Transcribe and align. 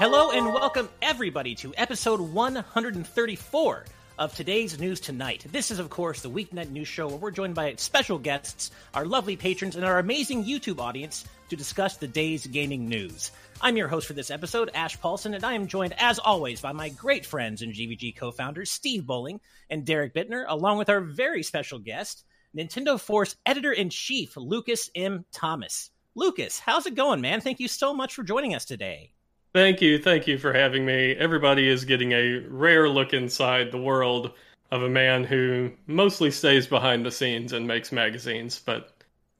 Hello 0.00 0.30
and 0.30 0.46
welcome 0.46 0.88
everybody 1.02 1.54
to 1.56 1.74
episode 1.76 2.22
134 2.22 3.84
of 4.18 4.34
today's 4.34 4.80
News 4.80 4.98
Tonight. 4.98 5.44
This 5.52 5.70
is, 5.70 5.78
of 5.78 5.90
course, 5.90 6.22
the 6.22 6.30
Weeknet 6.30 6.70
News 6.70 6.88
Show 6.88 7.08
where 7.08 7.18
we're 7.18 7.30
joined 7.30 7.54
by 7.54 7.74
special 7.74 8.16
guests, 8.18 8.70
our 8.94 9.04
lovely 9.04 9.36
patrons, 9.36 9.76
and 9.76 9.84
our 9.84 9.98
amazing 9.98 10.46
YouTube 10.46 10.78
audience 10.78 11.26
to 11.50 11.54
discuss 11.54 11.98
the 11.98 12.08
day's 12.08 12.46
gaming 12.46 12.88
news. 12.88 13.30
I'm 13.60 13.76
your 13.76 13.88
host 13.88 14.06
for 14.06 14.14
this 14.14 14.30
episode, 14.30 14.70
Ash 14.72 14.98
Paulson, 14.98 15.34
and 15.34 15.44
I 15.44 15.52
am 15.52 15.66
joined, 15.66 15.92
as 15.98 16.18
always, 16.18 16.62
by 16.62 16.72
my 16.72 16.88
great 16.88 17.26
friends 17.26 17.60
and 17.60 17.74
GVG 17.74 18.16
co 18.16 18.30
founders, 18.30 18.72
Steve 18.72 19.04
Bowling 19.04 19.38
and 19.68 19.84
Derrick 19.84 20.14
Bitner, 20.14 20.46
along 20.48 20.78
with 20.78 20.88
our 20.88 21.02
very 21.02 21.42
special 21.42 21.78
guest, 21.78 22.24
Nintendo 22.56 22.98
Force 22.98 23.36
Editor 23.44 23.72
in 23.72 23.90
Chief, 23.90 24.34
Lucas 24.38 24.88
M. 24.94 25.26
Thomas. 25.30 25.90
Lucas, 26.14 26.58
how's 26.58 26.86
it 26.86 26.94
going, 26.94 27.20
man? 27.20 27.42
Thank 27.42 27.60
you 27.60 27.68
so 27.68 27.92
much 27.92 28.14
for 28.14 28.22
joining 28.22 28.54
us 28.54 28.64
today. 28.64 29.12
Thank 29.52 29.80
you. 29.80 29.98
Thank 29.98 30.26
you 30.26 30.38
for 30.38 30.52
having 30.52 30.86
me. 30.86 31.12
Everybody 31.12 31.68
is 31.68 31.84
getting 31.84 32.12
a 32.12 32.38
rare 32.48 32.88
look 32.88 33.12
inside 33.12 33.72
the 33.72 33.80
world 33.80 34.32
of 34.70 34.82
a 34.82 34.88
man 34.88 35.24
who 35.24 35.72
mostly 35.86 36.30
stays 36.30 36.66
behind 36.66 37.04
the 37.04 37.10
scenes 37.10 37.52
and 37.52 37.66
makes 37.66 37.90
magazines, 37.90 38.60
but 38.64 38.94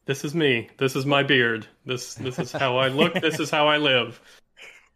this 0.07 0.25
is 0.25 0.35
me. 0.35 0.69
This 0.79 0.97
is 0.97 1.07
my 1.07 1.23
beard. 1.23 1.69
This 1.87 2.15
this 2.15 2.39
is 2.41 2.51
how 2.51 2.79
I 2.79 2.89
look. 2.89 3.15
this 3.15 3.39
is 3.39 3.51
how 3.51 3.69
I 3.69 3.77
live. 3.77 4.21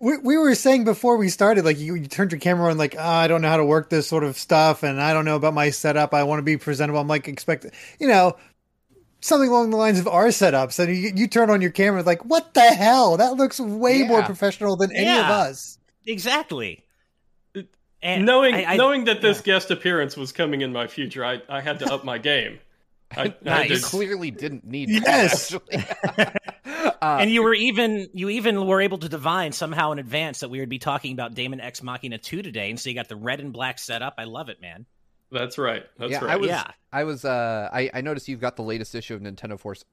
We, 0.01 0.19
we 0.19 0.37
were 0.37 0.57
saying 0.57 0.85
before 0.85 1.17
we 1.17 1.29
started, 1.29 1.65
like 1.65 1.79
you, 1.79 1.95
you 1.95 2.09
turned 2.09 2.33
your 2.33 2.41
camera 2.41 2.69
on, 2.71 2.77
like 2.79 2.97
oh, 2.99 3.03
I 3.03 3.29
don't 3.29 3.41
know 3.41 3.49
how 3.49 3.59
to 3.59 3.65
work 3.65 3.91
this 3.91 4.09
sort 4.09 4.25
of 4.25 4.37
stuff, 4.37 4.83
and 4.83 5.01
I 5.01 5.13
don't 5.13 5.25
know 5.25 5.37
about 5.37 5.55
my 5.55 5.71
setup. 5.71 6.13
I 6.13 6.25
want 6.25 6.41
to 6.41 6.43
be 6.43 6.57
presentable. 6.57 7.01
I'm 7.01 7.07
like 7.07 7.29
expect, 7.29 7.67
you 8.01 8.09
know, 8.09 8.37
something 9.25 9.49
along 9.49 9.71
the 9.71 9.77
lines 9.77 9.99
of 9.99 10.07
our 10.07 10.27
setups. 10.27 10.79
And 10.79 10.95
you, 10.95 11.13
you 11.15 11.27
turn 11.27 11.51
on 11.51 11.61
your 11.61 11.71
camera, 11.71 12.03
like 12.03 12.25
what 12.25 12.55
the 12.55 12.61
hell? 12.61 13.17
That 13.17 13.35
looks 13.35 13.59
way 13.59 14.01
yeah. 14.01 14.09
more 14.09 14.23
professional 14.23 14.77
than 14.77 14.93
any 14.93 15.07
yeah, 15.07 15.25
of 15.25 15.31
us. 15.31 15.79
Exactly. 16.07 16.85
And 18.03 18.27
knowing 18.27 18.55
I, 18.55 18.65
I, 18.65 18.77
knowing 18.77 19.05
that 19.05 19.23
this 19.23 19.39
yeah. 19.39 19.55
guest 19.55 19.71
appearance 19.71 20.15
was 20.15 20.31
coming 20.31 20.61
in 20.61 20.73
my 20.73 20.87
future, 20.87 21.25
I, 21.25 21.41
I 21.49 21.63
had 21.63 21.79
to 21.79 21.93
up 21.93 22.05
my 22.05 22.19
game. 22.19 22.59
I, 23.17 23.35
nice. 23.43 23.83
I 23.83 23.89
clearly 23.89 24.31
didn't 24.31 24.67
need 24.67 24.91
yes. 24.91 25.49
That, 25.49 26.37
uh, 27.03 27.17
and 27.21 27.31
you 27.31 27.43
were 27.43 27.55
even 27.55 28.09
you 28.13 28.29
even 28.29 28.67
were 28.67 28.83
able 28.83 28.99
to 28.99 29.09
divine 29.09 29.53
somehow 29.53 29.93
in 29.93 29.99
advance 29.99 30.41
that 30.41 30.51
we 30.51 30.61
would 30.61 30.69
be 30.69 30.79
talking 30.79 31.13
about 31.13 31.33
Daemon 31.33 31.61
X 31.61 31.83
Machina 31.83 32.19
2 32.19 32.43
today, 32.43 32.69
and 32.69 32.79
so 32.79 32.91
you 32.91 32.95
got 32.95 33.09
the 33.09 33.17
red 33.17 33.41
and 33.41 33.55
black 33.55 33.79
setup. 33.79 34.17
I 34.19 34.25
love 34.25 34.51
it, 34.51 34.61
man. 34.61 34.85
That's 35.31 35.59
right. 35.59 35.85
That's 35.99 36.13
yeah, 36.13 36.25
right. 36.25 36.31
I 36.33 36.37
was, 36.37 36.49
yeah, 36.49 36.65
I 36.93 37.05
was. 37.05 37.25
Uh, 37.25 37.69
I 37.73 37.91
I 37.93 38.01
noticed 38.01 38.29
you've 38.29 38.41
got 38.41 38.57
the 38.57 38.63
latest 38.63 38.95
issue 38.95 39.15
of 39.15 39.21
Nintendo 39.21 39.59
Force. 39.59 39.85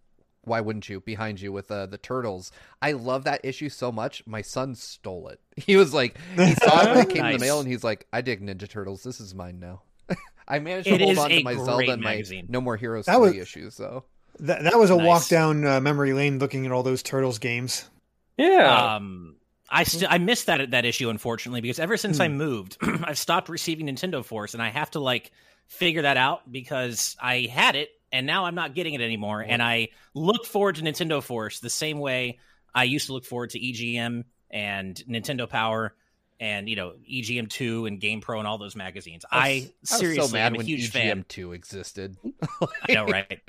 Why 0.43 0.61
wouldn't 0.61 0.89
you? 0.89 1.01
Behind 1.01 1.39
you 1.39 1.51
with 1.51 1.69
uh, 1.69 1.85
the 1.85 1.97
turtles. 1.97 2.51
I 2.81 2.93
love 2.93 3.25
that 3.25 3.41
issue 3.43 3.69
so 3.69 3.91
much. 3.91 4.25
My 4.25 4.41
son 4.41 4.75
stole 4.75 5.27
it. 5.29 5.39
He 5.63 5.75
was 5.75 5.93
like, 5.93 6.17
he 6.35 6.53
saw 6.63 6.81
it 6.81 6.95
when 6.95 6.97
it 6.99 7.09
came 7.09 7.21
nice. 7.21 7.35
in 7.35 7.39
the 7.39 7.45
mail, 7.45 7.59
and 7.59 7.67
he's 7.67 7.83
like, 7.83 8.07
"I 8.11 8.21
dig 8.21 8.41
Ninja 8.41 8.67
Turtles. 8.69 9.03
This 9.03 9.19
is 9.19 9.35
mine 9.35 9.59
now." 9.59 9.81
I 10.47 10.59
managed 10.59 10.87
to 10.87 10.95
it 10.95 11.01
hold 11.01 11.17
on 11.17 11.29
to 11.29 11.43
my 11.43 11.55
Zelda 11.55 11.91
and 11.91 12.01
my 12.01 12.23
No 12.49 12.61
More 12.61 12.77
Heroes 12.77 13.05
that 13.05 13.17
3 13.17 13.21
was, 13.21 13.35
issues, 13.35 13.77
though. 13.77 14.05
That, 14.39 14.63
that 14.63 14.77
was 14.77 14.89
a 14.89 14.97
nice. 14.97 15.05
walk 15.05 15.27
down 15.27 15.65
uh, 15.65 15.79
memory 15.79 16.13
lane 16.13 16.39
looking 16.39 16.65
at 16.65 16.71
all 16.71 16.83
those 16.83 17.03
Turtles 17.03 17.39
games. 17.39 17.89
Yeah. 18.37 18.95
Um, 18.95 19.35
I 19.71 19.83
still 19.83 20.07
I 20.11 20.17
missed 20.17 20.47
that 20.47 20.71
that 20.71 20.85
issue 20.85 21.09
unfortunately 21.09 21.61
because 21.61 21.79
ever 21.79 21.97
since 21.97 22.17
hmm. 22.17 22.23
I 22.23 22.27
moved, 22.27 22.77
I've 22.81 23.17
stopped 23.17 23.49
receiving 23.49 23.87
Nintendo 23.87 24.23
Force 24.23 24.53
and 24.53 24.61
I 24.61 24.69
have 24.69 24.91
to 24.91 24.99
like 24.99 25.31
figure 25.67 26.01
that 26.01 26.17
out 26.17 26.51
because 26.51 27.15
I 27.21 27.49
had 27.51 27.75
it 27.75 27.89
and 28.11 28.27
now 28.27 28.45
I'm 28.45 28.55
not 28.55 28.75
getting 28.75 28.93
it 28.93 29.01
anymore. 29.01 29.41
And 29.41 29.61
I 29.61 29.89
look 30.13 30.45
forward 30.45 30.75
to 30.75 30.81
Nintendo 30.81 31.23
Force 31.23 31.61
the 31.61 31.69
same 31.69 31.99
way 31.99 32.39
I 32.75 32.83
used 32.83 33.07
to 33.07 33.13
look 33.13 33.25
forward 33.25 33.51
to 33.51 33.59
EGM 33.59 34.25
and 34.49 34.95
Nintendo 35.09 35.47
Power 35.47 35.95
and 36.39 36.67
you 36.67 36.75
know 36.75 36.93
EGM 37.09 37.49
two 37.49 37.85
and 37.85 38.01
Game 38.01 38.19
Pro 38.19 38.39
and 38.39 38.47
all 38.47 38.57
those 38.57 38.75
magazines. 38.75 39.23
I, 39.31 39.37
I 39.39 39.71
seriously 39.83 40.27
so 40.27 40.33
mad 40.33 40.47
am 40.47 40.55
a 40.55 40.57
when 40.57 40.65
huge 40.65 40.89
EGM 40.89 40.91
fan. 40.91 41.25
two 41.29 41.53
existed. 41.53 42.17
I 42.89 42.93
know, 42.93 43.05
right? 43.05 43.39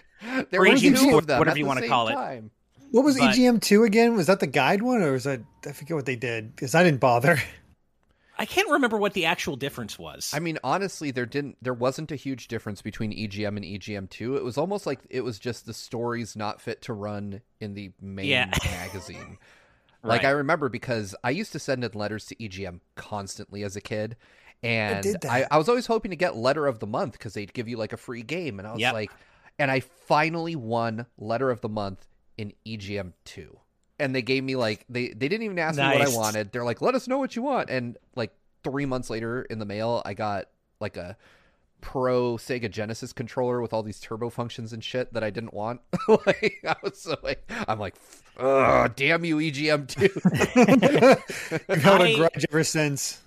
there 0.50 0.60
or 0.60 0.66
EGM 0.66 0.98
two, 0.98 1.34
whatever 1.38 1.58
you 1.58 1.66
want 1.66 1.80
to 1.80 1.88
call 1.88 2.08
time. 2.08 2.44
it. 2.44 2.50
What 2.92 3.04
was 3.04 3.18
but, 3.18 3.34
EGM 3.34 3.60
two 3.60 3.84
again? 3.84 4.14
Was 4.14 4.26
that 4.26 4.40
the 4.40 4.46
guide 4.46 4.82
one, 4.82 5.02
or 5.02 5.12
was 5.12 5.24
that 5.24 5.40
I 5.66 5.72
forget 5.72 5.96
what 5.96 6.06
they 6.06 6.16
did 6.16 6.54
because 6.54 6.74
I 6.74 6.84
didn't 6.84 7.00
bother. 7.00 7.38
I 8.38 8.44
can't 8.44 8.70
remember 8.70 8.98
what 8.98 9.14
the 9.14 9.26
actual 9.26 9.56
difference 9.56 9.98
was. 9.98 10.32
I 10.34 10.40
mean, 10.40 10.58
honestly, 10.62 11.10
there 11.10 11.26
didn't 11.26 11.56
there 11.62 11.74
wasn't 11.74 12.12
a 12.12 12.16
huge 12.16 12.48
difference 12.48 12.82
between 12.82 13.12
EGM 13.12 13.56
and 13.56 13.64
EGM 13.64 14.10
two. 14.10 14.36
It 14.36 14.44
was 14.44 14.58
almost 14.58 14.86
like 14.86 15.00
it 15.08 15.22
was 15.22 15.38
just 15.38 15.64
the 15.64 15.72
stories 15.72 16.36
not 16.36 16.60
fit 16.60 16.82
to 16.82 16.92
run 16.92 17.40
in 17.60 17.74
the 17.74 17.92
main 18.00 18.26
yeah. 18.26 18.50
magazine. 18.64 19.38
Like 20.02 20.22
right. 20.22 20.28
I 20.28 20.30
remember 20.32 20.68
because 20.68 21.14
I 21.24 21.30
used 21.30 21.52
to 21.52 21.58
send 21.58 21.84
in 21.84 21.92
letters 21.94 22.26
to 22.26 22.36
EGM 22.36 22.80
constantly 22.94 23.62
as 23.62 23.76
a 23.76 23.80
kid. 23.80 24.16
And 24.64 25.16
I, 25.28 25.46
I, 25.50 25.58
was 25.58 25.68
always 25.68 25.86
hoping 25.86 26.10
to 26.10 26.16
get 26.16 26.36
letter 26.36 26.68
of 26.68 26.78
the 26.78 26.86
month 26.86 27.14
because 27.14 27.34
they'd 27.34 27.52
give 27.52 27.66
you 27.66 27.76
like 27.76 27.92
a 27.92 27.96
free 27.96 28.22
game. 28.22 28.60
And 28.60 28.68
I 28.68 28.72
was 28.72 28.80
yep. 28.80 28.94
like, 28.94 29.10
and 29.58 29.72
I 29.72 29.80
finally 29.80 30.54
won 30.54 31.06
letter 31.18 31.50
of 31.50 31.60
the 31.62 31.68
month 31.68 32.06
in 32.42 32.52
EGM 32.66 33.12
two. 33.24 33.58
And 33.98 34.14
they 34.14 34.22
gave 34.22 34.42
me 34.42 34.56
like 34.56 34.84
they 34.88 35.08
they 35.08 35.28
didn't 35.28 35.44
even 35.44 35.58
ask 35.58 35.76
nice. 35.76 35.94
me 35.94 36.00
what 36.00 36.08
I 36.08 36.16
wanted. 36.16 36.52
They're 36.52 36.64
like, 36.64 36.82
let 36.82 36.94
us 36.94 37.06
know 37.06 37.18
what 37.18 37.36
you 37.36 37.42
want. 37.42 37.70
And 37.70 37.96
like 38.16 38.32
three 38.64 38.84
months 38.84 39.10
later 39.10 39.42
in 39.42 39.58
the 39.58 39.64
mail, 39.64 40.02
I 40.04 40.14
got 40.14 40.46
like 40.80 40.96
a 40.96 41.16
pro 41.80 42.36
Sega 42.36 42.70
Genesis 42.70 43.12
controller 43.12 43.60
with 43.60 43.72
all 43.72 43.82
these 43.82 44.00
turbo 44.00 44.30
functions 44.30 44.72
and 44.72 44.82
shit 44.82 45.12
that 45.12 45.22
I 45.22 45.30
didn't 45.30 45.54
want. 45.54 45.80
like 46.08 46.64
I 46.66 46.76
was 46.82 46.98
so 46.98 47.16
like 47.22 47.48
I'm 47.68 47.78
like 47.78 47.94
Ugh, 48.38 48.92
damn 48.96 49.24
you, 49.24 49.36
EGM 49.36 49.86
two. 49.88 50.10
You've 51.72 51.82
held 51.82 52.00
a 52.00 52.16
grudge 52.16 52.46
ever 52.50 52.64
since. 52.64 53.20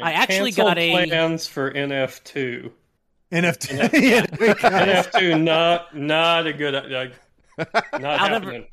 I 0.00 0.12
actually 0.12 0.52
got 0.52 0.78
a 0.78 0.90
plans 1.06 1.46
for 1.46 1.72
NF 1.72 2.22
two. 2.24 2.72
NF 3.32 3.58
two, 3.58 3.76
NF 3.76 5.12
two, 5.18 5.38
not 5.38 5.96
not 5.96 6.46
a 6.46 6.52
good. 6.52 6.74
Like, 6.74 6.90
not 6.90 7.12
I'll 7.92 8.00
happening. 8.00 8.52
Never, 8.52 8.66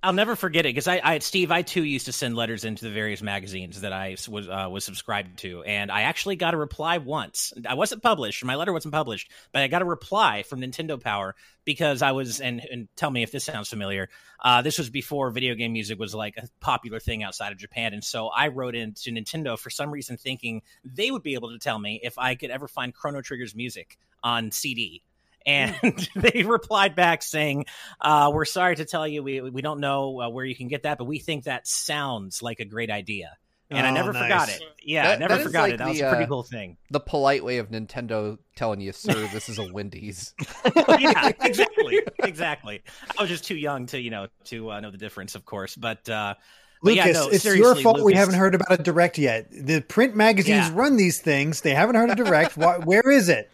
I'll 0.00 0.12
never 0.12 0.36
forget 0.36 0.64
it 0.64 0.68
because 0.68 0.86
I, 0.86 1.00
I, 1.02 1.18
Steve, 1.18 1.50
I 1.50 1.62
too 1.62 1.82
used 1.82 2.06
to 2.06 2.12
send 2.12 2.36
letters 2.36 2.64
into 2.64 2.84
the 2.84 2.90
various 2.92 3.20
magazines 3.20 3.80
that 3.80 3.92
I 3.92 4.16
was 4.28 4.48
uh, 4.48 4.68
was 4.70 4.84
subscribed 4.84 5.40
to, 5.40 5.64
and 5.64 5.90
I 5.90 6.02
actually 6.02 6.36
got 6.36 6.54
a 6.54 6.56
reply 6.56 6.98
once. 6.98 7.52
I 7.68 7.74
wasn't 7.74 8.00
published, 8.00 8.44
my 8.44 8.54
letter 8.54 8.72
wasn't 8.72 8.94
published, 8.94 9.28
but 9.52 9.62
I 9.62 9.66
got 9.66 9.82
a 9.82 9.84
reply 9.84 10.44
from 10.44 10.60
Nintendo 10.60 11.02
Power 11.02 11.34
because 11.64 12.00
I 12.00 12.12
was 12.12 12.40
and 12.40 12.64
and 12.70 12.88
tell 12.94 13.10
me 13.10 13.24
if 13.24 13.32
this 13.32 13.42
sounds 13.42 13.68
familiar. 13.68 14.08
Uh, 14.38 14.62
this 14.62 14.78
was 14.78 14.88
before 14.88 15.32
video 15.32 15.56
game 15.56 15.72
music 15.72 15.98
was 15.98 16.14
like 16.14 16.36
a 16.36 16.46
popular 16.60 17.00
thing 17.00 17.24
outside 17.24 17.50
of 17.50 17.58
Japan, 17.58 17.92
and 17.92 18.04
so 18.04 18.28
I 18.28 18.48
wrote 18.48 18.76
into 18.76 19.10
Nintendo 19.10 19.58
for 19.58 19.70
some 19.70 19.90
reason, 19.90 20.16
thinking 20.16 20.62
they 20.84 21.10
would 21.10 21.24
be 21.24 21.34
able 21.34 21.50
to 21.50 21.58
tell 21.58 21.78
me 21.78 21.98
if 22.04 22.16
I 22.18 22.36
could 22.36 22.50
ever 22.50 22.68
find 22.68 22.94
Chrono 22.94 23.20
Trigger's 23.20 23.56
music 23.56 23.98
on 24.22 24.52
CD 24.52 25.02
and 25.46 25.74
they 26.14 26.42
replied 26.42 26.94
back 26.94 27.22
saying, 27.22 27.66
uh, 28.00 28.30
"We're 28.32 28.44
sorry 28.44 28.76
to 28.76 28.84
tell 28.84 29.06
you, 29.06 29.22
we 29.22 29.40
we 29.40 29.62
don't 29.62 29.80
know 29.80 30.20
uh, 30.20 30.28
where 30.28 30.44
you 30.44 30.54
can 30.54 30.68
get 30.68 30.84
that, 30.84 30.98
but 30.98 31.04
we 31.04 31.18
think 31.18 31.44
that 31.44 31.66
sounds 31.66 32.42
like 32.42 32.60
a 32.60 32.64
great 32.64 32.90
idea." 32.90 33.36
And 33.70 33.84
oh, 33.84 33.90
I 33.90 33.92
never 33.92 34.12
nice. 34.12 34.22
forgot 34.22 34.48
it. 34.48 34.62
Yeah, 34.82 35.08
that, 35.08 35.16
I 35.16 35.26
never 35.26 35.42
forgot 35.44 35.62
like 35.62 35.74
it. 35.74 35.76
That 35.78 35.84
the, 35.84 35.90
was 35.90 36.00
a 36.00 36.08
pretty 36.08 36.24
uh, 36.24 36.28
cool 36.28 36.42
thing. 36.42 36.78
The 36.90 37.00
polite 37.00 37.44
way 37.44 37.58
of 37.58 37.68
Nintendo 37.70 38.38
telling 38.56 38.80
you, 38.80 38.92
"Sir, 38.92 39.28
this 39.32 39.50
is 39.50 39.58
a 39.58 39.70
Wendy's." 39.70 40.34
yeah, 40.98 41.32
exactly, 41.42 42.00
exactly. 42.20 42.82
I 43.18 43.22
was 43.22 43.28
just 43.28 43.44
too 43.44 43.56
young 43.56 43.86
to 43.86 44.00
you 44.00 44.10
know 44.10 44.28
to 44.44 44.72
uh, 44.72 44.80
know 44.80 44.90
the 44.90 44.98
difference, 44.98 45.34
of 45.34 45.44
course, 45.44 45.76
but. 45.76 46.08
Uh, 46.08 46.34
Lucas, 46.80 47.06
yeah, 47.06 47.12
no, 47.12 47.28
it's 47.28 47.44
your 47.44 47.74
fault 47.74 47.96
Lucas. 47.96 48.04
we 48.04 48.14
haven't 48.14 48.36
heard 48.36 48.54
about 48.54 48.78
a 48.78 48.80
direct 48.80 49.18
yet. 49.18 49.48
The 49.50 49.80
print 49.80 50.14
magazines 50.14 50.68
yeah. 50.68 50.72
run 50.76 50.96
these 50.96 51.20
things. 51.20 51.62
They 51.62 51.74
haven't 51.74 51.96
heard 51.96 52.08
a 52.08 52.14
direct. 52.14 52.56
Where 52.56 53.10
is 53.10 53.28
it? 53.28 53.50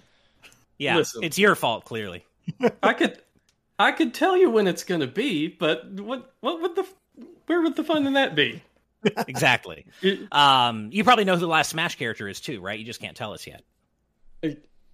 Yeah, 0.79 0.97
Listen, 0.97 1.23
it's 1.23 1.39
your 1.39 1.55
fault 1.55 1.85
clearly. 1.85 2.25
I 2.83 2.93
could, 2.93 3.21
I 3.79 3.93
could 3.93 4.15
tell 4.15 4.37
you 4.37 4.51
when 4.51 4.67
it's 4.67 4.85
going 4.85 5.01
to 5.01 5.07
be, 5.07 5.49
but 5.49 5.91
what, 5.93 6.33
what 6.41 6.61
would 6.61 6.77
the, 6.77 6.87
where 7.47 7.63
would 7.63 7.77
the 7.77 7.85
fun 7.85 8.07
in 8.07 8.15
that 8.15 8.35
be? 8.35 8.63
exactly. 9.29 9.87
um, 10.33 10.91
you 10.93 11.05
probably 11.05 11.25
know 11.25 11.35
who 11.35 11.41
the 11.41 11.47
last 11.47 11.71
Smash 11.71 11.97
character 11.97 12.29
is 12.29 12.41
too, 12.41 12.61
right? 12.61 12.79
You 12.79 12.85
just 12.85 13.01
can't 13.01 13.17
tell 13.17 13.33
us 13.33 13.47
yet. 13.47 13.63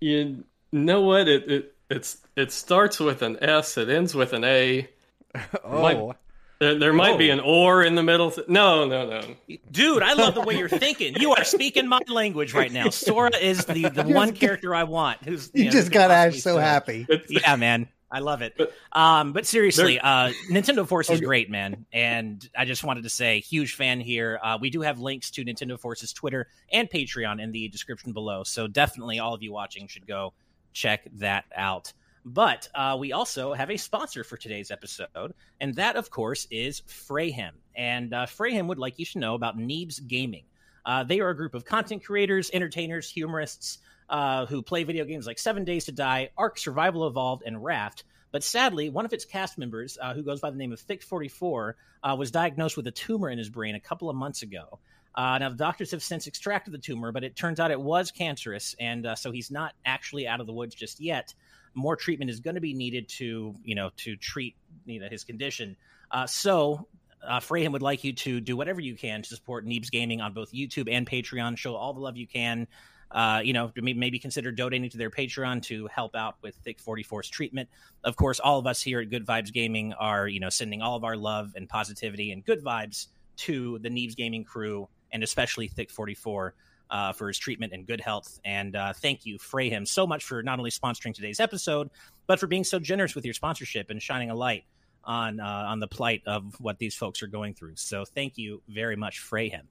You 0.00 0.44
know 0.72 1.02
what? 1.02 1.28
It 1.28 1.50
it 1.50 1.74
it's 1.88 2.18
it 2.36 2.52
starts 2.52 3.00
with 3.00 3.22
an 3.22 3.38
S. 3.42 3.76
It 3.76 3.88
ends 3.88 4.14
with 4.14 4.32
an 4.32 4.44
A. 4.44 4.88
oh. 5.64 5.82
My, 5.82 6.14
there, 6.60 6.78
there 6.78 6.92
might 6.92 7.18
be 7.18 7.30
an 7.30 7.40
or 7.40 7.82
in 7.82 7.94
the 7.94 8.02
middle. 8.02 8.32
No, 8.46 8.86
no, 8.86 9.08
no. 9.08 9.56
Dude, 9.70 10.02
I 10.02 10.12
love 10.12 10.34
the 10.34 10.42
way 10.42 10.58
you're 10.58 10.68
thinking. 10.68 11.14
You 11.18 11.32
are 11.32 11.42
speaking 11.44 11.88
my 11.88 12.00
language 12.06 12.52
right 12.52 12.70
now. 12.70 12.90
Sora 12.90 13.34
is 13.34 13.64
the, 13.64 13.88
the 13.88 14.04
one 14.06 14.32
character 14.32 14.74
I 14.74 14.84
want. 14.84 15.24
Who's 15.24 15.50
you, 15.54 15.60
you 15.60 15.64
know, 15.66 15.72
just 15.72 15.90
got 15.90 16.10
Ash 16.10 16.40
so 16.40 16.58
happy. 16.58 17.06
Yeah, 17.28 17.56
man. 17.56 17.88
I 18.12 18.18
love 18.18 18.42
it. 18.42 18.54
But, 18.58 18.72
um, 18.92 19.32
but 19.32 19.46
seriously, 19.46 20.00
uh, 20.00 20.32
Nintendo 20.50 20.86
Force 20.86 21.08
is 21.10 21.20
great, 21.20 21.48
man. 21.48 21.86
And 21.92 22.46
I 22.58 22.64
just 22.64 22.82
wanted 22.82 23.04
to 23.04 23.08
say, 23.08 23.40
huge 23.40 23.74
fan 23.74 24.00
here. 24.00 24.40
Uh, 24.42 24.58
we 24.60 24.68
do 24.68 24.80
have 24.80 24.98
links 24.98 25.30
to 25.32 25.44
Nintendo 25.44 25.78
Force's 25.78 26.12
Twitter 26.12 26.48
and 26.72 26.90
Patreon 26.90 27.40
in 27.40 27.52
the 27.52 27.68
description 27.68 28.12
below. 28.12 28.42
So 28.42 28.66
definitely 28.66 29.20
all 29.20 29.32
of 29.32 29.42
you 29.42 29.52
watching 29.52 29.86
should 29.86 30.08
go 30.08 30.32
check 30.72 31.08
that 31.14 31.44
out. 31.54 31.92
But 32.24 32.68
uh, 32.74 32.96
we 33.00 33.12
also 33.12 33.54
have 33.54 33.70
a 33.70 33.76
sponsor 33.76 34.24
for 34.24 34.36
today's 34.36 34.70
episode, 34.70 35.32
and 35.60 35.74
that, 35.76 35.96
of 35.96 36.10
course, 36.10 36.46
is 36.50 36.82
Frayhem. 36.82 37.52
And 37.74 38.12
uh, 38.12 38.26
Frayhem 38.26 38.66
would 38.66 38.78
like 38.78 38.98
you 38.98 39.06
to 39.06 39.18
know 39.18 39.34
about 39.34 39.56
Neebs 39.56 40.06
Gaming. 40.06 40.44
Uh, 40.84 41.04
they 41.04 41.20
are 41.20 41.30
a 41.30 41.36
group 41.36 41.54
of 41.54 41.64
content 41.64 42.04
creators, 42.04 42.50
entertainers, 42.52 43.08
humorists 43.08 43.78
uh, 44.10 44.44
who 44.46 44.60
play 44.60 44.84
video 44.84 45.04
games 45.04 45.26
like 45.26 45.38
Seven 45.38 45.64
Days 45.64 45.86
to 45.86 45.92
Die, 45.92 46.30
Ark 46.36 46.58
Survival 46.58 47.06
Evolved, 47.06 47.42
and 47.46 47.62
Raft. 47.62 48.04
But 48.32 48.44
sadly, 48.44 48.90
one 48.90 49.04
of 49.04 49.12
its 49.12 49.24
cast 49.24 49.58
members, 49.58 49.98
uh, 50.00 50.14
who 50.14 50.22
goes 50.22 50.40
by 50.40 50.50
the 50.50 50.56
name 50.56 50.72
of 50.72 50.80
Thick44, 50.80 51.74
uh, 52.02 52.16
was 52.18 52.30
diagnosed 52.30 52.76
with 52.76 52.86
a 52.86 52.92
tumor 52.92 53.30
in 53.30 53.38
his 53.38 53.48
brain 53.48 53.74
a 53.74 53.80
couple 53.80 54.08
of 54.08 54.16
months 54.16 54.42
ago. 54.42 54.78
Uh, 55.14 55.38
now, 55.38 55.48
the 55.48 55.56
doctors 55.56 55.90
have 55.90 56.02
since 56.02 56.28
extracted 56.28 56.72
the 56.72 56.78
tumor, 56.78 57.10
but 57.10 57.24
it 57.24 57.34
turns 57.34 57.58
out 57.58 57.72
it 57.72 57.80
was 57.80 58.12
cancerous, 58.12 58.76
and 58.78 59.06
uh, 59.06 59.14
so 59.16 59.32
he's 59.32 59.50
not 59.50 59.74
actually 59.84 60.28
out 60.28 60.40
of 60.40 60.46
the 60.46 60.52
woods 60.52 60.74
just 60.74 61.00
yet. 61.00 61.34
More 61.74 61.96
treatment 61.96 62.30
is 62.30 62.40
going 62.40 62.56
to 62.56 62.60
be 62.60 62.74
needed 62.74 63.08
to, 63.10 63.54
you 63.64 63.74
know, 63.74 63.90
to 63.98 64.16
treat 64.16 64.56
you 64.86 65.00
know 65.00 65.08
his 65.08 65.24
condition. 65.24 65.76
Uh, 66.10 66.26
so, 66.26 66.88
uh, 67.26 67.40
would 67.50 67.82
like 67.82 68.02
you 68.04 68.12
to 68.12 68.40
do 68.40 68.56
whatever 68.56 68.80
you 68.80 68.96
can 68.96 69.22
to 69.22 69.28
support 69.28 69.66
Neebs 69.66 69.90
Gaming 69.90 70.20
on 70.20 70.32
both 70.32 70.52
YouTube 70.52 70.90
and 70.90 71.06
Patreon. 71.08 71.56
Show 71.56 71.74
all 71.74 71.92
the 71.92 72.00
love 72.00 72.16
you 72.16 72.26
can. 72.26 72.66
Uh, 73.10 73.40
you 73.42 73.52
know, 73.52 73.72
maybe 73.76 74.20
consider 74.20 74.52
donating 74.52 74.88
to 74.88 74.96
their 74.96 75.10
Patreon 75.10 75.62
to 75.62 75.88
help 75.88 76.14
out 76.14 76.36
with 76.42 76.54
Thick 76.56 76.80
44's 76.80 77.28
treatment. 77.28 77.68
Of 78.04 78.14
course, 78.14 78.38
all 78.38 78.60
of 78.60 78.68
us 78.68 78.80
here 78.80 79.00
at 79.00 79.10
Good 79.10 79.26
Vibes 79.26 79.52
Gaming 79.52 79.92
are, 79.94 80.28
you 80.28 80.38
know, 80.38 80.48
sending 80.48 80.80
all 80.80 80.96
of 80.96 81.02
our 81.02 81.16
love 81.16 81.54
and 81.56 81.68
positivity 81.68 82.30
and 82.30 82.44
good 82.44 82.62
vibes 82.62 83.08
to 83.38 83.80
the 83.80 83.88
Neebs 83.88 84.14
Gaming 84.14 84.44
crew 84.44 84.88
and 85.12 85.24
especially 85.24 85.66
Thick 85.66 85.90
44 85.90 86.54
uh, 86.90 87.12
for 87.12 87.28
his 87.28 87.38
treatment 87.38 87.72
and 87.72 87.86
good 87.86 88.00
health. 88.00 88.40
And 88.44 88.76
uh, 88.76 88.92
thank 88.92 89.24
you, 89.24 89.38
Freyhim, 89.38 89.86
so 89.86 90.06
much 90.06 90.24
for 90.24 90.42
not 90.42 90.58
only 90.58 90.70
sponsoring 90.70 91.14
today's 91.14 91.40
episode, 91.40 91.90
but 92.26 92.38
for 92.38 92.46
being 92.46 92.64
so 92.64 92.78
generous 92.78 93.14
with 93.14 93.24
your 93.24 93.34
sponsorship 93.34 93.90
and 93.90 94.02
shining 94.02 94.30
a 94.30 94.34
light 94.34 94.64
on 95.04 95.40
uh, 95.40 95.64
on 95.68 95.80
the 95.80 95.88
plight 95.88 96.22
of 96.26 96.54
what 96.60 96.78
these 96.78 96.94
folks 96.94 97.22
are 97.22 97.26
going 97.26 97.54
through. 97.54 97.76
So 97.76 98.04
thank 98.04 98.36
you 98.36 98.62
very 98.68 98.96
much, 98.96 99.20
Freyhim. 99.20 99.66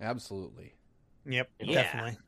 Absolutely. 0.00 0.74
Yep, 1.26 1.50
yeah. 1.60 1.82
definitely. 1.82 2.18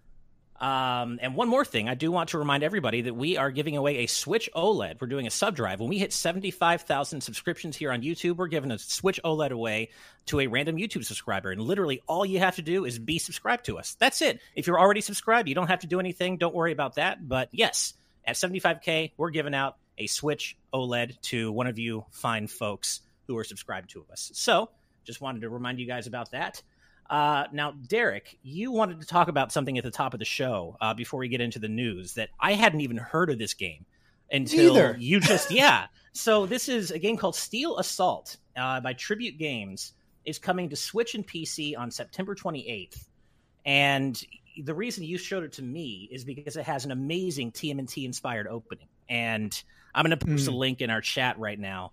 Um, 0.63 1.19
and 1.21 1.35
one 1.35 1.49
more 1.49 1.65
thing, 1.65 1.89
I 1.89 1.95
do 1.95 2.13
want 2.13 2.29
to 2.31 2.39
remind 2.39 2.63
everybody 2.63 3.03
that 3.03 3.15
we 3.15 3.37
are 3.37 3.51
giving 3.51 3.77
away 3.77 3.99
a 3.99 4.07
Switch 4.07 4.49
OLED. 4.55 5.01
We're 5.01 5.09
doing 5.09 5.27
a 5.27 5.31
sub 5.31 5.57
drive. 5.57 5.81
When 5.81 5.89
we 5.89 5.99
hit 5.99 6.13
75,000 6.13 7.21
subscriptions 7.21 7.77
here 7.77 7.91
on 7.91 8.01
YouTube, 8.01 8.37
we're 8.37 8.47
giving 8.47 8.71
a 8.71 8.79
Switch 8.79 9.19
OLED 9.25 9.51
away 9.51 9.91
to 10.27 10.39
a 10.39 10.47
random 10.47 10.77
YouTube 10.77 11.05
subscriber. 11.05 11.51
And 11.51 11.61
literally 11.61 12.01
all 12.07 12.25
you 12.25 12.39
have 12.39 12.55
to 12.57 12.63
do 12.63 12.85
is 12.85 13.01
be 13.01 13.19
subscribed 13.19 13.67
to 13.67 13.77
us. 13.77 13.97
That's 13.99 14.23
it. 14.23 14.41
If 14.55 14.69
you're 14.69 14.79
already 14.79 15.01
subscribed, 15.01 15.49
you 15.49 15.57
don't 15.57 15.67
have 15.67 15.81
to 15.81 15.89
do 15.89 15.99
anything. 15.99 16.37
Don't 16.37 16.55
worry 16.55 16.71
about 16.71 16.95
that. 16.95 17.29
But 17.29 17.49
yes, 17.51 17.95
at 18.25 18.37
75K, 18.37 19.15
we're 19.17 19.31
giving 19.31 19.57
out 19.57 19.79
a 19.99 20.07
Switch 20.07 20.57
OLED 20.73 21.21
to 21.23 21.51
one 21.51 21.67
of 21.67 21.81
you 21.81 22.05
fine 22.13 22.47
folks 22.47 23.01
who 23.27 23.37
are 23.37 23.45
subscribed 23.45 23.91
to 23.91 24.07
us. 24.13 24.31
So 24.35 24.71
just 25.03 25.21
wanted 25.21 25.41
to 25.41 25.49
remind 25.49 25.81
you 25.81 25.89
guys 25.89 26.07
about 26.07 26.31
that. 26.31 26.63
Uh, 27.13 27.45
now, 27.53 27.73
Derrick, 27.89 28.39
you 28.43 28.73
wanted 28.73 28.99
to 28.99 29.07
talk 29.07 29.29
about 29.29 29.53
something 29.53 29.77
at 29.77 29.85
the 29.85 29.91
top 29.91 30.15
of 30.15 30.19
the 30.19 30.25
show 30.25 30.79
uh, 30.81 30.95
before 30.95 31.21
we 31.21 31.29
get 31.29 31.43
into 31.43 31.59
the 31.59 31.69
news 31.69 32.15
that 32.15 32.31
I 32.41 32.55
hadn't 32.55 32.81
even 32.81 32.97
heard 32.97 33.29
of 33.29 33.39
this 33.39 33.53
game 33.53 33.85
until 34.33 34.97
you 34.99 35.21
just 35.21 35.51
yeah. 35.51 35.89
So 36.15 36.47
this 36.47 36.71
is 36.71 36.91
a 36.91 36.99
game 36.99 37.19
called 37.19 37.37
Steel 37.37 37.77
Assault 37.77 38.39
uh, 38.57 38.81
by 38.81 38.95
Tribute 38.95 39.37
Games. 39.39 39.93
Is 40.25 40.39
coming 40.39 40.71
to 40.71 40.77
Switch 40.77 41.15
and 41.15 41.27
PC 41.27 41.77
on 41.77 41.91
September 41.91 42.35
28th, 42.35 43.07
and 43.67 44.23
the 44.63 44.73
reason 44.73 45.03
you 45.05 45.19
showed 45.19 45.43
it 45.43 45.53
to 45.55 45.63
me 45.63 46.09
is 46.13 46.25
because 46.25 46.57
it 46.57 46.65
has 46.65 46.85
an 46.85 46.93
amazing 46.93 47.51
TMNT 47.53 48.05
inspired 48.05 48.47
opening, 48.47 48.87
and 49.09 49.63
I'm 49.95 50.05
going 50.07 50.17
to 50.17 50.25
post 50.25 50.47
Mm. 50.49 50.53
a 50.53 50.57
link 50.57 50.81
in 50.81 50.91
our 50.91 51.01
chat 51.03 51.39
right 51.39 51.59
now. 51.59 51.93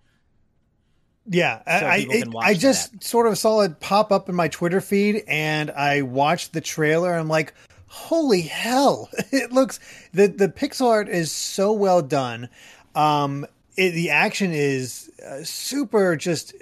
Yeah, 1.26 1.58
So 1.64 1.86
I 1.86 2.06
I, 2.10 2.24
I 2.48 2.54
just 2.54 3.04
sort 3.04 3.26
of 3.26 3.38
saw 3.38 3.60
it 3.60 3.78
pop 3.78 4.10
up 4.10 4.28
in 4.28 4.34
my 4.34 4.48
Twitter 4.48 4.80
feed, 4.80 5.22
and 5.28 5.70
I 5.70 6.02
watched 6.02 6.52
the 6.52 6.60
trailer. 6.60 7.12
And 7.12 7.20
I'm 7.20 7.28
like, 7.28 7.54
holy 7.86 8.42
hell! 8.42 9.08
It 9.32 9.52
looks 9.52 9.78
the 10.12 10.26
the 10.26 10.48
pixel 10.48 10.88
art 10.88 11.08
is 11.08 11.30
so 11.30 11.72
well 11.72 12.02
done. 12.02 12.48
Um, 12.94 13.46
it, 13.76 13.90
the 13.92 14.10
action 14.10 14.52
is 14.52 15.10
uh, 15.24 15.44
super. 15.44 16.16
Just 16.16 16.54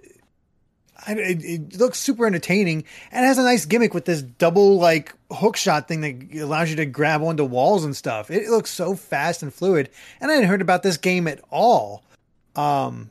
I, 1.07 1.13
it, 1.13 1.45
it 1.45 1.79
looks 1.79 1.99
super 1.99 2.27
entertaining 2.27 2.85
and 3.13 3.25
has 3.25 3.39
a 3.39 3.43
nice 3.43 3.65
gimmick 3.65 3.95
with 3.95 4.05
this 4.05 4.21
double 4.21 4.79
like 4.79 5.15
hook 5.31 5.57
shot 5.57 5.89
thing 5.89 6.01
that 6.03 6.43
allows 6.43 6.69
you 6.69 6.77
to 6.77 6.87
grab 6.87 7.23
onto 7.23 7.45
walls 7.45 7.85
and 7.85 7.97
stuff. 7.97 8.31
It 8.31 8.49
looks 8.49 8.71
so 8.71 8.95
fast 8.95 9.43
and 9.43 9.55
fluid, 9.55 9.89
and 10.21 10.31
I 10.31 10.35
hadn't 10.35 10.51
heard 10.51 10.63
about 10.63 10.83
this 10.83 10.97
game 10.97 11.29
at 11.29 11.41
all. 11.51 12.03
Um, 12.57 13.11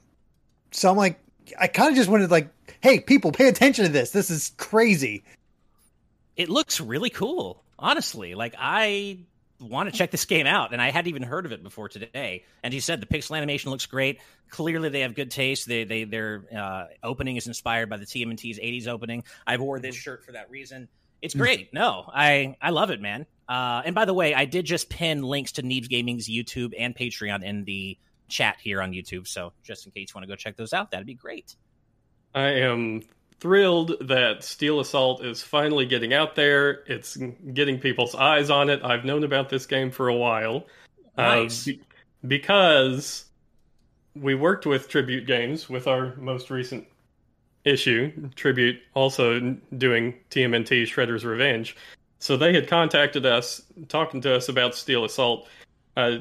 so 0.72 0.92
I'm 0.92 0.98
like, 0.98 1.20
I 1.60 1.68
kind 1.68 1.90
of 1.90 1.96
just 1.96 2.10
wanted 2.10 2.32
like, 2.32 2.50
hey, 2.82 3.00
people, 3.00 3.32
pay 3.32 3.48
attention 3.48 3.86
to 3.86 3.92
this. 3.92 4.12
This 4.12 4.30
is 4.30 4.52
crazy. 4.58 5.24
it 6.36 6.50
looks 6.50 6.80
really 6.80 7.10
cool 7.10 7.64
honestly. 7.80 8.36
Like 8.36 8.56
i 8.58 9.20
want 9.60 9.92
to 9.92 9.98
check 9.98 10.12
this 10.12 10.26
game 10.26 10.46
out 10.46 10.72
and 10.72 10.80
i 10.80 10.92
hadn't 10.92 11.10
even 11.10 11.24
heard 11.24 11.46
of 11.46 11.52
it 11.52 11.64
before 11.64 11.90
today. 11.90 12.44
And 12.64 12.74
you 12.74 12.82
said 12.82 13.02
the 13.02 13.08
pixel 13.08 13.36
animation 13.36 13.72
looks 13.72 13.86
great. 13.86 14.20
Clearly 14.50 14.90
they 14.90 15.02
have 15.02 15.16
good 15.16 15.32
taste. 15.32 15.68
They, 15.68 15.84
they 15.84 16.04
their 16.04 16.44
uh, 16.56 16.86
opening 17.04 17.38
is 17.38 17.48
inspired 17.48 17.90
by 17.90 17.98
the 17.98 18.06
tmnt's 18.06 18.60
80s 18.60 18.88
opening. 18.88 19.24
I 19.46 19.58
wore 19.58 19.80
this 19.80 19.96
shirt 19.96 20.24
for 20.24 20.34
that 20.34 20.50
reason. 20.50 20.88
It's 21.22 21.34
great. 21.34 21.74
No 21.74 22.06
i 22.14 22.56
i 22.62 22.70
love 22.70 22.92
it 22.92 23.02
man. 23.02 23.26
Uh, 23.50 23.82
and 23.86 23.96
by 23.96 24.06
the 24.06 24.14
way 24.14 24.34
i 24.36 24.46
did 24.46 24.66
just 24.66 24.90
pin 24.90 25.24
links 25.24 25.54
to 25.54 25.64
neebs 25.64 25.90
gaming's 25.90 26.30
youtube 26.30 26.74
and 26.78 26.96
patreon 26.96 27.44
in 27.44 27.64
the 27.64 27.98
chat 28.28 28.58
here 28.62 28.82
on 28.82 28.92
youtube 28.92 29.28
so 29.28 29.54
just 29.64 29.86
in 29.86 29.92
case 29.92 30.10
you 30.10 30.14
want 30.16 30.24
to 30.24 30.28
go 30.28 30.36
check 30.36 30.56
those 30.56 30.74
out 30.74 30.92
that'd 30.92 31.08
be 31.08 31.14
great 31.14 31.56
I 32.38 32.50
am 32.50 33.02
thrilled 33.40 33.94
that 34.02 34.44
Steel 34.44 34.80
Assault 34.80 35.24
is 35.24 35.42
finally 35.42 35.86
getting 35.86 36.14
out 36.14 36.36
there. 36.36 36.84
It's 36.86 37.18
getting 37.54 37.80
people's 37.80 38.16
eyes 38.16 38.50
on 38.50 38.70
it. 38.70 38.84
I've 38.84 39.06
known 39.06 39.24
about 39.24 39.50
this 39.50 39.66
game 39.66 39.92
for 39.92 40.08
a 40.08 40.16
while. 40.16 40.66
Nice. 41.18 41.66
be- 41.66 41.82
because 42.28 43.26
we 44.16 44.36
worked 44.36 44.66
with 44.66 44.88
Tribute 44.88 45.26
Games 45.28 45.70
with 45.70 45.88
our 45.88 46.16
most 46.18 46.50
recent 46.50 46.88
issue. 47.64 48.30
Tribute 48.36 48.80
also 48.94 49.58
doing 49.78 50.16
TMNT 50.30 50.84
Shredder's 50.84 51.26
Revenge. 51.26 51.76
So 52.20 52.38
they 52.38 52.54
had 52.54 52.68
contacted 52.68 53.26
us, 53.26 53.62
talking 53.88 54.22
to 54.22 54.36
us 54.36 54.50
about 54.50 54.74
Steel 54.74 55.06
Assault. 55.06 55.48
Uh, 55.96 56.20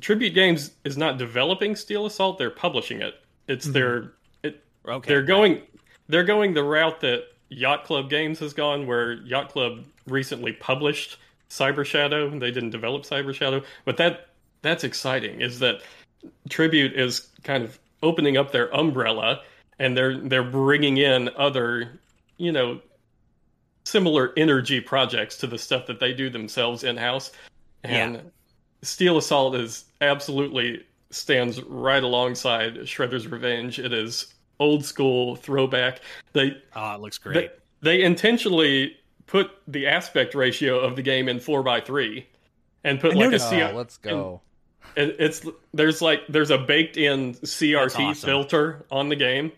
Tribute 0.00 0.34
Games 0.34 0.72
is 0.84 0.96
not 0.96 1.18
developing 1.18 1.76
Steel 1.76 2.06
Assault; 2.06 2.38
they're 2.38 2.50
publishing 2.50 3.00
it. 3.00 3.14
It's 3.48 3.64
mm-hmm. 3.66 3.72
their 3.72 4.12
it, 4.42 4.62
okay 4.86 5.08
they're 5.08 5.22
going 5.22 5.62
they're 6.08 6.24
going 6.24 6.54
the 6.54 6.64
route 6.64 7.00
that 7.00 7.24
Yacht 7.48 7.84
Club 7.84 8.10
Games 8.10 8.38
has 8.40 8.52
gone, 8.52 8.86
where 8.86 9.14
Yacht 9.24 9.50
Club 9.50 9.84
recently 10.06 10.52
published 10.52 11.18
Cyber 11.48 11.84
Shadow. 11.84 12.30
They 12.30 12.50
didn't 12.50 12.70
develop 12.70 13.04
Cyber 13.04 13.34
Shadow, 13.34 13.62
but 13.84 13.96
that 13.98 14.28
that's 14.62 14.84
exciting. 14.84 15.40
Is 15.40 15.58
that 15.60 15.82
Tribute 16.48 16.94
is 16.94 17.28
kind 17.42 17.64
of 17.64 17.78
opening 18.02 18.36
up 18.36 18.52
their 18.52 18.74
umbrella, 18.74 19.42
and 19.78 19.96
they're 19.96 20.18
they're 20.18 20.42
bringing 20.42 20.98
in 20.98 21.30
other, 21.36 22.00
you 22.38 22.52
know, 22.52 22.80
similar 23.84 24.32
energy 24.36 24.80
projects 24.80 25.36
to 25.38 25.46
the 25.46 25.58
stuff 25.58 25.86
that 25.86 26.00
they 26.00 26.12
do 26.12 26.30
themselves 26.30 26.84
in 26.84 26.96
house, 26.96 27.32
and 27.82 28.16
Yeah. 28.16 28.20
Steel 28.86 29.18
Assault 29.18 29.54
is 29.56 29.84
absolutely 30.00 30.84
stands 31.10 31.60
right 31.62 32.02
alongside 32.02 32.74
Shredder's 32.80 33.26
Revenge. 33.26 33.78
It 33.78 33.92
is 33.92 34.32
old 34.60 34.84
school 34.84 35.36
throwback. 35.36 36.00
They 36.32 36.56
oh 36.76 36.94
it 36.94 37.00
looks 37.00 37.18
great 37.18 37.50
they 37.82 38.02
intentionally 38.02 38.96
put 39.26 39.50
the 39.68 39.86
aspect 39.86 40.34
ratio 40.34 40.78
of 40.80 40.96
the 40.96 41.02
game 41.02 41.28
in 41.28 41.38
four 41.38 41.62
by 41.62 41.80
three, 41.80 42.26
and 42.82 42.98
put 43.00 43.12
I 43.12 43.14
like 43.16 43.20
a 43.26 43.30
noticed- 43.30 43.50
C- 43.50 43.62
Oh, 43.62 43.72
let's 43.74 43.96
go. 43.98 44.40
it, 44.96 45.16
it's 45.18 45.46
there's 45.72 46.00
like 46.02 46.26
there's 46.28 46.50
a 46.50 46.58
baked 46.58 46.96
in 46.96 47.34
CRT 47.34 48.10
awesome. 48.10 48.26
filter 48.26 48.86
on 48.90 49.08
the 49.08 49.16
game. 49.16 49.52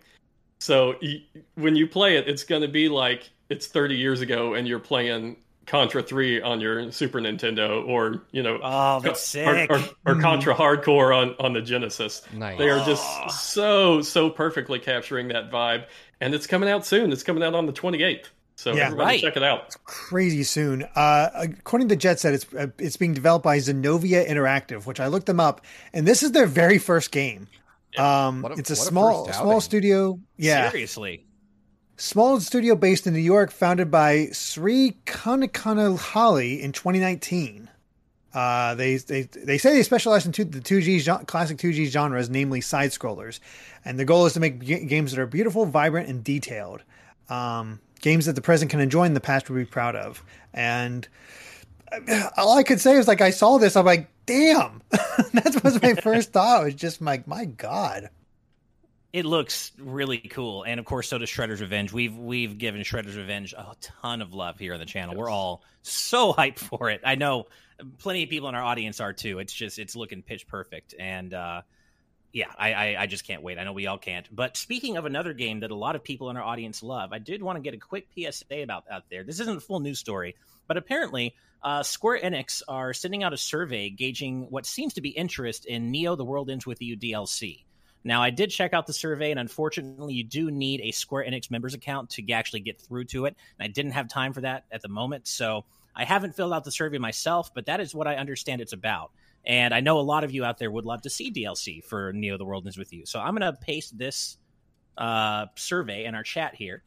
So 0.59 0.97
y 1.03 1.23
when 1.55 1.77
you 1.77 1.87
play 1.87 2.17
it, 2.17 2.29
it's 2.29 2.43
going 2.45 2.63
to 2.63 2.69
be 2.69 2.89
like 2.89 3.31
it's 3.49 3.67
30 3.67 3.95
years 3.97 4.21
ago, 4.23 4.55
and 4.55 4.67
you're 4.67 4.79
playing 4.81 5.37
Contra 5.67 6.03
3 6.03 6.43
on 6.43 6.61
your 6.61 6.93
Super 6.93 7.21
Nintendo, 7.21 7.85
or 7.87 8.23
you 8.31 8.43
know, 8.43 8.59
oh 8.63 9.01
that's 9.01 9.35
or, 9.37 9.67
sick 9.67 9.71
or, 9.71 9.81
or 10.07 10.21
Contra 10.21 10.55
Hard 10.55 10.83
Corps 10.85 11.13
on 11.13 11.35
on 11.41 11.53
the 11.53 11.61
Genesis. 11.61 12.23
Nice. 12.33 12.59
They 12.59 12.71
are 12.71 12.85
just 12.85 13.05
Aw. 13.05 13.29
so 13.29 14.01
so 14.03 14.31
perfectly 14.31 14.79
capturing 14.79 15.29
that 15.29 15.51
vibe, 15.51 15.87
and 16.21 16.35
it's 16.35 16.47
coming 16.47 16.69
out 16.69 16.87
soon. 16.87 17.11
It's 17.13 17.23
coming 17.25 17.43
out 17.43 17.55
on 17.55 17.67
the 17.67 17.73
28th. 17.73 18.27
So 18.59 18.73
Yeah. 18.75 18.87
everybody 18.87 19.07
Right. 19.17 19.21
check 19.21 19.37
it 19.37 19.43
out. 19.43 19.65
It's 19.67 19.77
crazy 19.85 20.43
soon. 20.43 20.85
Uh, 20.95 21.29
according 21.35 21.89
to 21.89 21.97
Jet 21.97 22.21
Set, 22.21 22.33
it's 22.33 22.47
uh, 22.55 22.69
it's 22.79 22.97
being 22.97 23.13
developed 23.13 23.45
by 23.45 23.59
Zenovia 23.59 24.27
Interactive, 24.27 24.87
which 24.87 24.99
I 25.01 25.09
looked 25.09 25.27
them 25.27 25.41
up, 25.41 25.61
and 25.93 26.07
this 26.07 26.23
is 26.23 26.33
their 26.33 26.47
very 26.47 26.79
first 26.79 27.11
game. 27.11 27.49
Um, 27.99 28.45
a- 28.45 28.53
it's 28.53 28.71
a 28.71 28.75
what 28.75 28.79
a 28.79 28.83
small 28.83 29.33
small 29.33 29.61
studio. 29.61 30.21
Yeah, 30.37 30.71
seriously 30.71 31.25
small 31.97 32.41
studio 32.41 32.75
based 32.75 33.07
in 33.07 33.15
New 33.15 33.21
York, 33.21 33.51
founded 33.51 33.91
by 33.91 34.29
Sri 34.33 34.97
Kankanahalli 35.07 36.61
in 36.61 36.73
2019. 36.73 37.71
Uh, 38.35 38.75
they, 38.75 38.97
they 38.97 39.23
they 39.23 39.57
say 39.57 39.73
they 39.73 39.83
specialize 39.83 40.27
in 40.27 40.33
two, 40.33 40.45
the 40.45 40.61
2G 40.61 41.03
gen- 41.03 41.25
classic 41.25 41.57
2G 41.57 41.87
genres, 41.87 42.29
namely 42.29 42.61
side 42.61 42.91
scrollers, 42.91 43.41
and 43.85 43.99
the 43.99 44.05
goal 44.05 44.27
is 44.27 44.35
to 44.35 44.41
make 44.41 44.61
g- 44.63 44.85
games 44.85 45.13
that 45.13 45.21
are 45.21 45.27
beautiful, 45.27 45.65
vibrant, 45.65 46.09
and 46.09 46.23
detailed. 46.23 46.83
Um, 47.31 47.81
games 48.03 48.27
that 48.27 48.35
the 48.35 48.43
present 48.43 48.71
can 48.71 48.81
enjoy 48.81 49.05
and 49.05 49.17
the 49.17 49.21
past 49.21 49.49
would 49.49 49.57
be 49.57 49.65
proud 49.65 49.97
of. 49.97 50.23
And 50.53 51.09
all 52.37 52.57
I 52.57 52.63
could 52.63 52.81
say 52.81 52.97
is 52.97 53.09
like 53.09 53.21
I 53.21 53.31
saw 53.31 53.59
this, 53.59 53.77
I'm 53.77 53.87
like, 53.87 54.09
damn. 54.27 54.83
that 54.91 55.61
was 55.65 55.81
my 55.81 55.95
first 56.03 56.33
thought. 56.33 56.63
It 56.63 56.65
was 56.65 56.75
just 56.75 57.01
like, 57.01 57.27
my 57.27 57.45
God. 57.45 58.11
It 59.17 59.25
looks 59.25 59.73
really 59.79 60.19
cool, 60.19 60.65
and 60.65 60.79
of 60.79 60.85
course, 60.85 61.09
so 61.09 61.17
does 61.17 61.31
Shredder's 61.31 61.63
Revenge. 61.63 61.91
We've 61.91 62.15
we've 62.15 62.59
given 62.59 62.83
Shredder's 62.83 63.17
Revenge 63.17 63.55
a 63.55 63.75
ton 63.81 64.21
of 64.21 64.35
love 64.35 64.59
here 64.59 64.75
on 64.75 64.79
the 64.79 64.85
channel. 64.85 65.15
Yes. 65.15 65.19
We're 65.19 65.31
all 65.31 65.63
so 65.81 66.35
hyped 66.35 66.59
for 66.59 66.91
it. 66.91 67.01
I 67.03 67.15
know 67.15 67.47
plenty 67.97 68.25
of 68.25 68.29
people 68.29 68.51
in 68.51 68.55
our 68.55 68.63
audience 68.63 69.01
are 69.01 69.15
too. 69.15 69.39
It's 69.39 69.55
just 69.55 69.79
it's 69.79 69.97
looking 69.97 70.21
pitch 70.21 70.47
perfect, 70.47 70.95
and 70.99 71.33
uh, 71.33 71.63
yeah, 72.31 72.49
I, 72.59 72.75
I, 72.75 72.97
I 73.05 73.07
just 73.07 73.27
can't 73.27 73.43
wait. 73.43 73.59
I 73.59 73.65
know 73.65 73.73
we 73.73 73.87
all 73.87 73.97
can't. 73.97 74.29
But 74.31 74.59
speaking 74.59 74.99
of 74.99 75.07
another 75.07 75.33
game 75.33 75.61
that 75.61 75.71
a 75.71 75.75
lot 75.75 75.97
of 75.97 76.05
people 76.05 76.29
in 76.29 76.37
our 76.37 76.43
audience 76.43 76.83
love, 76.83 77.15
I 77.15 77.19
did 77.19 77.43
want 77.43 77.57
to 77.57 77.63
get 77.63 77.73
a 77.73 77.79
quick 77.79 78.09
PSA 78.15 78.65
about 78.65 78.85
out 78.91 79.05
there. 79.11 79.25
This 79.25 79.41
isn't 79.41 79.57
a 79.57 79.61
full 79.63 79.81
news 79.81 79.99
story, 79.99 80.37
but 80.69 80.77
apparently 80.77 81.35
uh, 81.63 81.83
Square 81.85 82.21
Enix 82.21 82.61
are 82.69 82.93
sending 82.93 83.23
out 83.23 83.33
a 83.33 83.39
survey 83.39 83.89
gauging 83.89 84.49
what 84.51 84.67
seems 84.67 84.93
to 84.93 85.01
be 85.01 85.09
interest 85.09 85.65
in 85.65 85.91
Neo: 85.91 86.17
The 86.17 86.25
World 86.27 86.51
Ends 86.51 86.67
with 86.67 86.83
You 86.83 86.99
DLC. 86.99 87.66
Now, 88.07 88.23
I 88.23 88.31
did 88.31 88.51
check 88.51 88.73
out 88.73 88.87
the 88.87 88.93
survey, 88.93 89.33
and 89.33 89.41
unfortunately, 89.41 90.15
you 90.15 90.23
do 90.23 90.49
need 90.49 90.81
a 90.81 90.93
Square 90.93 91.25
Enix 91.25 91.51
members 91.51 91.75
account 91.75 92.11
to 92.11 92.33
actually 92.33 92.61
get 92.61 92.81
through 92.81 93.07
to 93.07 93.25
it. 93.25 93.35
And 93.59 93.65
I 93.65 93.69
didn't 93.69 93.93
have 93.93 94.07
time 94.07 94.33
for 94.33 94.43
that 94.43 94.65
at 94.71 94.81
the 94.81 94.89
moment, 94.89 95.27
so 95.27 95.65
I 95.93 96.05
haven't 96.05 96.37
filled 96.37 96.53
out 96.53 96.63
the 96.63 96.71
survey 96.71 96.99
myself, 96.99 97.53
but 97.53 97.67
that 97.67 97.81
is 97.81 97.97
what 97.97 98.07
I 98.07 98.15
understand 98.15 98.61
it's 98.61 98.73
about. 98.73 99.11
And 99.45 99.75
I 99.75 99.81
know 99.81 99.99
a 99.99 100.03
lot 100.03 100.23
of 100.23 100.31
you 100.31 100.45
out 100.45 100.57
there 100.59 100.71
would 100.71 100.85
love 100.85 101.03
to 101.03 101.11
see 101.11 101.33
DLC 101.33 101.83
for 101.83 102.13
Neo: 102.13 102.39
The 102.39 102.45
World 102.45 102.65
Ends 102.65 102.79
with 102.79 102.93
You. 102.93 103.07
So 103.07 103.19
I'm 103.19 103.37
going 103.37 103.53
to 103.53 103.59
paste 103.61 103.99
this 103.99 104.39
uh, 104.97 105.47
survey 105.57 106.05
in 106.05 106.15
our 106.15 106.23
chat 106.23 106.55
here 106.55 106.85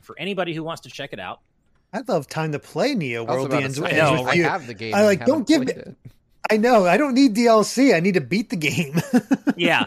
for 0.00 0.18
anybody 0.18 0.54
who 0.54 0.64
wants 0.64 0.80
to 0.82 0.88
check 0.88 1.12
it 1.12 1.20
out. 1.20 1.40
I'd 1.92 2.08
love 2.08 2.26
time 2.26 2.52
to 2.52 2.58
play 2.58 2.94
Neo: 2.94 3.24
World 3.24 3.52
Ends 3.52 3.78
with 3.78 3.92
You. 3.92 4.00
I 4.00 4.36
have 4.36 4.66
the 4.66 4.74
game. 4.74 4.94
I 4.94 5.02
like. 5.02 5.26
Don't 5.26 5.46
give 5.46 5.66
me. 5.66 5.72
It. 5.72 5.94
I 6.50 6.56
know. 6.56 6.86
I 6.86 6.96
don't 6.96 7.12
need 7.12 7.34
DLC. 7.34 7.94
I 7.94 8.00
need 8.00 8.14
to 8.14 8.22
beat 8.22 8.48
the 8.48 8.56
game. 8.56 8.98
yeah. 9.56 9.86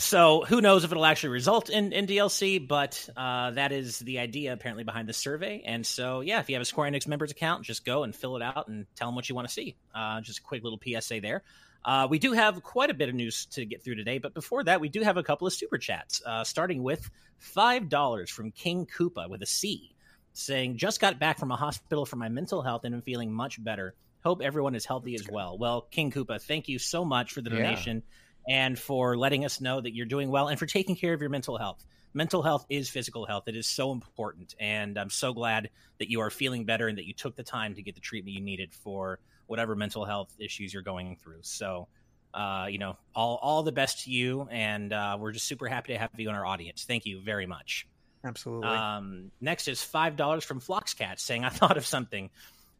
So 0.00 0.44
who 0.44 0.60
knows 0.60 0.84
if 0.84 0.92
it'll 0.92 1.04
actually 1.04 1.30
result 1.30 1.70
in, 1.70 1.92
in 1.92 2.06
DLC, 2.06 2.66
but 2.66 3.08
uh, 3.16 3.50
that 3.50 3.72
is 3.72 3.98
the 3.98 4.20
idea 4.20 4.52
apparently 4.52 4.84
behind 4.84 5.08
the 5.08 5.12
survey. 5.12 5.60
And 5.66 5.84
so, 5.84 6.20
yeah, 6.20 6.38
if 6.38 6.48
you 6.48 6.54
have 6.54 6.62
a 6.62 6.64
Square 6.64 6.92
Enix 6.92 7.08
members 7.08 7.32
account, 7.32 7.64
just 7.64 7.84
go 7.84 8.04
and 8.04 8.14
fill 8.14 8.36
it 8.36 8.42
out 8.42 8.68
and 8.68 8.86
tell 8.94 9.08
them 9.08 9.16
what 9.16 9.28
you 9.28 9.34
want 9.34 9.48
to 9.48 9.52
see. 9.52 9.74
Uh, 9.92 10.20
just 10.20 10.38
a 10.38 10.42
quick 10.42 10.62
little 10.62 10.78
PSA 10.80 11.20
there. 11.20 11.42
Uh, 11.84 12.06
we 12.08 12.20
do 12.20 12.32
have 12.32 12.62
quite 12.62 12.90
a 12.90 12.94
bit 12.94 13.08
of 13.08 13.16
news 13.16 13.46
to 13.46 13.64
get 13.64 13.82
through 13.82 13.96
today, 13.96 14.18
but 14.18 14.34
before 14.34 14.62
that, 14.62 14.80
we 14.80 14.88
do 14.88 15.02
have 15.02 15.16
a 15.16 15.22
couple 15.24 15.48
of 15.48 15.52
super 15.52 15.78
chats, 15.78 16.22
uh, 16.24 16.44
starting 16.44 16.84
with 16.84 17.10
$5 17.56 18.30
from 18.30 18.52
King 18.52 18.86
Koopa 18.86 19.28
with 19.28 19.42
a 19.42 19.46
C, 19.46 19.96
saying, 20.32 20.76
Just 20.76 21.00
got 21.00 21.18
back 21.18 21.40
from 21.40 21.50
a 21.50 21.56
hospital 21.56 22.06
for 22.06 22.16
my 22.16 22.28
mental 22.28 22.62
health 22.62 22.84
and 22.84 22.94
I'm 22.94 23.02
feeling 23.02 23.32
much 23.32 23.62
better. 23.62 23.96
Hope 24.22 24.42
everyone 24.42 24.76
is 24.76 24.84
healthy 24.84 25.16
as 25.16 25.28
well. 25.28 25.58
Well, 25.58 25.80
King 25.90 26.12
Koopa, 26.12 26.40
thank 26.40 26.68
you 26.68 26.78
so 26.78 27.04
much 27.04 27.32
for 27.32 27.40
the 27.40 27.50
donation. 27.50 27.96
Yeah 27.96 28.14
and 28.48 28.78
for 28.78 29.16
letting 29.16 29.44
us 29.44 29.60
know 29.60 29.80
that 29.80 29.94
you're 29.94 30.06
doing 30.06 30.30
well 30.30 30.48
and 30.48 30.58
for 30.58 30.66
taking 30.66 30.96
care 30.96 31.12
of 31.12 31.20
your 31.20 31.30
mental 31.30 31.58
health. 31.58 31.84
Mental 32.14 32.42
health 32.42 32.64
is 32.70 32.88
physical 32.88 33.26
health. 33.26 33.44
It 33.46 33.56
is 33.56 33.66
so 33.66 33.92
important. 33.92 34.54
And 34.58 34.98
I'm 34.98 35.10
so 35.10 35.34
glad 35.34 35.68
that 35.98 36.10
you 36.10 36.20
are 36.20 36.30
feeling 36.30 36.64
better 36.64 36.88
and 36.88 36.96
that 36.96 37.04
you 37.04 37.12
took 37.12 37.36
the 37.36 37.42
time 37.42 37.74
to 37.74 37.82
get 37.82 37.94
the 37.94 38.00
treatment 38.00 38.34
you 38.34 38.40
needed 38.40 38.72
for 38.72 39.18
whatever 39.46 39.76
mental 39.76 40.04
health 40.04 40.34
issues 40.38 40.72
you're 40.72 40.82
going 40.82 41.16
through. 41.22 41.40
So, 41.42 41.88
uh, 42.32 42.66
you 42.70 42.78
know, 42.78 42.96
all, 43.14 43.38
all 43.42 43.62
the 43.62 43.72
best 43.72 44.04
to 44.04 44.10
you. 44.10 44.48
And 44.50 44.92
uh, 44.92 45.18
we're 45.20 45.32
just 45.32 45.46
super 45.46 45.68
happy 45.68 45.92
to 45.92 45.98
have 45.98 46.10
you 46.16 46.30
in 46.30 46.34
our 46.34 46.46
audience. 46.46 46.84
Thank 46.84 47.04
you 47.04 47.20
very 47.20 47.46
much. 47.46 47.86
Absolutely. 48.24 48.68
Um, 48.68 49.30
next 49.40 49.68
is 49.68 49.78
$5 49.80 50.42
from 50.44 50.60
Floxcat 50.60 51.20
saying, 51.20 51.44
I 51.44 51.50
thought 51.50 51.76
of 51.76 51.86
something. 51.86 52.30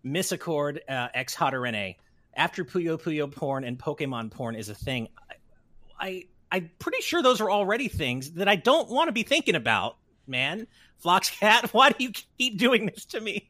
Miss 0.03 0.33
Accord 0.33 0.81
uh, 0.89 1.09
X 1.13 1.35
Hatterene. 1.35 1.97
After 2.35 2.65
Puyo 2.65 3.01
Puyo 3.01 3.31
porn 3.31 3.65
and 3.65 3.79
Pokemon 3.79 4.31
porn 4.31 4.55
is 4.55 4.69
a 4.69 4.75
thing, 4.75 5.09
I 5.99 6.25
I'm 6.51 6.71
pretty 6.79 7.03
sure 7.03 7.23
those 7.23 7.41
are 7.41 7.51
already 7.51 7.89
things 7.89 8.33
that 8.33 8.49
I 8.49 8.57
don't 8.57 8.89
want 8.89 9.09
to 9.09 9.13
be 9.13 9.23
thinking 9.23 9.55
about, 9.55 9.97
man. 10.27 10.67
Floxcat, 11.05 11.69
why 11.73 11.91
do 11.91 12.05
you 12.05 12.13
keep 12.39 12.59
doing 12.59 12.87
this 12.87 13.05
to 13.07 13.21
me? 13.21 13.49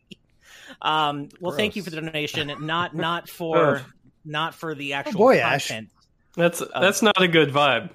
Um, 0.83 1.29
well, 1.41 1.51
Gross. 1.53 1.57
thank 1.57 1.77
you 1.77 1.83
for 1.83 1.91
the 1.91 2.01
donation. 2.01 2.53
Not 2.61 2.95
not 2.95 3.29
for 3.29 3.83
not 4.25 4.55
for 4.55 4.75
the 4.75 4.95
oh, 4.95 4.97
actual 4.97 5.23
oh 5.23 5.27
boy, 5.27 5.41
content. 5.41 5.89
Ash. 5.89 6.05
That's 6.37 6.63
that's 6.75 7.03
not 7.03 7.21
a 7.21 7.29
good 7.29 7.51
vibe. 7.51 7.91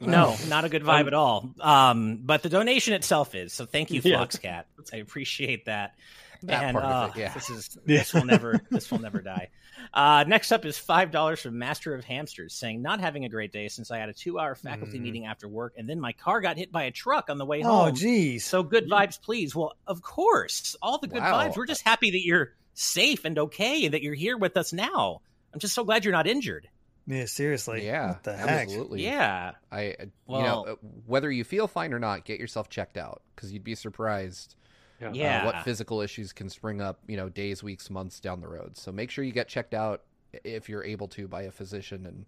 No, 0.00 0.36
not 0.48 0.64
a 0.64 0.68
good 0.68 0.82
vibe 0.82 1.06
at 1.06 1.14
all. 1.14 1.50
Um, 1.60 2.20
but 2.22 2.42
the 2.42 2.48
donation 2.48 2.94
itself 2.94 3.34
is. 3.34 3.52
So 3.52 3.66
thank 3.66 3.90
you, 3.90 4.02
Floxcat. 4.02 4.42
Yeah. 4.42 4.62
I 4.92 4.96
appreciate 4.96 5.66
that. 5.66 5.94
That 6.42 6.64
and 6.64 6.76
uh, 6.76 7.10
it, 7.14 7.18
yeah. 7.18 7.34
this 7.34 7.50
is 7.50 7.78
this 7.84 8.14
will 8.14 8.24
never 8.24 8.60
this 8.70 8.90
will 8.90 9.00
never 9.00 9.20
die. 9.20 9.48
Uh, 9.92 10.24
next 10.26 10.52
up 10.52 10.64
is 10.64 10.78
five 10.78 11.10
dollars 11.10 11.40
from 11.40 11.58
Master 11.58 11.94
of 11.94 12.04
Hamsters, 12.04 12.54
saying 12.54 12.82
not 12.82 13.00
having 13.00 13.24
a 13.24 13.28
great 13.28 13.52
day 13.52 13.68
since 13.68 13.90
I 13.90 13.98
had 13.98 14.08
a 14.08 14.12
two-hour 14.12 14.54
faculty 14.54 14.98
mm. 14.98 15.02
meeting 15.02 15.26
after 15.26 15.48
work, 15.48 15.74
and 15.76 15.88
then 15.88 15.98
my 15.98 16.12
car 16.12 16.40
got 16.40 16.56
hit 16.56 16.70
by 16.70 16.84
a 16.84 16.90
truck 16.90 17.30
on 17.30 17.38
the 17.38 17.46
way 17.46 17.62
oh, 17.62 17.68
home. 17.68 17.88
Oh, 17.88 17.90
geez. 17.90 18.44
So 18.44 18.62
good 18.62 18.88
vibes, 18.88 19.20
please. 19.20 19.54
Well, 19.54 19.74
of 19.86 20.02
course, 20.02 20.76
all 20.82 20.98
the 20.98 21.08
good 21.08 21.22
wow. 21.22 21.32
vibes. 21.32 21.56
We're 21.56 21.66
just 21.66 21.82
happy 21.82 22.10
that 22.10 22.24
you're 22.24 22.54
safe 22.74 23.24
and 23.24 23.38
okay, 23.38 23.84
and 23.84 23.94
that 23.94 24.02
you're 24.02 24.14
here 24.14 24.36
with 24.36 24.56
us 24.56 24.72
now. 24.72 25.22
I'm 25.52 25.60
just 25.60 25.74
so 25.74 25.84
glad 25.84 26.04
you're 26.04 26.12
not 26.12 26.26
injured. 26.26 26.68
Yeah, 27.08 27.24
seriously. 27.24 27.86
Yeah, 27.86 28.08
what 28.08 28.22
the 28.22 28.36
heck? 28.36 28.48
absolutely. 28.48 29.02
Yeah, 29.02 29.52
I, 29.72 29.96
well, 30.26 30.40
you 30.40 30.46
know, 30.46 30.64
uh, 30.64 30.74
whether 31.06 31.30
you 31.30 31.42
feel 31.42 31.66
fine 31.66 31.94
or 31.94 31.98
not, 31.98 32.26
get 32.26 32.38
yourself 32.38 32.68
checked 32.68 32.98
out 32.98 33.22
because 33.34 33.50
you'd 33.50 33.64
be 33.64 33.74
surprised 33.74 34.56
yeah. 35.00 35.10
yeah. 35.12 35.42
Uh, 35.42 35.46
what 35.46 35.64
physical 35.64 36.00
issues 36.00 36.32
can 36.32 36.48
spring 36.48 36.80
up, 36.80 37.00
you 37.06 37.16
know, 37.16 37.28
days, 37.28 37.62
weeks, 37.62 37.90
months 37.90 38.20
down 38.20 38.40
the 38.40 38.48
road. 38.48 38.76
So 38.76 38.92
make 38.92 39.10
sure 39.10 39.24
you 39.24 39.32
get 39.32 39.48
checked 39.48 39.74
out 39.74 40.02
if 40.44 40.68
you're 40.68 40.84
able 40.84 41.08
to 41.08 41.26
by 41.26 41.42
a 41.42 41.50
physician 41.50 42.06
and 42.06 42.26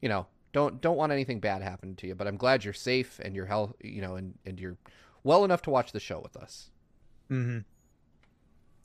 you 0.00 0.08
know, 0.08 0.26
don't 0.52 0.80
don't 0.80 0.96
want 0.96 1.12
anything 1.12 1.40
bad 1.40 1.62
happen 1.62 1.94
to 1.96 2.06
you, 2.06 2.14
but 2.14 2.26
I'm 2.26 2.36
glad 2.36 2.64
you're 2.64 2.72
safe 2.72 3.20
and 3.22 3.34
you're 3.34 3.46
health, 3.46 3.74
you 3.82 4.00
know, 4.00 4.16
and 4.16 4.34
and 4.46 4.58
you're 4.58 4.76
well 5.24 5.44
enough 5.44 5.62
to 5.62 5.70
watch 5.70 5.92
the 5.92 6.00
show 6.00 6.20
with 6.20 6.36
us. 6.36 6.70
Mhm. 7.30 7.64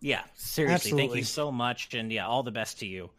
Yeah, 0.01 0.23
seriously, 0.35 0.73
Absolutely. 0.73 1.07
thank 1.07 1.15
you 1.17 1.23
so 1.23 1.51
much 1.51 1.93
and 1.93 2.11
yeah, 2.11 2.27
all 2.27 2.43
the 2.43 2.51
best 2.51 2.79
to 2.79 2.85
you. 2.85 3.09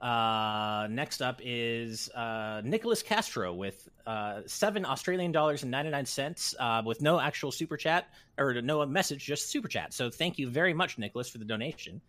Uh, 0.00 0.86
next 0.90 1.20
up 1.20 1.40
is 1.44 2.08
uh, 2.10 2.62
Nicholas 2.64 3.02
Castro 3.02 3.52
with 3.52 3.86
uh, 4.06 4.40
seven 4.46 4.86
Australian 4.86 5.30
dollars 5.30 5.62
and 5.62 5.70
ninety 5.70 5.90
nine 5.90 6.06
cents 6.06 6.54
uh, 6.58 6.82
with 6.84 7.02
no 7.02 7.20
actual 7.20 7.52
super 7.52 7.76
chat 7.76 8.08
or 8.38 8.62
no 8.62 8.84
message, 8.86 9.24
just 9.24 9.50
super 9.50 9.68
chat. 9.68 9.92
So 9.92 10.08
thank 10.08 10.38
you 10.38 10.48
very 10.48 10.72
much, 10.72 10.96
Nicholas, 10.96 11.28
for 11.28 11.36
the 11.36 11.44
donation. 11.44 12.00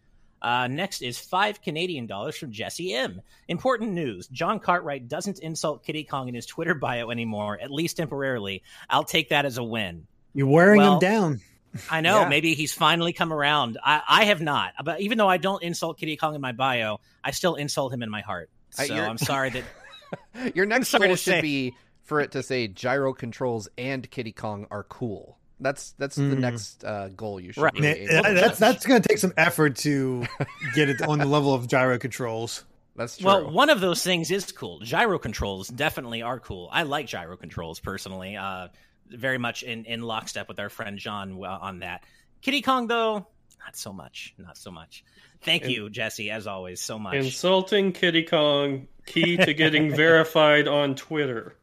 Uh, 0.42 0.68
next 0.68 1.02
is 1.02 1.20
five 1.20 1.62
Canadian 1.62 2.08
dollars 2.08 2.38
from 2.38 2.52
Jesse 2.52 2.94
M. 2.94 3.22
Important 3.50 3.92
news: 3.92 4.28
John 4.28 4.60
Cartwright 4.60 5.10
doesn't 5.10 5.40
insult 5.40 5.84
Kiddy 5.84 6.06
Kong 6.06 6.30
in 6.30 6.34
his 6.34 6.46
Twitter 6.46 6.74
bio 6.74 7.12
anymore, 7.12 7.60
at 7.62 7.72
least 7.72 7.98
temporarily. 7.98 8.64
I'll 8.90 9.04
take 9.04 9.30
that 9.30 9.46
as 9.46 9.58
a 9.58 9.64
win. 9.64 10.08
You're 10.34 10.48
wearing 10.48 10.80
well, 10.80 10.94
him 10.94 11.00
down. 11.00 11.42
I 11.90 12.02
know. 12.02 12.22
Yeah. 12.22 12.30
Maybe 12.30 12.54
he's 12.54 12.74
finally 12.74 13.14
come 13.14 13.32
around. 13.32 13.78
I, 13.84 14.02
I 14.08 14.26
have 14.26 14.42
not, 14.42 14.74
but 14.84 15.02
even 15.02 15.18
though 15.18 15.30
I 15.30 15.38
don't 15.38 15.64
insult 15.64 15.98
Kiddy 15.98 16.18
Kong 16.18 16.36
in 16.36 16.42
my 16.42 16.52
bio, 16.52 17.00
I 17.24 17.32
still 17.32 17.56
insult 17.56 17.94
him 17.94 18.04
in 18.04 18.10
my 18.10 18.22
heart. 18.22 18.50
So 18.72 18.94
I'm 18.94 19.18
sorry 19.18 19.52
that. 19.52 19.64
your 20.56 20.66
next 20.66 20.92
goal 20.98 21.08
should 21.10 21.20
say. 21.20 21.42
be 21.42 21.76
for 22.04 22.20
it 22.20 22.32
to 22.32 22.44
say 22.44 22.68
gyro 22.68 23.14
controls 23.14 23.70
and 23.78 24.10
Kiddy 24.10 24.32
Kong 24.32 24.68
are 24.72 24.84
cool. 24.84 25.38
That's 25.60 25.94
that's 25.98 26.18
mm. 26.18 26.30
the 26.32 26.36
next 26.36 26.84
uh, 26.84 27.10
goal 27.10 27.40
you 27.40 27.52
should. 27.52 27.64
Right. 27.64 27.74
Really 27.74 28.08
that's 28.08 28.58
that's 28.58 28.86
going 28.86 29.02
to 29.02 29.08
take 29.08 29.20
some 29.20 29.34
effort 29.38 29.76
to 29.78 30.26
get 30.76 30.90
it 30.90 31.02
on 31.02 31.20
the 31.20 31.26
level 31.26 31.54
of 31.54 31.68
gyro 31.68 32.00
controls. 32.00 32.66
That's 32.96 33.18
true. 33.18 33.28
Well, 33.28 33.52
one 33.52 33.70
of 33.70 33.80
those 33.80 34.04
things 34.04 34.32
is 34.32 34.52
cool. 34.52 34.80
Gyro 34.80 35.18
controls 35.20 35.70
definitely 35.70 36.22
are 36.22 36.40
cool. 36.40 36.68
I 36.72 36.84
like 36.84 37.08
gyro 37.08 37.38
controls 37.38 37.80
personally. 37.80 38.36
Uh, 38.36 38.68
very 39.12 39.38
much 39.38 39.64
in 39.64 39.86
in 39.86 40.02
lockstep 40.02 40.48
with 40.48 40.60
our 40.60 40.70
friend 40.70 40.98
John 40.98 41.44
on 41.44 41.80
that. 41.80 42.04
Kiddy 42.42 42.62
Kong 42.62 42.88
though, 42.88 43.28
not 43.64 43.76
so 43.76 43.94
much, 43.94 44.34
not 44.38 44.58
so 44.58 44.72
much. 44.72 45.04
Thank 45.44 45.68
you, 45.68 45.90
Jesse, 45.90 46.30
as 46.30 46.46
always, 46.46 46.80
so 46.82 47.00
much. 47.00 47.16
Insulting 47.16 47.94
Kiddy 47.94 48.24
Kong, 48.24 48.88
key 49.06 49.38
to 49.38 49.54
getting 49.54 49.96
verified 49.96 50.68
on 50.68 50.96
Twitter. 50.96 51.56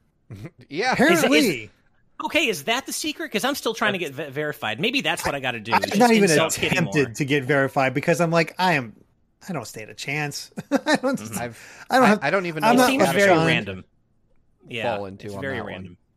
yeah, 0.69 0.93
apparently. 0.93 1.39
Is, 1.39 1.47
is, 1.47 1.69
okay, 2.25 2.49
is 2.49 2.65
that 2.65 2.87
the 2.87 2.93
secret? 2.93 3.27
Because 3.27 3.45
I'm 3.45 3.55
still 3.55 3.75
trying 3.75 3.93
that's, 3.93 4.11
to 4.11 4.17
get 4.17 4.33
verified. 4.33 4.81
Maybe 4.81 5.01
that's 5.01 5.25
what 5.25 5.35
I 5.35 5.41
got 5.41 5.53
to 5.53 5.61
do. 5.61 5.73
I'm 5.73 5.99
not 5.99 6.11
even 6.11 6.31
attempted 6.31 7.17
to 7.17 7.25
get 7.25 7.45
verified 7.45 7.95
because 7.95 8.21
I'm 8.21 8.31
like, 8.31 8.55
I 8.59 8.75
am. 8.75 8.95
I 9.49 9.53
don't 9.53 9.67
stand 9.67 9.91
a 9.91 9.95
chance. 9.95 10.51
I 10.71 10.97
don't. 10.97 11.19
Mm-hmm. 11.19 11.39
I've, 11.39 11.87
I 11.89 11.99
don't 11.99 12.07
have. 12.07 12.23
I, 12.23 12.29
I 12.29 12.31
don't 12.31 12.47
even. 12.47 12.63
Know 12.63 12.73
it 12.73 12.87
seems 12.87 13.09
very 13.13 13.31
random. 13.31 13.85
Yeah, 14.69 14.97
fall 14.97 15.07
into 15.07 15.27
it's 15.27 15.37
very 15.37 15.61
random. 15.61 15.93
One. 15.93 16.08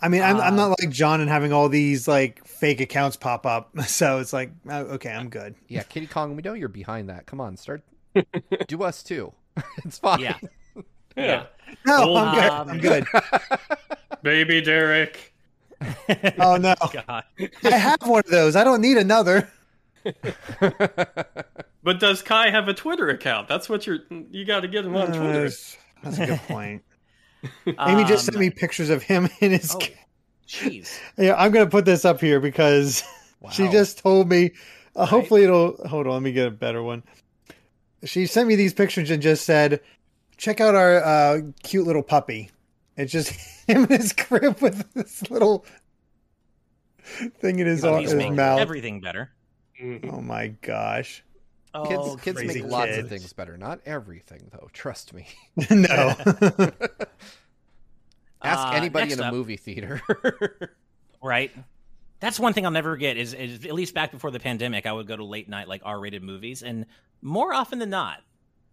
I 0.00 0.08
mean, 0.08 0.22
I'm, 0.22 0.36
uh, 0.36 0.40
I'm 0.40 0.56
not 0.56 0.78
like 0.80 0.90
John 0.90 1.20
and 1.20 1.30
having 1.30 1.52
all 1.52 1.68
these 1.68 2.06
like 2.06 2.46
fake 2.46 2.80
accounts 2.80 3.16
pop 3.16 3.46
up. 3.46 3.70
So 3.86 4.18
it's 4.18 4.32
like, 4.32 4.50
oh, 4.68 4.80
okay, 4.94 5.10
I'm 5.10 5.28
good. 5.28 5.54
Yeah, 5.68 5.82
Kiddy 5.84 6.06
Kong, 6.06 6.34
we 6.36 6.42
know 6.42 6.54
you're 6.54 6.68
behind 6.68 7.08
that. 7.10 7.26
Come 7.26 7.40
on, 7.40 7.56
start. 7.56 7.82
do 8.66 8.82
us 8.82 9.02
too. 9.02 9.32
it's 9.84 9.98
fine. 9.98 10.20
Yeah. 10.20 10.36
Yeah. 11.16 11.46
No, 11.86 12.16
I'm 12.16 12.34
good. 12.34 12.50
Um, 12.50 12.68
I'm 12.70 12.78
good. 12.78 13.06
Baby 14.22 14.60
Derrick. 14.62 15.32
oh 16.38 16.56
no! 16.56 16.74
God. 16.92 17.24
I 17.62 17.70
have 17.70 17.98
one 18.02 18.20
of 18.20 18.30
those. 18.30 18.56
I 18.56 18.64
don't 18.64 18.80
need 18.80 18.96
another. 18.96 19.50
but 20.02 22.00
does 22.00 22.22
Kai 22.22 22.50
have 22.50 22.68
a 22.68 22.74
Twitter 22.74 23.08
account? 23.10 23.48
That's 23.48 23.68
what 23.68 23.86
you're. 23.86 24.00
You 24.30 24.44
got 24.44 24.60
to 24.60 24.68
get 24.68 24.84
him 24.84 24.96
on 24.96 25.12
uh, 25.12 25.14
Twitter. 25.14 25.50
That's 26.02 26.18
a 26.18 26.26
good 26.26 26.40
point. 26.48 26.82
Amy 27.66 28.04
just 28.04 28.26
sent 28.26 28.38
me 28.38 28.46
um, 28.46 28.52
pictures 28.52 28.90
of 28.90 29.02
him 29.02 29.28
in 29.40 29.52
his. 29.52 29.74
Oh, 29.74 29.80
jeez. 30.48 30.98
yeah, 31.16 31.34
I'm 31.36 31.52
gonna 31.52 31.70
put 31.70 31.84
this 31.84 32.04
up 32.04 32.20
here 32.20 32.40
because 32.40 33.02
wow. 33.40 33.50
she 33.50 33.68
just 33.68 33.98
told 33.98 34.28
me. 34.28 34.52
Uh, 34.96 35.00
right. 35.00 35.08
Hopefully, 35.08 35.44
it'll. 35.44 35.76
Hold 35.86 36.06
on, 36.06 36.14
let 36.14 36.22
me 36.22 36.32
get 36.32 36.46
a 36.46 36.50
better 36.50 36.82
one. 36.82 37.02
She 38.04 38.26
sent 38.26 38.48
me 38.48 38.54
these 38.54 38.74
pictures 38.74 39.10
and 39.10 39.22
just 39.22 39.44
said, 39.44 39.80
"Check 40.36 40.60
out 40.60 40.74
our 40.74 41.02
uh, 41.02 41.40
cute 41.62 41.86
little 41.86 42.02
puppy." 42.02 42.50
It's 42.96 43.12
just 43.12 43.30
him 43.66 43.84
in 43.84 44.00
his 44.00 44.12
crib 44.12 44.60
with 44.60 44.92
this 44.94 45.28
little 45.30 45.64
thing 47.40 47.58
in 47.58 47.66
his, 47.66 47.82
you 47.82 47.90
know, 47.90 47.98
his 47.98 48.14
mouth. 48.14 48.60
Everything 48.60 49.00
better. 49.00 49.30
Mm-hmm. 49.82 50.10
Oh 50.10 50.20
my 50.20 50.48
gosh. 50.48 51.24
Oh, 51.74 52.14
kids, 52.14 52.22
kids 52.22 52.44
make 52.44 52.56
kids. 52.56 52.70
lots 52.70 52.96
of 52.96 53.08
things 53.08 53.32
better. 53.32 53.56
Not 53.56 53.80
everything, 53.84 54.48
though. 54.52 54.68
Trust 54.72 55.12
me. 55.12 55.26
no. 55.70 56.14
Ask 58.42 58.68
uh, 58.68 58.72
anybody 58.74 59.12
in 59.12 59.18
a 59.18 59.24
up. 59.24 59.34
movie 59.34 59.56
theater. 59.56 60.00
right. 61.22 61.50
That's 62.20 62.38
one 62.38 62.52
thing 62.52 62.64
I'll 62.64 62.70
never 62.70 62.96
get 62.96 63.16
is, 63.16 63.34
is, 63.34 63.64
at 63.64 63.74
least 63.74 63.92
back 63.92 64.12
before 64.12 64.30
the 64.30 64.38
pandemic, 64.38 64.86
I 64.86 64.92
would 64.92 65.08
go 65.08 65.16
to 65.16 65.24
late 65.24 65.48
night 65.48 65.66
like 65.66 65.82
R-rated 65.84 66.22
movies, 66.22 66.62
and 66.62 66.86
more 67.20 67.52
often 67.52 67.80
than 67.80 67.90
not, 67.90 68.18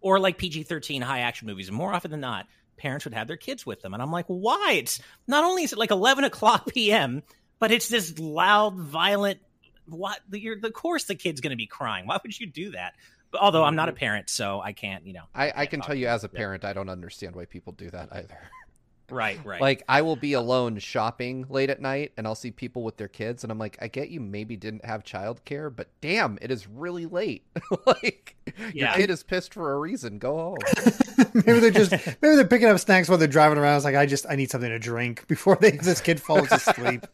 or 0.00 0.20
like 0.20 0.38
PG-13 0.38 1.02
high 1.02 1.20
action 1.20 1.48
movies, 1.48 1.70
more 1.70 1.92
often 1.92 2.10
than 2.10 2.20
not, 2.20 2.46
parents 2.76 3.04
would 3.04 3.14
have 3.14 3.26
their 3.26 3.36
kids 3.36 3.66
with 3.66 3.82
them, 3.82 3.94
and 3.94 4.02
I'm 4.02 4.12
like, 4.12 4.26
why? 4.26 4.74
It's 4.76 5.00
not 5.26 5.44
only 5.44 5.64
is 5.64 5.72
it 5.72 5.78
like 5.78 5.90
11 5.90 6.24
o'clock 6.24 6.66
p.m., 6.68 7.22
but 7.58 7.72
it's 7.72 7.88
this 7.88 8.18
loud, 8.18 8.76
violent 8.76 9.40
what 9.86 10.20
you're 10.30 10.60
the 10.60 10.70
course 10.70 11.04
the 11.04 11.14
kid's 11.14 11.40
going 11.40 11.50
to 11.50 11.56
be 11.56 11.66
crying. 11.66 12.06
Why 12.06 12.18
would 12.22 12.38
you 12.38 12.46
do 12.46 12.70
that? 12.72 12.94
But 13.30 13.40
although 13.40 13.64
I'm 13.64 13.76
not 13.76 13.88
a 13.88 13.92
mm-hmm. 13.92 13.98
parent, 13.98 14.30
so 14.30 14.60
I 14.60 14.72
can't, 14.72 15.06
you 15.06 15.14
know. 15.14 15.24
I, 15.34 15.52
I 15.56 15.66
can 15.66 15.80
tell 15.80 15.94
you 15.94 16.06
as 16.06 16.22
a 16.22 16.28
parent, 16.28 16.64
I 16.64 16.74
don't 16.74 16.90
understand 16.90 17.34
why 17.34 17.46
people 17.46 17.72
do 17.72 17.90
that 17.90 18.08
either. 18.12 18.38
Right, 19.10 19.38
right. 19.44 19.60
Like 19.60 19.82
I 19.88 20.02
will 20.02 20.16
be 20.16 20.32
alone 20.32 20.78
shopping 20.78 21.44
late 21.48 21.70
at 21.70 21.80
night 21.80 22.12
and 22.16 22.26
I'll 22.26 22.34
see 22.34 22.50
people 22.50 22.82
with 22.82 22.96
their 22.96 23.08
kids 23.08 23.42
and 23.42 23.52
I'm 23.52 23.58
like, 23.58 23.76
I 23.80 23.88
get 23.88 24.08
you 24.08 24.20
maybe 24.20 24.56
didn't 24.56 24.84
have 24.84 25.04
childcare, 25.04 25.74
but 25.74 25.88
damn, 26.00 26.38
it 26.40 26.50
is 26.50 26.66
really 26.66 27.06
late. 27.06 27.44
like 27.86 28.36
yeah. 28.72 28.90
your 28.90 28.92
kid 28.94 29.10
is 29.10 29.22
pissed 29.22 29.54
for 29.54 29.72
a 29.72 29.78
reason. 29.78 30.18
Go 30.18 30.36
home. 30.36 30.58
maybe 31.34 31.60
they're 31.60 31.70
just 31.70 31.90
maybe 31.90 32.36
they're 32.36 32.46
picking 32.46 32.68
up 32.68 32.78
snacks 32.78 33.08
while 33.08 33.18
they're 33.18 33.28
driving 33.28 33.58
around. 33.58 33.76
It's 33.76 33.84
like 33.84 33.96
I 33.96 34.06
just 34.06 34.24
I 34.28 34.36
need 34.36 34.50
something 34.50 34.70
to 34.70 34.78
drink 34.78 35.26
before 35.28 35.58
they 35.60 35.72
this 35.72 36.00
kid 36.00 36.20
falls 36.20 36.50
asleep. 36.50 37.06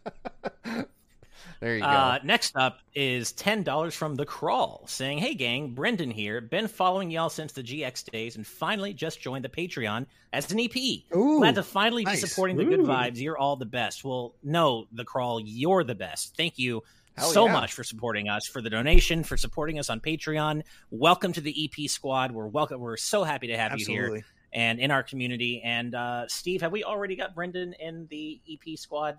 There 1.60 1.74
you 1.74 1.80
go. 1.80 1.86
Uh, 1.86 2.18
next 2.22 2.56
up 2.56 2.78
is 2.94 3.32
ten 3.32 3.64
dollars 3.64 3.94
from 3.94 4.14
the 4.14 4.24
Crawl, 4.24 4.84
saying, 4.86 5.18
"Hey 5.18 5.34
gang, 5.34 5.74
Brendan 5.74 6.10
here. 6.10 6.40
Been 6.40 6.68
following 6.68 7.10
y'all 7.10 7.30
since 7.30 7.52
the 7.52 7.62
GX 7.62 8.10
days, 8.10 8.36
and 8.36 8.46
finally 8.46 8.94
just 8.94 9.20
joined 9.20 9.44
the 9.44 9.48
Patreon 9.48 10.06
as 10.32 10.50
an 10.52 10.60
EP. 10.60 10.76
Ooh, 11.16 11.38
Glad 11.38 11.56
to 11.56 11.62
finally 11.64 12.04
nice. 12.04 12.20
be 12.20 12.28
supporting 12.28 12.56
the 12.56 12.64
good 12.64 12.80
vibes. 12.80 13.20
You're 13.20 13.38
all 13.38 13.56
the 13.56 13.66
best. 13.66 14.04
Well, 14.04 14.34
no, 14.42 14.86
the 14.92 15.04
Crawl, 15.04 15.40
you're 15.40 15.84
the 15.84 15.96
best. 15.96 16.36
Thank 16.36 16.58
you." 16.58 16.82
Hell 17.16 17.30
so 17.30 17.46
yeah. 17.46 17.52
much 17.52 17.72
for 17.72 17.82
supporting 17.82 18.28
us, 18.28 18.46
for 18.46 18.62
the 18.62 18.70
donation, 18.70 19.24
for 19.24 19.36
supporting 19.36 19.80
us 19.80 19.90
on 19.90 19.98
Patreon. 19.98 20.62
Welcome 20.92 21.32
to 21.32 21.40
the 21.40 21.64
EP 21.64 21.90
squad. 21.90 22.30
We're 22.30 22.46
welcome. 22.46 22.80
We're 22.80 22.96
so 22.96 23.24
happy 23.24 23.48
to 23.48 23.56
have 23.56 23.72
Absolutely. 23.72 23.94
you 23.94 24.14
here 24.14 24.24
and 24.52 24.78
in 24.78 24.90
our 24.90 25.02
community. 25.02 25.60
And 25.64 25.94
uh, 25.94 26.28
Steve, 26.28 26.60
have 26.60 26.72
we 26.72 26.84
already 26.84 27.16
got 27.16 27.34
Brendan 27.34 27.74
in 27.74 28.06
the 28.08 28.40
EP 28.50 28.78
squad? 28.78 29.18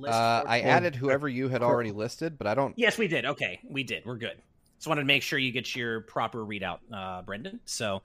List? 0.00 0.14
Uh, 0.14 0.44
I 0.46 0.60
added 0.60 0.94
whoever 0.94 1.28
you 1.28 1.48
had 1.48 1.62
already 1.62 1.92
listed, 1.92 2.38
but 2.38 2.46
I 2.46 2.54
don't. 2.54 2.74
Yes, 2.78 2.98
we 2.98 3.08
did. 3.08 3.24
Okay, 3.24 3.60
we 3.68 3.82
did. 3.82 4.04
We're 4.04 4.16
good. 4.16 4.36
Just 4.76 4.86
wanted 4.86 5.02
to 5.02 5.06
make 5.06 5.22
sure 5.22 5.38
you 5.38 5.52
get 5.52 5.74
your 5.74 6.02
proper 6.02 6.44
readout, 6.44 6.78
uh, 6.92 7.22
Brendan. 7.22 7.60
So 7.64 8.02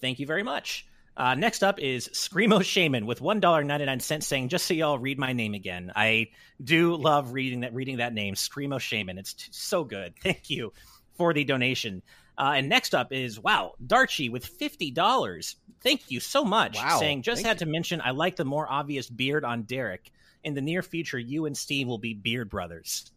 thank 0.00 0.18
you 0.18 0.26
very 0.26 0.42
much. 0.42 0.86
Uh, 1.16 1.34
next 1.34 1.62
up 1.62 1.78
is 1.78 2.08
Screamo 2.08 2.62
Shaman 2.62 3.06
with 3.06 3.20
one 3.20 3.40
dollar 3.40 3.64
ninety 3.64 3.86
nine 3.86 4.00
cents, 4.00 4.26
saying, 4.26 4.48
"Just 4.48 4.66
so 4.66 4.74
y'all 4.74 4.98
read 4.98 5.18
my 5.18 5.32
name 5.32 5.54
again. 5.54 5.92
I 5.96 6.28
do 6.62 6.94
love 6.96 7.32
reading 7.32 7.60
that 7.60 7.74
reading 7.74 7.98
that 7.98 8.12
name, 8.12 8.34
Screamo 8.34 8.78
Shaman. 8.78 9.18
It's 9.18 9.34
t- 9.34 9.48
so 9.50 9.84
good. 9.84 10.14
Thank 10.22 10.50
you 10.50 10.72
for 11.16 11.32
the 11.32 11.44
donation." 11.44 12.02
Uh, 12.38 12.52
and 12.56 12.68
next 12.68 12.94
up 12.94 13.12
is 13.12 13.40
wow, 13.40 13.74
Darchi 13.84 14.30
with 14.30 14.44
fifty 14.44 14.90
dollars. 14.90 15.56
Thank 15.82 16.10
you 16.10 16.20
so 16.20 16.44
much. 16.44 16.76
Wow, 16.76 16.98
saying, 16.98 17.22
"Just 17.22 17.44
had 17.44 17.60
you. 17.60 17.66
to 17.66 17.72
mention, 17.72 18.02
I 18.04 18.10
like 18.10 18.36
the 18.36 18.44
more 18.44 18.70
obvious 18.70 19.08
beard 19.08 19.44
on 19.44 19.62
Derrick 19.62 20.12
in 20.46 20.54
the 20.54 20.62
near 20.62 20.82
future, 20.82 21.18
you 21.18 21.44
and 21.44 21.56
Steve 21.56 21.88
will 21.88 21.98
be 21.98 22.14
beard 22.14 22.48
brothers. 22.48 23.10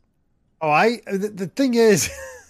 Oh, 0.59 0.69
I 0.69 0.99
the, 1.05 1.29
the 1.29 1.47
thing 1.47 1.75
is, 1.75 2.09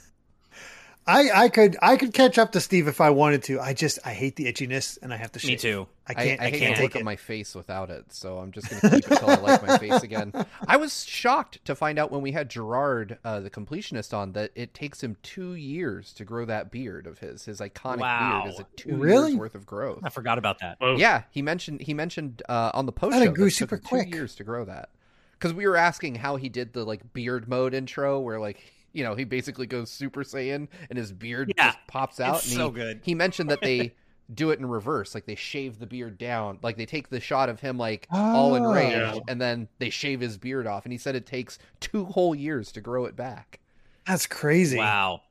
I 1.10 1.46
I 1.46 1.50
could 1.50 1.76
I 1.82 1.98
could 1.98 2.14
catch 2.14 2.38
up 2.38 2.52
to 2.52 2.62
Steve 2.62 2.88
if 2.88 3.02
I 3.02 3.10
wanted 3.10 3.44
to. 3.44 3.60
I 3.60 3.74
just 3.74 3.98
I 4.06 4.14
hate 4.14 4.36
the 4.36 4.46
itchiness 4.46 5.00
and 5.02 5.12
I 5.12 5.18
have 5.18 5.32
to 5.32 5.40
shave. 5.40 5.50
Me 5.50 5.56
too. 5.58 5.88
I 6.08 6.14
can't. 6.14 6.40
I, 6.40 6.46
I, 6.46 6.48
I 6.48 6.52
can't 6.52 6.76
to 6.76 6.84
look 6.84 6.96
at 6.96 7.04
my 7.04 7.16
face 7.16 7.56
without 7.56 7.90
it, 7.90 8.14
so 8.14 8.38
I'm 8.38 8.52
just 8.52 8.70
gonna 8.70 8.82
keep 8.82 9.06
it 9.06 9.12
until 9.12 9.30
I 9.30 9.36
like 9.36 9.66
my 9.66 9.78
face 9.80 10.04
again. 10.04 10.34
I 10.68 10.78
was 10.78 11.04
shocked 11.06 11.66
to 11.66 11.74
find 11.74 11.98
out 11.98 12.12
when 12.12 12.22
we 12.22 12.32
had 12.32 12.50
Jirard, 12.50 13.18
uh, 13.24 13.40
the 13.40 13.50
completionist, 13.50 14.14
on 14.14 14.34
that 14.34 14.52
it 14.54 14.76
takes 14.76 15.02
him 15.02 15.18
two 15.24 15.56
years 15.56 16.14
to 16.14 16.26
grow 16.26 16.46
that 16.46 16.70
beard 16.70 17.08
of 17.08 17.18
his. 17.20 17.46
His 17.46 17.60
iconic 17.60 18.02
wow. 18.02 18.44
beard 18.44 18.54
is 18.54 18.60
a 18.60 18.66
two 18.76 18.96
really? 18.96 19.32
years 19.32 19.40
worth 19.40 19.56
of 19.56 19.66
growth. 19.66 20.02
I 20.04 20.10
forgot 20.10 20.38
about 20.38 20.60
that. 20.60 20.78
Whoa. 20.80 20.96
Yeah, 20.96 21.24
he 21.32 21.42
mentioned 21.42 21.82
he 21.82 21.96
mentioned 21.96 22.44
uh, 22.48 22.72
on 22.76 22.86
the 22.86 22.92
post 22.92 23.16
show 23.16 23.26
that 23.26 23.34
grew 23.34 23.50
super 23.50 23.80
quick. 23.80 24.12
Two 24.12 24.18
years 24.18 24.36
to 24.36 24.44
grow 24.44 24.64
that 24.66 24.90
because 25.40 25.54
we 25.54 25.66
were 25.66 25.78
asking 25.78 26.16
how 26.16 26.36
he 26.36 26.50
did 26.50 26.74
the 26.74 26.84
like 26.84 27.14
beard 27.14 27.48
mode 27.48 27.74
intro 27.74 28.20
where 28.20 28.40
like 28.40 28.62
you 28.94 29.04
know 29.04 29.16
he 29.16 29.24
basically 29.24 29.68
goes 29.68 29.90
super 29.90 30.24
saiyan 30.24 30.68
and 30.90 30.98
his 30.98 31.12
beard 31.12 31.54
yeah, 31.58 31.68
just 31.68 31.80
pops 31.88 32.20
out 32.20 32.38
it's 32.38 32.48
and 32.48 32.56
so 32.56 32.70
good 32.70 33.00
he 33.04 33.16
mentioned 33.16 33.50
that 33.50 33.62
they 33.62 33.94
do 34.34 34.52
it 34.52 34.60
in 34.60 34.66
reverse 34.66 35.16
like 35.16 35.26
they 35.26 35.36
shave 35.36 35.80
the 35.80 35.88
beard 35.88 36.18
down 36.18 36.60
like 36.62 36.78
they 36.78 36.86
take 36.86 37.10
the 37.10 37.20
shot 37.20 37.50
of 37.50 37.60
him 37.60 37.78
like 37.78 38.08
oh, 38.12 38.18
all 38.18 38.54
ah. 38.54 38.58
enraged 38.58 39.16
yeah. 39.16 39.20
and 39.28 39.42
then 39.42 39.68
they 39.80 39.90
shave 39.90 40.20
his 40.20 40.38
beard 40.38 40.68
off 40.68 40.86
and 40.86 40.92
he 40.92 40.98
said 40.98 41.16
it 41.16 41.26
takes 41.26 41.58
two 41.80 42.06
whole 42.06 42.36
years 42.36 42.72
to 42.72 42.82
grow 42.82 43.06
it 43.06 43.16
back 43.16 43.60
that's 44.06 44.28
crazy 44.28 44.78
wow 44.78 45.22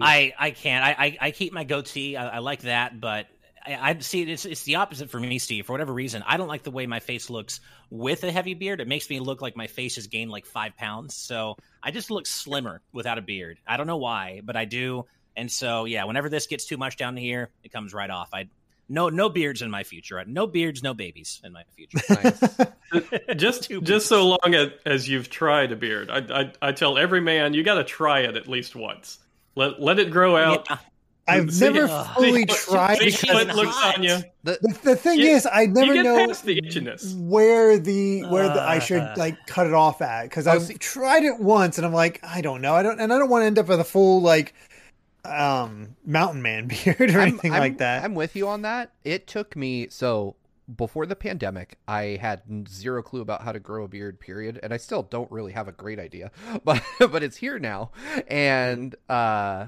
I 0.00 0.32
I 0.38 0.50
can't. 0.50 0.84
I 0.84 0.90
I, 0.90 1.18
I 1.20 1.30
keep 1.30 1.52
my 1.52 1.62
goatee. 1.62 2.16
I, 2.16 2.36
I, 2.36 2.38
like 2.38 2.62
that, 2.62 3.00
but 3.00 3.28
I, 3.66 3.90
I 3.90 3.98
see 4.00 4.22
it's 4.22 4.44
it's 4.44 4.62
the 4.62 4.76
opposite 4.76 5.10
for 5.10 5.18
me, 5.18 5.38
Steve. 5.38 5.66
For 5.66 5.72
whatever 5.72 5.92
reason, 5.92 6.22
I 6.26 6.36
don't 6.36 6.48
like 6.48 6.62
the 6.62 6.70
way 6.70 6.86
my 6.86 7.00
face 7.00 7.30
looks 7.30 7.60
with 7.90 8.24
a 8.24 8.32
heavy 8.32 8.54
beard. 8.54 8.80
It 8.80 8.88
makes 8.88 9.08
me 9.08 9.20
look 9.20 9.40
like 9.40 9.56
my 9.56 9.66
face 9.66 9.96
has 9.96 10.06
gained 10.06 10.30
like 10.30 10.46
five 10.46 10.76
pounds. 10.76 11.14
So 11.14 11.56
I 11.82 11.90
just 11.90 12.10
look 12.10 12.26
slimmer 12.26 12.80
without 12.92 13.18
a 13.18 13.22
beard. 13.22 13.58
I 13.66 13.76
don't 13.76 13.86
know 13.86 13.96
why, 13.96 14.40
but 14.44 14.56
I 14.56 14.64
do. 14.64 15.06
And 15.36 15.50
so 15.50 15.84
yeah, 15.84 16.04
whenever 16.04 16.28
this 16.28 16.46
gets 16.46 16.66
too 16.66 16.76
much 16.76 16.96
down 16.96 17.16
here, 17.16 17.50
it 17.62 17.72
comes 17.72 17.94
right 17.94 18.10
off. 18.10 18.30
I 18.32 18.48
no 18.88 19.08
no 19.08 19.28
beards 19.28 19.62
in 19.62 19.70
my 19.70 19.82
future. 19.82 20.22
No 20.26 20.46
beards, 20.46 20.82
no 20.82 20.94
babies 20.94 21.40
in 21.42 21.52
my 21.52 21.64
future. 21.74 21.98
Nice. 22.10 23.10
just 23.36 23.70
just 23.82 24.06
so 24.06 24.28
long 24.28 24.54
as 24.84 25.08
you've 25.08 25.30
tried 25.30 25.72
a 25.72 25.76
beard, 25.76 26.10
I, 26.10 26.18
I, 26.18 26.52
I 26.68 26.72
tell 26.72 26.98
every 26.98 27.20
man 27.20 27.54
you 27.54 27.62
got 27.62 27.74
to 27.74 27.84
try 27.84 28.20
it 28.20 28.36
at 28.36 28.46
least 28.46 28.76
once. 28.76 29.18
Let 29.54 29.80
let 29.80 29.98
it 29.98 30.10
grow 30.10 30.36
out. 30.36 30.66
Yeah. 30.68 30.78
I've 31.26 31.52
see, 31.52 31.64
never 31.70 31.86
uh, 31.86 32.04
fully 32.14 32.46
tried 32.46 32.98
because 32.98 33.56
looks 33.56 33.82
on 33.82 34.02
you. 34.02 34.18
The, 34.42 34.58
the, 34.60 34.78
the 34.82 34.96
thing 34.96 35.20
you, 35.20 35.28
is, 35.28 35.48
I 35.50 35.66
never 35.66 36.02
know 36.02 36.26
the 36.26 37.16
where 37.18 37.78
the 37.78 38.24
where 38.24 38.48
the, 38.48 38.62
I 38.62 38.78
should 38.78 39.00
uh. 39.00 39.14
like 39.16 39.46
cut 39.46 39.66
it 39.66 39.72
off 39.72 40.02
at 40.02 40.24
because 40.24 40.46
I've 40.46 40.62
see. 40.62 40.74
tried 40.74 41.24
it 41.24 41.40
once 41.40 41.78
and 41.78 41.86
I'm 41.86 41.94
like 41.94 42.20
I 42.22 42.42
don't 42.42 42.60
know 42.60 42.74
I 42.74 42.82
don't 42.82 43.00
and 43.00 43.12
I 43.12 43.18
don't 43.18 43.30
want 43.30 43.42
to 43.42 43.46
end 43.46 43.58
up 43.58 43.68
with 43.68 43.80
a 43.80 43.84
full 43.84 44.20
like 44.20 44.54
um 45.24 45.96
mountain 46.04 46.42
man 46.42 46.68
beard 46.84 47.00
or 47.00 47.20
I'm, 47.20 47.28
anything 47.28 47.54
I'm, 47.54 47.60
like 47.60 47.78
that. 47.78 48.04
I'm 48.04 48.14
with 48.14 48.36
you 48.36 48.48
on 48.48 48.62
that. 48.62 48.92
It 49.04 49.26
took 49.26 49.56
me 49.56 49.88
so 49.88 50.36
before 50.76 51.06
the 51.06 51.16
pandemic, 51.16 51.78
I 51.86 52.18
had 52.20 52.42
zero 52.68 53.02
clue 53.02 53.20
about 53.20 53.42
how 53.42 53.52
to 53.52 53.60
grow 53.60 53.84
a 53.84 53.88
beard. 53.88 54.20
Period, 54.20 54.60
and 54.62 54.72
I 54.72 54.78
still 54.78 55.02
don't 55.02 55.30
really 55.30 55.52
have 55.52 55.68
a 55.68 55.72
great 55.72 55.98
idea, 55.98 56.30
but 56.64 56.82
but 56.98 57.22
it's 57.22 57.36
here 57.36 57.58
now, 57.58 57.90
and 58.28 58.94
uh, 59.08 59.66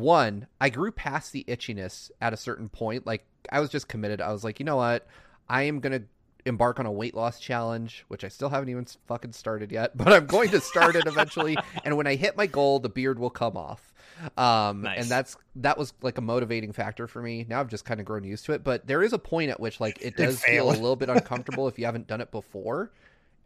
one, 0.00 0.46
I 0.60 0.70
grew 0.70 0.92
past 0.92 1.32
the 1.32 1.44
itchiness 1.48 2.10
at 2.20 2.32
a 2.32 2.36
certain 2.36 2.68
point. 2.68 3.06
Like 3.06 3.24
I 3.50 3.60
was 3.60 3.70
just 3.70 3.88
committed. 3.88 4.20
I 4.20 4.32
was 4.32 4.44
like, 4.44 4.58
you 4.58 4.64
know 4.64 4.76
what? 4.76 5.06
I 5.48 5.62
am 5.62 5.80
gonna 5.80 6.02
embark 6.44 6.80
on 6.80 6.86
a 6.86 6.92
weight 6.92 7.14
loss 7.14 7.38
challenge, 7.38 8.04
which 8.08 8.24
I 8.24 8.28
still 8.28 8.48
haven't 8.48 8.68
even 8.70 8.86
fucking 9.06 9.32
started 9.32 9.70
yet, 9.70 9.96
but 9.96 10.12
I'm 10.12 10.26
going 10.26 10.50
to 10.50 10.60
start 10.60 10.96
it 10.96 11.06
eventually. 11.06 11.56
and 11.84 11.96
when 11.96 12.06
I 12.06 12.16
hit 12.16 12.36
my 12.36 12.46
goal, 12.46 12.80
the 12.80 12.88
beard 12.88 13.18
will 13.18 13.30
come 13.30 13.56
off. 13.56 13.92
Um, 14.36 14.82
nice. 14.82 14.98
and 14.98 15.08
that's 15.08 15.36
that 15.56 15.78
was 15.78 15.92
like 16.02 16.18
a 16.18 16.20
motivating 16.20 16.72
factor 16.72 17.06
for 17.06 17.22
me. 17.22 17.46
Now 17.48 17.60
I've 17.60 17.68
just 17.68 17.84
kind 17.84 18.00
of 18.00 18.06
grown 18.06 18.24
used 18.24 18.46
to 18.46 18.52
it, 18.52 18.64
but 18.64 18.86
there 18.86 19.02
is 19.02 19.12
a 19.12 19.18
point 19.18 19.50
at 19.50 19.60
which 19.60 19.80
like 19.80 19.98
it 20.00 20.16
does 20.16 20.42
feel 20.42 20.70
a 20.70 20.72
little 20.72 20.96
bit 20.96 21.08
uncomfortable 21.08 21.68
if 21.68 21.78
you 21.78 21.84
haven't 21.84 22.08
done 22.08 22.20
it 22.20 22.32
before. 22.32 22.90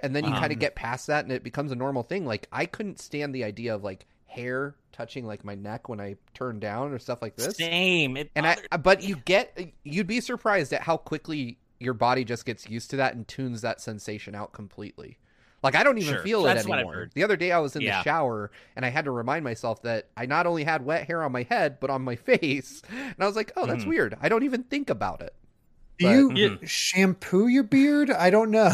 And 0.01 0.17
then 0.17 0.25
you 0.25 0.33
um, 0.33 0.41
kind 0.41 0.53
of 0.53 0.59
get 0.59 0.75
past 0.75 1.07
that 1.09 1.25
and 1.25 1.33
it 1.33 1.45
becomes 1.45 1.71
a 1.73 1.77
normal 1.77 2.03
thing. 2.03 2.25
Like 2.25 2.49
I 2.51 2.67
couldn't 2.67 2.99
stand 2.99 3.35
the 3.35 3.45
idea 3.45 3.75
of 3.75 3.85
like 3.85 4.07
hair 4.33 4.75
touching 4.93 5.27
like 5.27 5.45
my 5.45 5.55
neck 5.55 5.89
when 5.89 6.01
I 6.01 6.17
turn 6.35 6.61
down 6.61 6.93
or 6.93 6.99
stuff 6.99 7.23
like 7.23 7.37
this. 7.37 7.57
Same. 7.57 8.17
It 8.17 8.31
and 8.35 8.47
I, 8.47 8.57
but 8.79 9.03
you 9.03 9.17
get, 9.17 9.59
you'd 9.85 10.07
be 10.07 10.21
surprised 10.21 10.73
at 10.73 10.83
how 10.83 10.97
quickly 10.97 11.59
your 11.79 11.95
body 11.95 12.25
just 12.25 12.45
gets 12.45 12.69
used 12.69 12.91
to 12.91 12.97
that 12.97 13.15
and 13.15 13.27
tunes 13.27 13.63
that 13.63 13.81
sensation 13.81 14.35
out 14.35 14.53
completely. 14.53 15.19
Like 15.63 15.77
I 15.77 15.85
don't 15.85 15.99
even 15.99 16.15
sure. 16.15 16.23
feel 16.23 16.43
That's 16.43 16.67
it 16.67 16.71
anymore. 16.71 17.09
The 17.15 17.23
other 17.23 17.37
day 17.37 17.53
I 17.53 17.59
was 17.59 17.77
in 17.77 17.83
yeah. 17.83 17.99
the 17.99 18.03
shower 18.03 18.51
and 18.75 18.85
I 18.85 18.89
had 18.89 19.05
to 19.05 19.11
remind 19.11 19.45
myself 19.45 19.83
that 19.83 20.09
I 20.17 20.27
not 20.27 20.47
only 20.47 20.65
had 20.65 20.85
wet 20.85 21.07
hair 21.07 21.23
on 21.23 21.31
my 21.31 21.45
head 21.45 21.79
but 21.79 21.91
on 21.91 22.03
my 22.03 22.17
face, 22.17 22.83
and 22.91 23.15
I 23.19 23.27
was 23.27 23.37
like, 23.37 23.53
"Oh, 23.57 23.67
that's 23.67 23.85
mm. 23.85 23.89
weird. 23.89 24.17
I 24.21 24.29
don't 24.29 24.43
even 24.43 24.65
think 24.65 24.91
about 24.91 25.23
it." 25.23 25.35
Do 25.99 26.29
but, 26.29 26.37
you 26.37 26.51
mm-hmm. 26.51 26.67
shampoo 26.67 27.47
your 27.47 27.63
beard? 27.63 28.11
I 28.11 28.31
don't 28.31 28.51
know. 28.51 28.73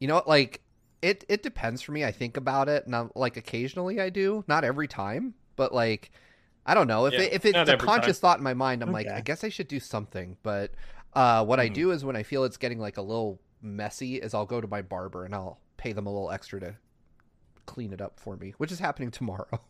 You 0.00 0.06
know, 0.06 0.22
like 0.26 0.60
it. 1.02 1.24
It 1.28 1.42
depends 1.42 1.82
for 1.82 1.92
me. 1.92 2.04
I 2.04 2.12
think 2.12 2.36
about 2.36 2.68
it, 2.68 2.86
and 2.86 2.94
I'm, 2.94 3.10
like 3.14 3.36
occasionally 3.36 4.00
I 4.00 4.10
do, 4.10 4.44
not 4.46 4.64
every 4.64 4.88
time, 4.88 5.34
but 5.56 5.74
like 5.74 6.10
I 6.66 6.74
don't 6.74 6.86
know 6.86 7.06
if 7.06 7.14
yeah, 7.14 7.20
it, 7.20 7.32
if 7.32 7.44
it's 7.44 7.70
a 7.70 7.76
conscious 7.76 8.18
time. 8.18 8.20
thought 8.20 8.38
in 8.38 8.44
my 8.44 8.54
mind. 8.54 8.82
I'm 8.82 8.90
okay. 8.90 9.04
like, 9.04 9.08
I 9.08 9.20
guess 9.20 9.44
I 9.44 9.48
should 9.48 9.68
do 9.68 9.80
something, 9.80 10.36
but 10.42 10.72
uh, 11.14 11.44
what 11.44 11.58
mm. 11.58 11.62
I 11.62 11.66
mm-hmm. 11.66 11.74
do 11.74 11.90
is 11.92 12.04
when 12.04 12.16
I 12.16 12.22
feel 12.22 12.44
it's 12.44 12.58
getting 12.58 12.78
like 12.78 12.96
a 12.96 13.02
little 13.02 13.40
messy, 13.62 14.16
is 14.16 14.34
I'll 14.34 14.46
go 14.46 14.60
to 14.60 14.68
my 14.68 14.82
barber 14.82 15.24
and 15.24 15.34
I'll 15.34 15.58
pay 15.78 15.92
them 15.92 16.06
a 16.06 16.12
little 16.12 16.30
extra 16.30 16.60
to 16.60 16.74
clean 17.66 17.92
it 17.92 18.00
up 18.00 18.20
for 18.20 18.36
me, 18.36 18.54
which 18.58 18.70
is 18.70 18.78
happening 18.78 19.10
tomorrow. 19.12 19.60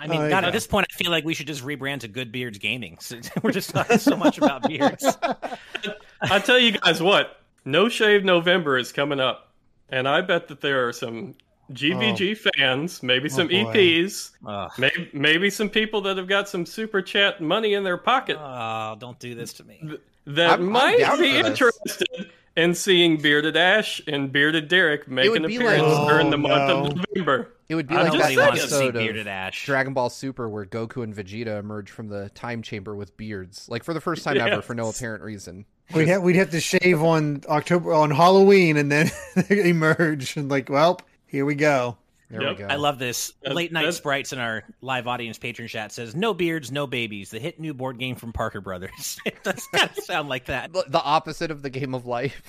I 0.00 0.06
mean, 0.06 0.20
oh, 0.20 0.28
God, 0.30 0.42
yeah. 0.42 0.48
at 0.48 0.52
this 0.52 0.66
point, 0.66 0.86
I 0.90 0.96
feel 0.96 1.10
like 1.10 1.24
we 1.24 1.34
should 1.34 1.46
just 1.46 1.62
rebrand 1.62 2.00
to 2.00 2.08
Good 2.08 2.32
Beards 2.32 2.58
Gaming. 2.58 2.96
So 3.00 3.20
we're 3.42 3.52
just 3.52 3.70
talking 3.70 3.98
so 3.98 4.16
much 4.16 4.38
about 4.38 4.66
beards. 4.66 5.04
I 6.22 6.38
tell 6.38 6.58
you 6.58 6.72
guys 6.72 7.02
what, 7.02 7.40
No 7.64 7.88
Shave 7.88 8.24
November 8.24 8.78
is 8.78 8.92
coming 8.92 9.20
up, 9.20 9.52
and 9.94 10.08
I 10.08 10.20
bet 10.22 10.48
that 10.48 10.60
there 10.60 10.88
are 10.88 10.92
some 10.92 11.34
GVG 11.72 12.36
oh. 12.36 12.50
fans, 12.56 13.02
maybe 13.02 13.26
oh, 13.26 13.34
some 13.34 13.46
oh, 13.46 13.50
EPs, 13.50 14.32
maybe 14.78 15.10
maybe 15.12 15.50
some 15.50 15.70
people 15.70 16.00
that 16.02 16.16
have 16.16 16.26
got 16.26 16.48
some 16.48 16.66
super 16.66 17.00
chat 17.00 17.40
money 17.40 17.74
in 17.74 17.84
their 17.84 17.96
pocket. 17.96 18.36
Oh, 18.38 18.96
don't 18.98 19.18
do 19.20 19.34
this 19.34 19.52
to 19.54 19.64
me. 19.64 19.80
Th- 19.86 20.00
that 20.26 20.58
I'm, 20.58 20.70
might 20.70 21.02
I'm 21.08 21.20
be 21.20 21.36
interested 21.36 22.30
and 22.56 22.76
seeing 22.76 23.20
Bearded 23.20 23.56
Ash 23.56 24.02
and 24.08 24.32
Bearded 24.32 24.68
Derrick 24.68 25.06
make 25.06 25.34
an 25.34 25.44
appearance 25.44 25.82
like, 25.82 26.08
during 26.08 26.30
the 26.30 26.36
oh, 26.36 26.40
month 26.40 26.68
no. 26.68 26.86
of 26.86 26.96
November. 26.96 27.52
It 27.68 27.76
would 27.76 27.86
be 27.86 27.94
like 27.94 28.12
that 28.12 28.38
episode 28.38 28.96
of 28.96 29.26
Ash. 29.26 29.64
Dragon 29.64 29.94
Ball 29.94 30.10
Super 30.10 30.48
where 30.48 30.66
Goku 30.66 31.02
and 31.02 31.14
Vegeta 31.14 31.58
emerge 31.58 31.90
from 31.90 32.08
the 32.08 32.30
time 32.30 32.62
chamber 32.62 32.96
with 32.96 33.16
beards, 33.16 33.68
like 33.68 33.84
for 33.84 33.94
the 33.94 34.00
first 34.00 34.24
time 34.24 34.36
yes. 34.36 34.48
ever 34.48 34.62
for 34.62 34.74
no 34.74 34.88
apparent 34.88 35.22
reason. 35.22 35.66
We'd 35.92 36.08
have, 36.08 36.22
we'd 36.22 36.36
have 36.36 36.50
to 36.50 36.60
shave 36.60 37.02
on 37.02 37.42
October 37.48 37.92
on 37.92 38.10
Halloween 38.10 38.76
and 38.76 38.90
then 38.90 39.10
emerge 39.50 40.36
and 40.36 40.50
like, 40.50 40.68
well, 40.68 41.00
here 41.26 41.44
we 41.44 41.54
go. 41.54 41.96
There 42.30 42.42
yep. 42.42 42.58
we 42.58 42.64
go. 42.64 42.68
I 42.68 42.76
love 42.76 42.98
this. 42.98 43.32
Late 43.44 43.70
night 43.70 43.92
sprites 43.92 44.32
in 44.32 44.38
our 44.38 44.64
live 44.80 45.06
audience 45.06 45.38
patron 45.38 45.68
chat 45.68 45.92
says, 45.92 46.16
"No 46.16 46.32
beards, 46.32 46.72
no 46.72 46.86
babies." 46.86 47.30
The 47.30 47.38
hit 47.38 47.60
new 47.60 47.74
board 47.74 47.98
game 47.98 48.16
from 48.16 48.32
Parker 48.32 48.60
Brothers. 48.60 49.20
it 49.26 49.42
does 49.44 49.66
kind 49.72 49.90
of 49.96 50.02
sound 50.04 50.28
like 50.28 50.46
that. 50.46 50.72
The 50.72 51.02
opposite 51.02 51.50
of 51.50 51.62
the 51.62 51.70
game 51.70 51.94
of 51.94 52.06
life. 52.06 52.42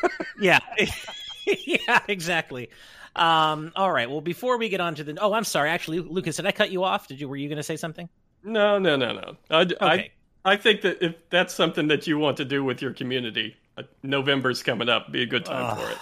yeah, 0.40 0.60
yeah, 1.46 2.00
exactly. 2.08 2.70
Um, 3.16 3.72
all 3.74 3.90
right. 3.90 4.08
Well, 4.08 4.20
before 4.20 4.58
we 4.58 4.68
get 4.68 4.80
on 4.80 4.94
to 4.96 5.04
the, 5.04 5.18
oh, 5.20 5.32
I'm 5.32 5.44
sorry. 5.44 5.70
Actually, 5.70 6.00
Lucas, 6.00 6.36
did 6.36 6.46
I 6.46 6.52
cut 6.52 6.70
you 6.70 6.84
off? 6.84 7.08
Did 7.08 7.20
you? 7.20 7.28
Were 7.28 7.36
you 7.36 7.48
going 7.48 7.56
to 7.56 7.62
say 7.62 7.76
something? 7.76 8.08
No, 8.44 8.78
no, 8.78 8.96
no, 8.96 9.12
no. 9.12 9.36
I, 9.50 9.60
okay. 9.62 9.76
I, 9.80 10.10
I 10.44 10.56
think 10.56 10.82
that 10.82 11.04
if 11.04 11.14
that's 11.30 11.54
something 11.54 11.88
that 11.88 12.06
you 12.06 12.18
want 12.18 12.36
to 12.38 12.44
do 12.44 12.64
with 12.64 12.82
your 12.82 12.92
community, 12.92 13.56
uh, 13.76 13.82
November's 14.02 14.62
coming 14.62 14.88
up. 14.88 15.12
Be 15.12 15.22
a 15.22 15.26
good 15.26 15.44
time 15.44 15.64
uh, 15.64 15.74
for 15.76 15.90
it 15.90 15.98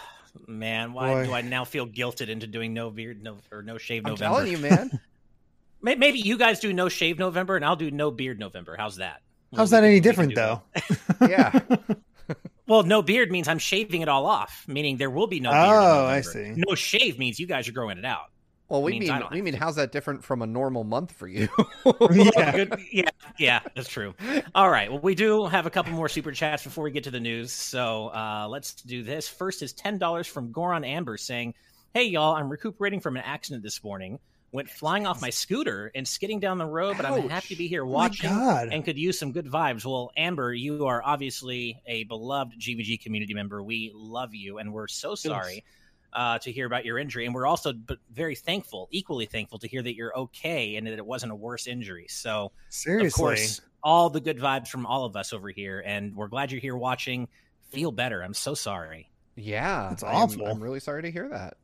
man, 0.46 0.92
why 0.92 1.12
Boy. 1.12 1.26
do 1.26 1.32
I 1.32 1.40
now 1.42 1.64
feel 1.64 1.86
guilted 1.86 2.28
into 2.28 2.46
doing 2.46 2.74
no 2.74 2.90
beard, 2.90 3.22
no 3.22 3.38
or 3.50 3.62
no 3.62 3.78
shave 3.78 4.04
I'm 4.04 4.12
November? 4.12 4.36
telling 4.36 4.52
you, 4.52 4.58
man. 4.58 5.00
Maybe 5.82 6.18
you 6.18 6.36
guys 6.36 6.60
do 6.60 6.74
no 6.74 6.90
shave 6.90 7.18
November, 7.18 7.56
and 7.56 7.64
I'll 7.64 7.76
do 7.76 7.90
no 7.90 8.10
beard 8.10 8.38
November. 8.38 8.76
How's 8.76 8.96
that? 8.96 9.22
How's 9.56 9.70
that 9.70 9.82
any 9.82 9.98
different, 9.98 10.34
though? 10.34 10.60
yeah. 11.22 11.58
well, 12.66 12.82
no 12.82 13.00
beard 13.00 13.30
means 13.30 13.48
I'm 13.48 13.58
shaving 13.58 14.02
it 14.02 14.08
all 14.08 14.26
off, 14.26 14.66
meaning 14.68 14.98
there 14.98 15.08
will 15.08 15.26
be 15.26 15.40
no. 15.40 15.50
Oh, 15.50 16.04
I 16.04 16.20
see. 16.20 16.52
No 16.54 16.74
shave 16.74 17.18
means 17.18 17.40
you 17.40 17.46
guys 17.46 17.66
are 17.66 17.72
growing 17.72 17.96
it 17.96 18.04
out. 18.04 18.26
Well, 18.70 18.82
we 18.82 19.00
mean 19.00 19.22
we 19.32 19.42
mean 19.42 19.54
how's 19.54 19.74
that 19.76 19.90
different 19.90 20.22
from 20.22 20.42
a 20.42 20.46
normal 20.46 20.84
month 20.84 21.10
for 21.10 21.26
you? 21.26 21.48
yeah, 22.12 22.52
Good, 22.52 22.80
yeah, 22.92 23.10
yeah, 23.36 23.60
that's 23.74 23.88
true. 23.88 24.14
All 24.54 24.70
right, 24.70 24.88
well, 24.88 25.00
we 25.00 25.16
do 25.16 25.46
have 25.46 25.66
a 25.66 25.70
couple 25.70 25.92
more 25.92 26.08
super 26.08 26.30
chats 26.30 26.62
before 26.62 26.84
we 26.84 26.92
get 26.92 27.02
to 27.04 27.10
the 27.10 27.18
news, 27.18 27.52
so 27.52 28.08
uh, 28.14 28.46
let's 28.48 28.74
do 28.74 29.02
this. 29.02 29.26
First 29.26 29.62
is 29.62 29.72
ten 29.72 29.98
dollars 29.98 30.28
from 30.28 30.52
Goron 30.52 30.84
Amber 30.84 31.16
saying, 31.16 31.54
"Hey 31.94 32.04
y'all, 32.04 32.36
I'm 32.36 32.48
recuperating 32.48 33.00
from 33.00 33.16
an 33.16 33.24
accident 33.26 33.64
this 33.64 33.82
morning. 33.82 34.20
Went 34.52 34.70
flying 34.70 35.04
off 35.04 35.20
my 35.20 35.30
scooter 35.30 35.90
and 35.96 36.06
skidding 36.06 36.38
down 36.38 36.58
the 36.58 36.66
road, 36.66 36.96
but 36.96 37.06
I'm 37.06 37.28
happy 37.28 37.48
to 37.48 37.56
be 37.56 37.66
here 37.66 37.84
watching 37.84 38.30
and 38.30 38.84
could 38.84 38.98
use 38.98 39.18
some 39.18 39.32
good 39.32 39.46
vibes. 39.46 39.84
Well, 39.84 40.12
Amber, 40.16 40.54
you 40.54 40.86
are 40.86 41.02
obviously 41.04 41.80
a 41.86 42.04
beloved 42.04 42.58
GVG 42.60 43.02
community 43.02 43.34
member. 43.34 43.60
We 43.64 43.90
love 43.94 44.32
you, 44.32 44.58
and 44.58 44.72
we're 44.72 44.86
so 44.86 45.16
sorry." 45.16 45.54
Yes 45.54 45.62
uh, 46.12 46.38
to 46.40 46.52
hear 46.52 46.66
about 46.66 46.84
your 46.84 46.98
injury, 46.98 47.26
and 47.26 47.34
we're 47.34 47.46
also 47.46 47.72
very 48.12 48.34
thankful, 48.34 48.88
equally 48.90 49.26
thankful 49.26 49.58
to 49.60 49.68
hear 49.68 49.82
that 49.82 49.94
you're 49.94 50.16
okay 50.16 50.76
and 50.76 50.86
that 50.86 50.94
it 50.94 51.06
wasn't 51.06 51.32
a 51.32 51.36
worse 51.36 51.66
injury. 51.66 52.06
So, 52.08 52.52
seriously, 52.68 53.06
of 53.06 53.12
course, 53.14 53.60
all 53.82 54.10
the 54.10 54.20
good 54.20 54.38
vibes 54.38 54.68
from 54.68 54.86
all 54.86 55.04
of 55.04 55.16
us 55.16 55.32
over 55.32 55.48
here, 55.48 55.82
and 55.84 56.14
we're 56.14 56.28
glad 56.28 56.52
you're 56.52 56.60
here 56.60 56.76
watching. 56.76 57.28
Feel 57.70 57.92
better. 57.92 58.22
I'm 58.22 58.34
so 58.34 58.54
sorry. 58.54 59.10
Yeah, 59.36 59.92
it's 59.92 60.02
awful. 60.02 60.44
I'm, 60.44 60.56
I'm, 60.56 60.62
really 60.62 60.80
sorry 60.80 61.02
to 61.02 61.10
hear 61.10 61.28
that. 61.28 61.56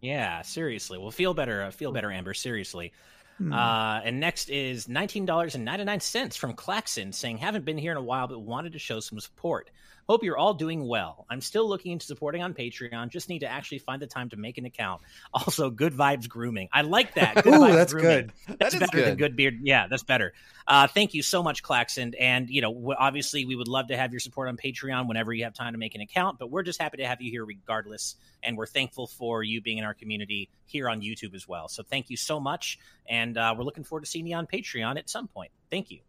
Yeah, 0.00 0.42
seriously. 0.42 0.98
Well, 0.98 1.10
feel 1.10 1.34
better. 1.34 1.62
Uh, 1.62 1.70
feel 1.70 1.92
better, 1.92 2.10
Amber. 2.10 2.34
Seriously. 2.34 2.92
Hmm. 3.38 3.52
Uh, 3.52 4.00
and 4.04 4.20
next 4.20 4.48
is 4.48 4.86
$19.99 4.86 6.36
from 6.36 6.54
Claxon 6.54 7.12
saying, 7.12 7.38
Haven't 7.38 7.64
been 7.64 7.78
here 7.78 7.92
in 7.92 7.98
a 7.98 8.02
while, 8.02 8.28
but 8.28 8.40
wanted 8.40 8.72
to 8.74 8.78
show 8.78 9.00
some 9.00 9.18
support. 9.20 9.70
Hope 10.08 10.22
you're 10.22 10.36
all 10.36 10.54
doing 10.54 10.86
well. 10.86 11.26
I'm 11.30 11.40
still 11.40 11.68
looking 11.68 11.92
into 11.92 12.06
supporting 12.06 12.42
on 12.42 12.54
Patreon. 12.54 13.08
Just 13.08 13.28
need 13.28 13.40
to 13.40 13.46
actually 13.48 13.78
find 13.78 14.00
the 14.02 14.06
time 14.06 14.28
to 14.30 14.36
make 14.36 14.58
an 14.58 14.66
account. 14.66 15.02
Also, 15.34 15.68
good 15.68 15.92
vibes 15.92 16.28
grooming. 16.28 16.68
I 16.72 16.82
like 16.82 17.14
that. 17.14 17.42
Good 17.42 17.54
Ooh, 17.54 17.72
that's 17.72 17.92
grooming. 17.92 18.30
good. 18.46 18.58
That's 18.58 18.74
better 18.74 18.96
good. 18.96 19.06
than 19.06 19.16
good 19.16 19.36
beard. 19.36 19.60
Yeah, 19.62 19.88
that's 19.88 20.04
better. 20.04 20.32
Uh, 20.66 20.86
thank 20.86 21.12
you 21.12 21.22
so 21.22 21.42
much, 21.42 21.62
Claxon. 21.62 22.14
And 22.18 22.48
you 22.48 22.62
know, 22.62 22.94
obviously, 22.96 23.44
we 23.44 23.56
would 23.56 23.68
love 23.68 23.88
to 23.88 23.96
have 23.96 24.12
your 24.12 24.20
support 24.20 24.48
on 24.48 24.56
Patreon 24.56 25.08
whenever 25.08 25.32
you 25.32 25.44
have 25.44 25.54
time 25.54 25.72
to 25.72 25.78
make 25.78 25.94
an 25.94 26.00
account. 26.00 26.38
But 26.38 26.50
we're 26.50 26.62
just 26.62 26.80
happy 26.80 26.98
to 26.98 27.06
have 27.06 27.20
you 27.20 27.30
here 27.30 27.44
regardless, 27.44 28.14
and 28.42 28.56
we're 28.56 28.66
thankful 28.66 29.06
for 29.06 29.42
you 29.42 29.60
being 29.60 29.78
in 29.78 29.84
our 29.84 29.94
community 29.94 30.48
here 30.66 30.88
on 30.88 31.00
YouTube 31.00 31.34
as 31.34 31.48
well. 31.48 31.68
So 31.68 31.82
thank 31.82 32.10
you 32.10 32.16
so 32.16 32.38
much, 32.38 32.78
and 33.08 33.36
uh, 33.36 33.54
we're 33.56 33.64
looking 33.64 33.84
forward 33.84 34.04
to 34.04 34.10
seeing 34.10 34.26
you 34.26 34.36
on 34.36 34.46
Patreon 34.46 34.98
at 34.98 35.10
some 35.10 35.26
point. 35.28 35.50
Thank 35.70 35.90
you. 35.90 36.00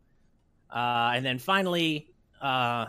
Uh, 0.69 1.13
and 1.15 1.25
then 1.25 1.39
finally, 1.39 2.07
uh, 2.41 2.87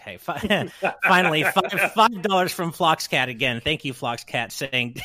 Okay, 0.00 0.18
finally, 1.02 1.42
five 1.42 1.92
five 1.94 2.22
dollars 2.22 2.52
from 2.52 2.72
Floxcat 2.72 3.28
again. 3.28 3.60
Thank 3.62 3.84
you, 3.84 3.92
Floxcat, 3.92 4.52
saying, 4.52 4.96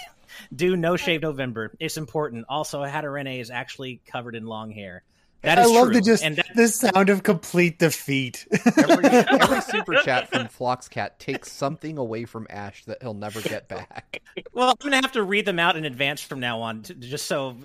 "Do 0.56 0.76
no 0.76 0.98
shave 0.98 1.22
November. 1.22 1.74
It's 1.80 1.98
important." 1.98 2.46
Also, 2.50 2.84
Hatterene 2.84 3.40
is 3.40 3.50
actually 3.50 4.02
covered 4.06 4.36
in 4.36 4.46
long 4.46 4.72
hair. 4.72 5.04
That 5.42 5.58
is 5.58 5.68
I 5.68 5.74
love 5.74 5.88
true. 5.88 5.96
the 5.96 6.02
just 6.02 6.24
and 6.24 6.36
that, 6.36 6.48
the 6.54 6.68
sound 6.68 7.10
of 7.10 7.24
complete 7.24 7.80
defeat. 7.80 8.46
every, 8.78 9.06
every 9.06 9.62
super 9.62 9.96
chat 9.96 10.30
from 10.30 10.48
Floxcat 10.48 11.18
takes 11.18 11.50
something 11.52 11.98
away 11.98 12.26
from 12.26 12.46
Ash 12.50 12.84
that 12.86 13.02
he'll 13.02 13.14
never 13.14 13.42
get 13.42 13.68
back. 13.68 14.22
Well, 14.54 14.70
I'm 14.70 14.76
gonna 14.80 14.98
have 14.98 15.12
to 15.14 15.24
read 15.24 15.46
them 15.46 15.60
out 15.60 15.76
in 15.76 15.84
advance 15.84 16.22
from 16.22 16.40
now 16.40 16.62
on, 16.62 16.84
to, 16.84 16.94
just 16.94 17.26
so 17.26 17.58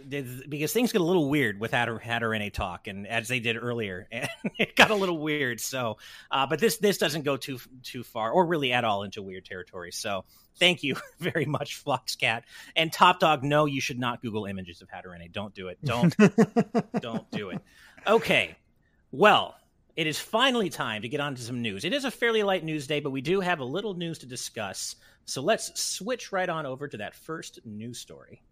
because 0.48 0.72
things 0.72 0.90
get 0.90 1.00
a 1.00 1.04
little 1.04 1.28
weird 1.28 1.60
with 1.60 1.70
Hatter 1.70 2.00
Hatterene 2.04 2.52
talk, 2.52 2.88
and 2.88 3.06
as 3.06 3.28
they 3.28 3.38
did 3.38 3.56
earlier, 3.56 4.08
and 4.12 4.28
it 4.58 4.74
got 4.74 4.90
a 4.90 4.94
little 4.94 5.18
weird. 5.18 5.60
So, 5.60 5.98
uh, 6.32 6.46
but 6.46 6.58
this 6.58 6.78
this 6.78 6.98
doesn't 6.98 7.22
go 7.22 7.36
too 7.36 7.60
too 7.82 8.02
far, 8.02 8.32
or 8.32 8.46
really 8.46 8.72
at 8.72 8.84
all 8.84 9.04
into 9.04 9.22
weird 9.22 9.44
territory. 9.44 9.92
So, 9.92 10.24
thank 10.58 10.82
you 10.82 10.96
very 11.18 11.44
much, 11.44 11.84
Floxcat. 11.84 12.42
And 12.76 12.92
Top 12.92 13.20
Dog, 13.20 13.42
no, 13.42 13.66
you 13.66 13.80
should 13.80 13.98
not 13.98 14.22
Google 14.22 14.46
images 14.46 14.82
of 14.82 14.88
Hatterene. 14.88 15.30
Don't 15.32 15.54
do 15.54 15.68
it. 15.68 15.78
Don't 15.84 16.14
don't 17.00 17.30
do 17.30 17.50
it. 17.50 17.60
Okay. 18.06 18.56
Well, 19.12 19.54
it 19.96 20.06
is 20.06 20.18
finally 20.18 20.70
time 20.70 21.02
to 21.02 21.08
get 21.08 21.20
on 21.20 21.34
to 21.36 21.42
some 21.42 21.62
news. 21.62 21.84
It 21.84 21.92
is 21.92 22.04
a 22.04 22.10
fairly 22.10 22.42
light 22.42 22.64
news 22.64 22.86
day, 22.86 23.00
but 23.00 23.10
we 23.10 23.20
do 23.20 23.40
have 23.40 23.60
a 23.60 23.64
little 23.64 23.94
news 23.94 24.18
to 24.18 24.26
discuss. 24.26 24.96
So 25.24 25.40
let's 25.40 25.80
switch 25.80 26.32
right 26.32 26.48
on 26.48 26.66
over 26.66 26.88
to 26.88 26.96
that 26.98 27.14
first 27.14 27.60
news 27.64 27.98
story. 27.98 28.42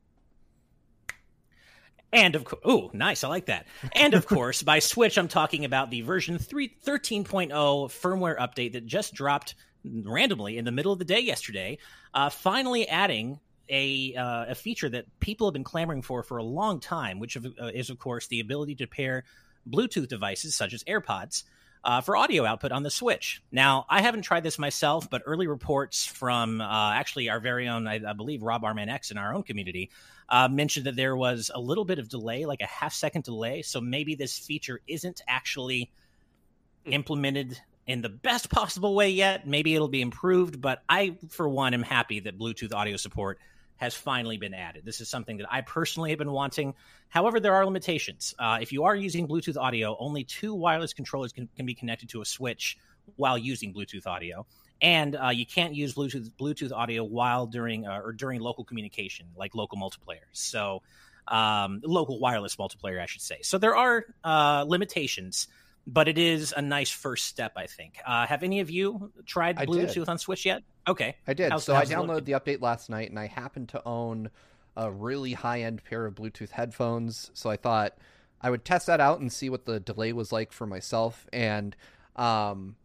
And 2.13 2.35
of 2.35 2.45
course, 2.45 2.63
oh, 2.65 2.91
nice, 2.93 3.25
I 3.25 3.29
like 3.29 3.47
that. 3.47 3.67
And 3.93 4.15
of 4.15 4.27
course, 4.29 4.63
by 4.63 4.79
Switch, 4.79 5.17
I'm 5.17 5.29
talking 5.29 5.65
about 5.65 5.91
the 5.91 6.03
version 6.03 6.39
3, 6.39 6.77
13.0 6.85 7.51
firmware 7.51 8.39
update 8.39 8.73
that 8.73 8.87
just 8.87 9.15
dropped 9.15 9.55
randomly 9.85 10.59
in 10.59 10.65
the 10.65 10.73
middle 10.73 10.93
of 10.93 10.99
the 10.99 11.05
day 11.05 11.21
yesterday, 11.21 11.79
uh, 12.15 12.31
finally 12.31 12.89
adding 12.89 13.41
a 13.69 14.15
uh, 14.15 14.47
a 14.49 14.55
feature 14.55 14.89
that 14.89 15.07
people 15.21 15.47
have 15.47 15.53
been 15.53 15.65
clamoring 15.65 16.03
for 16.03 16.23
for 16.23 16.37
a 16.37 16.45
long 16.45 16.81
time, 16.81 17.19
which 17.19 17.37
uh, 17.37 17.67
is 17.75 17.91
of 17.91 17.99
course 17.99 18.27
the 18.27 18.41
ability 18.41 18.75
to 18.77 18.87
pair 18.87 19.25
Bluetooth 19.69 20.09
devices 20.09 20.55
such 20.55 20.73
as 20.73 20.85
AirPods. 20.85 21.45
Uh, 21.85 22.01
for 22.01 22.17
audio 22.17 22.45
output 22.45 22.71
on 22.71 22.85
the 22.85 22.91
Switch. 22.91 23.43
Now, 23.51 23.87
I 23.89 24.03
haven't 24.03 24.23
tried 24.23 24.45
this 24.45 24.57
myself, 24.57 25.11
but 25.11 25.23
early 25.27 25.49
reports 25.49 26.07
from 26.07 26.61
uh, 26.61 26.93
actually 26.93 27.29
our 27.29 27.41
very 27.41 27.67
own, 27.67 27.89
I, 27.89 27.95
I, 28.09 28.13
believe, 28.13 28.45
Rob 28.45 28.63
Arman 28.63 28.89
X 28.89 29.11
in 29.11 29.19
our 29.19 29.35
own 29.35 29.43
community 29.43 29.91
uh, 30.29 30.47
mentioned 30.47 30.87
that 30.87 30.95
there 30.95 31.17
was 31.17 31.51
a 31.53 31.61
little 31.61 31.85
bit 31.85 31.99
of 31.99 32.09
delay, 32.09 32.47
like 32.47 32.61
a 32.61 32.67
half 32.67 32.93
second 32.93 33.25
delay. 33.25 33.63
So 33.63 33.81
maybe 33.81 34.15
this 34.15 34.39
feature 34.39 34.81
isn't 34.87 35.23
actually 35.27 35.91
implemented 36.85 37.61
in 37.87 38.03
the 38.03 38.09
best 38.09 38.51
possible 38.51 38.95
way 38.95 39.11
yet. 39.11 39.47
Maybe 39.47 39.75
it'll 39.75 39.89
be 39.89 40.03
improved, 40.03 40.61
but 40.61 40.83
I, 40.89 41.17
for 41.29 41.49
one, 41.49 41.75
am 41.75 41.83
happy 41.83 42.21
that 42.21 42.39
Bluetooth 42.39 42.73
audio 42.73 42.97
support 42.97 43.39
has 43.77 43.95
finally 43.95 44.37
been 44.37 44.55
added. 44.55 44.85
This 44.85 45.01
is 45.01 45.09
something 45.09 45.39
that 45.39 45.53
I 45.53 45.61
personally 45.63 46.11
have 46.11 46.19
been 46.19 46.31
wanting. 46.31 46.75
However, 47.09 47.41
there 47.41 47.55
are 47.55 47.65
limitations. 47.65 48.35
Uh, 48.39 48.59
if 48.61 48.73
you 48.73 48.85
are 48.85 48.95
using 48.95 49.27
Bluetooth 49.27 49.57
audio, 49.57 49.97
only 49.99 50.23
two 50.23 50.55
wireless 50.55 50.93
controllers 50.93 51.33
can, 51.33 51.49
can 51.57 51.67
be 51.67 51.75
connected 51.75 52.09
to 52.11 52.21
a 52.21 52.25
switch 52.25 52.79
while 53.17 53.37
using 53.37 53.75
Bluetooth 53.75 54.07
audio 54.07 54.47
and 54.83 55.15
uh, 55.15 55.29
you 55.29 55.47
can't 55.47 55.75
use 55.75 55.95
Bluetooth 55.95 56.31
Bluetooth 56.33 56.73
audio 56.73 57.05
while 57.05 57.47
during 57.47 57.87
uh, 57.87 58.01
or 58.05 58.13
during 58.13 58.41
local 58.41 58.65
communication, 58.65 59.27
like 59.37 59.55
local 59.55 59.79
multiplayer. 59.79 60.27
So, 60.33 60.83
um, 61.29 61.81
local 61.85 62.19
wireless 62.19 62.57
multiplayer, 62.57 63.01
I 63.01 63.07
should 63.07 63.23
say. 63.23 63.39
So 63.43 63.59
there 63.59 63.77
are 63.77 64.05
uh, 64.25 64.65
limitations, 64.67 65.47
but 65.87 66.09
it 66.09 66.19
is 66.19 66.55
a 66.57 66.63
nice 66.63 66.91
first 66.91 67.27
step, 67.27 67.53
I 67.57 67.67
think. 67.67 67.99
Uh, 68.07 68.27
have 68.27 68.43
any 68.43 68.61
of 68.61 68.71
you 68.71 69.13
tried 69.27 69.57
Bluetooth 69.57 70.09
on 70.09 70.19
Switch 70.19 70.47
yet? 70.47 70.63
Okay, 70.87 71.17
I 71.27 71.35
did. 71.35 71.53
How's, 71.53 71.65
so 71.65 71.75
how's 71.75 71.91
I 71.91 71.95
downloaded 71.95 72.25
the 72.25 72.33
update 72.33 72.61
last 72.61 72.91
night, 72.91 73.11
and 73.11 73.19
I 73.19 73.27
happened 73.27 73.71
to 73.71 73.83
own 73.87 74.31
a 74.77 74.91
really 74.91 75.33
high 75.33 75.63
end 75.63 75.85
pair 75.85 76.07
of 76.07 76.15
Bluetooth 76.15 76.51
headphones. 76.51 77.31
So 77.35 77.51
I 77.51 77.57
thought 77.57 77.97
I 78.41 78.51
would 78.51 78.65
test 78.65 78.87
that 78.87 79.01
out 79.01 79.21
and 79.21 79.33
see 79.33 79.51
what 79.51 79.65
the 79.65 79.81
delay 79.81 80.13
was 80.13 80.33
like 80.33 80.53
for 80.53 80.67
myself, 80.67 81.27
and 81.33 81.77
um, 82.17 82.77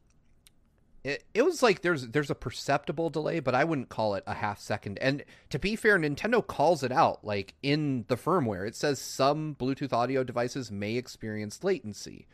it, 1.03 1.23
it 1.33 1.43
was 1.43 1.63
like 1.63 1.81
there's 1.81 2.07
there's 2.07 2.29
a 2.29 2.35
perceptible 2.35 3.09
delay, 3.09 3.39
but 3.39 3.55
I 3.55 3.63
wouldn't 3.63 3.89
call 3.89 4.15
it 4.15 4.23
a 4.27 4.33
half 4.33 4.59
second. 4.59 4.97
And 4.99 5.23
to 5.51 5.57
be 5.57 5.75
fair, 5.75 5.97
Nintendo 5.97 6.45
calls 6.45 6.83
it 6.83 6.91
out 6.91 7.23
like 7.23 7.53
in 7.63 8.05
the 8.07 8.17
firmware. 8.17 8.67
It 8.67 8.75
says 8.75 8.99
some 8.99 9.55
Bluetooth 9.57 9.93
audio 9.93 10.23
devices 10.23 10.71
may 10.71 10.95
experience 10.95 11.63
latency, 11.63 12.27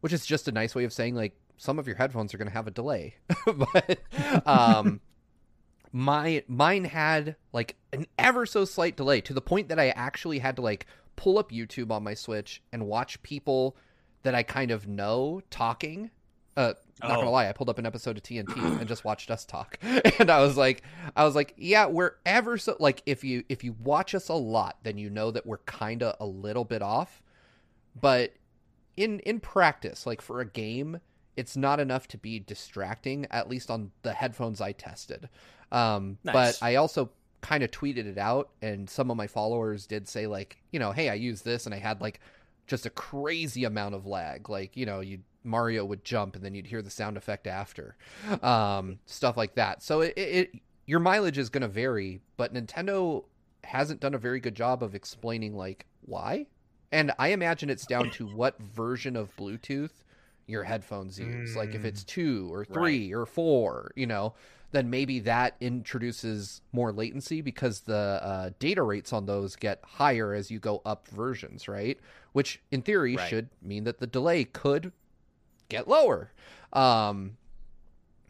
which 0.00 0.12
is 0.12 0.26
just 0.26 0.48
a 0.48 0.52
nice 0.52 0.74
way 0.74 0.84
of 0.84 0.92
saying 0.92 1.14
like 1.14 1.34
some 1.56 1.78
of 1.78 1.86
your 1.86 1.96
headphones 1.96 2.32
are 2.32 2.38
going 2.38 2.48
to 2.48 2.54
have 2.54 2.66
a 2.66 2.70
delay. 2.70 3.16
but 3.44 4.00
um 4.46 5.00
my 5.92 6.42
mine 6.48 6.84
had 6.84 7.36
like 7.52 7.76
an 7.92 8.06
ever 8.18 8.46
so 8.46 8.64
slight 8.64 8.96
delay 8.96 9.20
to 9.20 9.34
the 9.34 9.40
point 9.40 9.68
that 9.68 9.78
I 9.78 9.90
actually 9.90 10.38
had 10.38 10.56
to 10.56 10.62
like 10.62 10.86
pull 11.16 11.38
up 11.38 11.50
YouTube 11.50 11.90
on 11.90 12.04
my 12.04 12.14
Switch 12.14 12.62
and 12.72 12.86
watch 12.86 13.22
people 13.22 13.76
that 14.22 14.34
I 14.34 14.42
kind 14.42 14.70
of 14.70 14.86
know 14.86 15.42
talking 15.50 16.10
uh, 16.56 16.74
not 17.02 17.12
oh. 17.12 17.16
gonna 17.16 17.30
lie, 17.30 17.48
I 17.48 17.52
pulled 17.52 17.70
up 17.70 17.78
an 17.78 17.86
episode 17.86 18.16
of 18.16 18.22
TNT 18.22 18.56
and 18.56 18.86
just 18.86 19.04
watched 19.04 19.30
us 19.30 19.44
talk, 19.44 19.78
and 19.82 20.30
I 20.30 20.40
was 20.40 20.56
like, 20.56 20.82
I 21.16 21.24
was 21.24 21.34
like, 21.34 21.54
yeah, 21.56 21.86
we're 21.86 22.16
ever 22.26 22.58
so 22.58 22.76
like 22.78 23.02
if 23.06 23.24
you 23.24 23.44
if 23.48 23.64
you 23.64 23.74
watch 23.82 24.14
us 24.14 24.28
a 24.28 24.34
lot, 24.34 24.78
then 24.82 24.98
you 24.98 25.08
know 25.10 25.30
that 25.30 25.46
we're 25.46 25.58
kind 25.58 26.02
of 26.02 26.16
a 26.20 26.26
little 26.26 26.64
bit 26.64 26.82
off, 26.82 27.22
but 27.98 28.34
in 29.00 29.20
in 29.20 29.40
practice, 29.40 30.06
like 30.06 30.20
for 30.20 30.40
a 30.40 30.44
game, 30.46 31.00
it's 31.36 31.56
not 31.56 31.80
enough 31.80 32.06
to 32.08 32.18
be 32.18 32.38
distracting. 32.38 33.26
At 33.30 33.48
least 33.48 33.70
on 33.70 33.90
the 34.02 34.12
headphones 34.12 34.60
I 34.60 34.72
tested, 34.72 35.28
um, 35.72 36.18
nice. 36.24 36.58
but 36.60 36.66
I 36.66 36.76
also 36.76 37.10
kind 37.40 37.62
of 37.62 37.70
tweeted 37.70 38.06
it 38.06 38.18
out, 38.18 38.50
and 38.60 38.88
some 38.88 39.10
of 39.10 39.16
my 39.16 39.26
followers 39.26 39.86
did 39.86 40.06
say 40.08 40.26
like, 40.26 40.58
you 40.70 40.78
know, 40.78 40.92
hey, 40.92 41.08
I 41.08 41.14
used 41.14 41.44
this, 41.44 41.66
and 41.66 41.74
I 41.74 41.78
had 41.78 42.00
like 42.00 42.20
just 42.66 42.86
a 42.86 42.90
crazy 42.90 43.64
amount 43.64 43.94
of 43.94 44.06
lag, 44.06 44.48
like 44.48 44.76
you 44.76 44.86
know, 44.86 45.00
you 45.00 45.20
Mario 45.42 45.84
would 45.84 46.04
jump 46.04 46.36
and 46.36 46.44
then 46.44 46.54
you'd 46.54 46.66
hear 46.66 46.82
the 46.82 46.90
sound 46.90 47.16
effect 47.16 47.46
after, 47.46 47.96
um, 48.42 48.98
stuff 49.06 49.36
like 49.36 49.54
that. 49.54 49.82
So 49.82 50.02
it, 50.02 50.12
it 50.16 50.50
your 50.86 51.00
mileage 51.00 51.38
is 51.38 51.48
going 51.48 51.62
to 51.62 51.68
vary, 51.68 52.20
but 52.36 52.52
Nintendo 52.52 53.24
hasn't 53.64 54.00
done 54.00 54.14
a 54.14 54.18
very 54.18 54.40
good 54.40 54.54
job 54.54 54.82
of 54.82 54.94
explaining 54.94 55.56
like 55.56 55.86
why. 56.02 56.46
And 56.92 57.12
I 57.18 57.28
imagine 57.28 57.70
it's 57.70 57.86
down 57.86 58.10
to 58.12 58.26
what 58.34 58.58
version 58.60 59.16
of 59.16 59.34
Bluetooth 59.36 59.90
your 60.46 60.64
headphones 60.64 61.18
use. 61.18 61.52
Mm, 61.52 61.56
like 61.56 61.74
if 61.74 61.84
it's 61.84 62.02
mm. 62.02 62.06
two 62.06 62.48
or 62.52 62.64
three 62.64 63.12
right. 63.12 63.20
or 63.20 63.26
four, 63.26 63.92
you 63.94 64.06
know, 64.06 64.34
then 64.72 64.90
maybe 64.90 65.20
that 65.20 65.56
introduces 65.60 66.60
more 66.72 66.92
latency 66.92 67.40
because 67.40 67.80
the 67.80 67.94
uh, 67.94 68.50
data 68.58 68.82
rates 68.82 69.12
on 69.12 69.26
those 69.26 69.56
get 69.56 69.80
higher 69.84 70.32
as 70.32 70.50
you 70.50 70.58
go 70.58 70.80
up 70.84 71.08
versions, 71.08 71.66
right? 71.66 71.98
Which 72.32 72.60
in 72.70 72.82
theory 72.82 73.16
right. 73.16 73.28
should 73.28 73.48
mean 73.62 73.84
that 73.84 73.98
the 73.98 74.06
delay 74.06 74.44
could 74.44 74.92
get 75.68 75.88
lower. 75.88 76.32
Um, 76.72 77.36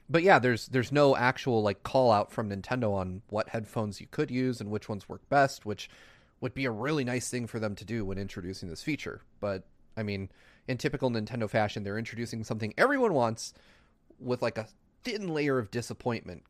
but 0.08 0.22
yeah, 0.22 0.38
there's 0.38 0.66
there's 0.68 0.90
no 0.90 1.14
actual 1.14 1.62
like 1.62 1.82
call 1.82 2.10
out 2.10 2.32
from 2.32 2.50
Nintendo 2.50 2.94
on 2.94 3.22
what 3.28 3.50
headphones 3.50 4.00
you 4.00 4.06
could 4.10 4.30
use 4.30 4.60
and 4.60 4.70
which 4.70 4.88
ones 4.88 5.08
work 5.08 5.26
best, 5.28 5.66
which 5.66 5.90
would 6.40 6.54
be 6.54 6.64
a 6.64 6.70
really 6.70 7.04
nice 7.04 7.28
thing 7.28 7.46
for 7.46 7.58
them 7.58 7.74
to 7.76 7.84
do 7.84 8.04
when 8.04 8.18
introducing 8.18 8.68
this 8.68 8.82
feature. 8.82 9.22
But 9.40 9.64
I 9.96 10.02
mean, 10.02 10.30
in 10.68 10.78
typical 10.78 11.10
Nintendo 11.10 11.48
fashion, 11.48 11.84
they're 11.84 11.98
introducing 11.98 12.44
something 12.44 12.74
everyone 12.78 13.14
wants 13.14 13.54
with 14.18 14.42
like 14.42 14.58
a 14.58 14.66
thin 15.02 15.28
layer 15.28 15.58
of 15.58 15.70
disappointment 15.70 16.42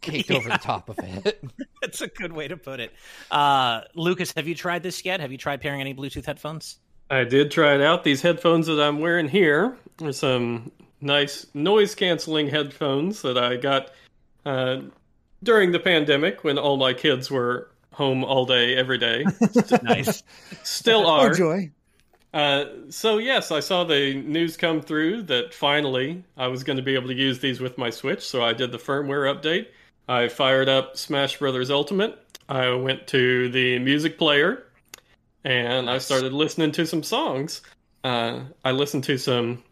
caked 0.00 0.30
yeah. 0.30 0.36
over 0.36 0.48
the 0.48 0.58
top 0.62 0.88
of 0.88 0.98
it. 0.98 1.44
That's 1.80 2.00
a 2.00 2.08
good 2.08 2.32
way 2.32 2.48
to 2.48 2.56
put 2.56 2.80
it. 2.80 2.92
Uh, 3.30 3.82
Lucas, 3.94 4.32
have 4.36 4.48
you 4.48 4.54
tried 4.54 4.82
this 4.82 5.04
yet? 5.04 5.20
Have 5.20 5.32
you 5.32 5.38
tried 5.38 5.60
pairing 5.60 5.80
any 5.80 5.94
Bluetooth 5.94 6.26
headphones? 6.26 6.78
I 7.10 7.24
did 7.24 7.50
try 7.50 7.74
it 7.74 7.80
out. 7.80 8.02
These 8.02 8.22
headphones 8.22 8.66
that 8.66 8.80
I'm 8.80 8.98
wearing 8.98 9.28
here 9.28 9.76
are 10.02 10.12
some 10.12 10.72
nice 11.00 11.46
noise 11.54 11.94
canceling 11.94 12.48
headphones 12.48 13.22
that 13.22 13.38
I 13.38 13.56
got 13.56 13.92
uh, 14.44 14.80
during 15.42 15.70
the 15.70 15.78
pandemic 15.78 16.42
when 16.42 16.58
all 16.58 16.76
my 16.76 16.94
kids 16.94 17.30
were 17.30 17.70
home 17.96 18.24
all 18.24 18.44
day, 18.44 18.76
every 18.76 18.98
day. 18.98 19.24
nice. 19.82 20.22
Still 20.62 21.06
are. 21.06 21.30
Oh, 21.30 21.34
joy. 21.34 21.70
Uh, 22.34 22.66
so 22.90 23.16
yes, 23.16 23.50
I 23.50 23.60
saw 23.60 23.84
the 23.84 24.20
news 24.22 24.58
come 24.58 24.82
through 24.82 25.22
that 25.22 25.54
finally 25.54 26.22
I 26.36 26.48
was 26.48 26.62
going 26.62 26.76
to 26.76 26.82
be 26.82 26.94
able 26.94 27.08
to 27.08 27.14
use 27.14 27.38
these 27.38 27.58
with 27.58 27.78
my 27.78 27.88
Switch. 27.88 28.20
So 28.20 28.44
I 28.44 28.52
did 28.52 28.70
the 28.70 28.78
firmware 28.78 29.34
update. 29.34 29.68
I 30.06 30.28
fired 30.28 30.68
up 30.68 30.98
Smash 30.98 31.38
Brothers 31.38 31.70
Ultimate. 31.70 32.22
I 32.50 32.74
went 32.74 33.06
to 33.08 33.48
the 33.48 33.78
music 33.78 34.18
player 34.18 34.66
and 35.42 35.88
I 35.88 35.96
started 35.96 36.34
listening 36.34 36.72
to 36.72 36.86
some 36.86 37.02
songs. 37.02 37.62
Uh, 38.04 38.40
I 38.62 38.72
listened 38.72 39.04
to 39.04 39.16
some 39.16 39.62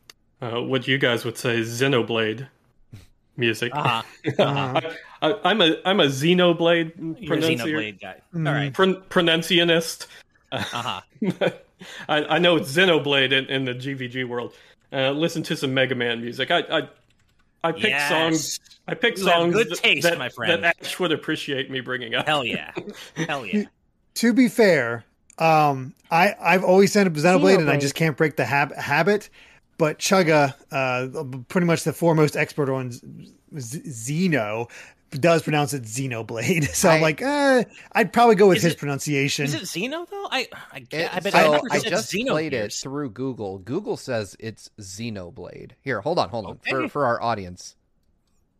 uh, 0.40 0.62
what 0.62 0.88
you 0.88 0.96
guys 0.96 1.26
would 1.26 1.36
say 1.36 1.60
Xenoblade 1.60 2.48
music. 3.36 3.72
Uh-huh. 3.74 4.02
Uh-huh. 4.38 4.80
I, 5.22 5.50
am 5.50 5.60
a 5.60 5.76
I'm 5.84 6.00
a 6.00 6.06
Xenoblade 6.06 6.92
You're 7.20 7.36
pronuncier. 7.36 7.58
Xenoblade 7.58 8.00
guy. 8.00 8.20
Mm. 8.34 8.48
All 8.48 8.54
right, 8.54 8.72
Pron- 8.72 9.02
pronuncianist. 9.08 10.06
Uh-huh. 10.52 11.00
I, 12.08 12.24
I 12.24 12.38
know 12.38 12.56
it's 12.56 12.70
Xenoblade 12.74 13.32
in, 13.32 13.46
in 13.46 13.64
the 13.64 13.74
GVG 13.74 14.28
world. 14.28 14.54
Uh, 14.92 15.10
listen 15.10 15.42
to 15.44 15.56
some 15.56 15.74
Mega 15.74 15.94
Man 15.94 16.20
music. 16.20 16.50
I 16.50 16.60
I, 16.60 16.88
I 17.64 17.72
picked 17.72 17.86
yes. 17.86 18.08
songs. 18.08 18.60
I 18.86 18.94
picked 18.94 19.18
you 19.18 19.24
songs 19.24 19.54
good 19.54 19.74
taste, 19.74 20.02
that, 20.02 20.18
my 20.18 20.28
friend. 20.28 20.62
that 20.62 20.76
Ash 20.82 20.98
would 21.00 21.12
appreciate 21.12 21.70
me 21.70 21.80
bringing 21.80 22.14
up. 22.14 22.26
Hell 22.26 22.44
yeah, 22.44 22.72
hell 23.16 23.46
yeah. 23.46 23.64
to 24.16 24.32
be 24.32 24.48
fair, 24.48 25.04
um, 25.38 25.94
I 26.10 26.34
I've 26.40 26.64
always 26.64 26.92
said 26.92 27.12
Xenoblade, 27.12 27.58
and 27.58 27.70
I 27.70 27.78
just 27.78 27.94
can't 27.94 28.16
break 28.16 28.36
the 28.36 28.44
hab- 28.44 28.74
habit. 28.76 29.30
But 29.76 29.98
Chugga, 29.98 30.54
uh, 30.70 31.42
pretty 31.48 31.66
much 31.66 31.84
the 31.84 31.92
foremost 31.92 32.36
expert 32.36 32.72
on 32.72 32.90
Xeno, 33.52 34.70
does 35.10 35.42
pronounce 35.42 35.74
it 35.74 35.82
Xenoblade. 35.82 36.68
So 36.74 36.88
I, 36.88 36.96
am 36.96 37.02
like, 37.02 37.22
eh, 37.22 37.64
I'd 37.92 38.12
probably 38.12 38.34
go 38.34 38.48
with 38.48 38.62
his 38.62 38.72
it, 38.72 38.78
pronunciation. 38.78 39.44
Is 39.44 39.54
it 39.54 39.62
Xeno 39.62 40.08
though? 40.08 40.26
I 40.30 40.48
I, 40.72 40.86
it, 40.90 41.16
I, 41.16 41.20
bet 41.20 41.32
so 41.32 41.60
I, 41.70 41.78
just 41.78 42.12
Xeno 42.12 42.30
played 42.30 42.52
it 42.52 42.72
through 42.72 43.10
Google. 43.10 43.58
Google 43.58 43.96
says 43.96 44.36
it's 44.38 44.70
Xenoblade. 44.80 45.72
Here, 45.82 46.00
hold 46.00 46.18
on, 46.18 46.28
hold 46.28 46.46
on 46.46 46.52
okay. 46.52 46.70
for 46.70 46.88
for 46.88 47.06
our 47.06 47.22
audience. 47.22 47.76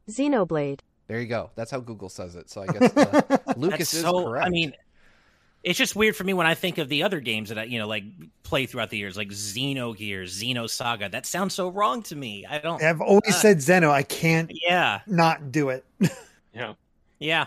Xenoblade. 0.09 0.81
There 1.07 1.21
you 1.21 1.27
go. 1.27 1.51
That's 1.55 1.71
how 1.71 1.81
Google 1.81 2.09
says 2.09 2.35
it. 2.35 2.51
So 2.51 2.63
I 2.63 2.67
guess 2.73 2.97
uh, 2.97 3.39
Lucas 3.57 3.93
is 3.93 4.03
so, 4.03 4.25
correct. 4.25 4.47
I 4.47 4.51
mean, 4.51 4.73
it's 5.65 5.79
just 5.79 5.97
weird 5.97 6.15
for 6.15 6.25
me 6.25 6.35
when 6.35 6.47
I 6.47 6.55
think 6.55 6.79
of 6.79 6.89
the 6.89 7.03
other 7.03 7.21
games 7.21 7.49
that 7.49 7.59
I, 7.59 7.65
you 7.65 7.79
know, 7.79 7.89
like 7.89 8.05
play 8.43 8.67
throughout 8.67 8.91
the 8.91 8.99
years, 8.99 9.17
like 9.17 9.31
Xenogears, 9.31 10.29
Xenosaga. 10.31 11.11
That 11.11 11.25
sounds 11.25 11.55
so 11.55 11.69
wrong 11.69 12.03
to 12.05 12.17
me. 12.17 12.45
I 12.47 12.59
don't. 12.59 12.83
I've 12.83 13.01
always 13.01 13.35
uh, 13.35 13.39
said 13.39 13.63
Zeno. 13.63 13.91
I 13.91 14.03
can't. 14.03 14.53
Yeah. 14.69 15.01
Not 15.07 15.51
do 15.51 15.71
it. 15.71 15.85
yeah. 16.55 16.75
Yeah. 17.19 17.47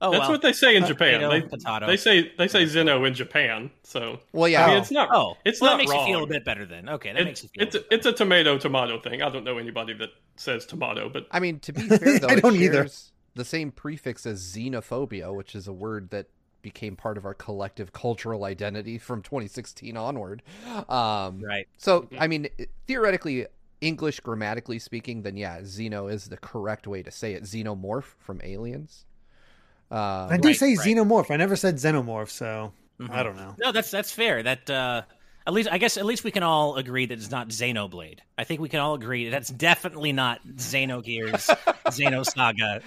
Oh, 0.00 0.10
That's 0.10 0.22
well. 0.22 0.32
what 0.32 0.42
they 0.42 0.52
say 0.52 0.76
in 0.76 0.84
Japan. 0.84 1.20
Potato, 1.20 1.30
they, 1.30 1.40
potato. 1.42 1.86
they 1.86 1.96
say 1.96 2.32
they 2.36 2.48
say 2.48 2.66
Zeno 2.66 3.04
in 3.04 3.14
Japan. 3.14 3.70
So 3.84 4.20
well, 4.32 4.48
yeah. 4.48 4.64
I 4.64 4.68
mean, 4.68 4.78
it's 4.78 4.90
not. 4.90 5.08
Oh, 5.12 5.36
it's 5.44 5.60
well, 5.60 5.70
not 5.70 5.76
that 5.76 5.78
makes 5.78 5.92
wrong. 5.92 6.08
you 6.08 6.14
feel 6.14 6.24
a 6.24 6.26
bit 6.26 6.44
better 6.44 6.66
then. 6.66 6.88
Okay, 6.88 7.12
that 7.12 7.22
it, 7.22 7.24
makes 7.24 7.42
you 7.42 7.48
feel. 7.50 7.62
It's 7.66 7.76
a, 7.76 7.94
it's 7.94 8.06
a 8.06 8.12
tomato 8.12 8.58
tomato 8.58 9.00
thing. 9.00 9.22
I 9.22 9.30
don't 9.30 9.44
know 9.44 9.56
anybody 9.56 9.94
that 9.94 10.10
says 10.36 10.66
tomato, 10.66 11.08
but 11.08 11.26
I 11.30 11.40
mean, 11.40 11.60
to 11.60 11.72
be 11.72 11.82
fair 11.82 12.18
though, 12.18 12.28
I 12.28 12.40
don't 12.40 12.56
either. 12.56 12.88
The 13.36 13.44
same 13.44 13.72
prefix 13.72 14.26
as 14.26 14.40
xenophobia, 14.40 15.34
which 15.34 15.56
is 15.56 15.66
a 15.66 15.72
word 15.72 16.10
that 16.10 16.28
became 16.64 16.96
part 16.96 17.16
of 17.16 17.24
our 17.24 17.34
collective 17.34 17.92
cultural 17.92 18.44
identity 18.44 18.98
from 19.08 19.22
2016 19.22 19.96
onward. 19.96 20.42
Um, 20.88 21.40
right. 21.40 21.68
So, 21.78 22.02
mm-hmm. 22.02 22.16
I 22.18 22.26
mean, 22.26 22.48
theoretically, 22.88 23.46
English 23.80 24.18
grammatically 24.20 24.80
speaking, 24.80 25.22
then 25.22 25.36
yeah, 25.36 25.60
Xeno 25.60 26.12
is 26.12 26.24
the 26.24 26.38
correct 26.38 26.88
way 26.88 27.02
to 27.02 27.12
say 27.12 27.34
it. 27.34 27.44
Xenomorph 27.44 28.14
from 28.18 28.40
Aliens. 28.42 29.04
Uh, 29.90 30.28
I 30.30 30.38
do 30.38 30.48
right, 30.48 30.56
say 30.56 30.76
right. 30.76 30.86
xenomorph. 30.86 31.30
I 31.30 31.36
never 31.36 31.54
said 31.54 31.76
xenomorph, 31.76 32.30
so 32.30 32.72
mm-hmm. 32.98 33.12
I 33.12 33.22
don't 33.22 33.36
know. 33.36 33.54
No, 33.58 33.70
that's 33.70 33.90
that's 33.90 34.10
fair. 34.10 34.42
That 34.42 34.68
uh, 34.68 35.02
at 35.46 35.52
least 35.52 35.68
I 35.70 35.78
guess 35.78 35.96
at 35.96 36.06
least 36.06 36.24
we 36.24 36.30
can 36.30 36.42
all 36.42 36.76
agree 36.76 37.06
that 37.06 37.18
it's 37.18 37.30
not 37.30 37.48
Xenoblade. 37.48 38.20
I 38.38 38.44
think 38.44 38.60
we 38.60 38.68
can 38.68 38.80
all 38.80 38.94
agree 38.94 39.28
that's 39.28 39.50
definitely 39.50 40.12
not 40.12 40.40
Xenogears, 40.46 41.54
Xenosaga. 41.86 42.82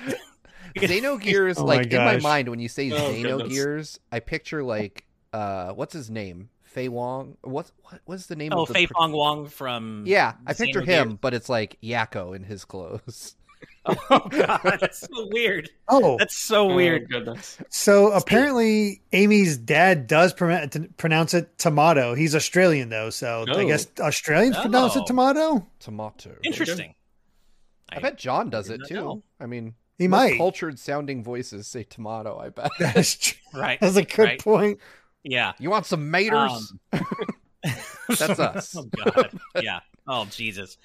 Xenogears, 0.81 1.55
Oh 1.59 1.65
like 1.65 1.91
my 1.91 1.97
in 1.99 2.05
my 2.05 2.17
mind, 2.19 2.49
when 2.49 2.59
you 2.59 2.69
say 2.69 2.91
Oh, 2.91 3.11
goodness. 3.11 3.53
Xenogears, 3.53 3.99
I 4.11 4.19
picture 4.19 4.63
like 4.63 5.05
uh, 5.33 5.71
what's 5.73 5.93
his 5.93 6.09
name? 6.09 6.49
Fei 6.63 6.89
Wong. 6.89 7.37
What 7.41 7.71
what 7.83 8.01
was 8.05 8.27
the 8.27 8.35
name 8.35 8.51
Oh, 8.53 8.61
of 8.63 8.67
the 8.67 8.73
Fei 8.73 8.87
pr- 8.87 8.93
Fong 8.93 9.11
Wong 9.11 9.47
from 9.47 10.03
Yeah, 10.05 10.33
I 10.45 10.53
picture 10.53 10.81
Xenogears. 10.81 10.85
him, 10.85 11.19
but 11.21 11.33
it's 11.33 11.49
like 11.49 11.77
Yakko 11.81 12.35
in 12.35 12.43
his 12.43 12.65
clothes. 12.65 13.35
Oh 14.09 14.19
god, 14.29 14.77
that's 14.79 14.99
so 14.99 15.27
weird. 15.31 15.69
Oh, 15.87 16.17
That's 16.19 16.37
so 16.37 16.69
Oh, 16.69 16.75
weird. 16.75 17.09
goodness. 17.09 17.57
so 17.69 18.11
apparently 18.11 19.01
Amy's 19.13 19.57
dad 19.57 20.05
does 20.07 20.33
pron- 20.33 20.69
to 20.69 20.81
pronounce 20.97 21.33
it 21.33 21.57
tomato. 21.57 22.13
He's 22.13 22.35
Australian 22.35 22.89
though, 22.89 23.09
so 23.09 23.45
I 23.47 23.51
Oh. 23.63 23.65
guess 23.67 23.87
Australians 23.99 24.57
pronounce 24.57 24.95
Oh. 24.95 25.01
it 25.01 25.07
tomato. 25.07 25.65
Tomato. 25.79 26.35
Interesting. 26.43 26.93
I 27.89 27.99
bet 27.99 28.17
John 28.17 28.49
does 28.51 28.69
it 28.69 28.81
too. 28.87 28.93
know. 28.93 29.23
I 29.39 29.45
mean, 29.47 29.73
He 29.97 30.07
most 30.07 30.19
might. 30.31 30.37
cultured 30.37 30.77
sounding 30.79 31.23
voices 31.23 31.67
say 31.67 31.83
tomato. 31.83 32.37
I 32.39 32.49
bet. 32.49 32.69
That's 32.79 33.15
true. 33.17 33.37
Right. 33.59 33.79
That's 33.79 33.95
a 33.95 34.03
good 34.03 34.23
Right. 34.23 34.39
point. 34.43 34.79
Yeah. 35.23 35.53
you 35.59 35.69
want 35.69 35.85
some 35.85 36.11
maters? 36.11 36.67
That's 38.07 38.39
us. 38.39 38.75
oh 38.77 38.83
god. 38.83 39.31
Yeah. 39.61 39.79
Oh 40.07 40.25
Jesus. 40.25 40.77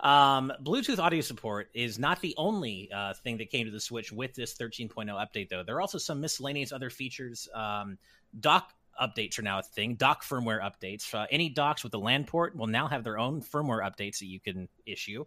Um, 0.00 0.52
Bluetooth 0.62 0.98
audio 0.98 1.20
support 1.20 1.68
is 1.74 1.98
not 1.98 2.20
the 2.20 2.34
only 2.36 2.88
uh, 2.94 3.14
thing 3.24 3.36
that 3.38 3.50
came 3.50 3.66
to 3.66 3.72
the 3.72 3.80
Switch 3.80 4.12
with 4.12 4.32
this 4.34 4.54
13.0 4.54 4.90
update, 5.08 5.48
though. 5.48 5.62
There 5.64 5.76
are 5.76 5.80
also 5.80 5.98
some 5.98 6.20
miscellaneous 6.20 6.72
other 6.72 6.88
features. 6.88 7.48
Um, 7.54 7.98
dock 8.40 8.72
updates 9.00 9.38
are 9.38 9.42
now 9.42 9.58
a 9.58 9.62
thing. 9.62 9.94
Dock 9.96 10.22
firmware 10.24 10.60
updates. 10.62 11.12
Uh, 11.12 11.26
any 11.30 11.48
docks 11.48 11.82
with 11.82 11.92
a 11.94 11.98
LAN 11.98 12.24
port 12.24 12.56
will 12.56 12.66
now 12.68 12.86
have 12.86 13.02
their 13.04 13.18
own 13.18 13.40
firmware 13.42 13.82
updates 13.82 14.18
that 14.20 14.26
you 14.26 14.38
can 14.40 14.68
issue. 14.86 15.24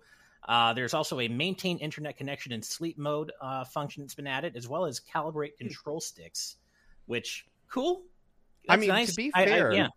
Uh, 0.47 0.73
there's 0.73 0.93
also 0.93 1.19
a 1.19 1.27
maintain 1.27 1.77
internet 1.77 2.17
connection 2.17 2.51
in 2.51 2.61
sleep 2.61 2.97
mode 2.97 3.31
uh, 3.41 3.63
function 3.63 4.03
that's 4.03 4.15
been 4.15 4.27
added, 4.27 4.55
as 4.57 4.67
well 4.67 4.85
as 4.85 4.99
calibrate 4.99 5.57
control 5.57 6.01
sticks, 6.01 6.57
which 7.05 7.45
cool. 7.69 8.01
I 8.67 8.77
mean, 8.77 8.89
nice. 8.89 9.11
to 9.11 9.15
be 9.15 9.31
I- 9.33 9.43
I- 9.43 9.45
fair, 9.45 9.71
yeah. 9.73 9.87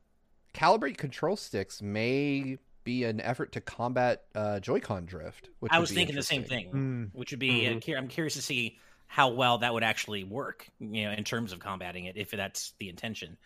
calibrate 0.55 0.97
control 0.99 1.37
sticks 1.37 1.81
may 1.83 2.59
be 2.85 3.05
an 3.05 3.21
effort 3.23 3.53
to 3.53 3.61
combat 3.63 4.25
uh, 4.35 4.61
Joy-Con 4.61 5.07
drift. 5.07 5.49
Which 5.61 5.73
I 5.73 5.79
was 5.79 5.91
thinking 5.91 6.15
the 6.17 6.23
same 6.23 6.45
thing, 6.45 6.71
Mm. 6.73 7.11
which 7.15 7.31
would 7.31 7.41
be 7.41 7.67
uh, 7.67 7.71
Mhm. 7.73 7.85
cur- 7.87 7.97
I'm 7.97 8.09
curious 8.09 8.35
to 8.35 8.43
see 8.43 8.79
how 9.07 9.31
well 9.31 9.59
that 9.59 9.73
would 9.73 9.83
actually 9.85 10.25
work, 10.25 10.69
you 10.79 11.05
know, 11.05 11.13
in 11.13 11.25
terms 11.25 11.53
of 11.53 11.61
combating 11.61 12.05
it, 12.05 12.17
if 12.19 12.31
that's 12.31 12.73
the 12.79 12.89
intention. 12.91 13.39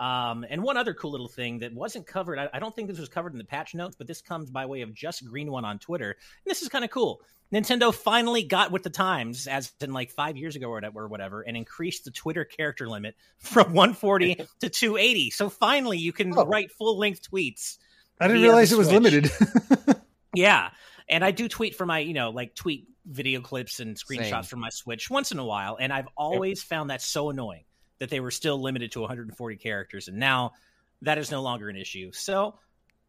Um, 0.00 0.44
and 0.48 0.62
one 0.62 0.76
other 0.76 0.94
cool 0.94 1.12
little 1.12 1.28
thing 1.28 1.60
that 1.60 1.72
wasn't 1.72 2.06
covered, 2.06 2.38
I, 2.38 2.48
I 2.54 2.58
don't 2.58 2.74
think 2.74 2.88
this 2.88 2.98
was 2.98 3.08
covered 3.08 3.32
in 3.32 3.38
the 3.38 3.44
patch 3.44 3.74
notes, 3.74 3.94
but 3.96 4.06
this 4.06 4.20
comes 4.20 4.50
by 4.50 4.66
way 4.66 4.80
of 4.82 4.94
just 4.94 5.24
Green 5.24 5.50
One 5.50 5.64
on 5.64 5.78
Twitter. 5.78 6.10
And 6.10 6.50
this 6.50 6.62
is 6.62 6.68
kind 6.68 6.84
of 6.84 6.90
cool. 6.90 7.20
Nintendo 7.52 7.94
finally 7.94 8.42
got 8.42 8.72
with 8.72 8.82
the 8.82 8.90
times, 8.90 9.46
as 9.46 9.70
in 9.80 9.92
like 9.92 10.10
five 10.10 10.36
years 10.38 10.56
ago 10.56 10.70
or 10.70 11.08
whatever, 11.08 11.42
and 11.42 11.56
increased 11.56 12.04
the 12.06 12.10
Twitter 12.10 12.44
character 12.44 12.88
limit 12.88 13.14
from 13.38 13.74
140 13.74 14.34
to 14.60 14.70
280. 14.70 15.30
So 15.30 15.50
finally, 15.50 15.98
you 15.98 16.12
can 16.12 16.32
Oh. 16.36 16.46
write 16.46 16.72
full 16.72 16.98
length 16.98 17.30
tweets 17.30 17.76
I 18.20 18.28
didn't 18.28 18.42
realize 18.42 18.72
it 18.72 18.78
was 18.78 18.92
limited. 18.92 19.30
Yeah. 20.34 20.70
And 21.08 21.22
I 21.24 21.30
do 21.30 21.46
tweet 21.46 21.74
for 21.74 21.84
my, 21.84 21.98
you 21.98 22.14
know, 22.14 22.30
like 22.30 22.54
tweet 22.54 22.88
video 23.04 23.40
clips 23.42 23.80
and 23.80 23.96
screenshots 23.96 24.30
Same. 24.30 24.42
from 24.44 24.60
my 24.60 24.70
Switch 24.70 25.10
once 25.10 25.30
in 25.30 25.38
a 25.38 25.44
while. 25.44 25.76
And 25.78 25.92
I've 25.92 26.08
always 26.16 26.62
found 26.62 26.88
that 26.88 27.02
so 27.02 27.28
annoying 27.28 27.64
that 28.02 28.10
they 28.10 28.18
were 28.18 28.32
still 28.32 28.60
limited 28.60 28.90
to 28.90 29.00
140 29.00 29.56
characters. 29.58 30.08
And 30.08 30.18
now 30.18 30.54
that 31.02 31.18
is 31.18 31.30
no 31.30 31.40
longer 31.40 31.68
an 31.68 31.76
issue. 31.76 32.10
So, 32.10 32.58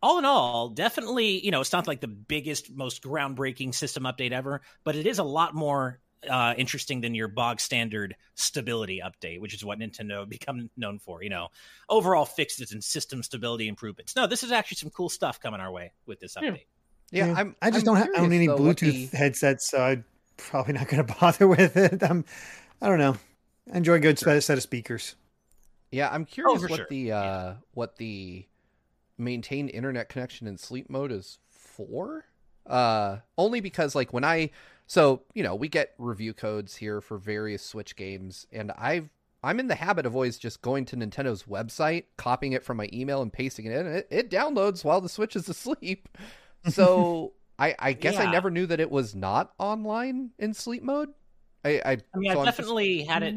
all 0.04 0.20
in 0.20 0.26
all, 0.26 0.70
definitely, 0.70 1.44
you 1.44 1.50
know, 1.50 1.62
it's 1.62 1.74
not 1.74 1.88
like 1.88 2.00
the 2.00 2.08
biggest, 2.08 2.70
most 2.70 3.02
groundbreaking 3.02 3.74
system 3.74 4.04
update 4.04 4.34
ever, 4.34 4.62
but 4.84 4.96
it 4.96 5.08
is 5.08 5.18
a 5.18 5.24
lot 5.24 5.56
more 5.56 6.00
uh, 6.30 6.54
interesting 6.60 7.02
than 7.02 7.16
your 7.16 7.28
bog 7.28 7.60
standard 7.60 8.16
stability 8.36 9.02
update, 9.04 9.42
which 9.42 9.56
is 9.56 9.66
what 9.66 9.80
Nintendo 9.80 10.30
become 10.30 10.70
known 10.78 11.00
for. 11.00 11.24
You 11.24 11.32
know, 11.32 11.48
overall 11.90 12.26
fixes 12.26 12.72
and 12.72 12.84
system 12.84 13.24
stability 13.24 13.68
improvements. 13.68 14.16
No, 14.16 14.28
this 14.28 14.44
is 14.44 14.52
actually 14.52 14.76
some 14.76 14.92
cool 14.92 15.10
stuff 15.10 15.40
coming 15.40 15.60
our 15.60 15.72
way 15.72 15.92
with 16.06 16.20
this 16.20 16.36
update. 16.36 16.66
Yeah, 17.10 17.34
I'm. 17.36 17.56
I 17.64 17.72
just 17.72 17.88
I'm 17.88 17.96
don't 17.96 17.98
have, 17.98 18.10
own 18.16 18.32
any 18.32 18.46
though, 18.46 18.60
Bluetooth 18.60 19.10
the- 19.10 19.18
headsets, 19.18 19.72
so 19.72 19.82
I'm 19.82 20.06
probably 20.38 20.74
not 20.74 20.88
going 20.88 21.04
to 21.08 21.16
bother 21.16 21.48
with 21.48 21.76
it. 21.78 22.04
I'm, 22.04 22.26
I 22.80 22.90
don't 22.90 23.00
know. 23.00 23.18
I 23.72 23.78
enjoy 23.78 23.94
a 23.96 24.00
good 24.00 24.20
set 24.20 24.42
set 24.44 24.58
of 24.58 24.64
speakers. 24.64 25.16
Yeah, 25.92 26.10
I'm 26.12 26.26
curious 26.26 26.62
for 26.62 26.68
what 26.68 26.78
sure. 26.78 26.88
the 26.90 27.12
uh, 27.12 27.54
what 27.74 27.98
the 27.98 28.46
maintained 29.18 29.70
internet 29.70 30.10
connection 30.10 30.48
in 30.48 30.58
sleep 30.58 30.90
mode 30.90 31.12
is 31.12 31.40
for. 31.50 32.26
Uh, 32.66 33.18
only 33.38 33.60
because 33.60 33.94
like 33.94 34.14
when 34.14 34.24
I 34.24 34.50
so 34.88 35.24
you 35.34 35.44
know 35.44 35.56
we 35.56 35.68
get 35.68 35.94
review 35.98 36.34
codes 36.34 36.76
here 36.76 37.00
for 37.02 37.18
various 37.18 37.64
Switch 37.64 37.96
games, 37.96 38.48
and 38.52 38.72
I've 38.72 39.10
I'm 39.44 39.60
in 39.60 39.68
the 39.68 39.76
habit 39.76 40.06
of 40.06 40.16
always 40.16 40.38
just 40.38 40.62
going 40.62 40.86
to 40.86 40.96
Nintendo's 40.96 41.44
website, 41.44 42.06
copying 42.18 42.54
it 42.54 42.64
from 42.64 42.78
my 42.78 42.90
email, 42.94 43.22
and 43.22 43.32
pasting 43.32 43.66
it 43.66 43.74
in. 43.74 43.86
And 43.86 43.96
it, 43.98 44.08
it 44.10 44.32
downloads 44.32 44.84
while 44.84 45.02
the 45.02 45.10
Switch 45.10 45.36
is 45.36 45.48
asleep. 45.48 46.10
So 46.70 47.34
I 47.60 47.76
I 47.78 47.92
guess 47.92 48.16
I 48.16 48.32
never 48.32 48.50
knew 48.50 48.66
that 48.68 48.80
it 48.80 48.90
was 48.90 49.14
not 49.14 49.52
online 49.60 50.30
in 50.40 50.54
sleep 50.54 50.82
mode. 50.82 51.10
I 51.64 51.70
I, 51.86 51.92
I 52.14 52.18
mean, 52.18 52.32
so 52.32 52.32
I've 52.32 52.38
I'm 52.40 52.46
just- 52.46 52.58
definitely 52.58 53.04
had 53.04 53.24
it. 53.24 53.36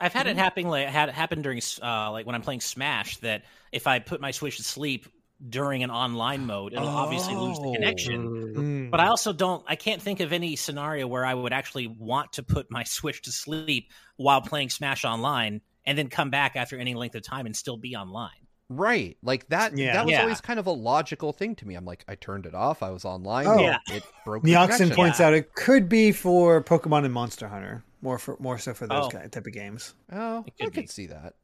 I've 0.00 0.12
had 0.12 0.26
it 0.26 0.36
happen 0.36 0.66
like 0.68 0.88
had 0.88 1.08
it 1.08 1.14
happen 1.14 1.42
during 1.42 1.60
uh, 1.80 2.10
like 2.10 2.26
when 2.26 2.34
I'm 2.34 2.42
playing 2.42 2.60
Smash. 2.60 3.18
That 3.18 3.42
if 3.70 3.86
I 3.86 4.00
put 4.00 4.20
my 4.20 4.32
Switch 4.32 4.56
to 4.56 4.64
sleep 4.64 5.06
during 5.48 5.82
an 5.84 5.90
online 5.90 6.44
mode, 6.46 6.72
it'll 6.72 6.88
obviously 6.88 7.34
lose 7.36 7.58
the 7.58 7.68
Oh. 7.68 7.72
connection. 7.74 8.28
Mm. 8.54 8.90
But 8.90 8.98
I 9.00 9.06
also 9.06 9.32
don't. 9.32 9.64
I 9.68 9.76
can't 9.76 10.02
think 10.02 10.18
of 10.20 10.32
any 10.32 10.56
scenario 10.56 11.06
where 11.06 11.24
I 11.24 11.34
would 11.34 11.52
actually 11.52 11.86
want 11.86 12.32
to 12.34 12.42
put 12.42 12.68
my 12.70 12.82
Switch 12.98 13.22
to 13.22 13.32
sleep 13.32 13.90
while 14.16 14.40
playing 14.40 14.70
Smash 14.70 15.04
online, 15.04 15.60
and 15.86 15.96
then 15.96 16.08
come 16.08 16.30
back 16.30 16.56
after 16.56 16.76
any 16.78 16.94
length 16.94 17.14
of 17.14 17.22
time 17.22 17.46
and 17.46 17.54
still 17.56 17.76
be 17.76 17.94
online. 17.94 18.30
Right. 18.76 19.16
Like 19.22 19.48
that 19.48 19.76
Yeah. 19.76 19.92
that 19.94 20.04
was 20.06 20.12
Yeah. 20.12 20.22
always 20.22 20.40
kind 20.40 20.58
of 20.58 20.66
a 20.66 20.70
logical 20.72 21.32
thing 21.32 21.54
to 21.56 21.66
me. 21.66 21.74
I'm 21.74 21.84
like, 21.84 22.04
I 22.08 22.14
turned 22.14 22.46
it 22.46 22.54
off, 22.54 22.82
I 22.82 22.90
was 22.90 23.04
online, 23.04 23.46
Oh. 23.46 23.58
Yeah. 23.58 23.78
it 23.90 24.02
broke 24.24 24.42
the 24.42 24.52
Neoxin 24.52 24.94
points 24.94 25.20
Yeah. 25.20 25.26
out 25.28 25.34
it 25.34 25.54
could 25.54 25.88
be 25.88 26.12
for 26.12 26.62
Pokemon 26.62 27.04
and 27.04 27.12
Monster 27.14 27.48
Hunter, 27.48 27.84
more 28.00 28.18
for 28.18 28.36
more 28.40 28.58
so 28.58 28.74
for 28.74 28.86
those 28.86 29.06
Oh. 29.06 29.10
kind 29.10 29.30
type 29.32 29.46
of 29.46 29.52
games. 29.52 29.94
Oh, 30.10 30.44
It 30.46 30.54
I 30.60 30.64
could 30.64 30.74
could 30.74 30.80
be. 30.82 30.86
see 30.88 31.06
that. 31.06 31.34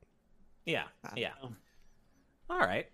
Yeah, 0.64 0.84
yeah. 1.16 1.32
All 2.50 2.58
right. 2.58 2.86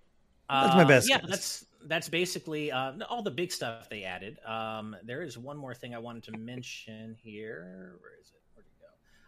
That's 0.48 0.74
my 0.74 0.84
Uh, 0.84 0.88
best 0.88 1.08
Yeah, 1.08 1.20
guess. 1.20 1.30
that's 1.30 1.66
that's 1.86 2.08
basically 2.08 2.72
uh, 2.72 2.92
all 3.10 3.22
the 3.22 3.30
big 3.30 3.52
stuff 3.52 3.88
they 3.90 4.04
added. 4.04 4.38
Um, 4.46 4.96
there 5.02 5.22
is 5.22 5.36
one 5.36 5.56
more 5.58 5.74
thing 5.74 5.94
I 5.94 5.98
wanted 5.98 6.22
to 6.24 6.32
mention 6.32 7.14
here. 7.22 7.96
Where 8.00 8.12
is 8.20 8.28
it? 8.30 8.40
Where'd 8.54 8.66
it 8.66 8.80
go? 8.80 8.86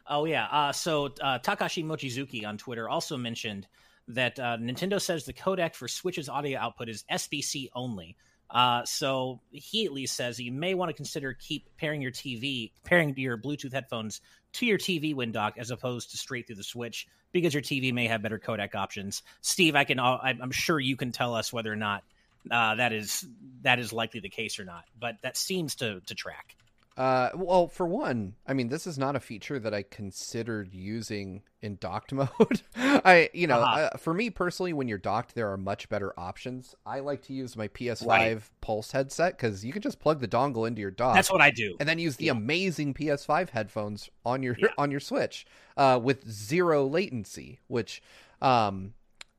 Oh 0.08 0.24
yeah. 0.24 0.46
Uh, 0.46 0.72
so 0.72 1.06
uh, 1.20 1.38
Takashi 1.40 1.84
Mochizuki 1.84 2.46
on 2.46 2.56
Twitter 2.56 2.88
also 2.88 3.16
mentioned 3.16 3.66
that 4.08 4.38
uh, 4.38 4.56
Nintendo 4.58 5.00
says 5.00 5.24
the 5.24 5.32
codec 5.32 5.74
for 5.74 5.88
Switch's 5.88 6.28
audio 6.28 6.58
output 6.58 6.88
is 6.88 7.04
SBC 7.10 7.68
only. 7.74 8.16
Uh, 8.48 8.84
so 8.84 9.40
he 9.50 9.86
at 9.86 9.92
least 9.92 10.14
says 10.14 10.38
you 10.38 10.52
may 10.52 10.74
want 10.74 10.88
to 10.88 10.94
consider 10.94 11.32
keep 11.32 11.68
pairing 11.76 12.00
your 12.00 12.12
TV, 12.12 12.70
pairing 12.84 13.12
your 13.16 13.36
Bluetooth 13.36 13.72
headphones 13.72 14.20
to 14.52 14.66
your 14.66 14.78
TV 14.78 15.14
win 15.14 15.32
dock 15.32 15.54
as 15.58 15.70
opposed 15.70 16.12
to 16.12 16.16
straight 16.16 16.46
through 16.46 16.56
the 16.56 16.62
Switch 16.62 17.08
because 17.32 17.52
your 17.52 17.62
TV 17.62 17.92
may 17.92 18.06
have 18.06 18.22
better 18.22 18.38
codec 18.38 18.74
options. 18.74 19.22
Steve, 19.40 19.74
I 19.74 19.84
can, 19.84 19.98
I'm 19.98 20.52
sure 20.52 20.78
you 20.78 20.96
can 20.96 21.10
tell 21.10 21.34
us 21.34 21.52
whether 21.52 21.72
or 21.72 21.76
not 21.76 22.04
uh, 22.50 22.76
that 22.76 22.92
is 22.92 23.26
that 23.62 23.78
is 23.78 23.92
likely 23.92 24.20
the 24.20 24.28
case 24.28 24.58
or 24.58 24.64
not. 24.64 24.84
But 24.98 25.16
that 25.22 25.36
seems 25.36 25.74
to 25.76 26.00
to 26.06 26.14
track. 26.14 26.56
Uh, 26.96 27.28
well, 27.34 27.68
for 27.68 27.86
one, 27.86 28.34
I 28.46 28.54
mean, 28.54 28.68
this 28.68 28.86
is 28.86 28.96
not 28.96 29.16
a 29.16 29.20
feature 29.20 29.58
that 29.58 29.74
I 29.74 29.82
considered 29.82 30.72
using 30.72 31.42
in 31.60 31.76
docked 31.78 32.10
mode. 32.14 32.62
I, 32.74 33.28
you 33.34 33.46
know, 33.46 33.60
Uh-huh. 33.60 33.90
uh, 33.92 33.96
for 33.98 34.14
me 34.14 34.30
personally, 34.30 34.72
when 34.72 34.88
you're 34.88 34.96
docked, 34.96 35.34
there 35.34 35.50
are 35.52 35.58
much 35.58 35.90
better 35.90 36.18
options. 36.18 36.74
I 36.86 37.00
like 37.00 37.20
to 37.24 37.34
use 37.34 37.54
my 37.54 37.68
PS5 37.68 38.06
Right. 38.06 38.38
Pulse 38.62 38.92
headset 38.92 39.36
because 39.36 39.62
you 39.62 39.72
can 39.74 39.82
just 39.82 40.00
plug 40.00 40.20
the 40.20 40.28
dongle 40.28 40.66
into 40.66 40.80
your 40.80 40.90
dock. 40.90 41.14
That's 41.14 41.30
what 41.30 41.42
I 41.42 41.50
do. 41.50 41.76
and 41.80 41.86
then 41.88 41.98
use 41.98 42.16
the 42.16 42.26
Yeah. 42.26 42.32
amazing 42.32 42.94
PS5 42.94 43.50
headphones 43.50 44.08
on 44.24 44.42
your 44.42 44.56
Yeah. 44.58 44.68
on 44.78 44.90
your 44.90 45.00
Switch 45.00 45.46
uh, 45.76 46.00
with 46.02 46.26
zero 46.30 46.86
latency, 46.86 47.60
which 47.68 48.02
um, 48.40 48.94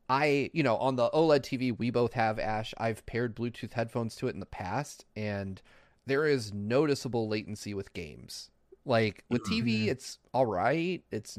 I 0.10 0.52
you 0.54 0.62
know 0.62 0.78
on 0.78 0.96
the 0.96 1.10
OLED 1.10 1.42
TV 1.42 1.76
we 1.78 1.90
both 1.90 2.14
have 2.14 2.38
Ash. 2.38 2.74
I've 2.78 3.04
paired 3.08 3.36
Bluetooth 3.36 3.74
headphones 3.74 4.16
to 4.18 4.28
it 4.28 4.34
in 4.36 4.40
the 4.40 4.46
past, 4.46 5.06
and 5.16 5.60
there 6.08 6.26
is 6.26 6.54
noticeable 6.54 7.28
latency 7.28 7.74
with 7.74 7.94
games. 7.94 8.50
Like 8.86 9.24
with 9.30 9.44
TV, 9.44 9.88
it's 9.90 10.18
all 10.34 10.46
right. 10.46 11.04
It's 11.12 11.38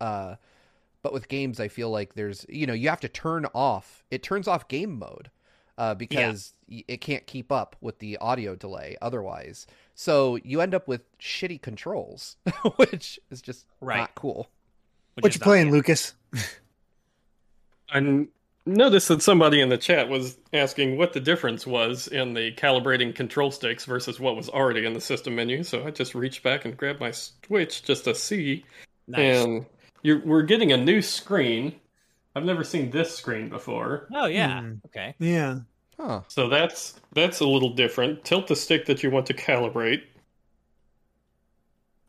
uh, 0.00 0.34
but 1.02 1.12
with 1.12 1.28
games, 1.28 1.60
I 1.60 1.68
feel 1.68 1.90
like 1.90 2.14
there's 2.14 2.44
you 2.48 2.66
know 2.66 2.72
you 2.74 2.88
have 2.88 3.00
to 3.00 3.08
turn 3.08 3.46
off. 3.54 4.04
It 4.10 4.22
turns 4.22 4.48
off 4.48 4.66
game 4.66 4.98
mode 4.98 5.30
uh, 5.78 5.94
because 5.94 6.54
y 6.68 6.82
it 6.88 7.00
can't 7.00 7.24
keep 7.26 7.52
up 7.52 7.76
with 7.80 8.00
the 8.00 8.16
audio 8.18 8.56
delay 8.56 8.96
otherwise. 9.00 9.66
So 9.94 10.36
you 10.42 10.60
end 10.60 10.74
up 10.74 10.88
with 10.88 11.02
shitty 11.18 11.62
controls, 11.62 12.36
which 12.76 13.20
is 13.30 13.40
just 13.40 13.64
Right. 13.80 13.98
not 13.98 14.16
cool. 14.16 14.50
What 15.20 15.34
you 15.34 15.40
playing. 15.40 15.70
Lucas? 15.70 16.14
I'm 17.88 18.28
noticed 18.68 19.08
that 19.08 19.22
somebody 19.22 19.60
in 19.60 19.68
the 19.68 19.78
chat 19.78 20.08
was 20.08 20.36
asking 20.52 20.96
what 20.96 21.12
the 21.12 21.20
difference 21.20 21.66
was 21.66 22.08
in 22.08 22.34
the 22.34 22.52
calibrating 22.52 23.14
control 23.14 23.50
sticks 23.50 23.84
versus 23.84 24.20
what 24.20 24.36
was 24.36 24.48
already 24.48 24.84
in 24.84 24.92
the 24.92 25.00
system 25.00 25.34
menu. 25.34 25.62
So 25.62 25.86
I 25.86 25.90
just 25.90 26.14
reached 26.14 26.42
back 26.42 26.64
and 26.64 26.76
grabbed 26.76 27.00
my 27.00 27.10
Switch 27.10 27.82
just 27.82 28.04
to 28.04 28.14
see. 28.14 28.64
Nice. 29.06 29.44
And 29.44 29.66
we're 30.04 30.42
getting 30.42 30.72
a 30.72 30.76
new 30.76 31.02
screen. 31.02 31.74
I've 32.36 32.44
never 32.44 32.62
seen 32.62 32.90
this 32.90 33.16
screen 33.16 33.48
before. 33.48 34.08
Oh 34.14 34.26
yeah. 34.26 34.60
Mm. 34.60 34.80
Okay. 34.86 35.14
Yeah. 35.18 35.60
Huh. 35.98 36.20
So 36.28 36.48
that's 36.48 37.00
that's 37.12 37.40
a 37.40 37.46
little 37.46 37.74
different. 37.74 38.24
Tilt 38.24 38.46
the 38.46 38.56
stick 38.56 38.86
that 38.86 39.02
you 39.02 39.10
want 39.10 39.26
to 39.26 39.34
calibrate. 39.34 40.02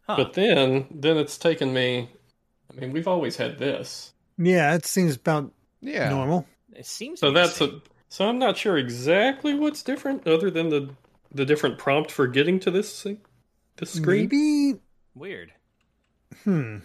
Huh. 0.07 0.18
But 0.18 0.34
then 0.34 0.88
then 0.91 1.18
it's 1.18 1.38
taken 1.38 1.74
me 1.74 2.10
I 2.72 2.80
mean, 2.80 2.91
we've 2.91 3.07
always 3.07 3.36
had 3.36 3.57
this. 3.57 4.14
Yeah, 4.38 4.74
it 4.76 4.86
seems 4.86 5.16
about 5.16 5.51
yeah 5.82 6.10
normal. 6.10 6.46
It 6.74 6.86
seems 6.86 7.20
so. 7.20 7.32
That's 7.32 7.60
a 7.62 7.82
so 8.10 8.28
I'm 8.28 8.40
not 8.40 8.58
sure 8.58 8.78
exactly 8.78 9.54
what's 9.54 9.84
different, 9.84 10.28
other 10.28 10.50
than 10.50 10.70
the 10.70 10.90
the 11.34 11.46
different 11.46 11.78
prompt 11.78 12.12
for 12.12 12.28
getting 12.28 12.60
to 12.62 12.72
this 12.72 13.04
thing, 13.04 13.20
this 13.78 13.92
screen. 13.92 14.30
Maybe 14.32 14.80
weird. 15.16 15.54
Hmm. 16.44 16.78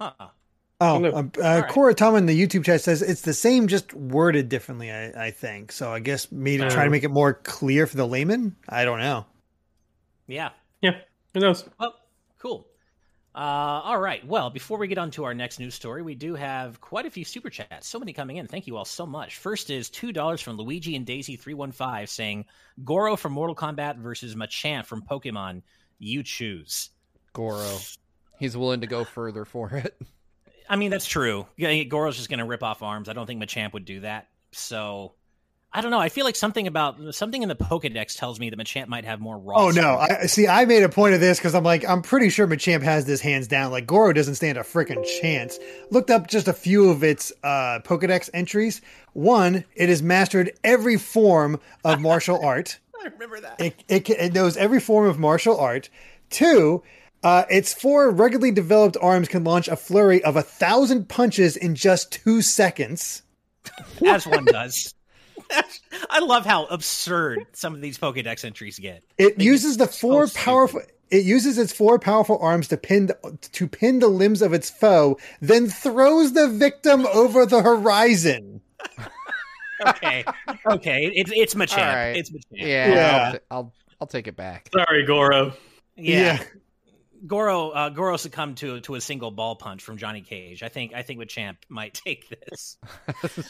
Huh. 0.00 0.12
Oh, 0.82 0.98
no. 0.98 1.10
uh, 1.10 1.24
uh, 1.42 1.62
right. 1.76 1.96
Tom 1.96 2.16
in 2.16 2.24
the 2.24 2.46
YouTube 2.46 2.64
chat 2.64 2.80
says 2.80 3.02
it's 3.02 3.20
the 3.20 3.34
same, 3.34 3.68
just 3.68 3.92
worded 3.92 4.48
differently. 4.48 4.90
I, 4.90 5.26
I 5.26 5.30
think 5.30 5.72
so. 5.72 5.92
I 5.92 6.00
guess 6.00 6.32
maybe 6.32 6.62
uh, 6.62 6.70
try 6.70 6.84
to 6.84 6.90
make 6.90 7.04
it 7.04 7.10
more 7.10 7.34
clear 7.34 7.86
for 7.86 7.98
the 7.98 8.06
layman. 8.06 8.56
I 8.66 8.86
don't 8.86 9.00
know. 9.00 9.26
Yeah. 10.26 10.50
Yeah. 10.80 10.92
Who 11.34 11.40
knows? 11.40 11.68
Well, 11.78 11.94
cool. 12.38 12.66
Uh, 13.32 13.38
all 13.84 14.00
right. 14.00 14.26
Well, 14.26 14.50
before 14.50 14.76
we 14.78 14.88
get 14.88 14.98
on 14.98 15.12
to 15.12 15.24
our 15.24 15.34
next 15.34 15.60
news 15.60 15.74
story, 15.74 16.02
we 16.02 16.16
do 16.16 16.34
have 16.34 16.80
quite 16.80 17.06
a 17.06 17.10
few 17.10 17.24
super 17.24 17.48
chats. 17.48 17.86
So 17.86 18.00
many 18.00 18.12
coming 18.12 18.38
in. 18.38 18.48
Thank 18.48 18.66
you 18.66 18.76
all 18.76 18.84
so 18.84 19.06
much. 19.06 19.36
First 19.38 19.70
is 19.70 19.88
two 19.88 20.12
dollars 20.12 20.40
from 20.40 20.56
Luigi 20.56 20.96
and 20.96 21.06
Daisy 21.06 21.36
three 21.36 21.54
one 21.54 21.70
five 21.70 22.10
saying 22.10 22.46
Goro 22.82 23.16
from 23.16 23.32
Mortal 23.32 23.54
Kombat 23.54 23.98
versus 23.98 24.34
Machamp 24.34 24.86
from 24.86 25.02
Pokemon. 25.02 25.62
You 26.00 26.24
choose. 26.24 26.90
Goro. 27.32 27.78
He's 28.38 28.56
willing 28.56 28.80
to 28.80 28.88
go 28.88 29.04
further 29.04 29.44
for 29.44 29.70
it. 29.74 29.96
I 30.68 30.76
mean, 30.76 30.90
that's 30.90 31.06
true. 31.06 31.46
Goro's 31.58 32.16
just 32.16 32.30
going 32.30 32.38
to 32.38 32.44
rip 32.44 32.62
off 32.62 32.82
arms. 32.82 33.08
I 33.08 33.12
don't 33.12 33.26
think 33.26 33.42
Machamp 33.42 33.74
would 33.74 33.84
do 33.84 34.00
that. 34.00 34.28
So 34.52 35.12
I 35.72 35.82
don't 35.82 35.92
know. 35.92 36.00
I 36.00 36.08
feel 36.08 36.24
like 36.24 36.34
something 36.34 36.66
about 36.66 37.14
something 37.14 37.42
in 37.42 37.48
the 37.48 37.54
Pokedex 37.54 38.18
tells 38.18 38.40
me 38.40 38.50
that 38.50 38.58
Machamp 38.58 38.88
might 38.88 39.04
have 39.04 39.20
more 39.20 39.38
raw. 39.38 39.66
Oh 39.66 39.70
no! 39.70 39.98
I 39.98 40.26
see. 40.26 40.48
I 40.48 40.64
made 40.64 40.82
a 40.82 40.88
point 40.88 41.14
of 41.14 41.20
this 41.20 41.38
because 41.38 41.54
I'm 41.54 41.62
like, 41.62 41.88
I'm 41.88 42.02
pretty 42.02 42.28
sure 42.28 42.48
Machamp 42.48 42.82
has 42.82 43.04
this 43.04 43.20
hands 43.20 43.46
down. 43.46 43.70
Like 43.70 43.86
Goro 43.86 44.12
doesn't 44.12 44.34
stand 44.34 44.58
a 44.58 44.62
freaking 44.62 45.04
chance. 45.20 45.60
Looked 45.90 46.10
up 46.10 46.26
just 46.26 46.48
a 46.48 46.52
few 46.52 46.90
of 46.90 47.04
its 47.04 47.32
uh, 47.44 47.78
Pokedex 47.84 48.28
entries. 48.34 48.80
One, 49.12 49.64
it 49.76 49.88
has 49.88 50.02
mastered 50.02 50.52
every 50.64 50.96
form 50.96 51.60
of 51.84 52.00
martial 52.00 52.44
art. 52.44 52.78
I 53.00 53.06
remember 53.06 53.40
that. 53.40 53.60
It, 53.60 53.84
it, 53.88 54.10
it 54.10 54.34
knows 54.34 54.56
every 54.56 54.80
form 54.80 55.08
of 55.08 55.20
martial 55.20 55.58
art. 55.58 55.88
Two, 56.30 56.82
uh, 57.22 57.44
its 57.48 57.72
four 57.72 58.10
regularly 58.10 58.50
developed 58.50 58.96
arms 59.00 59.28
can 59.28 59.44
launch 59.44 59.68
a 59.68 59.76
flurry 59.76 60.22
of 60.24 60.36
a 60.36 60.42
thousand 60.42 61.08
punches 61.08 61.56
in 61.56 61.76
just 61.76 62.10
two 62.10 62.42
seconds. 62.42 63.22
As 64.04 64.26
one 64.26 64.44
does. 64.46 64.94
I 66.10 66.20
love 66.20 66.46
how 66.46 66.66
absurd 66.66 67.46
some 67.52 67.74
of 67.74 67.80
these 67.80 67.98
Pokedex 67.98 68.44
entries 68.44 68.78
get. 68.78 69.02
It 69.18 69.38
they 69.38 69.44
uses 69.44 69.76
the 69.76 69.86
four 69.86 70.26
so 70.26 70.38
powerful. 70.38 70.82
It 71.10 71.24
uses 71.24 71.58
its 71.58 71.72
four 71.72 71.98
powerful 71.98 72.38
arms 72.40 72.68
to 72.68 72.76
pin 72.76 73.10
to 73.40 73.66
pin 73.66 73.98
the 73.98 74.08
limbs 74.08 74.42
of 74.42 74.52
its 74.52 74.70
foe, 74.70 75.18
then 75.40 75.68
throws 75.68 76.32
the 76.32 76.48
victim 76.48 77.06
over 77.06 77.46
the 77.46 77.62
horizon. 77.62 78.60
okay, 79.86 80.24
okay, 80.66 81.12
it's 81.14 81.32
it's 81.34 81.54
Machamp. 81.54 81.94
Right. 81.94 82.16
It's 82.16 82.30
Machamp. 82.30 82.44
Yeah, 82.52 82.88
yeah. 82.88 83.32
I'll, 83.50 83.56
I'll, 83.58 83.72
I'll 84.02 84.06
take 84.06 84.28
it 84.28 84.36
back. 84.36 84.70
Sorry, 84.72 85.04
Goro. 85.04 85.52
Yeah. 85.96 86.38
yeah. 86.38 86.44
Goro 87.26 87.70
uh, 87.70 87.88
Goro 87.90 88.16
succumbed 88.16 88.58
to 88.58 88.80
to 88.80 88.94
a 88.94 89.00
single 89.00 89.30
ball 89.30 89.56
punch 89.56 89.82
from 89.82 89.98
Johnny 89.98 90.22
Cage. 90.22 90.62
I 90.62 90.68
think 90.68 90.94
I 90.94 91.02
think 91.02 91.20
Machamp 91.20 91.56
might 91.68 91.94
take 92.06 92.28
this. 92.28 92.78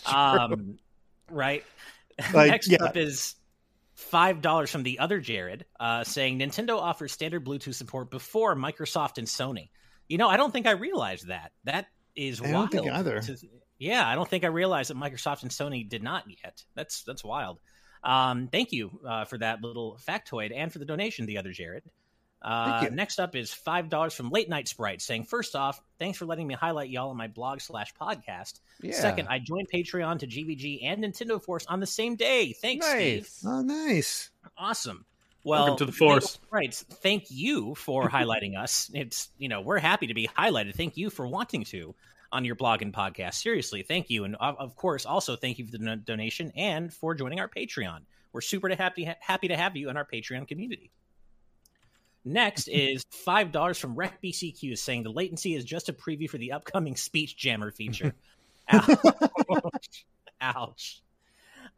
um, 0.06 0.78
right. 1.30 1.64
Like, 2.34 2.50
Next 2.50 2.68
yeah. 2.68 2.84
up 2.84 2.98
is 2.98 3.34
five 3.94 4.42
dollars 4.42 4.70
from 4.70 4.82
the 4.82 4.98
other 4.98 5.20
Jared, 5.20 5.64
uh, 5.78 6.04
saying 6.04 6.38
Nintendo 6.38 6.76
offers 6.76 7.12
standard 7.12 7.46
Bluetooth 7.46 7.74
support 7.74 8.10
before 8.10 8.54
Microsoft 8.54 9.16
and 9.16 9.26
Sony. 9.26 9.70
You 10.06 10.18
know, 10.18 10.28
I 10.28 10.36
don't 10.36 10.52
think 10.52 10.66
I 10.66 10.72
realized 10.72 11.28
that. 11.28 11.52
That 11.64 11.86
is 12.14 12.42
I 12.42 12.52
wild. 12.52 12.74
either. 12.74 13.22
Yeah, 13.78 14.06
I 14.06 14.16
don't 14.16 14.28
think 14.28 14.44
I 14.44 14.48
realized 14.48 14.90
that 14.90 14.98
Microsoft 14.98 15.42
and 15.42 15.50
Sony 15.50 15.88
did 15.88 16.02
not 16.02 16.24
yet. 16.28 16.62
That's 16.74 17.04
that's 17.04 17.24
wild. 17.24 17.58
Um, 18.04 18.48
thank 18.48 18.72
you 18.72 19.00
uh, 19.06 19.24
for 19.24 19.38
that 19.38 19.62
little 19.62 19.98
factoid 20.06 20.52
and 20.54 20.72
for 20.72 20.78
the 20.78 20.84
donation, 20.84 21.26
the 21.26 21.38
other 21.38 21.52
Jared. 21.52 21.84
Uh, 22.42 22.86
next 22.92 23.20
up 23.20 23.36
is 23.36 23.52
five 23.52 23.88
dollars 23.88 24.14
from 24.14 24.30
Late 24.30 24.48
Night 24.48 24.66
Sprite, 24.66 25.02
saying, 25.02 25.24
First 25.24 25.54
off, 25.54 25.82
thanks 25.98 26.18
for 26.18 26.24
letting 26.24 26.46
me 26.46 26.54
highlight 26.54 26.88
y'all 26.88 27.10
on 27.10 27.16
my 27.16 27.28
blog 27.28 27.60
slash 27.60 27.92
podcast. 28.00 28.60
Yeah. 28.80 28.94
Second, 28.94 29.28
I 29.28 29.38
joined 29.38 29.68
Patreon 29.72 30.20
to 30.20 30.26
GVG 30.26 30.80
and 30.82 31.04
Nintendo 31.04 31.42
Force 31.42 31.66
on 31.66 31.80
the 31.80 31.86
same 31.86 32.16
day. 32.16 32.54
Thanks, 32.54 32.86
nice. 32.86 33.28
Steve. 33.28 33.50
Oh, 33.50 33.60
nice, 33.60 34.30
awesome. 34.56 35.04
Well, 35.44 35.64
welcome 35.64 35.78
to 35.78 35.84
the 35.86 35.92
Force. 35.92 36.38
Right. 36.50 36.74
Thank 36.74 37.24
you 37.30 37.74
for 37.74 38.08
highlighting 38.10 38.58
us. 38.58 38.90
It's 38.94 39.28
you 39.36 39.48
know 39.48 39.60
we're 39.60 39.78
happy 39.78 40.06
to 40.06 40.14
be 40.14 40.26
highlighted. 40.26 40.74
Thank 40.74 40.96
you 40.96 41.10
for 41.10 41.26
wanting 41.26 41.64
to 41.64 41.94
on 42.32 42.46
your 42.46 42.54
blog 42.54 42.80
and 42.80 42.94
podcast. 42.94 43.34
Seriously, 43.34 43.82
thank 43.82 44.08
you, 44.08 44.24
and 44.24 44.36
of 44.36 44.76
course, 44.76 45.04
also 45.04 45.36
thank 45.36 45.58
you 45.58 45.66
for 45.66 45.72
the 45.72 45.96
donation 45.96 46.52
and 46.56 46.92
for 46.92 47.14
joining 47.14 47.40
our 47.40 47.48
Patreon. 47.48 48.00
We're 48.32 48.40
super 48.40 48.74
happy 48.74 49.12
happy 49.20 49.48
to 49.48 49.56
have 49.56 49.76
you 49.76 49.90
in 49.90 49.98
our 49.98 50.06
Patreon 50.06 50.48
community. 50.48 50.90
Next 52.24 52.68
is 52.68 53.02
five 53.10 53.50
dollars 53.50 53.78
from 53.78 53.94
Rec 53.94 54.20
BCQ 54.22 54.76
saying 54.76 55.04
the 55.04 55.10
latency 55.10 55.54
is 55.54 55.64
just 55.64 55.88
a 55.88 55.92
preview 55.92 56.28
for 56.28 56.38
the 56.38 56.52
upcoming 56.52 56.96
speech 56.96 57.36
jammer 57.36 57.70
feature. 57.70 58.14
Ouch. 58.68 60.06
Ouch. 60.40 61.02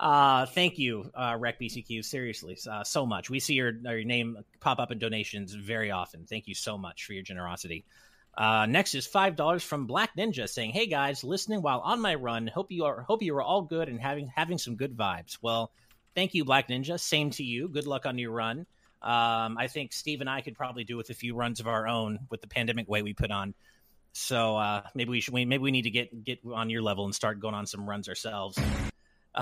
Uh, 0.01 0.47
thank 0.47 0.79
you, 0.79 1.11
uh, 1.15 1.37
Rec 1.39 1.61
BCQ. 1.61 2.05
Seriously, 2.05 2.59
uh, 2.69 2.83
so 2.83 3.07
much. 3.07 3.31
We 3.31 3.39
see 3.39 3.55
your, 3.55 3.73
your 3.85 4.05
name 4.05 4.39
pop 4.59 4.81
up 4.81 4.91
in 4.91 4.99
donations 4.99 5.55
very 5.55 5.91
often. 5.91 6.27
Thank 6.27 6.49
you 6.49 6.55
so 6.55 6.77
much 6.77 7.05
for 7.05 7.13
your 7.13 7.23
generosity. 7.23 7.85
Uh, 8.37 8.67
next 8.67 8.95
is 8.95 9.07
five 9.07 9.37
dollars 9.37 9.63
from 9.63 9.87
Black 9.87 10.17
Ninja 10.17 10.49
saying, 10.49 10.71
"Hey 10.71 10.87
guys, 10.87 11.23
listening 11.23 11.63
while 11.63 11.81
on 11.81 12.01
my 12.01 12.15
run. 12.15 12.47
Hope 12.47 12.73
you 12.73 12.85
are 12.85 13.03
hope 13.03 13.23
you 13.23 13.37
are 13.37 13.43
all 13.43 13.63
good 13.63 13.89
and 13.89 14.01
having 14.01 14.27
having 14.35 14.59
some 14.59 14.75
good 14.75 14.97
vibes." 14.97 15.37
Well, 15.43 15.71
thank 16.15 16.33
you, 16.35 16.45
Black 16.45 16.69
Ninja. 16.69 16.99
Same 16.99 17.31
to 17.33 17.45
you. 17.45 17.69
Good 17.69 17.87
luck 17.87 18.07
on 18.07 18.19
your 18.19 18.33
run. 18.33 18.67
Um, 19.03 19.59
I 19.59 19.67
think 19.67 19.93
Steve 19.93 20.21
and 20.21 20.31
I 20.31 20.43
could 20.43 20.55
probably 20.55 20.85
do 20.85 20.97
with 20.97 21.11
a 21.11 21.15
few 21.15 21.35
runs 21.35 21.59
of 21.59 21.67
our 21.67 21.89
own 21.89 22.21
with 22.31 22.41
the 22.41 22.47
pandemic 22.47 22.89
way 22.89 23.03
we 23.03 23.15
put 23.15 23.33
on. 23.33 23.53
So 24.13 24.57
uh, 24.57 24.83
maybe 24.95 25.11
we 25.11 25.21
should. 25.21 25.35
Maybe 25.35 25.59
we 25.59 25.73
need 25.73 25.83
to 25.83 25.91
get 25.91 26.23
get 26.23 26.39
on 26.53 26.71
your 26.71 26.83
level 26.83 27.05
and 27.05 27.15
start 27.15 27.41
going 27.41 27.55
on 27.55 27.67
some 27.67 27.89
runs 27.89 28.09
ourselves. 28.09 28.59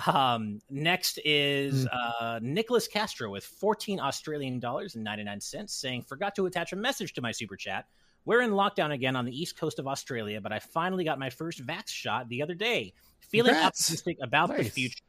Um, 0.06 0.61
next 0.70 1.18
is 1.24 1.82
hmm. 1.82 2.24
uh, 2.24 2.38
Nicholas 2.40 2.86
Castro 2.86 3.30
with 3.30 3.44
14 3.44 3.98
Australian 4.00 4.61
dollars 4.61 4.94
and 4.94 5.04
99 5.04 5.40
cents, 5.40 5.74
saying, 5.74 6.02
"Forgot 6.02 6.36
to 6.36 6.46
attach 6.46 6.72
a 6.72 6.76
message 6.76 7.12
to 7.14 7.20
my 7.20 7.32
super 7.32 7.56
chat. 7.56 7.86
We're 8.24 8.40
in 8.42 8.52
lockdown 8.52 8.92
again 8.92 9.16
on 9.16 9.24
the 9.24 9.36
east 9.36 9.58
coast 9.58 9.78
of 9.78 9.86
Australia, 9.88 10.40
but 10.40 10.52
I 10.52 10.61
finally 10.61 11.04
got 11.04 11.18
my 11.18 11.30
first 11.30 11.66
vax 11.66 11.88
shot 11.88 12.28
the 12.28 12.42
other 12.42 12.54
day. 12.54 12.94
Feeling 13.20 13.56
optimistic 13.56 14.18
about 14.22 14.50
nice. 14.50 14.64
the 14.64 14.70
future. 14.70 15.04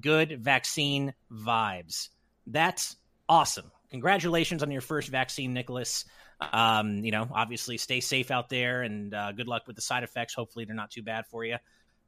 Good 0.00 0.42
vaccine 0.42 1.14
vibes. 1.30 2.08
That's 2.46 2.96
awesome 3.28 3.70
congratulations 3.94 4.64
on 4.64 4.72
your 4.72 4.80
first 4.80 5.08
vaccine, 5.08 5.54
Nicholas. 5.54 6.04
Um, 6.40 7.04
you 7.04 7.12
know, 7.12 7.28
obviously, 7.32 7.78
stay 7.78 8.00
safe 8.00 8.32
out 8.32 8.48
there, 8.48 8.82
and 8.82 9.14
uh, 9.14 9.30
good 9.30 9.46
luck 9.46 9.68
with 9.68 9.76
the 9.76 9.82
side 9.82 10.02
effects. 10.02 10.34
Hopefully, 10.34 10.64
they're 10.64 10.74
not 10.74 10.90
too 10.90 11.04
bad 11.04 11.26
for 11.30 11.44
you. 11.44 11.58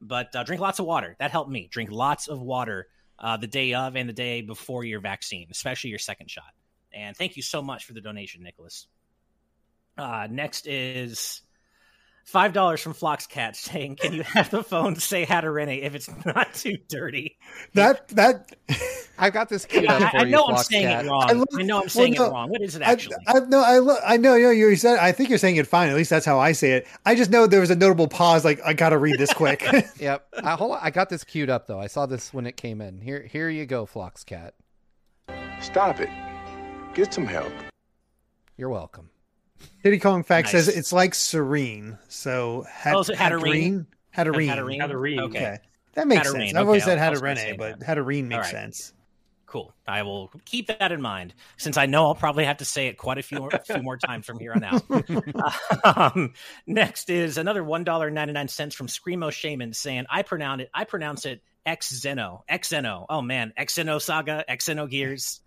But 0.01 0.34
uh, 0.34 0.43
drink 0.43 0.61
lots 0.61 0.80
of 0.80 0.87
water. 0.87 1.14
That 1.20 1.30
helped 1.30 1.49
me. 1.49 1.68
Drink 1.70 1.93
lots 1.93 2.26
of 2.26 2.43
water 2.43 2.89
uh, 3.20 3.37
the 3.37 3.47
day 3.47 3.72
of 3.74 3.95
and 3.95 4.09
the 4.09 4.12
day 4.12 4.43
before 4.43 4.84
your 4.84 4.99
vaccine, 4.99 5.47
especially 5.53 5.91
your 5.91 6.01
second 6.01 6.28
shot. 6.28 6.53
And 6.93 7.16
thank 7.16 7.37
you 7.37 7.43
so 7.43 7.62
much 7.62 7.84
for 7.84 7.93
the 7.93 8.01
donation, 8.01 8.43
Nicholas. 8.43 8.89
Uh, 9.97 10.26
next 10.28 10.66
is 10.66 11.41
Five 12.27 12.53
dollars 12.53 12.81
from 12.81 12.93
Floxcat 12.93 13.55
saying, 13.55 13.97
"Can 13.97 14.12
you 14.12 14.24
have 14.24 14.51
the 14.51 14.64
phone 14.64 14.97
say 14.97 15.24
Hatterene 15.24 15.81
if 15.81 15.95
it's 15.95 16.11
not 16.27 16.53
too 16.55 16.77
dirty?" 16.89 17.39
That 17.74 18.09
that 18.09 18.51
I 19.18 19.31
got 19.31 19.49
this 19.49 19.64
queued 19.64 19.87
up 19.87 20.11
for 20.11 20.18
I, 20.18 20.22
you. 20.24 20.31
know 20.33 20.45
I'm 20.45 20.57
saying 20.57 20.89
it 20.89 21.09
wrong. 21.09 21.31
I, 21.31 21.33
look, 21.35 21.49
I 21.55 21.62
know 21.62 21.83
I'm 21.83 21.89
saying 21.89 22.14
well, 22.14 22.24
no, 22.24 22.29
it 22.29 22.33
wrong. 22.33 22.49
What 22.51 22.62
is 22.62 22.74
it 22.74 22.83
actually? 22.83 23.14
I, 23.29 23.37
I 23.37 23.41
no, 23.47 23.62
I 23.62 23.79
look, 23.79 24.01
I 24.05 24.16
know, 24.16 24.35
you 24.35 24.47
know, 24.47 24.51
you 24.51 24.74
said. 24.74 24.99
I 24.99 25.12
think 25.12 25.29
you're 25.29 25.39
saying 25.39 25.55
it 25.55 25.68
fine. 25.68 25.89
At 25.89 25.95
least 25.95 26.11
that's 26.11 26.27
how 26.27 26.41
I 26.41 26.51
say 26.51 26.72
it. 26.72 26.89
I 27.07 27.14
just 27.14 27.31
know 27.31 27.47
there 27.47 27.61
was 27.61 27.70
a 27.70 27.77
notable 27.77 28.09
pause. 28.09 28.45
Like 28.45 28.61
I 28.66 28.72
got 28.72 28.89
to 28.89 28.99
read 28.99 29.20
this 29.20 29.33
quick. 29.33 29.64
yep. 30.01 30.27
I, 30.43 30.57
hold 30.57 30.72
on. 30.72 30.81
I 30.83 30.91
got 30.91 31.09
this 31.09 31.22
queued 31.22 31.49
up 31.49 31.68
though. 31.68 31.79
I 31.79 31.87
saw 31.87 32.07
this 32.07 32.35
when 32.35 32.45
it 32.45 32.57
came 32.57 32.81
in. 32.81 33.01
Here, 33.03 33.22
here 33.22 33.49
you 33.49 33.66
go, 33.66 33.87
Floxcat. 33.87 34.51
Stop 35.61 36.01
it. 36.01 36.11
Get 36.93 37.14
some 37.14 37.27
help. 37.27 37.53
You're 38.57 38.70
welcome. 38.70 39.11
Diddy 39.82 39.98
Kong 39.98 40.22
Fact 40.24 40.46
nice. 40.46 40.52
says 40.52 40.68
it's 40.68 40.92
like 40.92 41.14
serene. 41.14 41.98
So 42.09 42.64
hat, 42.68 42.94
oh, 42.96 43.02
so 43.02 43.14
Hatterene. 43.14 43.86
Hatterene. 44.16 44.48
Hatterene. 44.48 44.78
Hatterene. 44.80 45.20
Okay. 45.20 45.38
Okay. 45.38 45.59
That 45.94 46.09
makes 46.09 46.28
Hatterene, 46.28 46.46
sense. 46.48 46.54
I've 46.54 46.66
always 46.66 46.82
okay, 46.82 46.90
said 46.90 46.98
I'll- 46.98 47.14
I'll 47.14 47.20
Hatterene, 47.20 47.59
but 47.59 47.80
that. 47.80 47.88
Hatterene 47.88 48.24
makes 48.24 48.34
All 48.34 48.40
right. 48.40 48.50
sense. 48.50 48.92
Cool. 49.46 49.72
I 49.86 50.02
will 50.02 50.30
keep 50.44 50.66
that 50.66 50.90
in 50.90 51.00
mind 51.00 51.32
since 51.57 51.76
I 51.76 51.86
know 51.86 52.07
I'll 52.07 52.16
probably 52.16 52.44
have 52.44 52.57
to 52.59 52.64
say 52.64 52.88
it 52.88 52.98
quite 52.98 53.18
a 53.18 53.22
few 53.22 53.38
more, 53.38 53.50
few 53.64 53.80
more 53.80 53.96
times 53.96 54.26
from 54.26 54.40
here 54.40 54.52
on 54.52 54.64
out. 54.64 54.82
um, 56.14 56.34
next 56.66 57.11
is 57.11 57.38
another 57.38 57.62
one 57.62 57.84
dollar 57.84 58.11
ninety 58.11 58.32
nine 58.32 58.48
cents 58.48 58.74
from 58.74 58.88
Screamo 58.88 59.30
Shaman 59.30 59.72
saying 59.72 60.07
I 60.11 60.22
pronounce 60.22 60.62
it 60.62 60.70
I 60.74 60.82
pronounce 60.84 61.26
it 61.26 61.42
X 61.64 61.94
Zeno 61.94 62.44
X 62.48 62.70
Zeno. 62.70 63.07
Oh 63.09 63.22
man, 63.22 63.52
X 63.57 63.76
Zeno 63.76 63.98
Saga 64.00 64.44
X 64.48 64.64
Zeno 64.66 64.88
Gears. 64.88 65.40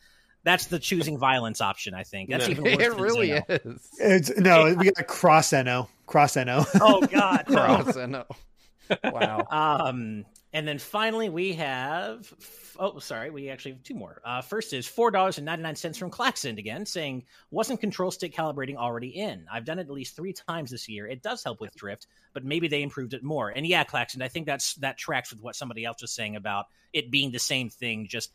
That's 0.49 0.65
the 0.65 0.79
choosing 0.79 1.19
violence 1.19 1.61
option. 1.61 1.93
I 1.93 2.01
think 2.03 2.31
that's 2.31 2.45
No. 2.47 2.51
even 2.51 2.63
worse. 2.63 2.73
It 2.73 2.89
than 2.89 3.01
really 3.01 3.27
Zeno. 3.27 3.43
is. 3.49 3.89
It's 3.99 4.37
no, 4.37 4.73
we 4.75 4.89
got 4.91 5.05
cross 5.05 5.53
no. 5.53 5.87
Cross 6.07 6.37
no. 6.37 6.65
Oh 6.81 7.01
God. 7.05 7.43
no. 7.47 7.55
Cross 7.55 7.95
no. 7.97 8.25
Wow. 9.03 9.45
Um, 9.51 10.25
and 10.51 10.67
then 10.67 10.79
finally 10.79 11.29
we 11.29 11.53
have 11.53 12.33
oh 12.79 12.97
sorry 12.97 13.29
we 13.29 13.49
actually 13.51 13.73
have 13.73 13.83
two 13.83 13.93
more. 13.93 14.19
Uh, 14.25 14.41
first 14.41 14.73
is 14.73 14.87
four 14.87 15.11
dollars 15.11 15.37
and 15.37 15.45
ninety 15.45 15.61
nine 15.61 15.75
cents 15.75 15.99
from 15.99 16.09
Claxon 16.09 16.57
again 16.57 16.87
saying 16.87 17.25
wasn't 17.51 17.79
control 17.81 18.09
stick 18.09 18.33
calibrating 18.33 18.75
already 18.75 19.09
in? 19.09 19.45
I've 19.53 19.65
done 19.65 19.77
it 19.77 19.83
at 19.83 19.91
least 19.91 20.15
three 20.15 20.33
times 20.33 20.71
this 20.71 20.89
year. 20.89 21.05
It 21.05 21.21
does 21.21 21.43
help 21.43 21.61
with 21.61 21.75
drift, 21.75 22.07
but 22.33 22.43
maybe 22.43 22.67
they 22.67 22.81
improved 22.81 23.13
it 23.13 23.21
more. 23.21 23.49
And 23.49 23.67
yeah, 23.67 23.83
Claxon, 23.83 24.23
I 24.23 24.27
think 24.27 24.47
that's 24.47 24.73
that 24.77 24.97
tracks 24.97 25.31
with 25.31 25.43
what 25.43 25.55
somebody 25.55 25.85
else 25.85 26.01
was 26.01 26.11
saying 26.11 26.35
about 26.35 26.65
it 26.91 27.11
being 27.11 27.31
the 27.31 27.37
same 27.37 27.69
thing 27.69 28.07
just 28.09 28.31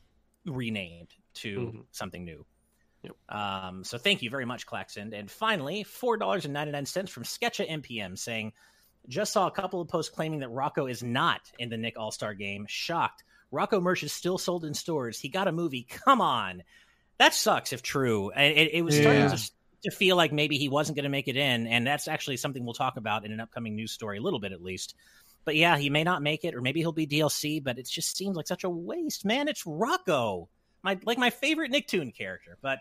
renamed 0.46 1.08
to 1.34 1.58
Mhm. 1.58 1.84
something 1.92 2.24
new. 2.24 2.44
Yep. 3.02 3.16
Um, 3.28 3.84
so 3.84 3.98
thank 3.98 4.22
you 4.22 4.30
very 4.30 4.44
much, 4.46 4.64
Claxon. 4.66 5.12
And 5.12 5.30
finally, 5.30 5.82
four 5.84 6.16
dollars 6.16 6.44
and 6.44 6.54
ninety 6.54 6.72
nine 6.72 6.86
cents 6.86 7.10
from 7.10 7.24
Sketcha 7.24 7.68
NPM 7.68 8.16
saying, 8.16 8.52
just 9.08 9.32
saw 9.34 9.46
a 9.46 9.50
couple 9.50 9.80
of 9.82 9.88
posts 9.88 10.14
claiming 10.14 10.38
that 10.40 10.48
Rocko 10.48 10.90
is 10.90 11.02
not 11.02 11.40
in 11.58 11.68
the 11.68 11.76
Nick 11.76 11.98
All 11.98 12.10
Star 12.10 12.32
game. 12.34 12.64
Shocked. 12.68 13.22
Rocko 13.52 13.82
merch 13.82 14.02
is 14.02 14.12
still 14.12 14.38
sold 14.38 14.64
in 14.64 14.72
stores. 14.74 15.20
He 15.20 15.28
got 15.28 15.46
a 15.48 15.52
movie. 15.52 15.82
Come 15.90 16.20
on, 16.22 16.62
that 17.18 17.34
sucks 17.34 17.72
if 17.72 17.82
true. 17.82 18.30
It, 18.30 18.56
it, 18.56 18.74
it 18.76 18.82
was 18.82 18.96
starting 18.96 19.22
Yeah. 19.22 19.36
to, 19.36 19.50
to 19.84 19.90
feel 19.90 20.16
like 20.16 20.32
maybe 20.32 20.56
he 20.56 20.68
wasn't 20.70 20.96
going 20.96 21.04
to 21.04 21.10
make 21.10 21.28
it 21.28 21.36
in, 21.36 21.66
and 21.66 21.86
that's 21.86 22.08
actually 22.08 22.38
something 22.38 22.64
we'll 22.64 22.72
talk 22.74 22.96
about 22.96 23.26
in 23.26 23.32
an 23.32 23.40
upcoming 23.40 23.76
news 23.76 23.92
story, 23.92 24.16
a 24.16 24.22
little 24.22 24.40
bit 24.40 24.52
at 24.52 24.62
least. 24.62 24.94
But 25.44 25.56
yeah, 25.56 25.76
he 25.76 25.90
may 25.90 26.04
not 26.04 26.22
make 26.22 26.42
it, 26.46 26.54
or 26.54 26.62
maybe 26.62 26.80
he'll 26.80 26.90
be 26.90 27.06
DLC. 27.06 27.62
But 27.62 27.78
it 27.78 27.86
just 27.86 28.16
seems 28.16 28.34
like 28.34 28.46
such 28.46 28.64
a 28.64 28.70
waste, 28.70 29.26
man. 29.26 29.46
It's 29.46 29.64
Rocko, 29.64 30.48
my 30.84 30.98
like 31.04 31.18
my 31.18 31.30
favorite 31.30 31.72
Nicktoon 31.72 32.14
character. 32.14 32.56
But 32.62 32.78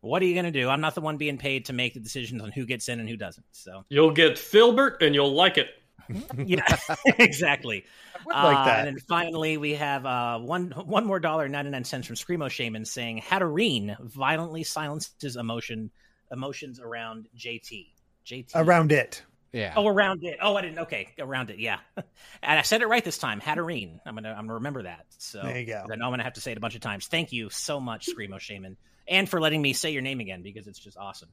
what 0.00 0.22
are 0.22 0.24
you 0.24 0.34
going 0.34 0.44
to 0.46 0.50
do? 0.52 0.68
I'm 0.68 0.80
not 0.80 0.94
the 0.94 1.00
one 1.00 1.16
being 1.16 1.36
paid 1.36 1.66
to 1.66 1.72
make 1.72 1.92
the 1.94 2.00
decisions 2.00 2.40
on 2.40 2.52
who 2.52 2.64
gets 2.64 2.88
in 2.88 3.00
and 3.00 3.08
who 3.08 3.16
doesn't. 3.16 3.44
So 3.50 3.84
You'll 3.88 4.12
get 4.12 4.34
Filburt 4.36 5.02
and 5.02 5.14
you'll 5.14 5.32
like 5.34 5.58
it. 5.58 5.68
yeah, 6.38 6.62
exactly. 7.18 7.84
would 8.24 8.32
like 8.32 8.58
Uh, 8.58 8.64
that. 8.66 8.78
And 8.86 8.96
then 8.96 8.98
finally, 9.08 9.56
we 9.56 9.74
have 9.74 10.06
uh, 10.06 10.38
one 10.38 10.70
one 10.70 11.04
more 11.04 11.18
dollar 11.18 11.48
ninety 11.48 11.70
nine 11.72 11.84
cents 11.84 12.06
from 12.06 12.14
Screamo 12.16 12.48
Shaman 12.48 12.84
saying 12.84 13.20
Hatterene 13.20 13.96
violently 14.00 14.62
silences 14.62 15.34
emotion 15.36 15.90
emotions 16.30 16.78
around 16.80 17.28
JT. 17.36 17.88
JT 18.24 18.50
Around 18.54 18.92
it. 18.92 19.22
Yeah. 19.52 19.72
Oh, 19.76 19.86
around 19.86 20.22
it. 20.22 20.38
Oh, 20.42 20.56
I 20.56 20.62
didn't. 20.62 20.80
Okay, 20.80 21.08
around 21.18 21.50
it. 21.50 21.58
Yeah, 21.58 21.78
and 21.96 22.58
I 22.58 22.62
said 22.62 22.82
it 22.82 22.88
right 22.88 23.04
this 23.04 23.18
time. 23.18 23.40
Hatterene. 23.40 24.00
I'm 24.04 24.14
gonna 24.14 24.30
I'm 24.30 24.44
gonna 24.44 24.54
remember 24.54 24.82
that. 24.82 25.06
So 25.18 25.42
There 25.42 25.58
you 25.58 25.66
go. 25.66 25.86
I 25.90 25.96
know 25.96 26.06
I'm 26.06 26.12
gonna 26.12 26.24
have 26.24 26.34
to 26.34 26.40
say 26.40 26.52
it 26.52 26.58
a 26.58 26.60
bunch 26.60 26.74
of 26.74 26.80
times. 26.80 27.06
Thank 27.06 27.32
you 27.32 27.48
so 27.50 27.80
much, 27.80 28.06
Screamo 28.06 28.38
Shaman, 28.38 28.76
and 29.08 29.28
for 29.28 29.40
letting 29.40 29.62
me 29.62 29.72
say 29.72 29.92
your 29.92 30.02
name 30.02 30.20
again 30.20 30.42
because 30.42 30.66
it's 30.66 30.78
just 30.78 30.98
awesome. 30.98 31.28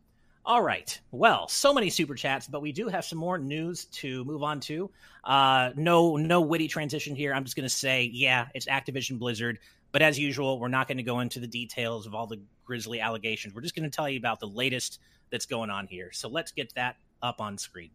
All 0.45 0.61
right. 0.61 0.99
Well, 1.11 1.47
so 1.47 1.73
many 1.73 1.89
super 1.89 2.15
chats, 2.15 2.47
but 2.47 2.61
we 2.61 2.73
do 2.73 2.89
have 2.89 3.05
some 3.05 3.17
more 3.17 3.37
news 3.37 3.85
to 3.85 4.25
move 4.25 4.43
on 4.43 4.59
to. 4.61 4.91
Uh, 5.23 5.69
no, 5.77 6.17
no 6.17 6.41
witty 6.41 6.67
transition 6.67 7.15
here. 7.15 7.33
I'm 7.33 7.45
just 7.45 7.55
going 7.55 7.67
to 7.67 7.73
say, 7.73 8.09
yeah, 8.11 8.47
it's 8.53 8.65
Activision 8.65 9.19
Blizzard. 9.19 9.59
But 9.93 10.01
as 10.01 10.19
usual, 10.19 10.59
we're 10.59 10.67
not 10.67 10.89
going 10.89 10.97
to 10.97 11.03
go 11.03 11.21
into 11.21 11.39
the 11.39 11.47
details 11.47 12.07
of 12.07 12.13
all 12.13 12.27
the 12.27 12.41
grisly 12.65 12.99
allegations. 12.99 13.53
We're 13.53 13.61
just 13.61 13.73
going 13.73 13.89
to 13.89 13.95
tell 13.95 14.09
you 14.09 14.17
about 14.17 14.41
the 14.41 14.47
latest 14.47 14.99
that's 15.31 15.45
going 15.45 15.69
on 15.69 15.87
here. 15.87 16.11
So 16.11 16.27
let's 16.27 16.51
get 16.51 16.73
that 16.75 16.97
up 17.21 17.39
on 17.39 17.57
screen. 17.57 17.91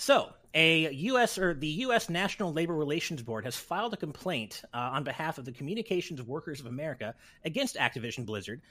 So, 0.00 0.30
a 0.54 0.90
U.S. 0.90 1.36
or 1.36 1.52
the 1.52 1.66
U.S. 1.66 2.08
National 2.08 2.54
Labor 2.54 2.74
Relations 2.74 3.20
Board 3.20 3.44
has 3.44 3.54
filed 3.54 3.92
a 3.92 3.98
complaint 3.98 4.62
uh, 4.72 4.78
on 4.78 5.04
behalf 5.04 5.36
of 5.36 5.44
the 5.44 5.52
Communications 5.52 6.22
Workers 6.22 6.58
of 6.58 6.64
America 6.64 7.14
against 7.44 7.76
Activision 7.76 8.24
Blizzard. 8.24 8.62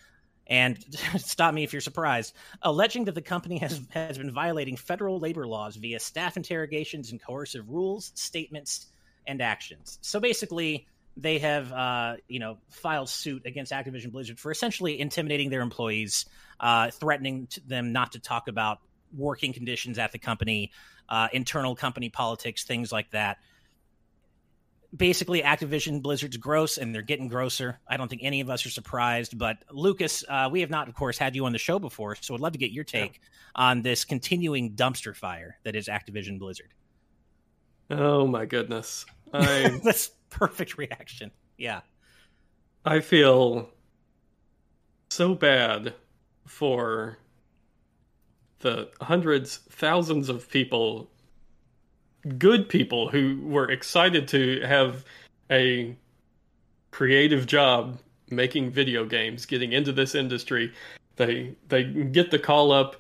And 0.48 0.84
stop 1.18 1.54
me 1.54 1.64
if 1.64 1.72
you're 1.72 1.84
surprised, 1.84 2.34
alleging 2.64 3.06
that 3.06 3.14
the 3.14 3.22
company 3.22 3.60
has 3.60 3.80
has 3.92 4.18
been 4.18 4.32
violating 4.32 4.76
federal 4.76 5.20
labor 5.20 5.46
laws 5.46 5.76
via 5.76 6.00
staff 6.00 6.36
interrogations 6.36 7.12
and 7.12 7.22
coercive 7.22 7.70
rules, 7.70 8.12
statements, 8.16 8.88
and 9.28 9.40
actions. 9.40 10.00
So 10.02 10.20
basically, 10.20 10.88
they 11.16 11.38
have 11.38 11.72
uh, 11.72 12.16
you 12.28 12.40
know 12.40 12.58
filed 12.70 13.08
suit 13.08 13.46
against 13.46 13.72
Activision 13.72 14.12
Blizzard 14.12 14.40
for 14.40 14.50
essentially 14.50 15.00
intimidating 15.00 15.52
their 15.52 15.62
employees, 15.62 16.26
uh, 16.60 16.90
threatening 16.90 17.48
them 17.68 17.92
not 17.94 18.14
to 18.14 18.20
talk 18.20 18.48
about 18.48 18.80
working 19.16 19.54
conditions 19.54 19.98
at 19.98 20.12
the 20.12 20.20
company, 20.20 20.72
uh, 21.10 21.28
internal 21.34 21.76
company 21.76 22.10
politics, 22.10 22.64
things 22.64 22.92
like 22.92 23.12
that. 23.12 23.38
Basically, 24.96 25.42
Activision 25.42 26.02
Blizzard's 26.02 26.38
gross, 26.38 26.78
and 26.78 26.96
they're 26.96 27.02
getting 27.02 27.28
grosser. 27.28 27.80
I 27.88 27.98
don't 27.98 28.08
think 28.08 28.22
any 28.24 28.42
of 28.42 28.50
us 28.50 28.66
are 28.66 28.72
surprised. 28.72 29.38
But 29.38 29.58
Lucas, 29.72 30.24
uh, 30.28 30.50
we 30.52 30.62
have 30.62 30.70
not, 30.70 30.88
of 30.88 30.96
course, 30.96 31.18
had 31.18 31.36
you 31.36 31.46
on 31.46 31.52
the 31.52 31.60
show 31.60 31.78
before, 31.78 32.16
so 32.16 32.34
I'd 32.34 32.40
love 32.40 32.54
to 32.54 32.60
get 32.60 32.72
your 32.72 32.84
take 32.84 33.22
on 33.56 33.82
this 33.82 34.06
continuing 34.06 34.76
dumpster 34.76 35.16
fire 35.16 35.58
that 35.64 35.76
is 35.76 35.88
Activision 35.88 36.40
Blizzard. 36.40 36.74
Oh 37.92 38.26
my 38.28 38.46
goodness. 38.46 39.06
I 39.34 39.80
That's 39.84 40.12
perfect 40.30 40.78
reaction. 40.78 41.32
Yeah. 41.58 41.82
I 42.86 43.02
feel 43.02 43.70
so 45.10 45.36
bad 45.36 45.94
for 46.46 47.18
the 48.60 48.90
hundreds, 49.02 49.58
thousands 49.70 50.30
of 50.30 50.50
people, 50.50 51.10
good 52.38 52.70
people 52.70 53.10
who 53.10 53.40
were 53.44 53.70
excited 53.70 54.28
to 54.30 54.62
have 54.62 55.06
a 55.52 55.96
creative 56.92 57.46
job 57.46 58.00
making 58.30 58.72
video 58.72 59.06
games, 59.06 59.46
getting 59.46 59.72
into 59.72 59.92
this 59.92 60.16
industry. 60.16 60.74
They 61.16 61.56
they 61.68 61.84
get 61.84 62.32
the 62.32 62.40
call 62.40 62.72
up. 62.72 62.96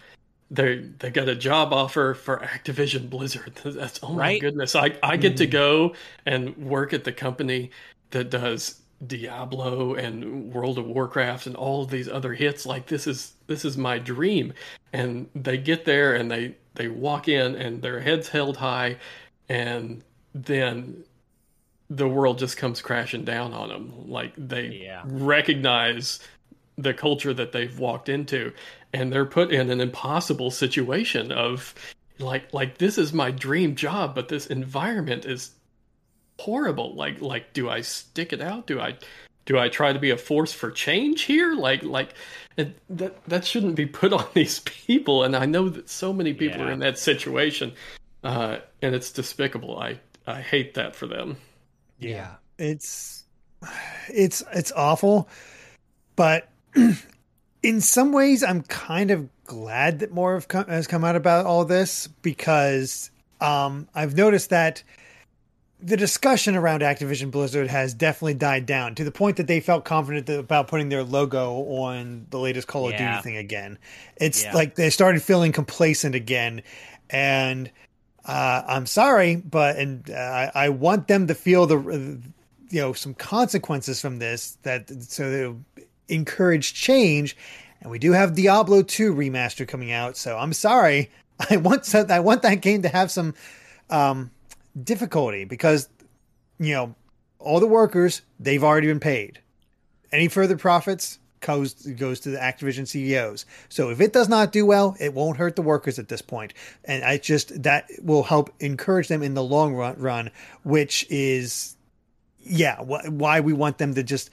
They 0.51 0.78
they 0.99 1.10
got 1.12 1.30
a 1.30 1.36
job 1.36 1.74
offer 1.74 2.14
for 2.14 2.38
Activision 2.38 3.10
Blizzard. 3.10 3.55
That's 3.64 3.99
oh 4.03 4.14
my 4.14 4.20
Right? 4.20 4.41
goodness! 4.41 4.76
I 4.76 4.97
I 5.03 5.18
get 5.18 5.38
to 5.38 5.45
hmm. 5.45 5.51
go 5.51 5.95
and 6.26 6.55
work 6.57 6.93
at 6.93 7.03
the 7.03 7.12
company 7.12 7.72
that 8.12 8.30
does 8.30 8.82
Diablo 9.05 9.93
and 9.95 10.53
World 10.53 10.77
of 10.77 10.85
Warcraft 10.85 11.47
and 11.47 11.55
all 11.55 11.83
of 11.83 11.89
these 11.89 12.09
other 12.09 12.33
hits. 12.33 12.65
Like 12.65 12.87
this 12.87 13.07
is 13.07 13.33
this 13.47 13.63
is 13.65 13.77
my 13.77 13.97
dream. 13.99 14.53
And 14.93 15.29
they 15.35 15.57
get 15.57 15.85
there 15.85 16.15
and 16.15 16.29
they 16.29 16.55
they 16.75 16.87
walk 16.87 17.27
in 17.27 17.55
and 17.55 17.81
their 17.81 17.99
heads 17.99 18.29
held 18.29 18.57
high, 18.57 18.97
and 19.47 20.03
then 20.33 21.03
the 21.89 22.07
world 22.07 22.37
just 22.37 22.57
comes 22.57 22.81
crashing 22.81 23.23
down 23.25 23.53
on 23.53 23.69
them. 23.69 24.09
Like 24.09 24.33
they 24.37 24.81
Yeah. 24.83 25.01
recognize 25.05 26.19
the 26.77 26.93
culture 26.93 27.33
that 27.33 27.51
they've 27.51 27.77
walked 27.77 28.07
into 28.09 28.53
and 28.93 29.11
they're 29.11 29.25
put 29.25 29.51
in 29.51 29.69
an 29.69 29.81
impossible 29.81 30.49
situation 30.49 31.31
of 31.31 31.75
like 32.19 32.53
like 32.53 32.77
this 32.77 32.97
is 32.97 33.11
my 33.11 33.31
dream 33.31 33.75
job 33.75 34.15
but 34.15 34.29
this 34.29 34.47
environment 34.47 35.25
is 35.25 35.51
horrible. 36.39 36.95
Like 36.95 37.21
like 37.21 37.53
do 37.53 37.69
i 37.69 37.81
stick 37.81 38.33
it 38.33 38.41
out? 38.41 38.67
Do 38.67 38.79
i 38.79 38.95
do 39.45 39.57
i 39.57 39.69
try 39.69 39.93
to 39.93 39.99
be 39.99 40.11
a 40.11 40.17
force 40.17 40.53
for 40.53 40.71
change 40.71 41.23
here? 41.23 41.53
Like 41.53 41.83
like 41.83 42.13
it, 42.57 42.79
that 42.89 43.23
that 43.25 43.45
shouldn't 43.45 43.75
be 43.75 43.85
put 43.85 44.13
on 44.19 44.25
these 44.33 44.59
people. 44.59 45.23
And 45.23 45.35
i 45.35 45.45
know 45.45 45.69
that 45.69 45.89
so 45.89 46.13
many 46.13 46.33
people 46.33 46.61
are 46.61 46.71
in 46.71 46.79
that 46.79 46.97
situation 46.97 47.73
uh 48.23 48.59
and 48.81 48.95
it's 48.95 49.11
despicable. 49.11 49.77
I 49.77 49.99
i 50.25 50.41
hate 50.41 50.73
that 50.75 50.95
for 50.95 51.07
them. 51.07 51.37
Yeah. 51.99 52.35
it's 52.57 53.23
it's 54.07 54.43
it's 54.53 54.71
awful. 54.71 55.29
But 56.15 56.49
in 57.63 57.81
some 57.81 58.11
ways 58.11 58.43
i'm 58.43 58.61
kind 58.63 59.11
of 59.11 59.29
glad 59.43 59.99
that 59.99 60.11
more 60.11 60.35
have 60.35 60.47
come, 60.47 60.65
has 60.67 60.87
come 60.87 61.03
out 61.03 61.15
about 61.15 61.45
all 61.45 61.65
this 61.65 62.07
because 62.21 63.11
um 63.41 63.87
i've 63.95 64.15
noticed 64.15 64.49
that 64.49 64.83
the 65.82 65.97
discussion 65.97 66.55
around 66.55 66.82
activision 66.82 67.32
blizzard 67.32 67.67
has 67.67 67.93
definitely 67.93 68.34
died 68.34 68.65
down 68.65 68.95
to 68.95 69.03
the 69.03 69.11
point 69.11 69.38
that 69.38 69.47
they 69.47 69.59
felt 69.59 69.86
confident 69.86 70.30
about 70.30 70.67
putting 70.67 70.89
their 70.89 71.03
logo 71.03 71.53
on 71.53 72.25
the 72.30 72.39
latest 72.39 72.67
call 72.67 72.89
of 72.89 72.97
duty 72.97 73.21
thing 73.21 73.38
again 73.38 73.77
it's 74.17 74.43
Yeah. 74.43 74.53
like 74.53 74.75
they 74.75 74.89
started 74.89 75.21
feeling 75.21 75.51
complacent 75.51 76.15
again 76.15 76.61
and 77.09 77.71
uh, 78.25 78.63
I'm 78.67 78.86
sorry, 78.86 79.38
but 79.38 79.77
and 79.77 80.07
uh, 80.09 80.51
I, 80.53 80.69
want 80.69 81.07
them 81.07 81.27
to 81.27 81.34
feel 81.36 81.65
the 81.65 81.77
you 82.69 82.82
know 82.82 82.93
some 82.93 83.15
consequences 83.15 83.99
from 83.99 84.19
this 84.19 84.57
that 84.61 84.88
so 85.03 85.32
they 85.32 85.84
encourage 86.13 86.73
change. 86.75 87.36
And 87.82 87.89
we 87.89 87.97
do 87.97 88.11
have 88.11 88.36
Diablo 88.36 88.84
2 88.84 89.15
remaster 89.15 89.67
coming 89.67 89.91
out, 89.91 90.15
so 90.15 90.38
I'm 90.38 90.53
sorry, 90.53 91.09
I 91.49 91.57
want 91.57 91.93
I 91.95 92.19
want 92.19 92.43
that 92.43 92.61
game 92.61 92.84
to 92.84 92.89
have 92.89 93.09
some 93.09 93.34
um, 93.89 94.30
difficulty 94.82 95.45
because 95.45 95.89
you 96.59 96.74
know 96.74 96.95
all 97.39 97.59
the 97.59 97.67
workers 97.67 98.22
they've 98.39 98.63
already 98.63 98.88
been 98.88 98.99
paid. 98.99 99.39
Any 100.11 100.28
further 100.28 100.57
profits 100.57 101.20
goes 101.41 101.74
goes 101.74 102.20
to 102.22 102.30
the 102.30 102.38
Activision 102.38 102.88
CEOs. 102.88 103.45
So 103.70 103.89
if 103.89 104.01
it 104.01 104.13
does 104.13 104.30
not 104.30 104.51
do 104.51 104.65
well, 104.65 104.95
it 104.99 105.13
won't 105.13 105.38
hurt 105.38 105.55
the 105.55 105.61
workers 105.61 105.99
at 105.99 106.07
this 106.07 106.22
point, 106.22 106.53
and 106.84 107.03
I 107.03 107.17
just 107.17 107.63
that 107.63 107.89
will 108.01 108.24
help 108.24 108.51
encourage 108.59 109.07
them 109.07 109.24
in 109.24 109.34
the 109.34 109.43
long 109.43 109.74
run. 109.74 109.97
Run, 109.97 110.32
which 110.63 111.05
is 111.09 111.76
yeah, 112.39 112.78
wh- 112.78 113.11
why 113.11 113.39
we 113.39 113.53
want 113.53 113.78
them 113.78 113.93
to 113.95 114.03
just 114.03 114.30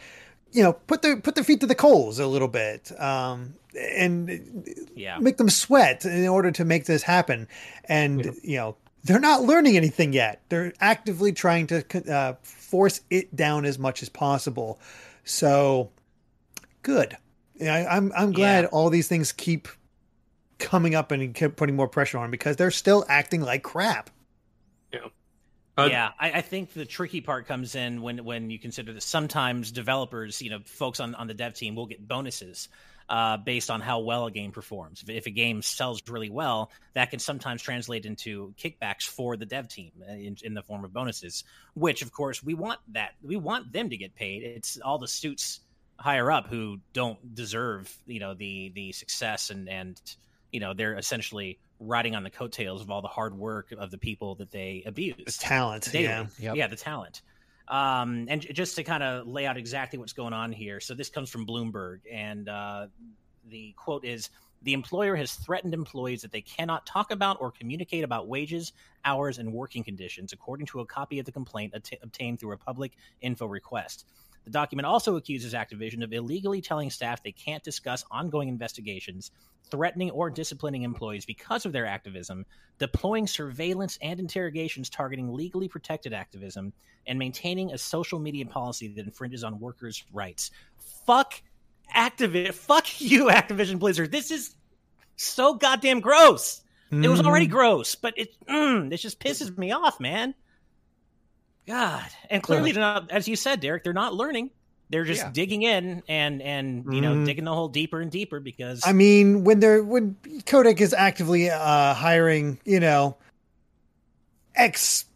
you 0.52 0.62
know 0.62 0.72
put 0.72 1.02
their 1.02 1.16
put 1.20 1.34
their 1.34 1.44
feet 1.44 1.60
to 1.60 1.66
the 1.66 1.74
coals 1.74 2.18
a 2.18 2.26
little 2.26 2.48
bit 2.48 2.90
um, 3.00 3.54
and 3.78 4.74
yeah. 4.94 5.18
make 5.18 5.36
them 5.36 5.50
sweat 5.50 6.04
in 6.04 6.26
order 6.26 6.50
to 6.50 6.64
make 6.64 6.86
this 6.86 7.02
happen 7.02 7.46
and 7.84 8.24
yeah. 8.24 8.32
you 8.42 8.56
know 8.56 8.76
they're 9.06 9.20
not 9.20 9.42
learning 9.42 9.76
anything 9.76 10.12
yet. 10.12 10.42
They're 10.48 10.72
actively 10.80 11.32
trying 11.32 11.68
to 11.68 12.12
uh, 12.12 12.34
force 12.42 13.00
it 13.08 13.34
down 13.34 13.64
as 13.64 13.78
much 13.78 14.02
as 14.02 14.08
possible. 14.08 14.80
So 15.24 15.90
good. 16.82 17.16
I, 17.60 17.86
I'm 17.86 18.12
I'm 18.16 18.32
glad 18.32 18.64
yeah. 18.64 18.68
all 18.72 18.90
these 18.90 19.08
things 19.08 19.32
keep 19.32 19.68
coming 20.58 20.94
up 20.94 21.12
and 21.12 21.34
keep 21.34 21.56
putting 21.56 21.76
more 21.76 21.88
pressure 21.88 22.18
on 22.18 22.30
because 22.30 22.56
they're 22.56 22.70
still 22.70 23.04
acting 23.08 23.40
like 23.40 23.62
crap. 23.62 24.10
Yeah. 24.92 25.00
Uh, 25.78 25.88
yeah, 25.90 26.10
I, 26.18 26.32
I, 26.32 26.40
think 26.40 26.72
the 26.72 26.86
tricky 26.86 27.20
part 27.20 27.46
comes 27.46 27.74
in 27.74 28.00
when 28.00 28.24
when 28.24 28.50
you 28.50 28.58
consider 28.58 28.94
that 28.94 29.02
sometimes 29.02 29.70
developers, 29.70 30.40
you 30.40 30.50
know, 30.50 30.60
folks 30.64 31.00
on, 31.00 31.14
on 31.14 31.26
the 31.26 31.34
dev 31.34 31.54
team 31.54 31.74
will 31.74 31.86
get 31.86 32.06
bonuses 32.06 32.68
uh, 33.08 33.36
based 33.36 33.70
on 33.70 33.80
how 33.80 34.00
well 34.00 34.26
a 34.26 34.30
game 34.30 34.52
performs. 34.52 35.02
If, 35.02 35.10
if, 35.10 35.26
a 35.26 35.30
game 35.30 35.62
sells 35.62 36.02
really 36.08 36.30
well, 36.30 36.70
that 36.94 37.10
can 37.10 37.20
sometimes 37.20 37.62
translate 37.62 38.04
into 38.04 38.54
kickbacks 38.58 39.04
for 39.04 39.36
the 39.36 39.46
dev 39.46 39.68
team 39.68 39.92
uh, 40.08 40.12
in, 40.12 40.36
in, 40.42 40.54
the 40.54 40.62
form 40.62 40.84
of 40.84 40.92
bonuses. 40.92 41.44
Which, 41.74 42.02
of 42.02 42.12
course, 42.12 42.42
we 42.42 42.54
want 42.54 42.80
that. 42.88 43.12
We 43.22 43.36
want 43.36 43.72
them 43.72 43.90
to 43.90 43.96
get 43.96 44.14
paid. 44.14 44.42
It's 44.42 44.78
all 44.78 44.98
the 44.98 45.08
suits 45.08 45.60
higher 45.98 46.30
up 46.30 46.48
who 46.48 46.80
don't 46.92 47.34
deserve, 47.34 47.96
you 48.06 48.20
know, 48.20 48.34
the 48.34 48.72
the 48.74 48.92
success 48.92 49.50
and 49.50 49.68
and 49.68 50.00
you 50.50 50.60
know 50.60 50.74
they're 50.74 50.96
essentially 50.96 51.58
riding 51.78 52.14
on 52.14 52.22
the 52.22 52.30
coattails 52.30 52.80
of 52.80 52.90
all 52.90 53.02
the 53.02 53.08
hard 53.08 53.36
work 53.36 53.72
of 53.72 53.90
the 53.90 53.98
people 53.98 54.34
that 54.36 54.50
they 54.50 54.82
abuse. 54.86 55.14
The 55.16 55.32
talent, 55.32 55.90
daily. 55.92 56.04
yeah, 56.04 56.26
yep. 56.38 56.56
yeah, 56.56 56.66
the 56.66 56.76
talent. 56.76 57.22
Um, 57.68 58.26
and 58.28 58.40
just 58.40 58.76
to 58.76 58.84
kind 58.84 59.02
of 59.02 59.26
lay 59.26 59.46
out 59.46 59.56
exactly 59.56 59.98
what's 59.98 60.12
going 60.12 60.32
on 60.32 60.52
here. 60.52 60.80
So 60.80 60.94
this 60.94 61.08
comes 61.08 61.30
from 61.30 61.46
Bloomberg, 61.46 62.00
and 62.10 62.48
uh, 62.48 62.86
the 63.48 63.74
quote 63.76 64.04
is: 64.04 64.30
"The 64.62 64.72
employer 64.72 65.16
has 65.16 65.32
threatened 65.32 65.74
employees 65.74 66.22
that 66.22 66.30
they 66.30 66.42
cannot 66.42 66.86
talk 66.86 67.10
about 67.10 67.38
or 67.40 67.50
communicate 67.50 68.04
about 68.04 68.28
wages, 68.28 68.72
hours, 69.04 69.38
and 69.38 69.52
working 69.52 69.82
conditions, 69.82 70.32
according 70.32 70.66
to 70.66 70.80
a 70.80 70.86
copy 70.86 71.18
of 71.18 71.26
the 71.26 71.32
complaint 71.32 71.74
obtained 72.02 72.38
through 72.38 72.52
a 72.52 72.58
public 72.58 72.92
info 73.20 73.46
request." 73.46 74.06
The 74.46 74.52
document 74.52 74.86
also 74.86 75.16
accuses 75.16 75.54
Activision 75.54 76.04
of 76.04 76.12
illegally 76.12 76.60
telling 76.60 76.88
staff 76.88 77.22
they 77.22 77.32
can't 77.32 77.64
discuss 77.64 78.04
ongoing 78.12 78.48
investigations, 78.48 79.32
threatening 79.70 80.12
or 80.12 80.30
disciplining 80.30 80.82
employees 80.82 81.26
because 81.26 81.66
of 81.66 81.72
their 81.72 81.84
activism, 81.84 82.46
deploying 82.78 83.26
surveillance 83.26 83.98
and 84.00 84.20
interrogations 84.20 84.88
targeting 84.88 85.32
legally 85.32 85.66
protected 85.66 86.12
activism, 86.12 86.72
and 87.08 87.18
maintaining 87.18 87.72
a 87.72 87.78
social 87.78 88.20
media 88.20 88.46
policy 88.46 88.86
that 88.86 89.04
infringes 89.04 89.42
on 89.42 89.58
workers' 89.58 90.04
rights. 90.12 90.52
Fuck 91.06 91.42
Activision. 91.92 92.54
Fuck 92.54 93.00
you, 93.00 93.26
Activision 93.26 93.80
Blizzard. 93.80 94.12
This 94.12 94.30
is 94.30 94.54
so 95.16 95.54
goddamn 95.54 95.98
gross. 95.98 96.62
Mm. 96.92 97.04
It 97.04 97.08
was 97.08 97.20
already 97.20 97.46
mm-hmm. 97.46 97.54
gross, 97.56 97.96
but 97.96 98.14
it 98.16 98.28
mm, 98.48 98.92
it 98.92 98.98
just 98.98 99.18
pisses 99.18 99.56
me 99.58 99.72
off, 99.72 99.98
man. 99.98 100.34
God, 101.66 102.06
and 102.30 102.42
clearly, 102.42 102.72
they're 102.72 102.80
not, 102.80 103.10
as 103.10 103.26
you 103.26 103.36
said, 103.36 103.60
Derrick, 103.60 103.82
they're 103.82 103.92
not 103.92 104.14
learning. 104.14 104.50
They're 104.88 105.04
just 105.04 105.22
yeah. 105.22 105.30
digging 105.32 105.62
in 105.62 106.02
and 106.08 106.40
and 106.40 106.84
you 106.94 107.00
know 107.00 107.14
mm. 107.14 107.26
digging 107.26 107.44
the 107.44 107.52
hole 107.52 107.68
deeper 107.68 108.00
and 108.00 108.10
deeper 108.10 108.38
because 108.38 108.82
I 108.86 108.92
mean 108.92 109.42
when 109.42 109.58
they're 109.58 109.82
when 109.82 110.16
Kotick 110.46 110.80
is 110.80 110.94
actively 110.94 111.50
uh, 111.50 111.92
hiring 111.94 112.60
you 112.64 112.78
know 112.78 113.16
ex 114.54 115.06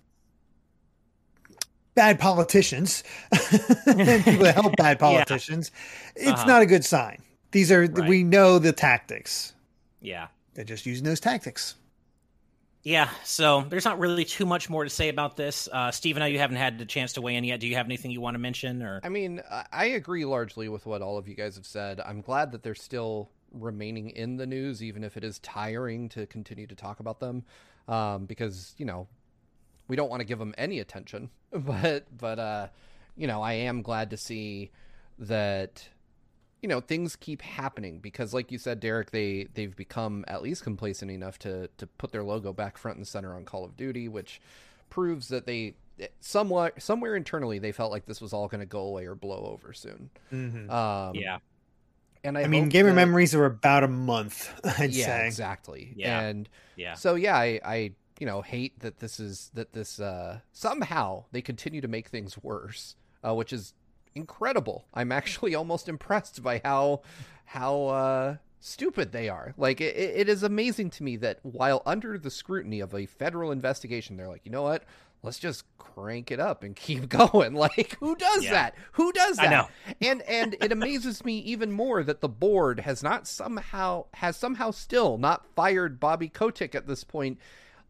bad 1.95 2.19
politicians 2.19 3.05
and 3.87 4.25
people 4.25 4.45
that 4.45 4.55
help 4.57 4.75
bad 4.77 4.99
politicians 4.99 5.71
yeah. 6.17 6.31
it's 6.31 6.41
uh-huh. 6.41 6.47
not 6.47 6.63
a 6.63 6.67
good 6.67 6.85
sign. 6.85 7.23
These 7.53 7.71
are 7.71 7.83
right. 7.83 8.09
we 8.09 8.25
know 8.25 8.59
the 8.59 8.73
tactics. 8.73 9.53
Yeah, 10.01 10.29
they're 10.55 10.65
just 10.65 10.85
using 10.85 11.05
those 11.05 11.21
tactics. 11.21 11.77
Yeah, 12.83 13.11
so 13.25 13.65
there's 13.69 13.85
not 13.85 13.99
really 13.99 14.25
too 14.25 14.47
much 14.47 14.71
more 14.71 14.85
to 14.85 14.91
say 14.91 15.11
about 15.11 15.37
this. 15.37 15.69
Uh, 15.71 15.91
Steve, 15.91 16.17
I 16.17 16.21
know 16.21 16.27
you 16.27 16.39
haven't 16.39 16.57
had 16.57 16.79
the 16.79 16.87
chance 16.87 17.13
to 17.15 17.21
weigh 17.21 17.37
in 17.37 17.45
yet. 17.45 17.61
Do 17.61 17.69
you 17.69 17.77
have 17.77 17.87
anything 17.87 18.11
you 18.11 18.23
want 18.23 18.37
to 18.37 18.39
mention? 18.39 18.83
Or 18.83 19.01
I 19.05 19.11
mean, 19.11 19.43
I 19.71 19.87
agree 19.87 20.25
largely 20.25 20.69
with 20.69 20.87
what 20.87 21.03
all 21.03 21.19
of 21.19 21.29
you 21.29 21.35
guys 21.35 21.57
have 21.57 21.67
said. 21.67 22.01
I'm 22.01 22.23
glad 22.23 22.53
that 22.53 22.63
they're 22.63 22.75
still 22.75 23.31
remaining 23.53 24.11
in 24.11 24.37
the 24.37 24.47
news, 24.47 24.83
even 24.83 25.05
if 25.05 25.17
it 25.17 25.25
is 25.25 25.39
tiring 25.41 26.09
to 26.11 26.27
continue 26.27 26.67
to 26.67 26.75
talk 26.75 27.01
about 27.01 27.21
them, 27.21 27.45
um, 27.87 28.25
because 28.25 28.75
you 28.79 28.87
know 28.87 29.09
we 29.89 29.97
don't 29.97 30.09
want 30.09 30.21
to 30.21 30.27
give 30.27 30.39
them 30.39 30.55
any 30.57 30.79
attention. 30.79 31.31
But 31.53 32.07
but 32.17 32.39
uh, 32.39 32.69
you 33.17 33.27
know, 33.27 33.43
I 33.43 33.55
am 33.55 33.83
glad 33.83 34.11
to 34.11 34.17
see 34.17 34.71
that 35.19 35.87
you 36.63 36.69
know 36.69 36.81
things 36.81 37.17
keep 37.17 37.43
happening 37.43 37.99
because 37.99 38.35
like 38.35 38.53
you 38.53 38.59
said 38.59 38.81
derrick 38.81 39.11
they 39.11 39.47
they've 39.55 39.77
become 39.77 40.25
at 40.29 40.43
least 40.43 40.63
complacent 40.63 41.11
enough 41.11 41.39
to 41.39 41.69
to 41.79 41.87
put 41.87 42.13
their 42.13 42.23
logo 42.23 42.53
back 42.53 42.77
front 42.77 42.97
and 42.97 43.07
center 43.07 43.35
on 43.35 43.45
call 43.45 43.65
of 43.65 43.77
duty 43.77 44.09
which 44.09 44.41
proves 44.91 45.29
that 45.29 45.47
they 45.47 45.75
somewhat 46.21 46.81
somewhere 46.81 47.15
internally 47.15 47.59
they 47.59 47.73
felt 47.73 47.91
like 47.91 48.07
this 48.07 48.21
was 48.21 48.33
all 48.33 48.49
going 48.49 48.61
to 48.61 48.67
go 48.67 48.81
away 48.81 49.07
or 49.07 49.15
blow 49.15 49.51
over 49.53 49.73
soon 49.73 50.11
mm-hmm. 50.33 50.71
um, 50.71 51.15
yeah 51.15 51.39
and 52.23 52.37
I, 52.37 52.43
I 52.43 52.47
mean, 52.49 52.69
gamer 52.69 52.91
that, 52.91 52.95
memories 52.95 53.35
are 53.35 53.47
about 53.47 53.85
a 53.85 53.89
month. 53.89 54.53
I'd 54.79 54.91
yeah, 54.91 55.07
say 55.07 55.27
exactly. 55.27 55.93
Yeah. 55.97 56.21
And 56.21 56.49
yeah, 56.77 56.95
so 56.95 57.15
yeah, 57.15 57.37
I, 57.37 57.61
I, 57.65 57.93
you 58.19 58.27
know, 58.27 58.43
hate 58.43 58.79
that 58.81 58.99
this 58.99 59.19
is 59.19 59.51
that 59.55 59.73
this 59.73 59.99
uh, 60.01 60.41
somehow 60.53 61.25
they 61.33 61.41
continue 61.41 61.81
to 61.81 61.89
make 61.89 62.09
things 62.09 62.37
worse, 62.43 62.95
uh, 63.27 63.35
which 63.35 63.53
is 63.53 63.73
incredible. 64.15 64.85
I'm 64.95 65.13
actually 65.13 65.55
almost 65.55 65.89
impressed 65.89 66.43
by 66.43 66.61
how 66.65 67.03
how 67.45 67.87
uh, 67.87 68.37
stupid 68.61 69.13
they 69.13 69.29
are. 69.29 69.55
Like 69.57 69.81
it, 69.81 69.97
it 69.97 70.29
is 70.29 70.43
amazing 70.43 70.91
to 70.91 71.03
me 71.03 71.17
that 71.17 71.41
while 71.43 71.83
under 71.85 72.19
the 72.19 72.31
scrutiny 72.31 72.81
of 72.81 72.95
a 72.95 73.07
federal 73.07 73.51
investigation, 73.51 74.17
they're 74.17 74.29
like, 74.29 74.45
you 74.45 74.53
know 74.53 74.63
what? 74.63 74.85
Let's 75.23 75.39
just 75.39 75.65
crank 75.77 76.31
it 76.31 76.41
up 76.41 76.63
and 76.63 76.77
keep 76.77 77.09
going. 77.09 77.55
Like 77.55 77.97
who 78.01 78.15
does 78.17 78.45
yeah. 78.45 78.53
that? 78.53 78.75
Who 78.93 79.13
does 79.13 79.37
that? 79.37 79.47
I 79.47 79.51
know. 79.51 79.69
and 80.01 80.23
and 80.23 80.57
it 80.61 80.73
amazes 80.73 81.25
me 81.25 81.39
even 81.39 81.73
more 81.73 82.03
that 82.03 82.21
the 82.21 82.29
board 82.29 82.81
has 82.81 83.03
not 83.03 83.27
somehow 83.27 84.07
has 84.15 84.37
somehow 84.37 84.71
still 84.71 85.19
not 85.19 85.47
fired 85.55 85.99
Bobby 85.99 86.29
Kotick 86.29 86.75
at 86.75 86.87
this 86.87 87.05
point. 87.05 87.39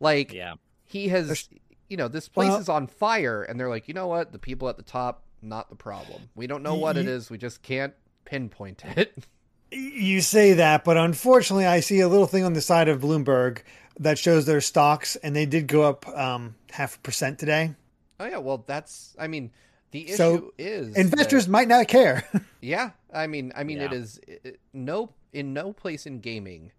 Like 0.00 0.32
yeah. 0.32 0.54
he 0.86 1.08
has 1.08 1.26
There's... 1.26 1.48
you 1.88 1.96
know, 1.96 2.08
this 2.08 2.28
place 2.28 2.48
well, 2.50 2.58
is 2.58 2.68
on 2.68 2.86
fire 2.86 3.42
and 3.42 3.60
they're 3.60 3.68
like, 3.68 3.88
you 3.88 3.94
know 3.94 4.06
what? 4.06 4.32
The 4.32 4.38
people 4.38 4.68
at 4.68 4.76
the 4.76 4.82
top 4.82 5.22
not 5.42 5.70
the 5.70 5.76
problem. 5.76 6.30
We 6.34 6.46
don't 6.46 6.62
know 6.62 6.74
what 6.74 6.96
it 6.96 7.06
is. 7.06 7.30
We 7.30 7.38
just 7.38 7.62
can't 7.62 7.94
pinpoint 8.24 8.84
it. 8.96 9.24
You 9.72 10.20
say 10.20 10.54
that, 10.54 10.84
but 10.84 10.96
unfortunately, 10.96 11.66
I 11.66 11.80
see 11.80 12.00
a 12.00 12.08
little 12.08 12.26
thing 12.26 12.44
on 12.44 12.54
the 12.54 12.60
side 12.60 12.88
of 12.88 13.00
Bloomberg 13.00 13.60
that 14.00 14.18
shows 14.18 14.44
their 14.46 14.60
stocks, 14.60 15.16
and 15.16 15.36
they 15.36 15.46
did 15.46 15.68
go 15.68 15.82
up 15.82 16.08
um, 16.08 16.56
half 16.70 16.96
a 16.96 16.98
percent 17.00 17.38
today. 17.38 17.74
Oh 18.18 18.26
yeah, 18.26 18.38
well 18.38 18.64
that's. 18.66 19.14
I 19.18 19.28
mean, 19.28 19.52
the 19.92 20.06
issue 20.06 20.16
so 20.16 20.52
is 20.58 20.96
investors 20.96 21.46
that, 21.46 21.52
might 21.52 21.68
not 21.68 21.86
care. 21.86 22.24
yeah, 22.60 22.90
I 23.12 23.28
mean, 23.28 23.52
I 23.54 23.62
mean, 23.62 23.78
yeah. 23.78 23.86
it 23.86 23.92
is 23.92 24.20
it, 24.26 24.60
no 24.72 25.10
in 25.32 25.52
no 25.52 25.72
place 25.72 26.06
in 26.06 26.18
gaming 26.18 26.72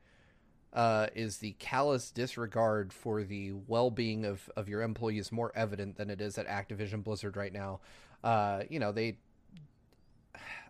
uh, 0.74 1.08
is 1.16 1.38
the 1.38 1.52
callous 1.54 2.12
disregard 2.12 2.94
for 2.94 3.24
the 3.24 3.54
well-being 3.68 4.26
of, 4.26 4.50
of 4.56 4.70
your 4.70 4.82
employees 4.82 5.32
more 5.32 5.52
evident 5.56 5.98
than 5.98 6.10
it 6.10 6.22
is 6.22 6.38
at 6.38 6.48
Activision 6.48 7.04
Blizzard 7.04 7.36
right 7.36 7.52
now 7.52 7.80
uh, 8.24 8.64
you 8.70 8.80
know, 8.80 8.92
they 8.92 9.18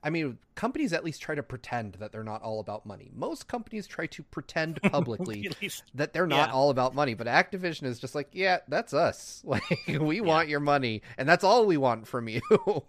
I 0.03 0.09
mean, 0.09 0.39
companies 0.55 0.93
at 0.93 1.03
least 1.03 1.21
try 1.21 1.35
to 1.35 1.43
pretend 1.43 1.93
that 1.95 2.11
they're 2.11 2.23
not 2.23 2.41
all 2.41 2.59
about 2.59 2.85
money. 2.85 3.11
Most 3.13 3.47
companies 3.47 3.85
try 3.85 4.07
to 4.07 4.23
pretend 4.23 4.81
publicly 4.91 5.51
that 5.93 6.13
they're 6.13 6.27
not 6.27 6.49
yeah. 6.49 6.53
all 6.53 6.71
about 6.71 6.95
money, 6.95 7.13
but 7.13 7.27
Activision 7.27 7.83
is 7.83 7.99
just 7.99 8.15
like, 8.15 8.29
yeah, 8.31 8.59
that's 8.67 8.93
us. 8.93 9.43
Like, 9.51 9.63
we 9.87 10.17
yeah. 10.17 10.21
want 10.21 10.47
your 10.47 10.61
money, 10.61 11.01
and 11.17 11.27
that's 11.27 11.43
all 11.43 11.65
we 11.65 11.75
want 11.75 12.07
from 12.07 12.29
you. 12.29 12.41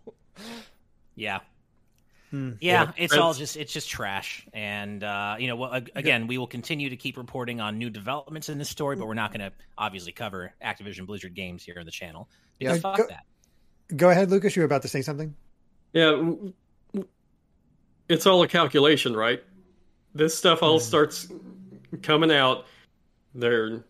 yeah. 1.16 1.40
Hmm. 2.30 2.52
Yeah, 2.60 2.84
yeah, 2.84 2.92
it's 2.96 3.14
all 3.14 3.34
just 3.34 3.56
it's 3.56 3.72
just 3.72 3.90
trash, 3.90 4.46
and 4.52 5.02
uh, 5.02 5.36
you 5.40 5.48
know, 5.48 5.56
well, 5.56 5.72
again, 5.96 6.28
we 6.28 6.38
will 6.38 6.46
continue 6.46 6.88
to 6.88 6.96
keep 6.96 7.16
reporting 7.16 7.60
on 7.60 7.78
new 7.78 7.90
developments 7.90 8.48
in 8.48 8.58
this 8.58 8.70
story, 8.70 8.94
but 8.94 9.08
we're 9.08 9.14
not 9.14 9.32
going 9.32 9.40
to 9.40 9.52
obviously 9.76 10.12
cover 10.12 10.54
Activision 10.64 11.04
Blizzard 11.04 11.34
games 11.34 11.64
here 11.64 11.74
on 11.78 11.84
the 11.84 11.90
channel. 11.90 12.28
Yeah, 12.60 12.76
fuck 12.78 12.98
go, 12.98 13.06
that. 13.08 13.24
Go 13.94 14.10
ahead, 14.10 14.30
Lucas. 14.30 14.56
You 14.56 14.62
were 14.62 14.66
about 14.66 14.82
to 14.82 14.88
say 14.88 15.02
something. 15.02 15.34
Yeah, 15.92 16.32
it's 18.08 18.26
all 18.26 18.42
a 18.42 18.48
calculation, 18.48 19.14
right? 19.14 19.42
This 20.14 20.36
stuff 20.36 20.62
all 20.62 20.78
mm. 20.78 20.82
starts 20.82 21.28
coming 22.02 22.32
out 22.32 22.66
their 23.34 23.84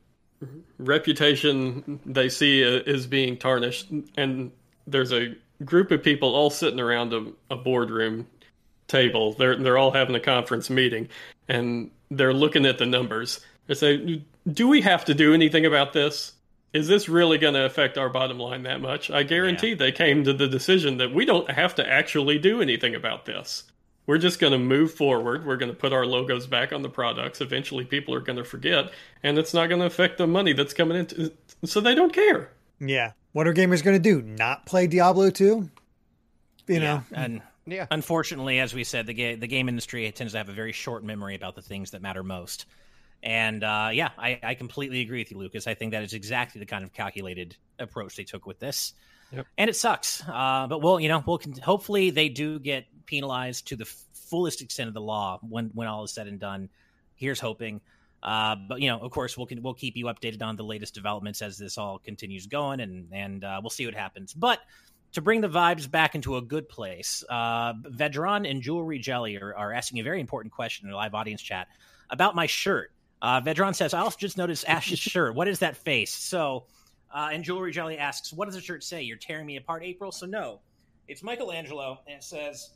reputation 0.78 2.00
they 2.04 2.28
see 2.28 2.62
is 2.62 3.06
being 3.06 3.36
tarnished, 3.36 3.90
and 4.16 4.50
there's 4.86 5.12
a 5.12 5.34
group 5.64 5.90
of 5.90 6.02
people 6.02 6.34
all 6.34 6.50
sitting 6.50 6.80
around 6.80 7.12
a, 7.12 7.26
a 7.50 7.56
boardroom 7.56 8.26
table. 8.88 9.32
They're 9.34 9.56
they're 9.56 9.78
all 9.78 9.90
having 9.90 10.14
a 10.14 10.20
conference 10.20 10.70
meeting, 10.70 11.08
and 11.48 11.90
they're 12.10 12.34
looking 12.34 12.66
at 12.66 12.78
the 12.78 12.86
numbers. 12.86 13.40
They 13.66 13.74
say, 13.74 14.22
"Do 14.50 14.68
we 14.68 14.80
have 14.82 15.04
to 15.06 15.14
do 15.14 15.34
anything 15.34 15.66
about 15.66 15.92
this? 15.92 16.32
Is 16.72 16.88
this 16.88 17.08
really 17.08 17.38
going 17.38 17.54
to 17.54 17.64
affect 17.64 17.98
our 17.98 18.08
bottom 18.08 18.38
line 18.38 18.62
that 18.62 18.80
much?" 18.80 19.10
I 19.10 19.22
guarantee 19.22 19.70
yeah. 19.70 19.76
they 19.76 19.92
came 19.92 20.24
to 20.24 20.32
the 20.32 20.48
decision 20.48 20.98
that 20.98 21.14
we 21.14 21.24
don't 21.24 21.50
have 21.50 21.74
to 21.76 21.88
actually 21.88 22.38
do 22.38 22.60
anything 22.60 22.94
about 22.94 23.24
this. 23.24 23.64
We're 24.06 24.18
just 24.18 24.40
going 24.40 24.52
to 24.52 24.58
move 24.58 24.92
forward. 24.92 25.46
We're 25.46 25.56
going 25.56 25.70
to 25.70 25.78
put 25.78 25.92
our 25.92 26.04
logos 26.04 26.46
back 26.46 26.72
on 26.72 26.82
the 26.82 26.88
products. 26.88 27.40
Eventually, 27.40 27.84
people 27.84 28.14
are 28.14 28.20
going 28.20 28.38
to 28.38 28.44
forget, 28.44 28.92
and 29.22 29.38
it's 29.38 29.54
not 29.54 29.68
going 29.68 29.80
to 29.80 29.86
affect 29.86 30.18
the 30.18 30.26
money 30.26 30.52
that's 30.52 30.74
coming 30.74 30.98
in. 30.98 31.30
So 31.64 31.80
they 31.80 31.94
don't 31.94 32.12
care. 32.12 32.50
Yeah. 32.80 33.12
What 33.32 33.46
are 33.46 33.54
gamers 33.54 33.82
going 33.82 33.96
to 33.96 34.02
do? 34.02 34.20
Not 34.20 34.66
play 34.66 34.88
Diablo 34.88 35.30
2? 35.30 35.44
You 35.44 35.70
yeah, 36.66 36.78
know? 36.78 37.04
And 37.12 37.42
yeah. 37.66 37.86
Unfortunately, 37.90 38.58
as 38.58 38.74
we 38.74 38.84
said, 38.84 39.06
the 39.06 39.14
game 39.14 39.40
the 39.40 39.46
game 39.46 39.68
industry 39.68 40.10
tends 40.12 40.32
to 40.32 40.38
have 40.38 40.48
a 40.48 40.52
very 40.52 40.72
short 40.72 41.04
memory 41.04 41.34
about 41.34 41.54
the 41.54 41.62
things 41.62 41.92
that 41.92 42.02
matter 42.02 42.22
most. 42.22 42.66
And 43.22 43.62
uh, 43.62 43.90
yeah, 43.92 44.10
I, 44.18 44.40
I 44.42 44.54
completely 44.54 45.00
agree 45.00 45.20
with 45.20 45.30
you, 45.30 45.38
Lucas. 45.38 45.66
I 45.66 45.74
think 45.74 45.92
that 45.92 46.02
is 46.02 46.12
exactly 46.12 46.58
the 46.58 46.66
kind 46.66 46.82
of 46.82 46.92
calculated 46.92 47.56
approach 47.78 48.16
they 48.16 48.24
took 48.24 48.46
with 48.46 48.58
this. 48.58 48.94
Yep. 49.32 49.46
And 49.56 49.70
it 49.70 49.76
sucks, 49.76 50.22
uh, 50.28 50.66
but 50.68 50.82
we'll 50.82 51.00
you 51.00 51.08
know 51.08 51.22
we'll 51.26 51.40
hopefully 51.62 52.10
they 52.10 52.28
do 52.28 52.58
get 52.58 52.86
penalized 53.06 53.68
to 53.68 53.76
the 53.76 53.84
fullest 53.84 54.60
extent 54.60 54.88
of 54.88 54.94
the 54.94 55.00
law 55.00 55.38
when 55.48 55.70
when 55.74 55.86
all 55.88 56.04
is 56.04 56.12
said 56.12 56.26
and 56.26 56.38
done. 56.38 56.68
Here's 57.14 57.40
hoping. 57.40 57.80
Uh, 58.22 58.56
but 58.68 58.80
you 58.80 58.88
know, 58.88 58.98
of 58.98 59.10
course, 59.10 59.36
we'll 59.36 59.48
we'll 59.60 59.74
keep 59.74 59.96
you 59.96 60.06
updated 60.06 60.42
on 60.42 60.56
the 60.56 60.64
latest 60.64 60.94
developments 60.94 61.42
as 61.42 61.58
this 61.58 61.78
all 61.78 61.98
continues 61.98 62.46
going, 62.46 62.80
and 62.80 63.08
and 63.12 63.44
uh, 63.44 63.60
we'll 63.62 63.70
see 63.70 63.86
what 63.86 63.94
happens. 63.94 64.34
But 64.34 64.60
to 65.12 65.20
bring 65.20 65.40
the 65.40 65.48
vibes 65.48 65.90
back 65.90 66.14
into 66.14 66.36
a 66.36 66.42
good 66.42 66.68
place, 66.68 67.24
uh, 67.28 67.74
Vedron 67.74 68.50
and 68.50 68.62
Jewelry 68.62 68.98
Jelly 68.98 69.36
are, 69.36 69.54
are, 69.54 69.72
asking 69.72 70.00
a 70.00 70.02
very 70.02 70.20
important 70.20 70.52
question 70.52 70.86
in 70.86 70.90
the 70.90 70.96
live 70.96 71.14
audience 71.14 71.42
chat 71.42 71.68
about 72.10 72.34
my 72.34 72.46
shirt. 72.46 72.92
Uh, 73.22 73.40
Vedron 73.40 73.74
says, 73.74 73.94
I 73.94 74.00
also 74.00 74.18
just 74.18 74.36
noticed 74.36 74.64
Ash's 74.66 74.98
shirt. 74.98 75.36
What 75.36 75.46
is 75.46 75.60
that 75.60 75.76
face? 75.76 76.12
So, 76.12 76.64
uh, 77.14 77.30
and 77.32 77.44
Jewelry 77.44 77.70
Jelly 77.70 77.96
asks, 77.96 78.32
What 78.32 78.46
does 78.46 78.56
the 78.56 78.60
shirt 78.60 78.82
say? 78.82 79.02
You're 79.02 79.16
tearing 79.16 79.46
me 79.46 79.56
apart, 79.56 79.84
April? 79.84 80.10
So, 80.10 80.26
no, 80.26 80.60
it's 81.06 81.22
Michelangelo, 81.22 82.00
and 82.08 82.16
it 82.16 82.24
says, 82.24 82.70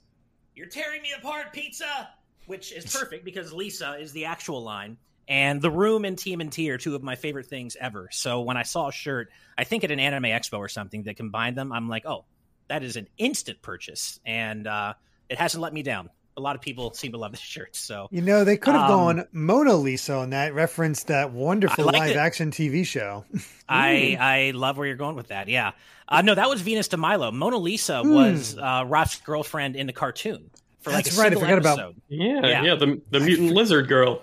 You're 0.55 0.69
tearing 0.69 1.03
me 1.03 1.09
apart, 1.19 1.53
pizza, 1.53 2.11
which 2.47 2.73
is 2.73 2.95
perfect 2.95 3.25
because 3.25 3.53
Lisa 3.53 3.97
is 3.99 4.13
the 4.13 4.25
actual 4.27 4.63
line. 4.63 4.97
And 5.29 5.61
the 5.61 5.71
room 5.71 6.05
and 6.05 6.17
team 6.17 6.39
TMNT 6.39 6.71
are 6.71 6.79
two 6.79 6.95
of 6.95 7.03
my 7.03 7.17
favorite 7.17 7.47
things 7.47 7.77
ever. 7.81 8.09
So 8.13 8.43
when 8.43 8.57
I 8.57 8.63
saw 8.63 8.89
a 8.89 8.93
shirt, 8.93 9.31
I 9.59 9.65
think 9.65 9.83
at 9.83 9.91
an 9.91 9.99
anime 9.99 10.23
expo 10.25 10.59
or 10.59 10.69
something 10.69 11.03
that 11.03 11.17
combined 11.17 11.57
them, 11.57 11.73
I'm 11.73 11.89
like, 11.89 12.07
oh, 12.07 12.25
that 12.69 12.85
is 12.85 12.95
an 12.95 13.09
instant 13.19 13.61
purchase, 13.63 14.21
and 14.25 14.69
uh, 14.69 14.95
it 15.29 15.39
hasn't 15.39 15.61
let 15.61 15.73
me 15.73 15.83
down. 15.83 16.11
A 16.37 16.41
lot 16.41 16.55
of 16.55 16.61
people 16.61 16.93
seem 16.93 17.13
to 17.13 17.19
love 17.19 17.33
this 17.33 17.41
shirt. 17.41 17.75
So 17.75 18.09
you 18.11 18.21
know 18.21 18.45
they 18.45 18.57
could 18.57 18.75
have 18.75 18.91
um, 18.91 19.17
gone 19.17 19.29
Mona 19.33 19.75
Lisa 19.75 20.15
on 20.15 20.31
that, 20.31 20.55
referenced 20.55 21.07
that 21.07 21.33
wonderful 21.33 21.85
live 21.87 22.11
it. 22.11 22.17
action 22.17 22.51
TV 22.51 22.87
show. 22.87 23.25
I 23.69 24.17
I 24.19 24.51
love 24.53 24.77
where 24.77 24.87
you're 24.87 24.97
going 24.97 25.17
with 25.17 25.29
that. 25.29 25.49
Yeah, 25.49 25.73
uh, 26.09 26.23
no, 26.23 26.35
that 26.35 26.49
was 26.49 26.61
Venus 26.61 26.89
de 26.89 26.97
Milo. 26.97 27.31
Mona 27.31 27.57
Lisa 27.57 28.03
hmm. 28.03 28.15
was 28.15 28.57
uh, 28.59 28.85
Raph's 28.87 29.21
girlfriend 29.21 29.77
in 29.77 29.87
the 29.87 29.93
cartoon. 29.93 30.51
For 30.81 30.91
That's 30.91 31.17
like 31.17 31.25
right. 31.25 31.37
I 31.37 31.41
forgot 31.41 31.59
episode. 31.59 31.73
about. 31.73 31.95
Yeah, 32.09 32.47
yeah, 32.47 32.63
yeah, 32.63 32.75
the 32.77 33.01
the 33.11 33.21
mutant 33.21 33.53
lizard 33.53 33.89
girl. 33.89 34.23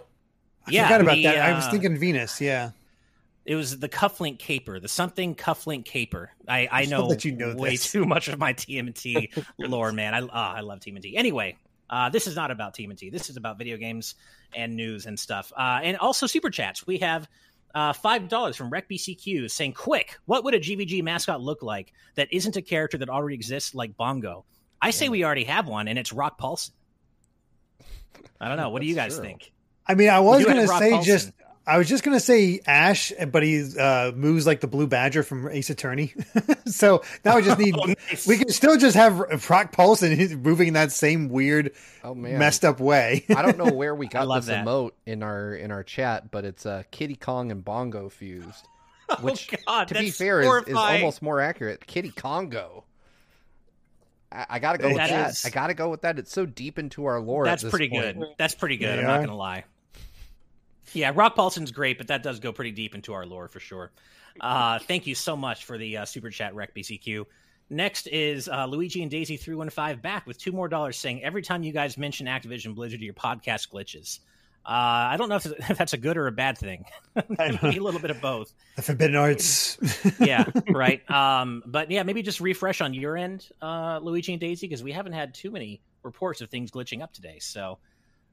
I 0.65 0.71
yeah, 0.71 0.87
forgot 0.87 1.01
about 1.01 1.15
the, 1.15 1.23
that. 1.23 1.37
I 1.37 1.53
was 1.53 1.65
uh, 1.65 1.71
thinking 1.71 1.97
Venus. 1.97 2.39
Yeah. 2.39 2.71
It 3.45 3.55
was 3.55 3.77
the 3.77 3.89
cufflink 3.89 4.39
caper, 4.39 4.79
the 4.79 4.87
something 4.87 5.35
cufflink 5.35 5.83
caper. 5.83 6.31
I, 6.47 6.69
I 6.71 6.85
know 6.89 7.09
that 7.09 7.25
you 7.25 7.33
know 7.33 7.55
way 7.55 7.71
this. 7.71 7.91
too 7.91 8.05
much 8.05 8.29
of 8.29 8.39
my 8.39 8.53
TMT 8.53 9.43
lore, 9.59 9.91
man. 9.91 10.13
I 10.13 10.21
oh, 10.21 10.29
I 10.31 10.61
love 10.61 10.79
TMT. 10.79 11.13
Anyway, 11.15 11.57
uh, 11.89 12.09
this 12.09 12.27
is 12.27 12.35
not 12.35 12.51
about 12.51 12.75
TMNT. 12.75 13.11
This 13.11 13.29
is 13.29 13.37
about 13.37 13.57
video 13.57 13.77
games 13.77 14.15
and 14.55 14.75
news 14.75 15.05
and 15.05 15.19
stuff. 15.19 15.51
Uh, 15.55 15.79
and 15.83 15.97
also 15.97 16.27
super 16.27 16.49
chats. 16.49 16.87
We 16.87 16.99
have 16.99 17.27
uh, 17.75 17.93
five 17.93 18.27
dollars 18.27 18.55
from 18.55 18.71
RecBCQ 18.71 19.49
saying, 19.49 19.73
"Quick, 19.73 20.17
what 20.25 20.43
would 20.43 20.53
a 20.53 20.59
GVG 20.59 21.03
mascot 21.03 21.41
look 21.41 21.63
like 21.63 21.91
that 22.15 22.27
isn't 22.31 22.55
a 22.55 22.61
character 22.61 22.97
that 22.99 23.09
already 23.09 23.35
exists 23.35 23.73
like 23.73 23.97
Bongo?" 23.97 24.45
I 24.81 24.91
say 24.91 25.05
yeah. 25.05 25.11
we 25.11 25.25
already 25.25 25.45
have 25.45 25.67
one, 25.67 25.87
and 25.87 25.97
it's 25.97 26.13
Rock 26.13 26.37
Paulson. 26.37 26.73
I 28.39 28.47
don't 28.47 28.57
know. 28.57 28.69
What 28.69 28.81
do 28.81 28.87
you 28.87 28.95
guys 28.95 29.15
true. 29.15 29.23
think? 29.23 29.51
I 29.87 29.95
mean, 29.95 30.09
I 30.09 30.19
was 30.19 30.43
going 30.43 30.57
to 30.57 30.67
say 30.67 30.91
Paulson. 30.91 31.03
just 31.03 31.31
I 31.65 31.77
was 31.77 31.87
just 31.87 32.03
gonna 32.03 32.19
say 32.19 32.59
Ash, 32.65 33.13
but 33.31 33.41
he 33.41 33.63
uh, 33.79 34.11
moves 34.11 34.45
like 34.45 34.59
the 34.59 34.67
Blue 34.67 34.85
Badger 34.85 35.23
from 35.23 35.47
Ace 35.47 35.69
Attorney. 35.69 36.13
so 36.65 37.03
now 37.23 37.37
we 37.37 37.41
just 37.41 37.57
need 37.57 37.75
oh, 37.79 37.85
nice. 37.85 38.27
we 38.27 38.37
can 38.37 38.49
still 38.49 38.77
just 38.77 38.97
have 38.97 39.49
Rock 39.49 39.71
Paulson 39.71 40.41
moving 40.41 40.69
in 40.69 40.73
that 40.73 40.91
same 40.91 41.29
weird, 41.29 41.71
oh, 42.03 42.13
man. 42.13 42.37
messed 42.37 42.65
up 42.65 42.81
way. 42.81 43.25
I 43.29 43.41
don't 43.41 43.57
know 43.57 43.71
where 43.71 43.95
we 43.95 44.07
got 44.09 44.33
this 44.35 44.47
that. 44.47 44.65
emote 44.65 44.91
in 45.05 45.23
our 45.23 45.53
in 45.53 45.71
our 45.71 45.83
chat, 45.83 46.31
but 46.31 46.43
it's 46.43 46.65
uh, 46.65 46.83
Kiddy 46.91 47.15
Kong 47.15 47.49
and 47.49 47.63
Bongo 47.63 48.09
fused. 48.09 48.67
Oh, 49.07 49.15
which, 49.21 49.49
oh 49.53 49.57
God, 49.65 49.87
to 49.87 49.93
be 49.95 50.11
fair, 50.11 50.41
is, 50.41 50.67
is, 50.67 50.75
almost 50.75 51.21
more 51.21 51.39
accurate. 51.39 51.87
Kitty 51.87 52.11
Congo. 52.11 52.83
I, 54.33 54.45
I 54.49 54.59
gotta 54.59 54.79
go 54.79 54.89
that 54.89 54.93
with 54.93 55.09
that. 55.09 55.29
Is... 55.31 55.45
I 55.45 55.49
gotta 55.49 55.73
go 55.73 55.89
with 55.89 56.01
that. 56.01 56.19
It's 56.19 56.31
so 56.33 56.45
deep 56.45 56.77
into 56.77 57.05
our 57.05 57.21
lore. 57.21 57.45
That's 57.45 57.63
pretty 57.63 57.87
point. 57.87 58.19
good. 58.19 58.27
That's 58.37 58.55
pretty 58.55 58.75
good. 58.75 58.99
I'm 58.99 59.05
not 59.05 59.21
gonna 59.21 59.37
lie. 59.37 59.63
Yeah, 60.93 61.11
Rock 61.13 61.35
Paulson's 61.35 61.71
great, 61.71 61.97
but 61.97 62.07
that 62.07 62.23
does 62.23 62.39
go 62.39 62.51
pretty 62.51 62.71
deep 62.71 62.95
into 62.95 63.13
our 63.13 63.25
lore 63.25 63.47
for 63.47 63.59
sure. 63.59 63.91
Uh, 64.39 64.79
thank 64.87 65.07
you 65.07 65.15
so 65.15 65.35
much 65.35 65.65
for 65.65 65.77
the 65.77 65.97
uh, 65.97 66.05
super 66.05 66.29
chat, 66.29 66.55
Rec 66.55 66.73
BCQ. 66.75 67.25
Next 67.69 68.07
is 68.07 68.47
uh, 68.47 68.65
Luigi 68.65 69.01
and 69.01 69.09
Daisy 69.09 69.37
three 69.37 69.55
one 69.55 69.69
five 69.69 70.01
back 70.01 70.27
with 70.27 70.37
two 70.37 70.51
more 70.51 70.67
dollars, 70.67 70.97
saying 70.97 71.23
every 71.23 71.41
time 71.41 71.63
you 71.63 71.71
guys 71.71 71.97
mention 71.97 72.27
Activision 72.27 72.75
Blizzard, 72.75 73.01
your 73.01 73.13
podcast 73.13 73.69
glitches. 73.71 74.19
Uh, 74.65 75.11
I 75.11 75.17
don't 75.17 75.27
know 75.27 75.35
if, 75.35 75.45
if, 75.69 75.77
that's 75.77 75.93
a 75.93 75.97
good 75.97 76.17
or 76.17 76.27
a 76.27 76.31
bad 76.31 76.57
thing. 76.57 76.85
maybe 77.29 77.77
a 77.77 77.83
little 77.83 77.99
bit 77.99 78.11
of 78.11 78.21
both. 78.21 78.53
The 78.75 78.81
forbidden 78.81 79.15
arts. 79.15 79.77
yeah, 80.19 80.45
right. 80.69 81.09
Um, 81.09 81.63
but 81.65 81.91
yeah, 81.91 82.03
maybe 82.03 82.21
just 82.21 82.39
refresh 82.39 82.79
on 82.79 82.93
your 82.93 83.17
end, 83.17 83.49
uh, 83.61 83.99
Luigi 84.01 84.33
and 84.33 84.39
Daisy, 84.39 84.67
because 84.67 84.83
we 84.83 84.91
haven't 84.91 85.13
had 85.13 85.33
too 85.33 85.51
many 85.51 85.81
reports 86.03 86.41
of 86.41 86.49
things 86.49 86.71
glitching 86.71 87.01
up 87.01 87.13
today. 87.13 87.39
So 87.39 87.79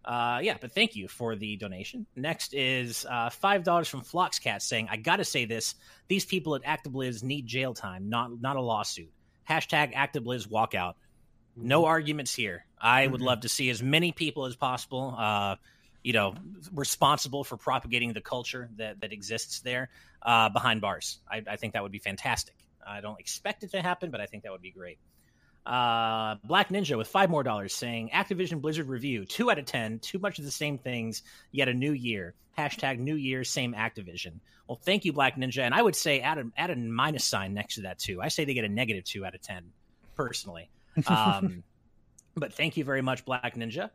uh, 0.04 0.40
yeah, 0.42 0.56
but 0.60 0.72
thank 0.72 0.96
you 0.96 1.08
for 1.08 1.36
the 1.36 1.56
donation. 1.56 2.06
Next 2.16 2.54
is 2.54 3.06
uh, 3.08 3.30
five 3.30 3.64
dollars 3.64 3.88
from 3.88 4.00
Floxcat 4.00 4.62
saying, 4.62 4.88
"I 4.90 4.96
got 4.96 5.16
to 5.16 5.24
say 5.24 5.44
this: 5.44 5.74
these 6.08 6.24
people 6.24 6.54
at 6.54 6.64
ActiBliz 6.64 7.22
need 7.22 7.46
jail 7.46 7.74
time, 7.74 8.08
not 8.08 8.40
not 8.40 8.56
a 8.56 8.60
lawsuit." 8.60 9.10
Hashtag 9.48 9.94
ActiBliz 9.94 10.48
walkout. 10.48 10.94
No 11.56 11.80
mm-hmm. 11.80 11.88
arguments 11.88 12.34
here. 12.34 12.64
I 12.80 13.06
would 13.06 13.20
mm-hmm. 13.20 13.26
love 13.26 13.40
to 13.40 13.48
see 13.48 13.68
as 13.68 13.82
many 13.82 14.12
people 14.12 14.46
as 14.46 14.56
possible, 14.56 15.14
uh, 15.18 15.56
you 16.02 16.14
know, 16.14 16.34
responsible 16.72 17.44
for 17.44 17.58
propagating 17.58 18.14
the 18.14 18.22
culture 18.22 18.70
that 18.76 19.00
that 19.00 19.12
exists 19.12 19.60
there 19.60 19.90
uh, 20.22 20.48
behind 20.48 20.80
bars. 20.80 21.18
I, 21.30 21.42
I 21.46 21.56
think 21.56 21.74
that 21.74 21.82
would 21.82 21.92
be 21.92 21.98
fantastic. 21.98 22.54
I 22.86 23.02
don't 23.02 23.20
expect 23.20 23.64
it 23.64 23.72
to 23.72 23.82
happen, 23.82 24.10
but 24.10 24.22
I 24.22 24.26
think 24.26 24.44
that 24.44 24.52
would 24.52 24.62
be 24.62 24.70
great. 24.70 24.98
Uh, 25.66 26.36
Black 26.44 26.70
Ninja 26.70 26.96
with 26.96 27.08
five 27.08 27.30
more 27.30 27.42
dollars 27.42 27.74
saying 27.74 28.10
Activision 28.14 28.60
Blizzard 28.60 28.88
review 28.88 29.24
two 29.24 29.50
out 29.50 29.58
of 29.58 29.66
ten, 29.66 29.98
too 29.98 30.18
much 30.18 30.38
of 30.38 30.44
the 30.44 30.50
same 30.50 30.78
things, 30.78 31.22
yet 31.52 31.68
a 31.68 31.74
new 31.74 31.92
year. 31.92 32.34
Hashtag 32.58 32.98
New 32.98 33.14
Year, 33.16 33.44
same 33.44 33.74
Activision. 33.74 34.40
Well, 34.66 34.80
thank 34.82 35.04
you, 35.04 35.12
Black 35.12 35.36
Ninja, 35.36 35.62
and 35.62 35.74
I 35.74 35.82
would 35.82 35.96
say 35.96 36.20
add 36.20 36.38
a 36.38 36.44
add 36.56 36.70
a 36.70 36.76
minus 36.76 37.24
sign 37.24 37.54
next 37.54 37.76
to 37.76 37.82
that 37.82 37.98
too. 37.98 38.20
I 38.20 38.28
say 38.28 38.44
they 38.44 38.54
get 38.54 38.64
a 38.64 38.68
negative 38.68 39.04
two 39.04 39.24
out 39.24 39.34
of 39.34 39.40
ten, 39.40 39.64
personally. 40.14 40.70
Um, 41.06 41.62
but 42.36 42.52
thank 42.52 42.76
you 42.76 42.84
very 42.84 43.02
much, 43.02 43.24
Black 43.24 43.56
Ninja. 43.56 43.90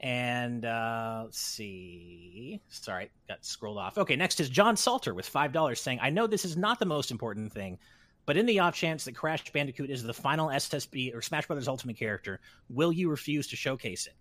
And 0.00 0.64
uh, 0.64 1.22
let's 1.24 1.38
see. 1.38 2.60
Sorry, 2.68 3.10
got 3.28 3.44
scrolled 3.44 3.78
off. 3.78 3.98
Okay, 3.98 4.16
next 4.16 4.40
is 4.40 4.48
John 4.48 4.76
Salter 4.76 5.14
with 5.14 5.26
five 5.26 5.52
dollars 5.52 5.80
saying, 5.80 5.98
"I 6.02 6.10
know 6.10 6.26
this 6.26 6.44
is 6.44 6.56
not 6.56 6.78
the 6.78 6.86
most 6.86 7.10
important 7.10 7.52
thing, 7.52 7.78
but 8.26 8.36
in 8.36 8.46
the 8.46 8.60
off 8.60 8.74
chance 8.74 9.04
that 9.04 9.14
Crash 9.14 9.50
Bandicoot 9.52 9.90
is 9.90 10.02
the 10.02 10.14
final 10.14 10.48
SSB 10.48 11.14
or 11.14 11.22
Smash 11.22 11.46
Brothers 11.46 11.68
Ultimate 11.68 11.96
character, 11.96 12.40
will 12.68 12.92
you 12.92 13.10
refuse 13.10 13.48
to 13.48 13.56
showcase 13.56 14.06
it? 14.06 14.14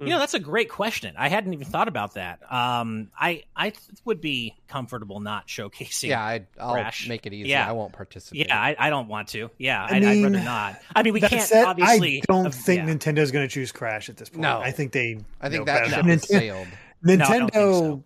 Mm. 0.00 0.04
You 0.04 0.10
know, 0.10 0.16
hmm. 0.16 0.20
that's 0.20 0.34
a 0.34 0.40
great 0.40 0.70
question. 0.70 1.14
I 1.18 1.28
hadn't 1.28 1.52
even 1.52 1.66
thought 1.66 1.88
about 1.88 2.14
that. 2.14 2.40
Um, 2.50 3.10
I 3.18 3.42
I 3.54 3.72
would 4.04 4.20
be 4.20 4.56
comfortable 4.66 5.20
not 5.20 5.46
showcasing. 5.46 6.08
Yeah, 6.08 6.24
i 6.24 6.46
will 6.58 6.72
Crash. 6.72 7.06
make 7.06 7.26
it 7.26 7.34
easy. 7.34 7.50
Yeah. 7.50 7.68
I 7.68 7.72
won't 7.72 7.92
participate. 7.92 8.48
Yeah, 8.48 8.58
I, 8.58 8.76
I 8.78 8.90
don't 8.90 9.08
want 9.08 9.28
to. 9.28 9.50
Yeah, 9.58 9.84
I 9.84 9.98
would 9.98 10.04
rather 10.04 10.30
not. 10.30 10.80
I 10.96 11.02
mean, 11.02 11.12
we 11.12 11.20
can't 11.20 11.42
said, 11.42 11.66
obviously. 11.66 12.18
I 12.18 12.32
don't 12.32 12.46
uh, 12.46 12.50
think 12.50 12.86
yeah. 12.86 12.94
Nintendo's 12.94 13.30
going 13.30 13.46
to 13.46 13.52
choose 13.52 13.72
Crash 13.72 14.08
at 14.08 14.16
this 14.16 14.30
point. 14.30 14.40
No, 14.40 14.58
I 14.58 14.70
think 14.70 14.92
they. 14.92 15.18
I 15.40 15.50
think 15.50 15.66
that 15.66 15.88
ship 15.88 16.04
no. 16.04 16.16
sailed. 16.16 16.68
Nintendo 17.04 17.54
no, 17.54 17.72
so. 17.72 18.04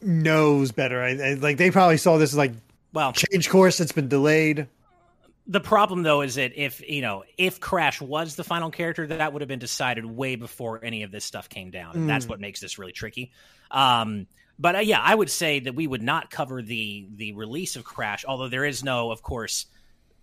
knows 0.00 0.70
better. 0.70 1.02
I, 1.02 1.10
I, 1.10 1.34
like 1.34 1.56
they 1.56 1.72
probably 1.72 1.96
saw 1.96 2.18
this 2.18 2.32
as 2.32 2.36
like 2.36 2.52
well, 2.92 3.12
change 3.12 3.48
course. 3.48 3.80
It's 3.80 3.92
been 3.92 4.08
delayed. 4.08 4.68
The 5.46 5.60
problem 5.60 6.02
though 6.02 6.22
is 6.22 6.36
that 6.36 6.52
if 6.54 6.88
you 6.88 7.02
know 7.02 7.24
if 7.36 7.60
Crash 7.60 8.00
was 8.00 8.36
the 8.36 8.44
final 8.44 8.70
character, 8.70 9.06
that 9.06 9.32
would 9.32 9.42
have 9.42 9.48
been 9.48 9.58
decided 9.58 10.04
way 10.04 10.36
before 10.36 10.84
any 10.84 11.02
of 11.02 11.10
this 11.10 11.24
stuff 11.24 11.48
came 11.48 11.70
down, 11.70 11.94
and 11.94 12.04
mm. 12.04 12.06
that's 12.06 12.28
what 12.28 12.40
makes 12.40 12.60
this 12.60 12.78
really 12.78 12.92
tricky. 12.92 13.32
Um, 13.70 14.26
But 14.58 14.76
uh, 14.76 14.78
yeah, 14.80 15.00
I 15.00 15.14
would 15.14 15.30
say 15.30 15.60
that 15.60 15.74
we 15.74 15.86
would 15.86 16.02
not 16.02 16.30
cover 16.30 16.62
the 16.62 17.08
the 17.16 17.32
release 17.32 17.74
of 17.74 17.84
Crash, 17.84 18.24
although 18.26 18.48
there 18.48 18.64
is 18.64 18.84
no, 18.84 19.10
of 19.10 19.22
course, 19.22 19.66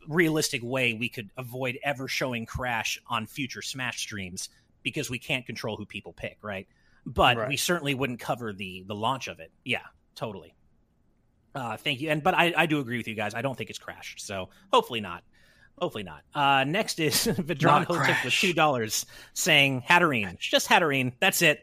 realistic 0.07 0.61
way 0.63 0.93
we 0.93 1.09
could 1.09 1.30
avoid 1.36 1.78
ever 1.84 2.07
showing 2.07 2.45
Crash 2.45 3.01
on 3.07 3.26
future 3.26 3.61
Smash 3.61 3.99
streams 3.99 4.47
because 4.84 5.09
we 5.09 5.20
can't 5.20 5.45
control 5.45 5.76
who 5.76 5.86
people 5.86 6.13
pick, 6.13 6.38
right? 6.41 6.67
But 7.05 7.38
right. 7.38 7.49
we 7.49 7.57
certainly 7.57 7.95
wouldn't 7.95 8.20
cover 8.20 8.53
the 8.53 8.84
the 8.88 8.95
launch 8.95 9.28
of 9.28 9.39
it. 9.39 9.51
Yeah, 9.65 9.86
totally. 10.15 10.53
Uh, 11.56 11.78
thank 11.78 12.02
you. 12.02 12.10
And 12.10 12.22
but 12.22 12.34
I, 12.34 12.54
I 12.56 12.66
do 12.66 12.80
agree 12.80 12.97
with 12.97 13.08
you 13.08 13.16
guys. 13.16 13.34
I 13.34 13.41
don't 13.41 13.58
think 13.58 13.70
it's 13.70 13.80
crashed. 13.80 14.22
so 14.22 14.50
hopefully 14.72 15.02
not. 15.02 15.24
Hopefully 15.80 16.04
not. 16.04 16.24
Uh, 16.36 16.66
next 16.66 17.00
is 17.00 17.26
Vidron 17.26 17.84
Hotep 17.84 18.26
with 18.26 18.34
two 18.34 18.54
dollars, 18.54 19.06
saying 19.34 19.82
Hatterene, 19.88 20.38
just 20.38 20.68
Hatterene. 20.68 21.14
That's 21.20 21.41
it. 21.41 21.62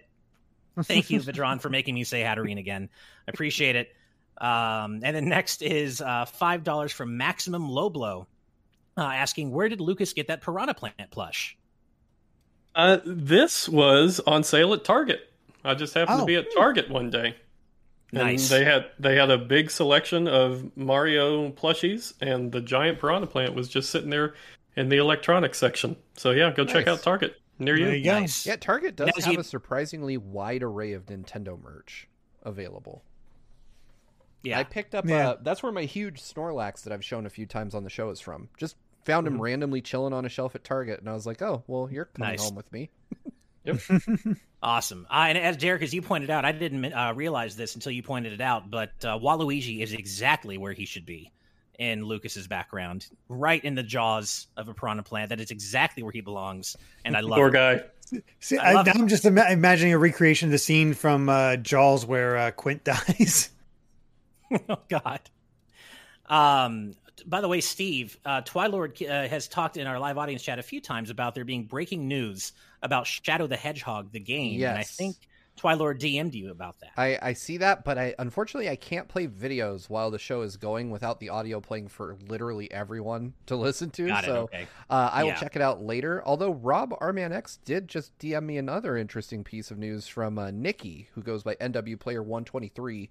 Thank 0.83 1.11
you, 1.11 1.21
Vidron, 1.23 1.61
for 1.61 1.69
making 1.69 1.95
me 1.95 2.05
say 2.05 2.23
Hatterene 2.23 2.59
again. 2.59 2.89
I 3.27 3.31
appreciate 3.31 3.77
it. 3.77 3.95
Um, 4.39 5.01
and 5.03 5.17
then 5.17 5.29
next 5.29 5.63
is 5.63 6.01
uh, 6.01 6.25
five 6.25 6.65
dollars 6.65 6.93
from 6.93 7.17
Maximum 7.17 7.69
Low 7.69 7.91
Blow, 7.91 8.27
uh, 8.97 9.03
asking 9.03 9.51
where 9.51 9.69
did 9.69 9.81
Lucas 9.81 10.13
get 10.13 10.29
that 10.29 10.41
Piranha 10.43 10.75
Plant 10.75 11.11
plush? 11.11 11.57
Uh, 12.75 12.99
this 13.05 13.69
was 13.69 14.21
on 14.27 14.45
sale 14.45 14.75
at 14.75 14.85
Target. 14.85 15.21
I 15.65 15.75
just 15.75 15.95
happened 15.95 16.19
oh. 16.19 16.21
to 16.21 16.27
be 16.27 16.37
at 16.37 16.47
Target 16.55 16.91
one 16.91 17.11
day. 17.11 17.37
And 18.13 18.39
they 18.39 18.65
had 18.65 18.87
they 18.99 19.17
had 19.17 19.31
a 19.31 19.39
big 19.39 19.71
selection 19.71 20.29
of 20.29 20.77
Mario 20.77 21.51
plushies, 21.51 22.15
and 22.21 22.53
the 22.53 22.61
giant 22.61 23.01
piranha 23.01 23.27
plant 23.27 23.55
was 23.55 23.69
just 23.69 23.91
sitting 23.91 24.11
there 24.11 24.35
in 24.77 24.89
the 24.89 24.99
electronics 24.99 25.59
section. 25.59 25.97
So 26.17 26.31
yeah, 26.31 26.53
go 26.53 26.63
nice. 26.65 26.73
check 26.73 26.87
out 26.87 27.03
Target 27.03 27.37
near 27.59 27.77
you. 27.77 27.89
you 27.91 28.11
nice. 28.11 28.47
Yeah, 28.47 28.57
Target 28.57 28.97
does 28.97 29.11
have 29.25 29.35
you... 29.35 29.41
a 29.41 29.45
surprisingly 29.45 30.17
wide 30.17 30.63
array 30.63 30.93
of 30.93 31.07
Nintendo 31.07 31.61
merch 31.61 32.09
available. 32.43 33.03
Yeah, 34.43 34.61
I 34.61 34.65
picked 34.65 34.95
up. 34.95 35.07
Yeah. 35.07 35.31
Uh, 35.31 35.37
that's 35.43 35.63
where 35.63 35.73
my 35.73 35.83
huge 35.83 36.23
Snorlax 36.23 36.83
that 36.83 36.93
I've 36.93 37.05
shown 37.05 37.27
a 37.27 37.31
few 37.31 37.47
times 37.47 37.75
on 37.75 37.83
the 37.83 37.91
show 37.91 38.11
is 38.11 38.21
from. 38.21 38.49
Just 38.57 38.77
found 39.05 39.27
him 39.27 39.35
mm-hmm. 39.35 39.43
randomly 39.43 39.81
chilling 39.81 40.13
on 40.13 40.25
a 40.25 40.29
shelf 40.29 40.55
at 40.55 40.63
Target, 40.63 41.01
and 41.01 41.09
I 41.09 41.13
was 41.13 41.27
like, 41.27 41.43
"Oh, 41.43 41.65
well, 41.67 41.89
you're 41.91 42.05
coming 42.05 42.31
nice. 42.31 42.45
home 42.45 42.55
with 42.55 42.71
me." 42.73 42.91
Yep. 43.67 43.81
awesome. 44.63 45.07
Uh, 45.11 45.27
and 45.29 45.39
as 45.39 45.57
Derrick, 45.57 45.83
as 45.83 45.93
you 45.93 46.03
pointed 46.03 46.31
out, 46.31 46.45
I 46.45 46.53
didn't 46.53 46.85
uh, 46.93 47.13
realize 47.15 47.57
this 47.57 47.75
until 47.75 47.93
you 47.93 48.03
pointed 48.03 48.33
it 48.33 48.41
out, 48.41 48.71
but 48.71 48.93
uh, 49.05 49.19
Waluigi 49.19 49.81
is 49.81 49.93
exactly 49.93 50.57
where 50.57 50.73
he 50.73 50.87
should 50.87 51.05
be 51.05 51.33
in 51.79 52.05
Lucas's 52.05 52.47
background, 52.47 53.07
right 53.29 53.63
in 53.63 53.75
the 53.75 53.83
jaws 53.83 54.47
of 54.57 54.69
a 54.69 54.75
piranha 54.75 55.03
plant. 55.03 55.31
That 55.31 55.41
is 55.41 55.51
exactly 55.51 56.03
where 56.03 56.13
he 56.13 56.21
belongs, 56.21 56.77
and 57.05 57.17
I 57.17 57.21
love. 57.21 57.39
It. 57.39 57.43
Poor 57.43 57.51
guy. 57.51 57.83
See, 58.39 58.57
I 58.57 58.73
am 58.73 59.09
just 59.09 59.25
ima- 59.25 59.51
imagining 59.51 59.93
a 59.93 59.99
recreation 59.99 60.49
of 60.49 60.53
the 60.53 60.59
scene 60.59 60.95
from 60.95 61.29
uh, 61.29 61.57
Jaws 61.57 62.07
where 62.07 62.37
uh, 62.37 62.51
Quint 62.53 62.85
dies. 62.85 63.51
oh 64.69 64.79
God. 64.89 65.21
Um, 66.27 66.95
by 67.27 67.41
the 67.41 67.49
way, 67.49 67.61
Steve, 67.61 68.17
uh, 68.25 68.43
Twilord 68.43 69.03
uh, 69.09 69.29
has 69.29 69.49
talked 69.49 69.77
in 69.77 69.87
our 69.87 69.99
live 69.99 70.19
audience 70.19 70.43
chat 70.43 70.59
a 70.59 70.63
few 70.63 70.81
times 70.81 71.11
about 71.11 71.35
there 71.35 71.45
being 71.45 71.65
breaking 71.65 72.07
news 72.09 72.53
about 72.87 73.07
Shadow 73.07 73.47
the 73.47 73.57
Hedgehog, 73.57 74.13
the 74.13 74.21
game. 74.21 74.59
Yes. 74.59 74.71
And 74.71 74.79
I 74.79 74.83
think 74.85 75.17
Twilord 75.57 75.99
DM'd 75.99 76.35
you 76.35 76.51
about 76.51 76.79
that. 76.81 76.93
I, 76.97 77.19
I 77.21 77.33
see 77.33 77.57
that, 77.59 77.85
but 77.85 77.99
I 77.99 78.15
unfortunately 78.19 78.69
I 78.69 78.77
can't 78.77 79.09
play 79.09 79.27
videos 79.27 79.89
while 79.89 80.11
the 80.11 80.19
show 80.19 80.43
is 80.43 80.57
going 80.57 80.91
without 80.91 81.19
the 81.19 81.31
audio 81.31 81.61
playing 81.61 81.89
for 81.89 82.17
literally 82.29 82.71
everyone 82.71 83.35
to 83.47 83.57
listen 83.57 83.91
to. 83.91 84.07
Got 84.07 84.25
so 84.25 84.37
okay. 84.43 84.67
uh, 84.91 85.11
I 85.13 85.23
yeah. 85.23 85.25
will 85.25 85.41
check 85.41 85.57
it 85.57 85.63
out 85.63 85.83
later. 85.83 86.23
Although 86.25 86.53
Rob 86.53 86.91
Arman 87.01 87.33
X 87.33 87.59
did 87.65 87.89
just 87.89 88.17
DM 88.19 88.45
me 88.45 88.59
another 88.59 88.97
interesting 88.97 89.45
piece 89.45 89.71
of 89.71 89.79
news 89.79 90.07
from 90.07 90.39
uh, 90.39 90.51
Nikki, 90.51 91.09
who 91.15 91.23
goes 91.23 91.43
by 91.43 91.55
NW 91.57 91.99
Player 91.99 92.23
One 92.23 92.45
Twenty 92.45 92.69
Three 92.69 93.09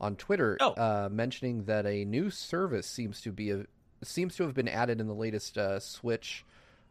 on 0.00 0.14
Twitter, 0.14 0.56
oh. 0.60 0.72
uh, 0.74 1.08
mentioning 1.10 1.64
that 1.64 1.84
a 1.84 2.04
new 2.04 2.30
service 2.30 2.86
seems 2.86 3.20
to 3.22 3.32
be 3.32 3.50
a, 3.50 3.64
seems 4.02 4.36
to 4.36 4.44
have 4.44 4.54
been 4.54 4.68
added 4.68 5.00
in 5.00 5.08
the 5.08 5.14
latest 5.14 5.58
uh, 5.58 5.80
Switch 5.80 6.44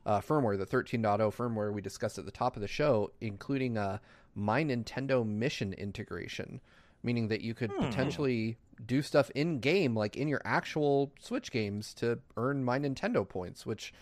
uh, 0.08 0.22
firmware, 0.22 0.58
the 0.58 0.66
13.0 0.66 1.04
firmware 1.36 1.72
we 1.72 1.82
discussed 1.82 2.18
at 2.18 2.26
the 2.26 2.32
top 2.32 2.56
of 2.56 2.62
the 2.62 2.68
show, 2.68 3.12
including 3.20 3.78
a 3.78 4.00
My 4.34 4.64
Nintendo 4.64 5.28
Mission 5.28 5.74
integration, 5.74 6.62
meaning 7.04 7.28
that 7.28 7.42
you 7.42 7.54
could 7.54 7.72
hmm. 7.72 7.84
potentially 7.84 8.58
do 8.86 9.02
stuff 9.02 9.30
in 9.36 9.60
game, 9.60 9.96
like 9.96 10.16
in 10.16 10.30
your 10.30 10.42
actual 10.46 11.12
Switch 11.20 11.52
games, 11.52 11.94
to 11.96 12.20
earn 12.38 12.64
My 12.64 12.80
Nintendo 12.80 13.28
points, 13.28 13.66
which 13.66 13.94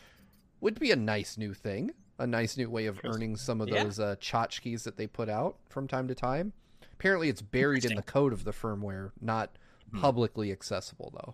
would 0.61 0.79
be 0.79 0.91
a 0.91 0.95
nice 0.95 1.39
new 1.39 1.55
thing, 1.55 1.91
a 2.19 2.27
nice 2.27 2.55
new 2.55 2.69
way 2.69 2.85
of 2.85 3.01
earning 3.03 3.35
some 3.35 3.59
of 3.59 3.69
those 3.69 3.97
yeah. 3.97 4.05
uh, 4.05 4.15
tchotchkes 4.17 4.83
that 4.83 4.97
they 4.97 5.07
put 5.07 5.27
out 5.27 5.57
from 5.69 5.87
time 5.87 6.07
to 6.07 6.15
time. 6.15 6.53
Apparently, 6.93 7.29
it's 7.29 7.41
buried 7.41 7.83
in 7.83 7.95
the 7.95 8.03
code 8.03 8.31
of 8.31 8.43
the 8.43 8.51
firmware, 8.53 9.09
not 9.19 9.57
hmm. 9.89 10.01
publicly 10.01 10.51
accessible, 10.51 11.11
though. 11.15 11.33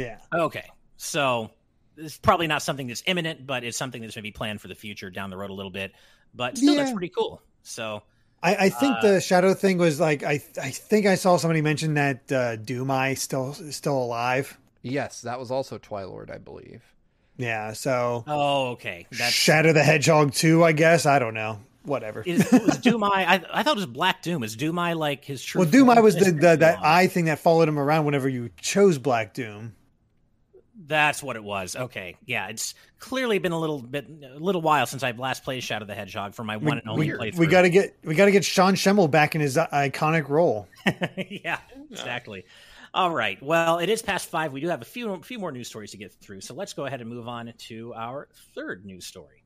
Yeah. 0.00 0.18
Okay. 0.32 0.70
So 0.96 1.50
it's 1.96 2.18
probably 2.18 2.46
not 2.46 2.62
something 2.62 2.86
that's 2.86 3.02
imminent, 3.06 3.46
but 3.46 3.64
it's 3.64 3.76
something 3.76 4.02
that's 4.02 4.16
maybe 4.16 4.30
planned 4.30 4.60
for 4.60 4.68
the 4.68 4.74
future 4.74 5.10
down 5.10 5.30
the 5.30 5.36
road 5.36 5.50
a 5.50 5.54
little 5.54 5.70
bit. 5.70 5.92
But 6.34 6.56
still, 6.56 6.74
yeah. 6.74 6.82
that's 6.82 6.92
pretty 6.92 7.10
cool. 7.10 7.42
So 7.62 8.02
I, 8.42 8.56
I 8.56 8.68
think 8.70 8.96
uh, 8.96 9.02
the 9.02 9.20
shadow 9.20 9.54
thing 9.54 9.78
was 9.78 10.00
like 10.00 10.22
I 10.22 10.42
I 10.60 10.70
think 10.70 11.06
I 11.06 11.14
saw 11.14 11.36
somebody 11.36 11.62
mention 11.62 11.94
that 11.94 12.32
uh, 12.32 12.56
Doom's 12.56 12.90
Eye 12.90 13.14
still 13.14 13.54
still 13.54 13.98
alive. 13.98 14.58
Yes, 14.82 15.20
that 15.22 15.38
was 15.38 15.50
also 15.50 15.78
Twilord, 15.78 16.30
I 16.34 16.38
believe. 16.38 16.82
Yeah. 17.36 17.72
So. 17.72 18.24
Oh, 18.26 18.70
okay. 18.70 19.06
That's... 19.10 19.32
Shadow 19.32 19.72
the 19.72 19.82
Hedgehog 19.82 20.32
too. 20.32 20.64
I 20.64 20.72
guess 20.72 21.06
I 21.06 21.18
don't 21.18 21.34
know 21.34 21.60
whatever. 21.84 22.22
Is, 22.22 22.50
was 22.52 22.78
Doom's 22.78 23.02
Eye? 23.04 23.24
I, 23.24 23.60
I 23.60 23.62
thought 23.62 23.72
it 23.72 23.80
was 23.80 23.86
Black 23.86 24.22
Doom. 24.22 24.42
Is 24.42 24.56
Doom's 24.56 24.78
Eye 24.78 24.92
like 24.94 25.24
his 25.24 25.42
true? 25.42 25.60
Well, 25.60 25.70
Doom's 25.70 25.90
Eye 25.90 26.00
was 26.00 26.16
the, 26.16 26.30
the 26.32 26.56
that 26.56 26.78
eye 26.82 27.06
thing 27.06 27.26
that 27.26 27.38
followed 27.38 27.68
him 27.68 27.78
around 27.78 28.04
whenever 28.04 28.28
you 28.28 28.50
chose 28.60 28.98
Black 28.98 29.34
Doom. 29.34 29.74
That's 30.86 31.22
what 31.22 31.36
it 31.36 31.44
was. 31.44 31.76
Okay, 31.76 32.16
yeah, 32.26 32.48
it's 32.48 32.74
clearly 32.98 33.38
been 33.38 33.52
a 33.52 33.58
little 33.58 33.80
bit, 33.80 34.06
a 34.08 34.38
little 34.38 34.62
while 34.62 34.86
since 34.86 35.02
I've 35.02 35.18
last 35.18 35.44
played 35.44 35.62
Shadow 35.62 35.84
the 35.84 35.94
Hedgehog 35.94 36.34
for 36.34 36.44
my 36.44 36.56
one 36.56 36.78
and 36.78 36.88
only 36.88 37.12
we, 37.12 37.18
playthrough. 37.18 37.38
We 37.38 37.46
got 37.46 37.62
to 37.62 37.70
get, 37.70 37.96
we 38.04 38.14
got 38.14 38.26
to 38.26 38.32
get 38.32 38.44
Sean 38.44 38.74
Schemmel 38.74 39.10
back 39.10 39.34
in 39.34 39.40
his 39.40 39.56
iconic 39.56 40.28
role. 40.28 40.66
yeah, 41.28 41.58
exactly. 41.90 42.44
All 42.94 43.10
right. 43.10 43.42
Well, 43.42 43.78
it 43.78 43.88
is 43.88 44.02
past 44.02 44.28
five. 44.28 44.52
We 44.52 44.60
do 44.60 44.68
have 44.68 44.82
a 44.82 44.84
few, 44.84 45.22
few 45.22 45.38
more 45.38 45.52
news 45.52 45.68
stories 45.68 45.92
to 45.92 45.96
get 45.96 46.12
through, 46.12 46.42
so 46.42 46.54
let's 46.54 46.72
go 46.72 46.84
ahead 46.84 47.00
and 47.00 47.08
move 47.08 47.28
on 47.28 47.52
to 47.56 47.94
our 47.94 48.28
third 48.54 48.84
news 48.84 49.06
story. 49.06 49.42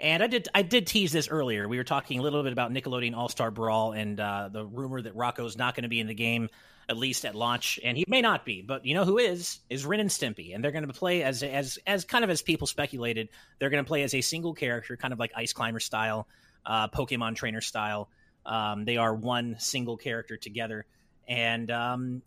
And 0.00 0.22
I 0.22 0.26
did 0.26 0.48
I 0.54 0.62
did 0.62 0.86
tease 0.86 1.12
this 1.12 1.28
earlier. 1.28 1.68
We 1.68 1.76
were 1.76 1.84
talking 1.84 2.18
a 2.18 2.22
little 2.22 2.42
bit 2.42 2.52
about 2.52 2.72
Nickelodeon 2.72 3.14
All 3.16 3.28
Star 3.28 3.50
Brawl 3.50 3.92
and 3.92 4.18
uh, 4.18 4.48
the 4.52 4.66
rumor 4.66 5.00
that 5.00 5.16
Rocko's 5.16 5.56
not 5.56 5.74
going 5.74 5.84
to 5.84 5.88
be 5.88 6.00
in 6.00 6.08
the 6.08 6.14
game 6.14 6.48
at 6.88 6.96
least 6.96 7.24
at 7.24 7.34
launch, 7.34 7.78
and 7.82 7.96
he 7.96 8.04
may 8.08 8.20
not 8.20 8.44
be. 8.44 8.62
But 8.62 8.84
you 8.84 8.94
know 8.94 9.04
who 9.04 9.18
is 9.18 9.60
is 9.70 9.84
Ren 9.86 10.00
and 10.00 10.10
Stimpy, 10.10 10.54
and 10.54 10.62
they're 10.62 10.72
going 10.72 10.86
to 10.86 10.92
play 10.92 11.22
as 11.22 11.42
as 11.42 11.78
as 11.86 12.04
kind 12.04 12.24
of 12.24 12.30
as 12.30 12.42
people 12.42 12.66
speculated. 12.66 13.28
They're 13.58 13.70
going 13.70 13.84
to 13.84 13.88
play 13.88 14.02
as 14.02 14.14
a 14.14 14.20
single 14.20 14.54
character, 14.54 14.96
kind 14.96 15.12
of 15.12 15.18
like 15.18 15.32
Ice 15.36 15.52
Climber 15.52 15.80
style, 15.80 16.26
uh, 16.66 16.88
Pokemon 16.88 17.36
Trainer 17.36 17.60
style. 17.60 18.08
Um, 18.46 18.84
they 18.84 18.96
are 18.96 19.14
one 19.14 19.56
single 19.58 19.96
character 19.96 20.36
together, 20.36 20.86
and 21.26 21.70
um, 21.70 22.22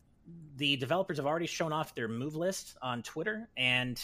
the 0.58 0.76
developers 0.78 1.18
have 1.18 1.26
already 1.26 1.48
shown 1.48 1.72
off 1.72 1.96
their 1.96 2.08
move 2.08 2.36
list 2.36 2.76
on 2.82 3.04
Twitter. 3.04 3.48
And 3.56 4.02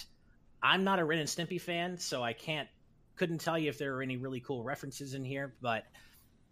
I'm 0.61 0.83
not 0.83 0.99
a 0.99 1.05
Ren 1.05 1.19
and 1.19 1.27
Stimpy 1.27 1.59
fan, 1.59 1.97
so 1.97 2.23
I 2.23 2.33
can't 2.33 2.67
couldn't 3.15 3.39
tell 3.39 3.57
you 3.59 3.69
if 3.69 3.77
there 3.77 3.95
are 3.95 4.01
any 4.01 4.17
really 4.17 4.39
cool 4.39 4.63
references 4.63 5.13
in 5.13 5.23
here, 5.23 5.53
but 5.61 5.85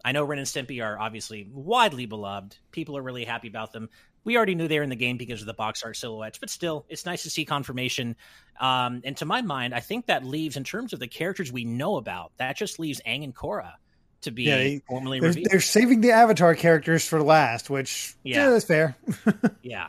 I 0.03 0.11
know 0.11 0.23
Ren 0.23 0.39
and 0.39 0.47
Stimpy 0.47 0.83
are 0.83 0.99
obviously 0.99 1.47
widely 1.51 2.05
beloved. 2.05 2.57
People 2.71 2.97
are 2.97 3.01
really 3.01 3.25
happy 3.25 3.47
about 3.47 3.71
them. 3.71 3.89
We 4.23 4.37
already 4.37 4.53
knew 4.55 4.67
they 4.67 4.77
were 4.77 4.83
in 4.83 4.89
the 4.89 4.95
game 4.95 5.17
because 5.17 5.41
of 5.41 5.47
the 5.47 5.53
box 5.53 5.81
art 5.83 5.97
silhouettes, 5.97 6.37
but 6.37 6.49
still, 6.49 6.85
it's 6.89 7.05
nice 7.05 7.23
to 7.23 7.29
see 7.29 7.43
confirmation. 7.43 8.15
Um, 8.59 9.01
and 9.03 9.17
to 9.17 9.25
my 9.25 9.41
mind, 9.41 9.73
I 9.73 9.79
think 9.79 10.05
that 10.05 10.23
leaves, 10.23 10.57
in 10.57 10.63
terms 10.63 10.93
of 10.93 10.99
the 10.99 11.07
characters 11.07 11.51
we 11.51 11.65
know 11.65 11.97
about, 11.97 12.31
that 12.37 12.55
just 12.55 12.77
leaves 12.77 13.01
Aang 13.07 13.23
and 13.23 13.35
Korra 13.35 13.73
to 14.21 14.31
be 14.31 14.43
yeah, 14.43 14.57
they, 14.57 14.81
formally 14.87 15.19
they're, 15.19 15.29
revealed. 15.29 15.47
They're 15.49 15.61
saving 15.61 16.01
the 16.01 16.11
Avatar 16.11 16.55
characters 16.55 17.07
for 17.07 17.21
last, 17.21 17.69
which 17.69 18.15
yeah, 18.23 18.43
yeah 18.43 18.49
that's 18.51 18.65
fair. 18.65 18.95
yeah. 19.63 19.87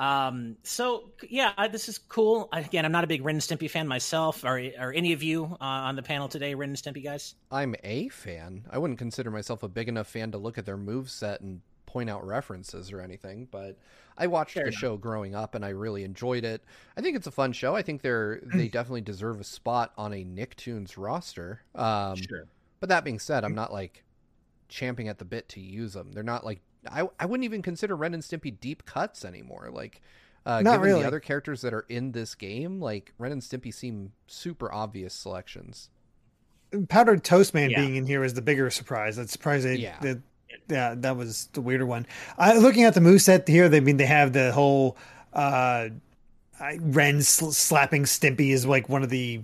Um, 0.00 0.56
so 0.62 1.10
yeah, 1.28 1.52
this 1.68 1.88
is 1.88 1.98
cool. 1.98 2.48
Again, 2.52 2.86
I'm 2.86 2.92
not 2.92 3.04
a 3.04 3.06
big 3.06 3.22
Ren 3.22 3.36
and 3.36 3.42
Stimpy 3.42 3.70
fan 3.70 3.86
myself. 3.86 4.46
Are 4.46 4.58
are 4.78 4.92
any 4.92 5.12
of 5.12 5.22
you 5.22 5.44
uh, 5.60 5.64
on 5.64 5.94
the 5.94 6.02
panel 6.02 6.26
today 6.26 6.54
Ren 6.54 6.70
and 6.70 6.78
Stimpy 6.78 7.04
guys? 7.04 7.34
I'm 7.52 7.76
a 7.84 8.08
fan. 8.08 8.64
I 8.70 8.78
wouldn't 8.78 8.98
consider 8.98 9.30
myself 9.30 9.62
a 9.62 9.68
big 9.68 9.88
enough 9.88 10.06
fan 10.06 10.32
to 10.32 10.38
look 10.38 10.56
at 10.56 10.64
their 10.64 10.78
move 10.78 11.10
set 11.10 11.42
and 11.42 11.60
point 11.84 12.08
out 12.08 12.26
references 12.26 12.92
or 12.92 13.00
anything, 13.02 13.46
but 13.50 13.76
I 14.16 14.26
watched 14.26 14.54
Fair 14.54 14.62
the 14.64 14.68
enough. 14.68 14.80
show 14.80 14.96
growing 14.96 15.34
up 15.34 15.54
and 15.54 15.64
I 15.64 15.70
really 15.70 16.04
enjoyed 16.04 16.44
it. 16.44 16.62
I 16.96 17.02
think 17.02 17.16
it's 17.16 17.26
a 17.26 17.32
fun 17.32 17.52
show. 17.52 17.76
I 17.76 17.82
think 17.82 18.00
they're 18.00 18.40
they 18.54 18.68
definitely 18.68 19.02
deserve 19.02 19.38
a 19.38 19.44
spot 19.44 19.92
on 19.98 20.14
a 20.14 20.24
Nicktoons 20.24 20.94
roster. 20.96 21.60
Um, 21.74 22.16
sure. 22.16 22.46
But 22.80 22.88
that 22.88 23.04
being 23.04 23.18
said, 23.18 23.44
I'm 23.44 23.54
not 23.54 23.70
like 23.70 24.02
champing 24.70 25.08
at 25.08 25.18
the 25.18 25.26
bit 25.26 25.48
to 25.50 25.60
use 25.60 25.92
them. 25.92 26.12
They're 26.12 26.22
not 26.22 26.46
like 26.46 26.60
I 26.88 27.08
I 27.18 27.26
wouldn't 27.26 27.44
even 27.44 27.62
consider 27.62 27.96
Ren 27.96 28.14
and 28.14 28.22
Stimpy 28.22 28.58
deep 28.58 28.84
cuts 28.86 29.24
anymore. 29.24 29.70
Like, 29.72 30.02
uh, 30.46 30.62
Not 30.62 30.72
given 30.72 30.80
really. 30.80 31.00
the 31.02 31.06
other 31.06 31.20
characters 31.20 31.60
that 31.62 31.74
are 31.74 31.86
in 31.88 32.12
this 32.12 32.34
game, 32.34 32.80
like 32.80 33.12
Ren 33.18 33.32
and 33.32 33.42
Stimpy 33.42 33.72
seem 33.72 34.12
super 34.26 34.72
obvious 34.72 35.14
selections. 35.14 35.90
Powdered 36.88 37.24
Toast 37.24 37.52
Man 37.52 37.70
yeah. 37.70 37.80
being 37.80 37.96
in 37.96 38.06
here 38.06 38.22
is 38.22 38.34
the 38.34 38.42
bigger 38.42 38.70
surprise. 38.70 39.16
That's 39.16 39.32
surprising. 39.32 39.80
Yeah. 39.80 39.98
That, 40.00 40.20
yeah, 40.68 40.94
that 40.98 41.16
was 41.16 41.46
the 41.52 41.60
weirder 41.60 41.86
one. 41.86 42.06
Uh, 42.38 42.54
looking 42.60 42.84
at 42.84 42.94
the 42.94 43.00
move 43.00 43.22
set 43.22 43.46
here, 43.46 43.68
they 43.68 43.78
I 43.78 43.80
mean 43.80 43.96
they 43.96 44.06
have 44.06 44.32
the 44.32 44.52
whole 44.52 44.96
uh, 45.32 45.88
Ren 46.80 47.22
sl- 47.22 47.50
slapping 47.50 48.04
Stimpy 48.04 48.50
is 48.50 48.66
like 48.66 48.88
one 48.88 49.02
of 49.02 49.10
the 49.10 49.42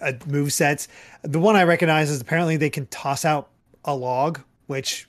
uh, 0.00 0.12
move 0.26 0.52
sets. 0.52 0.88
The 1.22 1.38
one 1.38 1.56
I 1.56 1.64
recognize 1.64 2.10
is 2.10 2.20
apparently 2.20 2.56
they 2.56 2.70
can 2.70 2.86
toss 2.86 3.24
out 3.24 3.50
a 3.84 3.94
log, 3.94 4.40
which 4.66 5.07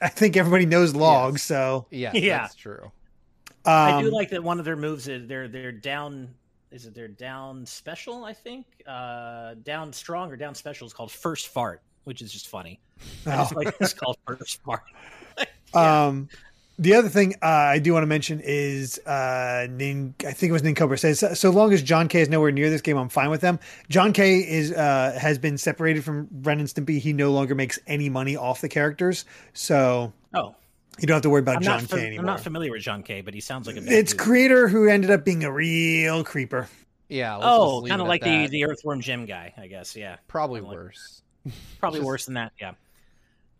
I 0.00 0.08
think 0.08 0.36
everybody 0.36 0.66
knows 0.66 0.94
logs. 0.94 1.40
Yes. 1.40 1.42
So 1.44 1.86
Yeah, 1.90 2.10
Yeah. 2.14 2.38
that's 2.38 2.54
true. 2.54 2.90
I 3.64 4.00
do 4.00 4.08
um, 4.08 4.12
like 4.12 4.30
that 4.30 4.42
one 4.42 4.58
of 4.58 4.64
their 4.64 4.76
moves 4.76 5.06
is 5.08 5.26
they're 5.28 5.46
they're 5.48 5.72
down. 5.72 6.28
Is 6.70 6.86
it 6.86 6.94
their 6.94 7.08
down 7.08 7.66
special? 7.66 8.24
I 8.24 8.32
think 8.32 8.64
uh, 8.86 9.54
down 9.64 9.92
strong 9.92 10.30
or 10.32 10.36
down 10.36 10.54
special 10.54 10.86
is 10.86 10.92
called 10.94 11.10
first 11.10 11.48
fart, 11.48 11.82
which 12.04 12.22
is 12.22 12.32
just 12.32 12.48
funny. 12.48 12.80
I 13.26 13.36
just 13.36 13.52
Oh. 13.54 13.56
like 13.58 13.74
it's 13.80 13.92
called 13.94 14.16
first 14.26 14.62
fart. 14.62 14.82
Um, 15.72 16.28
the 16.80 16.94
other 16.94 17.08
thing 17.08 17.34
uh, 17.42 17.46
I 17.46 17.78
do 17.78 17.92
want 17.92 18.02
to 18.02 18.06
mention 18.08 18.40
is 18.42 18.98
uh, 19.06 19.66
Nin, 19.70 20.14
I 20.26 20.32
think 20.32 20.50
it 20.50 20.52
was 20.52 20.62
Nincobra 20.62 20.98
says 20.98 21.38
so 21.38 21.50
long 21.50 21.72
as 21.72 21.82
John 21.82 22.08
K 22.08 22.20
is 22.22 22.28
nowhere 22.28 22.50
near 22.50 22.70
this 22.70 22.80
game, 22.80 22.96
I'm 22.96 23.08
fine 23.08 23.30
with 23.30 23.40
them. 23.42 23.60
John 23.88 24.12
K 24.12 24.38
is 24.38 24.72
uh, 24.72 25.16
has 25.20 25.38
been 25.38 25.58
separated 25.58 26.02
from 26.04 26.28
Ren 26.42 26.58
and 26.58 26.68
Stimpy. 26.68 26.98
He 26.98 27.12
no 27.12 27.30
longer 27.32 27.54
makes 27.54 27.78
any 27.86 28.08
money 28.08 28.36
off 28.36 28.60
the 28.60 28.68
characters, 28.68 29.24
so 29.52 30.12
Oh, 30.34 30.54
you 30.98 31.06
don't 31.06 31.14
have 31.16 31.22
to 31.22 31.30
worry 31.30 31.40
about 31.40 31.56
I'm 31.56 31.62
John 31.62 31.80
not, 31.82 31.90
K 31.90 31.96
fa- 31.98 32.06
anymore. 32.06 32.20
I'm 32.20 32.26
not 32.26 32.40
familiar 32.40 32.70
with 32.72 32.82
John 32.82 33.02
K, 33.02 33.20
but 33.20 33.34
he 33.34 33.40
sounds 33.40 33.66
like 33.66 33.76
a 33.76 33.80
bad 33.80 33.92
it's 33.92 34.12
dude. 34.12 34.20
creator 34.20 34.66
who 34.68 34.88
ended 34.88 35.10
up 35.10 35.24
being 35.24 35.44
a 35.44 35.52
real 35.52 36.24
creeper. 36.24 36.68
Yeah. 37.08 37.34
let's 37.36 37.46
Oh, 37.48 37.84
kind 37.86 38.00
of 38.00 38.08
like 38.08 38.22
the 38.22 38.46
the 38.48 38.64
Earthworm 38.64 39.00
Jim 39.00 39.26
guy, 39.26 39.52
I 39.58 39.66
guess. 39.66 39.94
Yeah, 39.96 40.16
probably 40.28 40.60
kinda 40.60 40.68
like- 40.70 40.78
worse. 40.78 41.22
probably 41.78 41.98
Just- 42.00 42.06
worse 42.06 42.24
than 42.26 42.34
that. 42.34 42.52
Yeah, 42.60 42.72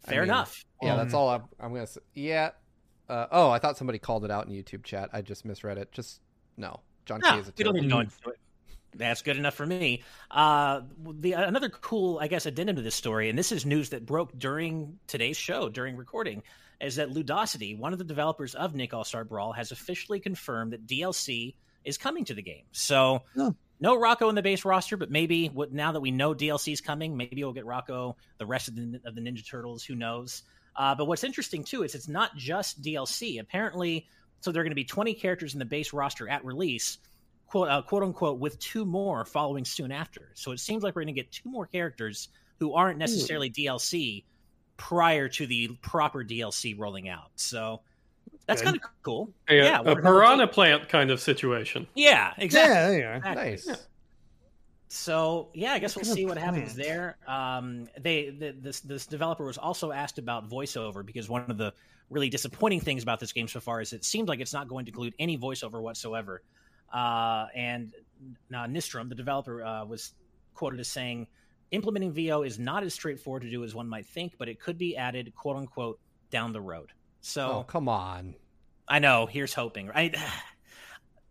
I 0.07 0.11
fair 0.11 0.21
mean, 0.23 0.31
enough. 0.31 0.65
Yeah, 0.83 0.97
that's 0.97 1.13
Um, 1.15 1.21
all 1.21 1.29
I'm, 1.31 1.43
I'm 1.61 1.73
gonna 1.75 1.87
say. 1.87 2.01
Yeah. 2.15 2.51
Uh, 3.11 3.27
oh, 3.33 3.51
I 3.51 3.59
thought 3.59 3.77
somebody 3.77 3.99
called 3.99 4.25
it 4.25 4.31
out 4.31 4.47
in 4.47 4.53
YouTube 4.53 4.85
chat. 4.85 5.11
I 5.13 5.21
just 5.21 5.45
misread 5.45 5.79
it. 5.79 5.91
Just 5.91 6.21
no. 6.57 6.79
John 7.07 7.21
K 7.21 7.29
No, 7.29 7.39
is 7.39 7.49
a 7.49 7.53
we 7.59 7.65
don't 7.65 7.75
need 7.75 7.83
to 7.83 7.89
go 7.89 7.99
into 8.01 8.15
it. 8.29 8.39
That's 8.95 9.23
good 9.23 9.37
enough 9.37 9.55
for 9.55 9.67
me. 9.67 10.05
Uh, 10.31 10.83
the 11.05 11.33
another 11.33 11.69
cool, 11.69 12.21
I 12.21 12.29
guess, 12.29 12.47
addendum 12.47 12.77
to 12.77 12.83
this 12.83 12.95
story, 12.95 13.29
and 13.29 13.37
this 13.37 13.51
is 13.51 13.67
news 13.67 13.91
that 13.91 14.07
broke 14.07 14.37
during 14.39 14.99
today's 15.09 15.37
show, 15.37 15.69
during 15.69 15.97
recording, 15.97 16.45
is 16.81 16.97
that 16.97 17.11
Ludosity, 17.11 17.77
one 17.77 17.93
of 17.93 17.99
the 17.99 18.05
developers 18.05 18.55
of 18.55 18.77
Nick 18.77 18.95
All 18.95 19.05
Star 19.05 19.25
Brawl, 19.25 19.53
has 19.53 19.73
officially 19.73 20.21
confirmed 20.21 20.73
that 20.73 20.87
DLC 20.87 21.55
is 21.85 21.99
coming 21.99 22.25
to 22.27 22.35
the 22.35 22.43
game. 22.43 22.65
So. 22.73 23.23
Oh. 23.37 23.55
No 23.83 23.99
Rocko 23.99 24.29
in 24.29 24.35
the 24.35 24.43
base 24.43 24.67
roster, 24.67 24.99
but 24.99 25.11
maybe 25.11 25.47
what, 25.47 25.73
now 25.73 25.93
that 25.93 26.01
we 26.01 26.11
know 26.11 26.35
DLC 26.35 26.71
is 26.71 26.83
coming, 26.83 27.17
maybe 27.17 27.43
we'll 27.43 27.55
get 27.55 27.65
Rocko, 27.65 28.15
the 28.37 28.45
rest 28.45 28.69
of 28.69 28.77
the, 28.77 29.01
of 29.07 29.15
the 29.15 29.23
Ninja 29.23 29.43
Turtles. 29.43 29.83
Who 29.83 29.95
knows? 29.95 30.43
Uh, 30.77 30.95
but 30.95 31.07
what's 31.07 31.25
interesting 31.25 31.65
too 31.65 31.83
is 31.83 31.95
it's 31.95 32.09
not 32.09 32.37
just 32.37 32.83
DLC. 32.83 33.41
Apparently, 33.41 34.07
so 34.41 34.53
there 34.53 34.61
are 34.61 34.65
going 34.65 34.71
to 34.71 34.77
be 34.77 34.85
20 34.85 35.15
characters 35.15 35.53
in 35.53 35.59
the 35.59 35.65
base 35.65 35.93
roster 35.93 36.29
at 36.29 36.45
release, 36.45 36.99
quote 37.47 37.69
uh, 37.69 37.83
quote 37.83 38.03
unquote, 38.03 38.39
with 38.39 38.59
two 38.59 38.85
more 38.85 39.25
following 39.25 39.65
soon 39.65 39.93
after. 39.93 40.31
So 40.35 40.53
it 40.53 40.61
seems 40.61 40.83
like 40.83 40.95
we're 40.95 41.03
going 41.03 41.15
to 41.15 41.21
get 41.21 41.33
two 41.33 41.51
more 41.51 41.67
characters 41.67 42.29
who 42.59 42.75
aren't 42.75 42.99
necessarily 42.99 43.51
DLC 43.51 44.25
prior 44.77 45.29
to 45.29 45.47
the 45.47 45.69
proper 45.83 46.25
DLC 46.25 46.79
rolling 46.79 47.09
out. 47.09 47.31
So 47.37 47.81
that's 48.47 48.63
Good. 48.63 48.67
kind 48.67 48.77
of 48.77 48.83
cool. 49.03 49.31
A, 49.49 49.57
Yeah, 49.57 49.81
a 49.81 49.83
what 49.83 50.03
piranha 50.03 50.47
plant 50.47 50.89
kind 50.89 51.11
of 51.11 51.21
situation. 51.21 51.87
Yeah, 51.95 52.33
exactly. 52.39 52.75
Yeah, 52.75 52.89
there 52.89 52.99
you 52.99 53.07
are. 53.07 53.15
Exactly. 53.15 53.45
Nice. 53.51 53.87
So 54.93 55.51
yeah, 55.55 55.73
I 55.73 55.79
guess 55.79 55.95
we'll 55.95 56.05
see 56.05 56.27
what 56.27 56.37
happens 56.37 56.75
there. 56.75 57.17
Um, 57.29 57.87
they 58.01 58.31
the, 58.31 58.51
this 58.59 58.81
this 58.81 59.07
developer 59.07 59.45
was 59.45 59.57
also 59.57 59.93
asked 59.93 60.19
about 60.19 60.51
voiceover 60.51 61.07
because 61.07 61.29
one 61.29 61.49
of 61.49 61.57
the 61.59 61.73
really 62.11 62.29
disappointing 62.29 62.81
things 62.81 63.05
about 63.05 63.21
this 63.21 63.33
game 63.33 63.47
so 63.47 63.61
far 63.61 63.81
is 63.81 63.93
it 63.93 64.05
seems 64.05 64.29
like 64.29 64.41
it's 64.41 64.53
not 64.53 64.67
going 64.67 64.85
to 64.87 64.91
include 64.91 65.15
any 65.21 65.39
voiceover 65.39 65.81
whatsoever. 65.81 66.43
Uh, 66.93 67.47
and 67.55 67.95
now 68.51 68.67
Nistrom, 68.67 69.09
the 69.09 69.15
developer, 69.15 69.63
uh, 69.63 69.85
was 69.85 70.13
quoted 70.55 70.81
as 70.81 70.89
saying, 70.89 71.29
"Implementing 71.71 72.11
VO 72.11 72.43
is 72.43 72.59
not 72.59 72.83
as 72.83 72.93
straightforward 72.93 73.43
to 73.43 73.51
do 73.51 73.63
as 73.63 73.77
one 73.77 73.89
might 73.89 74.07
think, 74.07 74.33
but 74.39 74.49
it 74.49 74.59
could 74.59 74.77
be 74.77 74.97
added, 74.97 75.33
quote 75.37 75.57
unquote, 75.57 76.01
down 76.33 76.53
the 76.53 76.61
road." 76.61 76.91
So 77.21 77.59
Oh, 77.59 77.63
come 77.63 77.89
on. 77.89 78.35
I 78.89 78.99
know. 78.99 79.27
Here's 79.27 79.55
hoping, 79.55 79.87
right? 79.87 80.17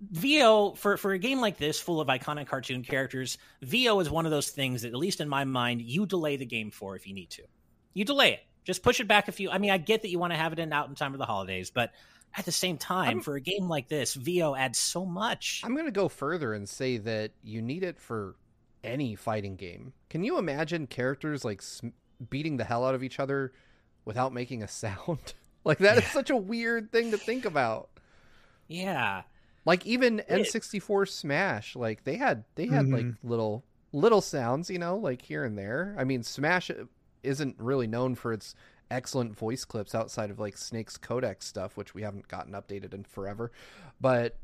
VO 0.02 0.74
for 0.76 0.98
for 0.98 1.12
a 1.12 1.20
game 1.20 1.42
like 1.42 1.58
this, 1.58 1.80
full 1.80 2.00
of 2.00 2.08
iconic 2.08 2.48
cartoon 2.48 2.84
characters, 2.84 3.38
VO 3.62 4.00
is 4.00 4.10
one 4.10 4.26
of 4.26 4.32
those 4.32 4.50
things 4.50 4.82
that, 4.84 4.90
at 4.90 4.96
least 4.96 5.20
in 5.22 5.28
my 5.30 5.44
mind, 5.44 5.82
you 5.82 6.06
delay 6.06 6.38
the 6.38 6.46
game 6.46 6.72
for 6.72 6.96
if 6.96 7.06
you 7.08 7.14
need 7.14 7.30
to. 7.32 7.44
You 7.94 8.06
delay 8.06 8.34
it. 8.34 8.40
Just 8.64 8.84
push 8.84 9.00
it 9.00 9.08
back 9.08 9.28
a 9.28 9.32
few. 9.32 9.50
I 9.50 9.58
mean, 9.58 9.72
I 9.72 9.78
get 9.78 10.02
that 10.04 10.10
you 10.10 10.20
want 10.20 10.32
to 10.34 10.38
have 10.38 10.54
it 10.54 10.60
in 10.60 10.72
out 10.72 10.90
in 10.90 10.96
time 10.96 11.12
for 11.12 11.18
the 11.18 11.26
holidays, 11.26 11.70
but 11.72 11.92
at 12.38 12.46
the 12.46 12.52
same 12.52 12.78
time, 12.78 13.08
I'm- 13.10 13.22
for 13.22 13.36
a 13.36 13.42
game 13.42 13.68
like 13.68 13.88
this, 13.90 14.14
VO 14.14 14.56
adds 14.56 14.78
so 14.78 15.06
much. 15.06 15.62
I'm 15.66 15.74
going 15.74 15.86
to 15.86 15.92
go 15.92 16.08
further 16.08 16.54
and 16.54 16.70
say 16.70 16.98
that 16.98 17.32
you 17.44 17.62
need 17.62 17.84
it 17.84 18.00
for 18.00 18.36
any 18.84 19.16
fighting 19.16 19.56
game. 19.56 19.94
Can 20.10 20.24
you 20.24 20.38
imagine 20.38 20.88
characters 20.88 21.44
like 21.44 21.62
sm- 21.62 21.88
beating 22.30 22.58
the 22.58 22.64
hell 22.64 22.86
out 22.86 22.96
of 22.96 23.04
each 23.04 23.20
other 23.20 23.52
without 24.06 24.32
making 24.34 24.62
a 24.64 24.68
sound? 24.70 25.34
like 25.66 25.80
that 25.80 25.98
is 25.98 26.06
such 26.06 26.30
a 26.30 26.38
weird 26.38 26.92
thing 26.92 27.12
to 27.12 27.18
think 27.18 27.44
about. 27.46 27.90
yeah, 28.68 29.24
Like 29.66 29.86
even 29.86 30.20
It- 30.20 30.28
N64 30.30 31.08
Smash, 31.10 31.76
like 31.76 32.04
they 32.04 32.16
had 32.16 32.44
they 32.56 32.68
had 32.68 32.88
like 32.90 33.06
Mhm. 33.06 33.18
little 33.24 33.64
little 33.92 34.22
sounds, 34.22 34.70
you 34.70 34.80
know, 34.80 34.96
like 34.98 35.22
here 35.24 35.44
and 35.44 35.58
there. 35.58 35.96
I 35.98 36.04
mean, 36.04 36.24
Smash 36.24 36.70
isn't 37.24 37.56
really 37.60 37.88
known 37.88 38.16
for 38.16 38.32
its 38.34 38.56
excellent 38.92 39.36
voice 39.38 39.66
clips 39.66 39.94
outside 39.94 40.30
of 40.32 40.40
like 40.40 40.58
Snake's 40.58 40.98
Codex 40.98 41.46
stuff, 41.46 41.76
which 41.78 41.94
we 41.94 42.02
haven't 42.04 42.28
gotten 42.28 42.54
updated 42.54 42.94
in 42.94 43.04
forever. 43.04 43.52
But 44.02 44.36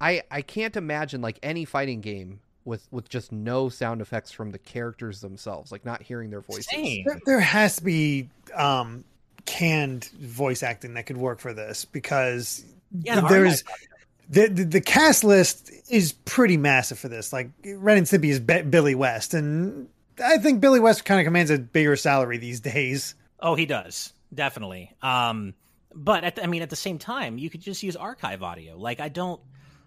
I 0.00 0.22
I 0.30 0.42
can't 0.42 0.76
imagine 0.76 1.20
like 1.20 1.38
any 1.42 1.64
fighting 1.64 2.00
game 2.00 2.40
with 2.64 2.86
with 2.90 3.08
just 3.08 3.32
no 3.32 3.68
sound 3.68 4.00
effects 4.00 4.30
from 4.32 4.50
the 4.52 4.58
characters 4.58 5.20
themselves, 5.20 5.70
like 5.72 5.84
not 5.84 6.02
hearing 6.02 6.30
their 6.30 6.40
voices. 6.40 6.66
There, 7.04 7.20
there 7.26 7.40
has 7.40 7.76
to 7.76 7.84
be 7.84 8.28
um, 8.54 9.04
canned 9.44 10.04
voice 10.18 10.62
acting 10.62 10.94
that 10.94 11.04
could 11.06 11.16
work 11.18 11.40
for 11.40 11.52
this 11.52 11.84
because 11.84 12.64
Yeah, 12.92 13.20
there's 13.28 13.62
Archive- 13.62 13.88
the, 14.28 14.48
the 14.48 14.64
the 14.64 14.80
cast 14.80 15.24
list 15.24 15.70
is 15.90 16.12
pretty 16.12 16.56
massive 16.56 16.98
for 16.98 17.08
this. 17.08 17.32
Like 17.32 17.50
Ren 17.64 17.98
and 17.98 18.06
Stimpy 18.06 18.30
is 18.30 18.40
Be- 18.40 18.62
Billy 18.62 18.94
West, 18.94 19.34
and 19.34 19.88
I 20.22 20.38
think 20.38 20.60
Billy 20.60 20.80
West 20.80 21.04
kind 21.04 21.20
of 21.20 21.24
commands 21.24 21.50
a 21.50 21.58
bigger 21.58 21.96
salary 21.96 22.38
these 22.38 22.60
days. 22.60 23.14
Oh, 23.40 23.54
he 23.54 23.66
does 23.66 24.12
definitely. 24.34 24.92
Um, 25.02 25.54
but 25.94 26.24
at 26.24 26.36
the, 26.36 26.42
I 26.44 26.46
mean, 26.46 26.62
at 26.62 26.70
the 26.70 26.76
same 26.76 26.98
time, 26.98 27.38
you 27.38 27.48
could 27.50 27.60
just 27.60 27.82
use 27.82 27.94
archive 27.96 28.42
audio. 28.42 28.76
Like 28.76 29.00
I 29.00 29.08
don't. 29.08 29.40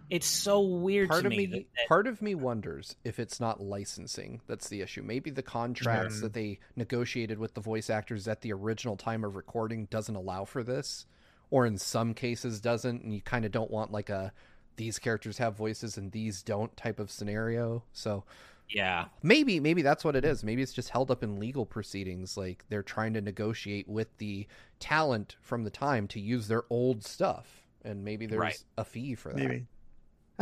It's 0.09 0.25
so 0.25 0.61
weird 0.61 1.09
part 1.09 1.23
to 1.23 1.27
of 1.27 1.31
me. 1.31 1.37
me, 1.37 1.45
that- 1.47 1.65
that- 1.75 1.87
part 1.89 2.07
of 2.07 2.21
me 2.21 2.33
wonders 2.33 2.95
if 3.03 3.19
it's 3.19 3.41
not 3.41 3.59
licensing 3.59 4.39
that's 4.47 4.69
the 4.69 4.79
issue 4.79 5.01
maybe 5.03 5.29
the 5.31 5.41
contracts 5.43 6.19
Mm. 6.19 6.21
that 6.21 6.33
they 6.33 6.59
negotiated 6.77 7.37
with 7.37 7.53
the 7.55 7.59
voice 7.59 7.89
actors 7.89 8.25
at 8.29 8.39
the 8.39 8.53
original 8.53 8.95
time 8.95 9.25
of 9.25 9.35
recording 9.35 9.83
doesn't 9.89 10.15
allow 10.15 10.45
for 10.45 10.63
this 10.63 11.05
or 11.49 11.65
in 11.65 11.77
some 11.77 12.13
cases 12.13 12.59
doesn't 12.61 13.03
and 13.03 13.13
you 13.13 13.21
kind 13.21 13.45
of 13.45 13.51
don't 13.51 13.71
want 13.71 13.91
like 13.91 14.09
a 14.09 14.31
these 14.75 14.99
characters 14.99 15.37
have 15.37 15.55
voices 15.55 15.97
and 15.97 16.11
these 16.11 16.43
don't 16.43 16.75
type 16.77 16.99
of 16.99 17.09
scenario 17.09 17.83
so 17.93 18.23
yeah, 18.69 19.05
maybe 19.23 19.61
maybe 19.61 19.81
that's 19.81 20.03
what 20.03 20.15
it 20.17 20.25
is 20.25 20.43
maybe 20.43 20.61
it's 20.61 20.73
just 20.73 20.89
held 20.89 21.09
up 21.09 21.23
in 21.23 21.39
legal 21.39 21.65
proceedings 21.65 22.35
like 22.35 22.65
they're 22.67 22.83
trying 22.83 23.13
to 23.13 23.21
negotiate 23.21 23.87
with 23.87 24.09
the 24.17 24.45
talent 24.79 25.37
from 25.41 25.63
the 25.63 25.69
time 25.69 26.05
to 26.09 26.19
use 26.19 26.49
their 26.49 26.63
old 26.69 27.01
stuff 27.03 27.47
and 27.85 28.03
maybe 28.03 28.25
there's 28.25 28.39
Right. 28.41 28.63
a 28.77 28.83
fee 28.83 29.15
for 29.15 29.29
that 29.29 29.37
Maybe. 29.37 29.65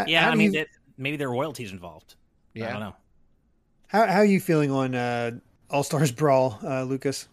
Yeah. 0.08 0.24
how 0.26 0.32
I 0.32 0.36
mean, 0.36 0.54
you- 0.54 0.60
that, 0.60 0.68
maybe 0.98 1.18
there 1.18 1.28
are 1.28 1.32
royalties 1.32 1.72
involved. 1.72 2.16
yeah 2.56 2.70
I 2.70 2.72
don't 2.72 2.80
know. 2.80 2.96
how 3.88 4.08
how 4.08 4.18
are 4.20 4.26
you 4.26 4.40
feeling 4.40 4.72
on 4.72 4.96
uh, 4.96 5.32
All 5.70 5.84
Stars 5.84 6.12
Brawl, 6.12 6.58
uh, 6.64 6.82
Lucas? 6.84 7.28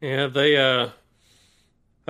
Yeah, 0.00 0.26
they. 0.26 0.56
uh 0.56 0.88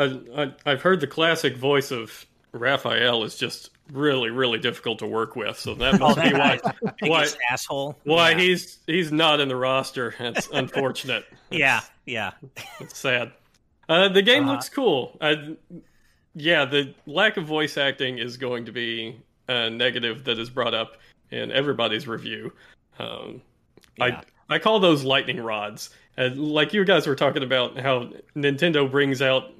I, 0.00 0.42
I 0.42 0.52
I've 0.66 0.82
heard 0.82 1.00
the 1.00 1.06
classic 1.06 1.56
voice 1.56 1.90
of 1.90 2.26
Raphael 2.52 3.24
is 3.24 3.36
just 3.36 3.70
really 3.92 4.30
really 4.30 4.58
difficult 4.58 4.98
to 5.00 5.06
work 5.06 5.36
with. 5.36 5.58
So 5.58 5.74
that 5.74 5.94
Oh, 5.94 5.98
must 5.98 6.22
be 6.22 6.32
why 6.32 6.58
why 7.00 7.26
asshole. 7.50 7.96
why 8.04 8.30
yeah. 8.30 8.38
he's 8.38 8.78
he's 8.86 9.12
not 9.12 9.40
in 9.40 9.48
the 9.48 9.56
roster. 9.56 10.14
It's 10.18 10.48
unfortunate. 10.52 11.24
Yeah, 11.50 11.80
yeah. 12.06 12.32
It's 12.80 12.98
sad. 12.98 13.32
Uh, 13.88 14.08
the 14.08 14.22
game 14.22 14.48
Uh, 14.48 14.52
looks 14.52 14.68
cool. 14.68 15.16
I, 15.20 15.56
yeah, 16.34 16.64
the 16.64 16.94
lack 17.06 17.36
of 17.36 17.44
voice 17.46 17.76
acting 17.76 18.18
is 18.18 18.36
going 18.36 18.66
to 18.66 18.72
be 18.72 19.20
a 19.48 19.68
negative 19.68 20.24
that 20.24 20.38
is 20.38 20.48
brought 20.48 20.74
up 20.74 20.96
in 21.32 21.50
everybody's 21.50 22.06
review. 22.06 22.52
Um, 22.98 23.42
Yeah. 23.98 24.20
I 24.48 24.54
I 24.54 24.58
call 24.58 24.78
those 24.80 25.04
lightning 25.04 25.40
rods. 25.40 25.90
And 26.16 26.38
like 26.38 26.72
you 26.72 26.84
guys 26.84 27.06
were 27.06 27.14
talking 27.16 27.42
about 27.42 27.78
how 27.78 28.10
Nintendo 28.36 28.90
brings 28.90 29.22
out 29.22 29.52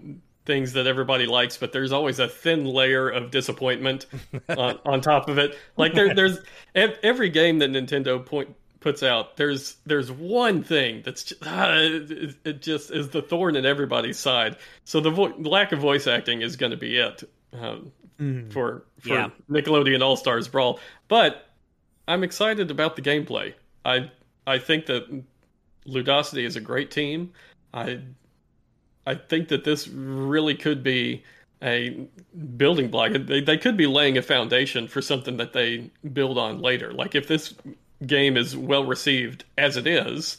things 0.47 0.73
that 0.73 0.87
everybody 0.87 1.27
likes, 1.27 1.57
but 1.57 1.73
there's 1.73 1.93
always 1.93 2.19
a 2.19 2.29
thin 2.29 2.65
layer 2.65 3.09
of 3.09 3.31
disappointment 3.31 4.07
on, 4.49 4.79
on 4.85 5.01
top 5.01 5.29
of 5.29 5.39
it. 5.39 5.57
Like 5.77 5.95
there, 5.95 6.15
there's 6.15 6.39
every 6.75 7.29
game 7.29 7.59
that 7.59 7.71
Nintendo 7.71 8.25
point 8.25 8.57
puts 8.81 9.03
out, 9.03 9.37
there's 9.37 9.77
there's 9.87 10.11
one 10.11 10.63
thing 10.63 11.03
that's 11.05 11.25
just, 11.25 11.47
uh, 11.47 11.77
it, 11.77 12.37
it, 12.45 12.63
just 12.63 12.91
is 12.91 13.11
the 13.11 13.23
thorn 13.23 13.55
in 13.55 13.65
everybody's 13.65 14.19
side. 14.19 14.57
So 14.85 15.01
the, 15.01 15.11
vo- 15.11 15.35
lack 15.39 15.73
of 15.73 15.79
voice 15.79 16.07
acting 16.07 16.43
is 16.43 16.57
going 16.57 16.71
to 16.71 16.79
be 16.79 16.97
it 16.97 17.23
um, 17.53 17.93
mm. 18.19 18.53
for 18.53 18.85
for 18.99 19.09
yeah. 19.09 19.31
Nickelodeon 19.51 20.03
All 20.03 20.17
Stars 20.17 20.49
Brawl. 20.49 20.81
But 21.09 21.47
I'm 22.09 22.25
excited 22.25 22.71
about 22.71 22.97
the 22.97 23.03
gameplay. 23.03 23.55
I 23.85 24.11
I 24.47 24.59
think 24.59 24.87
that 24.87 25.25
Ludosity 25.87 26.45
is 26.45 26.57
a 26.57 26.61
great 26.61 26.91
team. 26.91 27.33
I 27.73 28.01
I 29.11 29.17
think 29.17 29.49
that 29.49 29.65
this 29.65 29.89
really 29.89 30.55
could 30.55 30.85
be 30.85 31.25
a 31.63 32.07
building 32.57 32.91
block. 32.91 33.13
They, 33.13 33.41
they 33.41 33.59
could 33.59 33.77
be 33.77 33.89
laying 33.89 34.17
a 34.17 34.23
foundation 34.23 34.87
for 34.87 35.03
something 35.03 35.37
that 35.39 35.53
they 35.53 35.91
build 36.13 36.39
on 36.39 36.61
later. 36.61 36.93
Like 36.93 37.17
if 37.17 37.27
this 37.27 37.55
game 38.07 38.37
is 38.37 38.57
well 38.57 38.85
received 38.85 39.45
as 39.59 39.77
it 39.77 39.89
is, 39.89 40.39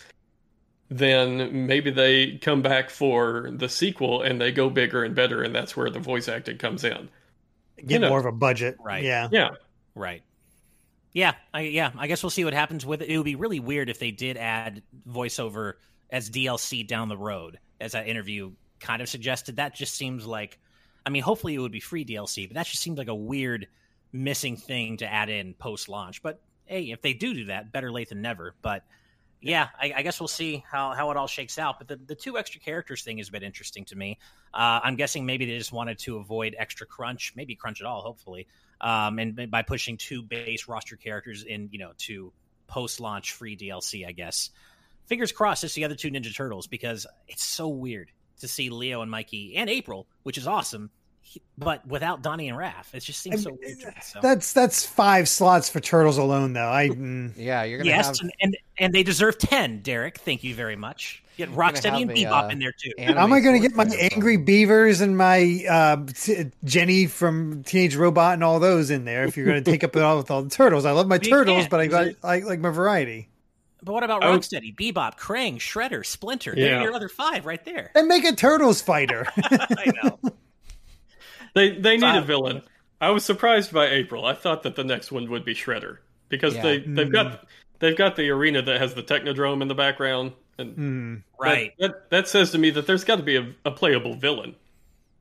then 0.89 1.67
maybe 1.67 1.91
they 1.91 2.37
come 2.37 2.61
back 2.61 2.89
for 2.89 3.49
the 3.53 3.67
sequel 3.67 4.21
and 4.21 4.39
they 4.39 4.53
go 4.53 4.69
bigger 4.69 5.03
and 5.03 5.13
better, 5.13 5.43
and 5.43 5.53
that's 5.53 5.75
where 5.75 5.89
the 5.89 5.99
voice 5.99 6.29
acting 6.29 6.57
comes 6.57 6.85
in. 6.85 7.09
Get 7.77 7.91
you 7.91 7.99
know, 7.99 8.09
more 8.09 8.19
of 8.19 8.25
a 8.25 8.31
budget, 8.31 8.77
right? 8.81 9.03
Yeah, 9.03 9.27
yeah, 9.31 9.49
right. 9.95 10.23
Yeah, 11.11 11.33
I, 11.53 11.61
yeah. 11.61 11.91
I 11.97 12.07
guess 12.07 12.23
we'll 12.23 12.29
see 12.29 12.45
what 12.45 12.53
happens 12.53 12.85
with 12.85 13.01
it. 13.01 13.09
It 13.09 13.17
would 13.17 13.25
be 13.25 13.35
really 13.35 13.59
weird 13.59 13.89
if 13.89 13.99
they 13.99 14.11
did 14.11 14.37
add 14.37 14.81
voiceover 15.09 15.73
as 16.09 16.29
DLC 16.29 16.87
down 16.87 17.09
the 17.09 17.17
road, 17.17 17.59
as 17.81 17.91
that 17.91 18.07
interview 18.07 18.51
kind 18.81 19.01
of 19.01 19.09
suggested. 19.09 19.57
That 19.57 19.75
just 19.75 19.95
seems 19.95 20.25
like, 20.25 20.59
I 21.05 21.09
mean, 21.09 21.23
hopefully 21.23 21.55
it 21.55 21.59
would 21.59 21.71
be 21.71 21.79
free 21.79 22.03
DLC, 22.03 22.47
but 22.47 22.55
that 22.55 22.65
just 22.65 22.81
seems 22.81 22.97
like 22.97 23.07
a 23.07 23.15
weird 23.15 23.67
missing 24.11 24.57
thing 24.57 24.97
to 24.97 25.11
add 25.11 25.29
in 25.29 25.53
post 25.53 25.87
launch. 25.87 26.21
But 26.21 26.41
hey, 26.65 26.91
if 26.91 27.01
they 27.01 27.13
do 27.13 27.33
do 27.33 27.45
that, 27.45 27.71
better 27.71 27.91
late 27.91 28.09
than 28.09 28.21
never. 28.21 28.55
But 28.61 28.83
yeah, 29.41 29.69
I, 29.79 29.93
I, 29.97 30.01
guess 30.03 30.19
we'll 30.19 30.27
see 30.27 30.63
how, 30.69 30.93
how 30.93 31.09
it 31.11 31.17
all 31.17 31.27
shakes 31.27 31.57
out. 31.57 31.79
But 31.79 31.87
the, 31.87 31.95
the 31.95 32.15
two 32.15 32.37
extra 32.37 32.61
characters 32.61 33.03
thing 33.03 33.17
has 33.17 33.29
been 33.29 33.43
interesting 33.43 33.85
to 33.85 33.95
me. 33.95 34.19
Uh, 34.53 34.79
I'm 34.83 34.95
guessing 34.95 35.25
maybe 35.25 35.45
they 35.45 35.57
just 35.57 35.71
wanted 35.71 35.97
to 35.99 36.17
avoid 36.17 36.55
extra 36.57 36.85
crunch, 36.85 37.33
maybe 37.35 37.55
crunch 37.55 37.81
at 37.81 37.87
all, 37.87 38.01
hopefully, 38.01 38.47
um, 38.79 39.17
and 39.17 39.49
by 39.49 39.63
pushing 39.63 39.97
two 39.97 40.21
base 40.21 40.67
roster 40.67 40.95
characters 40.95 41.43
in, 41.43 41.69
you 41.71 41.79
know, 41.79 41.91
to 41.99 42.31
post 42.67 42.99
launch 42.99 43.33
free 43.33 43.57
DLC, 43.57 44.07
I 44.07 44.11
guess. 44.11 44.51
Fingers 45.07 45.31
crossed 45.31 45.63
it's 45.63 45.73
the 45.73 45.85
other 45.85 45.95
two 45.95 46.09
Ninja 46.09 46.33
Turtles 46.33 46.67
because 46.67 47.07
it's 47.27 47.43
so 47.43 47.67
weird 47.67 48.11
to 48.41 48.47
see 48.47 48.69
Leo 48.69 49.01
and 49.01 49.09
Mikey 49.09 49.55
and 49.55 49.69
April, 49.69 50.07
which 50.23 50.37
is 50.37 50.47
awesome, 50.47 50.89
but 51.57 51.85
without 51.87 52.21
Donnie 52.21 52.49
and 52.49 52.57
Raph, 52.57 52.93
it 52.93 53.01
just 53.01 53.21
seems 53.21 53.43
so 53.43 53.57
weird. 53.61 53.77
So. 54.01 54.19
That's 54.21 54.53
that's 54.53 54.85
five 54.85 55.29
slots 55.29 55.69
for 55.69 55.79
turtles 55.79 56.17
alone, 56.17 56.53
though. 56.53 56.69
I 56.69 56.89
mm. 56.89 57.33
yeah, 57.37 57.63
you're 57.63 57.79
gonna 57.79 57.89
yes, 57.89 58.07
have... 58.07 58.17
and, 58.21 58.31
and, 58.41 58.57
and 58.77 58.93
they 58.93 59.03
deserve 59.03 59.37
ten. 59.37 59.81
Derrick, 59.81 60.17
thank 60.19 60.43
you 60.43 60.53
very 60.53 60.75
much. 60.75 61.23
Get 61.37 61.49
Rocksteady 61.51 62.01
and 62.01 62.11
Bebop 62.11 62.45
uh, 62.45 62.47
in 62.49 62.59
there 62.59 62.73
too. 62.77 62.91
How 62.99 63.23
am 63.23 63.33
I 63.33 63.39
going 63.39 63.55
to 63.55 63.67
get 63.67 63.75
my 63.75 63.85
angry 63.85 64.37
beavers 64.37 64.99
and 65.01 65.17
my 65.17 65.63
uh, 65.67 66.05
t- 66.13 66.51
Jenny 66.63 67.07
from 67.07 67.63
Teenage 67.63 67.95
Robot 67.95 68.33
and 68.33 68.43
all 68.43 68.59
those 68.59 68.91
in 68.91 69.05
there? 69.05 69.23
If 69.23 69.37
you're 69.37 69.45
going 69.45 69.63
to 69.63 69.71
take 69.71 69.83
up 69.83 69.95
it 69.95 70.01
all 70.03 70.17
with 70.17 70.29
all 70.29 70.43
the 70.43 70.49
turtles, 70.49 70.85
I 70.85 70.91
love 70.91 71.07
my 71.07 71.17
turtles, 71.17 71.67
but 71.67 71.79
I 71.79 71.87
got 71.87 72.07
I 72.23 72.39
like 72.39 72.59
my 72.59 72.69
variety. 72.69 73.29
But 73.83 73.93
what 73.93 74.03
about 74.03 74.21
Rocksteady, 74.21 74.75
Bebop, 74.75 75.17
Krang, 75.17 75.55
Shredder, 75.55 76.05
Splinter? 76.05 76.53
Yeah. 76.55 76.65
They're 76.65 76.81
your 76.83 76.93
other 76.93 77.09
five 77.09 77.45
right 77.45 77.63
there. 77.65 77.91
And 77.95 78.07
make 78.07 78.23
a 78.25 78.35
turtles 78.35 78.81
fighter. 78.81 79.27
I 79.43 79.91
know. 80.03 80.19
They 81.53 81.77
they 81.77 81.97
need 81.97 82.15
a 82.15 82.21
villain. 82.21 82.61
I 83.01 83.09
was 83.09 83.25
surprised 83.25 83.73
by 83.73 83.87
April. 83.87 84.25
I 84.25 84.33
thought 84.33 84.63
that 84.63 84.75
the 84.75 84.83
next 84.83 85.11
one 85.11 85.29
would 85.29 85.43
be 85.43 85.53
Shredder 85.53 85.97
because 86.29 86.55
yeah. 86.55 86.61
they 86.61 86.79
they've 86.79 87.11
got 87.11 87.27
mm. 87.27 87.45
they've 87.79 87.97
got 87.97 88.15
the 88.15 88.29
arena 88.29 88.61
that 88.61 88.79
has 88.79 88.93
the 88.93 89.03
Technodrome 89.03 89.61
in 89.61 89.67
the 89.67 89.75
background, 89.75 90.31
and 90.57 90.77
mm. 90.77 91.23
right 91.39 91.73
that, 91.79 91.91
that, 91.91 92.09
that 92.09 92.27
says 92.27 92.51
to 92.51 92.57
me 92.57 92.69
that 92.69 92.87
there's 92.87 93.03
got 93.03 93.17
to 93.17 93.23
be 93.23 93.35
a, 93.35 93.53
a, 93.65 93.71
playable 93.71 94.15
villain. 94.15 94.55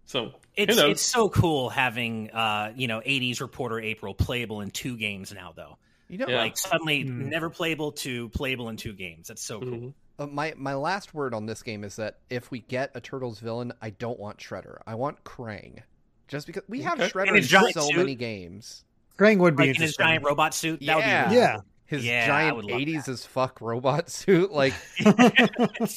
So 0.05 0.35
it's 0.55 0.77
it's 0.79 1.03
so 1.03 1.29
cool 1.29 1.69
having 1.71 2.31
uh 2.31 2.73
you 2.77 2.87
know 2.87 3.01
80s 3.01 3.41
reporter 3.41 3.81
April 3.81 4.15
playable 4.15 4.61
in 4.61 4.71
two 4.71 4.97
games 4.97 5.33
now 5.33 5.53
though. 5.57 5.79
You 6.11 6.19
know, 6.19 6.27
yeah. 6.27 6.39
like 6.39 6.59
suddenly 6.59 7.05
mm. 7.05 7.27
never 7.27 7.49
playable 7.49 7.93
to 7.93 8.31
playable 8.31 8.69
in 8.69 8.77
two 8.77 8.93
games. 8.93 9.29
That's 9.29 9.43
so 9.43 9.61
cool. 9.61 9.69
Mm-hmm. 9.69 9.89
Uh, 10.19 10.27
my 10.27 10.55
my 10.57 10.75
last 10.75 11.15
word 11.15 11.33
on 11.35 11.47
this 11.47 11.63
game 11.63 11.85
is 11.85 11.95
that 11.97 12.19
if 12.29 12.51
we 12.51 12.59
get 12.59 12.91
a 12.97 13.01
Turtles 13.01 13.39
villain, 13.39 13.73
I 13.81 13.91
don't 13.91 14.19
want 14.19 14.39
Shredder. 14.39 14.79
I 14.89 14.97
want 14.97 15.23
Krang. 15.23 15.79
Just 16.27 16.49
because 16.49 16.65
we 16.69 16.83
have 16.83 17.01
okay. 17.01 17.11
Shredder 17.11 17.29
in, 17.29 17.37
in 17.37 17.73
so 17.73 17.83
suit. 17.83 17.97
many 17.97 18.17
games. 18.17 18.85
Krang 19.17 19.39
would 19.39 19.55
be 19.55 19.69
like 19.69 19.77
in 19.77 19.83
his 19.83 19.97
giant 19.97 20.25
robot 20.25 20.53
suit. 20.53 20.83
Yeah, 20.83 21.29
be, 21.29 21.37
yeah. 21.37 21.61
His 21.87 22.05
yeah, 22.05 22.27
giant 22.27 22.59
'80s 22.59 23.09
as 23.09 23.25
fuck 23.25 23.61
robot 23.61 24.11
suit. 24.11 24.51
Like, 24.51 24.75
so 24.99 25.13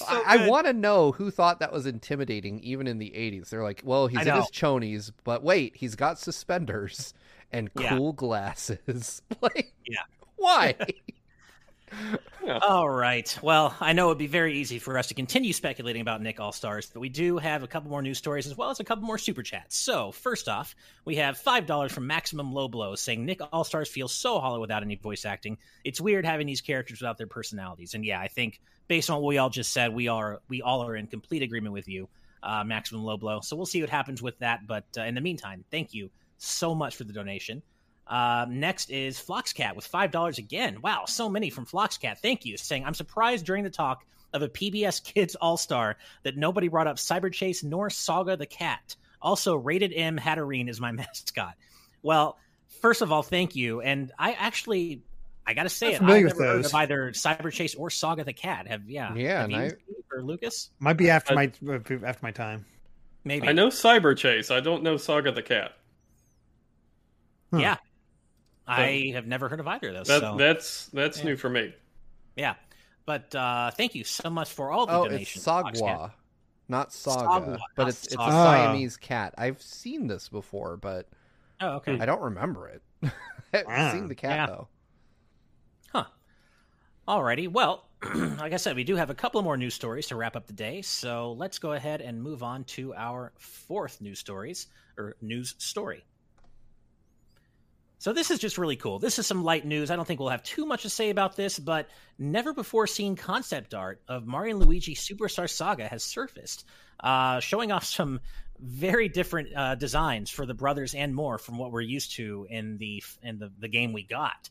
I, 0.07 0.23
I 0.27 0.47
want 0.47 0.67
to 0.67 0.73
know 0.73 1.11
who 1.11 1.31
thought 1.31 1.59
that 1.59 1.73
was 1.73 1.87
intimidating, 1.87 2.59
even 2.59 2.85
in 2.85 2.99
the 2.99 3.09
'80s. 3.15 3.49
They're 3.49 3.63
like, 3.63 3.81
well, 3.83 4.05
he's 4.05 4.27
in 4.27 4.35
his 4.35 4.51
chonies, 4.51 5.11
but 5.23 5.41
wait, 5.43 5.75
he's 5.75 5.95
got 5.95 6.19
suspenders 6.19 7.15
and 7.53 7.73
cool 7.73 8.09
yeah. 8.09 8.15
glasses. 8.15 9.21
like, 9.41 9.73
yeah, 9.85 10.01
why? 10.35 10.75
Yeah. 12.43 12.57
All 12.57 12.89
right. 12.89 13.37
Well, 13.41 13.75
I 13.79 13.93
know 13.93 14.07
it'd 14.07 14.17
be 14.17 14.27
very 14.27 14.57
easy 14.57 14.79
for 14.79 14.97
us 14.97 15.07
to 15.07 15.13
continue 15.13 15.53
speculating 15.53 16.01
about 16.01 16.21
Nick 16.21 16.39
All 16.39 16.51
Stars, 16.51 16.89
but 16.91 16.99
we 16.99 17.07
do 17.07 17.37
have 17.37 17.63
a 17.63 17.67
couple 17.67 17.89
more 17.89 18.01
news 18.01 18.17
stories 18.17 18.47
as 18.47 18.57
well 18.57 18.69
as 18.69 18.79
a 18.79 18.83
couple 18.83 19.05
more 19.05 19.17
super 19.17 19.43
chats. 19.43 19.77
So, 19.77 20.11
first 20.11 20.49
off, 20.49 20.75
we 21.05 21.15
have 21.17 21.39
$5 21.39 21.91
from 21.91 22.07
Maximum 22.07 22.51
Low 22.51 22.67
Blow 22.67 22.95
saying 22.95 23.25
Nick 23.25 23.39
All 23.53 23.63
Stars 23.63 23.89
feels 23.89 24.11
so 24.11 24.39
hollow 24.39 24.59
without 24.59 24.83
any 24.83 24.95
voice 24.95 25.23
acting. 25.23 25.57
It's 25.85 26.01
weird 26.01 26.25
having 26.25 26.47
these 26.47 26.61
characters 26.61 26.99
without 26.99 27.17
their 27.17 27.27
personalities. 27.27 27.93
And 27.93 28.03
yeah, 28.03 28.19
I 28.19 28.27
think 28.27 28.59
based 28.87 29.09
on 29.09 29.21
what 29.21 29.27
we 29.27 29.37
all 29.37 29.49
just 29.49 29.71
said, 29.71 29.93
we 29.93 30.09
are 30.09 30.41
we 30.49 30.61
all 30.61 30.83
are 30.83 30.95
in 30.95 31.07
complete 31.07 31.43
agreement 31.43 31.73
with 31.73 31.87
you, 31.87 32.09
uh, 32.41 32.63
Maximum 32.65 33.03
Low 33.03 33.17
Blow. 33.17 33.39
So 33.39 33.55
we'll 33.55 33.65
see 33.65 33.81
what 33.81 33.89
happens 33.89 34.21
with 34.21 34.37
that. 34.39 34.67
But 34.67 34.85
uh, 34.97 35.03
in 35.03 35.15
the 35.15 35.21
meantime, 35.21 35.63
thank 35.71 35.93
you 35.93 36.09
so 36.37 36.73
much 36.75 36.95
for 36.95 37.03
the 37.03 37.13
donation. 37.13 37.61
Uh, 38.07 38.45
next 38.49 38.89
is 38.89 39.17
Floxcat 39.17 39.75
with 39.75 39.85
five 39.85 40.11
dollars 40.11 40.37
again. 40.37 40.81
Wow, 40.81 41.05
so 41.05 41.29
many 41.29 41.49
from 41.49 41.65
Floxcat. 41.65 42.19
Thank 42.19 42.45
you. 42.45 42.57
Saying 42.57 42.85
I'm 42.85 42.93
surprised 42.93 43.45
during 43.45 43.63
the 43.63 43.69
talk 43.69 44.05
of 44.33 44.41
a 44.41 44.49
PBS 44.49 45.03
Kids 45.03 45.35
All 45.35 45.57
Star 45.57 45.97
that 46.23 46.35
nobody 46.35 46.67
brought 46.67 46.87
up 46.87 46.97
Cyberchase 46.97 47.63
nor 47.63 47.89
Saga 47.89 48.35
the 48.35 48.45
Cat. 48.45 48.95
Also, 49.21 49.55
Rated 49.55 49.93
M 49.93 50.17
Hatterene 50.17 50.69
is 50.69 50.81
my 50.81 50.91
mascot. 50.91 51.53
Well, 52.01 52.37
first 52.81 53.01
of 53.01 53.11
all, 53.11 53.23
thank 53.23 53.55
you. 53.55 53.79
And 53.79 54.11
I 54.19 54.33
actually, 54.33 55.01
I 55.47 55.53
gotta 55.53 55.69
say 55.69 55.95
I'm 55.95 56.09
it. 56.09 56.11
I've 56.11 56.23
never 56.23 56.43
heard 56.43 56.65
of 56.65 56.75
either 56.75 57.11
Cyberchase 57.11 57.79
or 57.79 57.89
Saga 57.89 58.25
the 58.25 58.33
Cat. 58.33 58.67
Have 58.67 58.89
yeah, 58.89 59.13
yeah, 59.15 59.41
have 59.41 59.51
I, 59.51 59.71
or 60.11 60.21
Lucas 60.21 60.71
might 60.79 60.97
be 60.97 61.09
after 61.09 61.33
I, 61.33 61.51
my 61.61 61.75
after 61.75 62.19
my 62.21 62.31
time. 62.31 62.65
Maybe 63.23 63.47
I 63.47 63.53
know 63.53 63.69
Cyberchase. 63.69 64.53
I 64.53 64.59
don't 64.59 64.83
know 64.83 64.97
Saga 64.97 65.31
the 65.31 65.41
Cat. 65.41 65.71
Huh. 67.53 67.59
Yeah, 67.59 67.75
I 68.65 69.11
have 69.13 69.27
never 69.27 69.47
heard 69.47 69.59
of 69.59 69.67
either 69.67 69.89
of 69.89 69.93
those. 69.93 70.07
That, 70.07 70.21
so. 70.21 70.37
That's 70.37 70.87
that's 70.87 71.19
yeah. 71.19 71.25
new 71.25 71.35
for 71.35 71.51
me. 71.51 71.71
Yeah, 72.35 72.55
but 73.05 73.33
uh, 73.35 73.69
thank 73.69 73.93
you 73.93 74.03
so 74.03 74.27
much 74.31 74.51
for 74.51 74.71
all 74.71 74.87
the 74.87 74.93
oh, 74.93 75.03
donations. 75.03 75.35
It's 75.35 75.45
Sagwa, 75.45 76.11
not 76.67 76.91
Saga, 76.91 77.27
Sagwa, 77.27 77.59
but 77.75 77.89
it's 77.89 78.05
it's 78.05 78.15
a 78.15 78.17
Siamese 78.17 78.97
cat. 78.97 79.35
I've 79.37 79.61
seen 79.61 80.07
this 80.07 80.29
before, 80.29 80.77
but 80.77 81.07
oh, 81.61 81.75
okay, 81.75 81.99
I 81.99 82.07
don't 82.07 82.21
remember 82.21 82.69
it. 82.69 82.81
I've 83.53 83.65
ah. 83.67 83.91
seen 83.91 84.07
the 84.07 84.15
cat 84.15 84.31
yeah. 84.31 84.45
though. 84.47 84.67
Huh. 85.91 86.05
Alrighty. 87.07 87.51
Well, 87.51 87.85
like 88.15 88.53
I 88.53 88.57
said, 88.57 88.75
we 88.75 88.83
do 88.83 88.95
have 88.95 89.11
a 89.11 89.13
couple 89.13 89.39
more 89.43 89.57
news 89.57 89.75
stories 89.75 90.07
to 90.07 90.15
wrap 90.15 90.35
up 90.35 90.47
the 90.47 90.53
day. 90.53 90.81
So 90.81 91.33
let's 91.33 91.59
go 91.59 91.73
ahead 91.73 92.01
and 92.01 92.19
move 92.19 92.41
on 92.41 92.63
to 92.63 92.95
our 92.95 93.31
fourth 93.37 94.01
news 94.01 94.17
stories 94.17 94.67
or 94.97 95.15
news 95.21 95.53
story. 95.59 96.03
So 98.03 98.11
this 98.11 98.31
is 98.31 98.39
just 98.39 98.57
really 98.57 98.75
cool. 98.75 98.99
This 98.99 99.17
is 99.17 99.25
some 99.25 99.45
light 99.45 99.65
news. 99.65 99.89
I 99.89 99.95
don't 99.95 100.03
think 100.03 100.19
we'll 100.19 100.27
have 100.27 100.43
too 100.43 100.65
much 100.65 100.81
to 100.81 100.89
say 100.89 101.09
about 101.09 101.37
this, 101.37 101.57
but 101.57 101.87
never 102.19 102.53
before 102.53 102.85
seen 102.85 103.15
concept 103.15 103.73
art 103.73 104.01
of 104.09 104.27
Mario 104.27 104.57
and 104.57 104.65
Luigi 104.65 104.93
Superstar 104.93 105.49
Saga 105.49 105.87
has 105.87 106.03
surfaced, 106.03 106.65
uh, 106.99 107.39
showing 107.39 107.71
off 107.71 107.85
some 107.85 108.19
very 108.59 109.07
different 109.07 109.55
uh, 109.55 109.75
designs 109.75 110.29
for 110.29 110.45
the 110.45 110.53
brothers 110.53 110.93
and 110.93 111.15
more 111.15 111.37
from 111.37 111.57
what 111.57 111.71
we're 111.71 111.79
used 111.79 112.17
to 112.17 112.45
in 112.49 112.77
the 112.77 113.01
in 113.21 113.39
the, 113.39 113.53
the 113.57 113.69
game 113.69 113.93
we 113.93 114.03
got. 114.03 114.49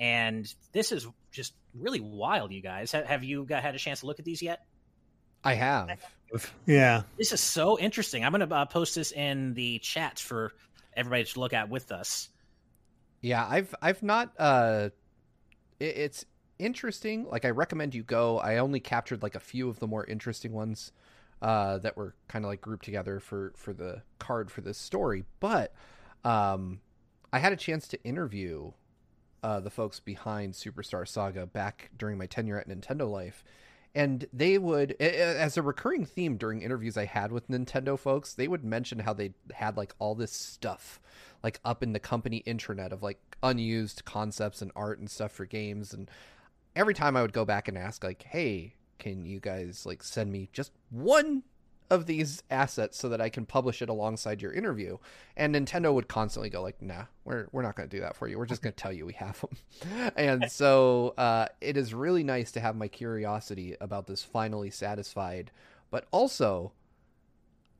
And 0.00 0.52
this 0.72 0.90
is 0.90 1.06
just 1.30 1.54
really 1.76 2.00
wild, 2.00 2.50
you 2.50 2.62
guys. 2.62 2.90
Have, 2.90 3.06
have 3.06 3.22
you 3.22 3.44
got, 3.44 3.62
had 3.62 3.76
a 3.76 3.78
chance 3.78 4.00
to 4.00 4.06
look 4.06 4.18
at 4.18 4.24
these 4.24 4.42
yet? 4.42 4.64
I 5.44 5.54
have. 5.54 5.86
Yeah. 6.66 7.02
This 7.16 7.30
is 7.30 7.40
so 7.40 7.78
interesting. 7.78 8.24
I'm 8.24 8.32
going 8.32 8.48
to 8.48 8.52
uh, 8.52 8.64
post 8.64 8.96
this 8.96 9.12
in 9.12 9.54
the 9.54 9.78
chats 9.78 10.20
for 10.20 10.52
everybody 10.96 11.22
to 11.22 11.38
look 11.38 11.52
at 11.52 11.68
with 11.68 11.92
us. 11.92 12.28
Yeah, 13.20 13.46
I've 13.48 13.74
I've 13.82 14.02
not. 14.02 14.32
Uh, 14.38 14.90
it, 15.80 15.96
it's 15.96 16.24
interesting. 16.58 17.26
Like 17.26 17.44
I 17.44 17.50
recommend 17.50 17.94
you 17.94 18.02
go. 18.02 18.38
I 18.38 18.58
only 18.58 18.80
captured 18.80 19.22
like 19.22 19.34
a 19.34 19.40
few 19.40 19.68
of 19.68 19.78
the 19.78 19.86
more 19.86 20.04
interesting 20.06 20.52
ones 20.52 20.92
uh, 21.42 21.78
that 21.78 21.96
were 21.96 22.14
kind 22.28 22.44
of 22.44 22.50
like 22.50 22.60
grouped 22.60 22.84
together 22.84 23.20
for 23.20 23.52
for 23.56 23.72
the 23.72 24.02
card 24.18 24.50
for 24.50 24.60
this 24.60 24.78
story. 24.78 25.24
But 25.40 25.72
um, 26.24 26.80
I 27.32 27.38
had 27.38 27.52
a 27.52 27.56
chance 27.56 27.88
to 27.88 28.02
interview 28.04 28.72
uh, 29.42 29.60
the 29.60 29.70
folks 29.70 30.00
behind 30.00 30.54
Superstar 30.54 31.06
Saga 31.06 31.46
back 31.46 31.90
during 31.96 32.18
my 32.18 32.26
tenure 32.26 32.58
at 32.58 32.68
Nintendo 32.68 33.10
Life. 33.10 33.44
And 33.98 34.28
they 34.32 34.58
would, 34.58 34.92
as 35.00 35.56
a 35.56 35.62
recurring 35.62 36.04
theme 36.04 36.36
during 36.36 36.62
interviews 36.62 36.96
I 36.96 37.06
had 37.06 37.32
with 37.32 37.48
Nintendo 37.48 37.98
folks, 37.98 38.32
they 38.32 38.46
would 38.46 38.62
mention 38.62 39.00
how 39.00 39.12
they 39.12 39.32
had 39.52 39.76
like 39.76 39.92
all 39.98 40.14
this 40.14 40.30
stuff 40.30 41.00
like 41.42 41.58
up 41.64 41.82
in 41.82 41.94
the 41.94 41.98
company 41.98 42.44
intranet 42.46 42.92
of 42.92 43.02
like 43.02 43.18
unused 43.42 44.04
concepts 44.04 44.62
and 44.62 44.70
art 44.76 45.00
and 45.00 45.10
stuff 45.10 45.32
for 45.32 45.46
games. 45.46 45.92
And 45.92 46.08
every 46.76 46.94
time 46.94 47.16
I 47.16 47.22
would 47.22 47.32
go 47.32 47.44
back 47.44 47.66
and 47.66 47.76
ask, 47.76 48.04
like, 48.04 48.22
hey, 48.22 48.76
can 49.00 49.26
you 49.26 49.40
guys 49.40 49.84
like 49.84 50.04
send 50.04 50.30
me 50.30 50.48
just 50.52 50.70
one 50.90 51.42
of 51.90 52.06
these 52.06 52.42
assets 52.50 52.98
so 52.98 53.08
that 53.08 53.20
I 53.20 53.28
can 53.28 53.46
publish 53.46 53.82
it 53.82 53.88
alongside 53.88 54.42
your 54.42 54.52
interview. 54.52 54.98
And 55.36 55.54
Nintendo 55.54 55.92
would 55.92 56.08
constantly 56.08 56.50
go 56.50 56.62
like, 56.62 56.80
"Nah, 56.82 57.04
we're 57.24 57.48
we're 57.52 57.62
not 57.62 57.76
going 57.76 57.88
to 57.88 57.96
do 57.96 58.02
that 58.02 58.16
for 58.16 58.28
you. 58.28 58.38
We're 58.38 58.46
just 58.46 58.62
going 58.62 58.72
to 58.72 58.76
tell 58.82 58.92
you 58.92 59.06
we 59.06 59.14
have 59.14 59.40
them." 59.40 60.12
and 60.16 60.50
so 60.50 61.14
uh, 61.16 61.46
it 61.60 61.76
is 61.76 61.94
really 61.94 62.24
nice 62.24 62.52
to 62.52 62.60
have 62.60 62.76
my 62.76 62.88
curiosity 62.88 63.76
about 63.80 64.06
this 64.06 64.22
finally 64.22 64.70
satisfied, 64.70 65.50
but 65.90 66.06
also. 66.10 66.72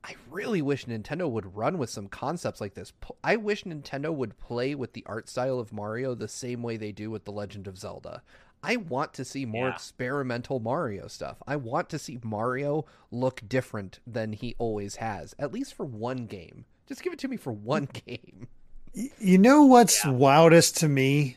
I 0.04 0.14
really 0.30 0.62
wish 0.62 0.86
Nintendo 0.86 1.28
would 1.28 1.56
run 1.56 1.76
with 1.76 1.90
some 1.90 2.06
concepts 2.06 2.60
like 2.60 2.74
this. 2.74 2.92
I 3.22 3.34
wish 3.34 3.64
Nintendo 3.64 4.14
would 4.14 4.38
play 4.38 4.76
with 4.76 4.92
the 4.92 5.02
art 5.06 5.28
style 5.28 5.58
of 5.58 5.72
Mario 5.72 6.14
the 6.14 6.28
same 6.28 6.62
way 6.62 6.76
they 6.76 6.92
do 6.92 7.10
with 7.10 7.24
The 7.24 7.32
Legend 7.32 7.66
of 7.66 7.76
Zelda. 7.76 8.22
I 8.62 8.76
want 8.76 9.14
to 9.14 9.24
see 9.24 9.44
more 9.44 9.68
yeah. 9.68 9.74
experimental 9.74 10.60
Mario 10.60 11.06
stuff. 11.06 11.38
I 11.46 11.56
want 11.56 11.88
to 11.90 11.98
see 11.98 12.18
Mario 12.22 12.86
look 13.10 13.42
different 13.48 14.00
than 14.06 14.32
he 14.32 14.54
always 14.58 14.96
has, 14.96 15.34
at 15.38 15.52
least 15.52 15.74
for 15.74 15.84
one 15.84 16.26
game. 16.26 16.64
Just 16.86 17.02
give 17.02 17.12
it 17.12 17.18
to 17.20 17.28
me 17.28 17.36
for 17.36 17.52
one 17.52 17.88
game. 18.06 18.48
You 18.92 19.38
know 19.38 19.64
what's 19.64 20.04
yeah. 20.04 20.10
wildest 20.10 20.78
to 20.78 20.88
me? 20.88 21.36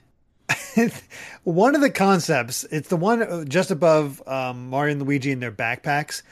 one 1.44 1.76
of 1.76 1.82
the 1.82 1.90
concepts, 1.90 2.64
it's 2.66 2.90
the 2.90 2.98
one 2.98 3.22
uh, 3.22 3.46
just 3.46 3.72
above 3.72 4.26
um, 4.28 4.70
Mario 4.70 4.94
and 4.94 5.02
Luigi 5.02 5.32
in 5.32 5.40
their 5.40 5.52
backpacks. 5.52 6.24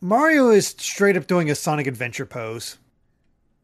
Mario 0.00 0.50
is 0.50 0.68
straight 0.68 1.16
up 1.16 1.26
doing 1.26 1.50
a 1.50 1.54
Sonic 1.54 1.86
Adventure 1.86 2.26
pose. 2.26 2.78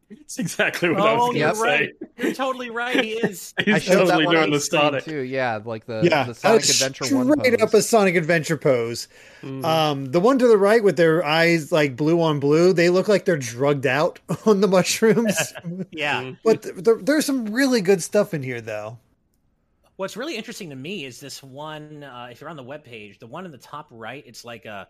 That's 0.09 0.39
exactly 0.39 0.89
what 0.89 1.01
oh, 1.01 1.05
I 1.05 1.13
was 1.13 1.35
going 1.35 1.49
to 1.49 1.55
say. 1.55 1.61
Right. 1.61 1.89
You're 2.17 2.33
totally 2.33 2.69
right. 2.69 3.03
He 3.03 3.11
is. 3.11 3.53
He's 3.65 3.85
totally 3.85 4.25
doing 4.25 4.51
the 4.51 4.59
Sonic 4.59 5.03
too. 5.03 5.19
Yeah, 5.19 5.59
like 5.63 5.85
the 5.85 6.01
yeah, 6.01 6.23
the 6.23 6.33
Sonic 6.33 6.63
Adventure 6.63 7.03
straight 7.03 7.17
one. 7.25 7.39
Straight 7.39 7.61
up 7.61 7.73
a 7.73 7.81
Sonic 7.81 8.15
Adventure 8.15 8.57
pose. 8.57 9.09
Mm-hmm. 9.41 9.65
Um, 9.65 10.05
the 10.05 10.21
one 10.21 10.39
to 10.39 10.47
the 10.47 10.57
right 10.57 10.81
with 10.81 10.95
their 10.95 11.25
eyes 11.25 11.73
like 11.73 11.97
blue 11.97 12.21
on 12.21 12.39
blue, 12.39 12.71
they 12.71 12.89
look 12.89 13.09
like 13.09 13.25
they're 13.25 13.37
drugged 13.37 13.85
out 13.85 14.19
on 14.45 14.61
the 14.61 14.67
mushrooms. 14.67 15.53
yeah, 15.91 16.21
mm-hmm. 16.21 16.33
but 16.43 16.63
th- 16.63 16.83
th- 16.83 16.97
there's 17.01 17.25
some 17.25 17.45
really 17.47 17.81
good 17.81 18.01
stuff 18.01 18.33
in 18.33 18.41
here, 18.41 18.61
though. 18.61 18.97
What's 19.97 20.15
really 20.15 20.37
interesting 20.37 20.69
to 20.69 20.75
me 20.75 21.03
is 21.03 21.19
this 21.19 21.43
one. 21.43 22.03
Uh, 22.03 22.29
if 22.31 22.39
you're 22.39 22.49
on 22.49 22.55
the 22.55 22.63
web 22.63 22.85
page, 22.85 23.19
the 23.19 23.27
one 23.27 23.45
in 23.45 23.51
the 23.51 23.57
top 23.57 23.87
right, 23.91 24.23
it's 24.25 24.45
like 24.45 24.63
a 24.65 24.87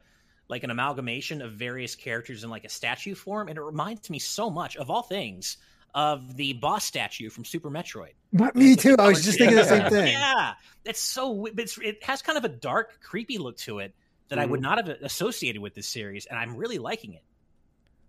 like 0.49 0.63
an 0.63 0.71
amalgamation 0.71 1.41
of 1.41 1.53
various 1.53 1.95
characters 1.95 2.43
in 2.43 2.49
like 2.49 2.65
a 2.65 2.69
statue 2.69 3.15
form, 3.15 3.47
and 3.47 3.57
it 3.57 3.61
reminds 3.61 4.09
me 4.09 4.19
so 4.19 4.49
much 4.49 4.77
of 4.77 4.89
all 4.89 5.01
things 5.01 5.57
of 5.93 6.35
the 6.35 6.53
boss 6.53 6.85
statue 6.85 7.29
from 7.29 7.43
Super 7.43 7.69
Metroid. 7.69 8.13
But 8.31 8.55
me 8.55 8.75
too. 8.75 8.95
I 8.99 9.07
was 9.07 9.25
just 9.25 9.37
thinking 9.37 9.57
the 9.57 9.63
same 9.63 9.89
thing. 9.89 10.13
Yeah, 10.13 10.53
it's 10.85 11.01
so. 11.01 11.45
It's, 11.45 11.77
it 11.79 12.03
has 12.03 12.21
kind 12.21 12.37
of 12.37 12.45
a 12.45 12.49
dark, 12.49 12.99
creepy 13.01 13.37
look 13.37 13.57
to 13.59 13.79
it 13.79 13.93
that 14.29 14.37
mm. 14.37 14.41
I 14.41 14.45
would 14.45 14.61
mm-hmm. 14.61 14.69
not 14.69 14.87
have 14.87 14.97
associated 15.01 15.61
with 15.61 15.73
this 15.73 15.87
series, 15.87 16.25
and 16.25 16.37
I'm 16.37 16.55
really 16.55 16.77
liking 16.77 17.13
it. 17.13 17.23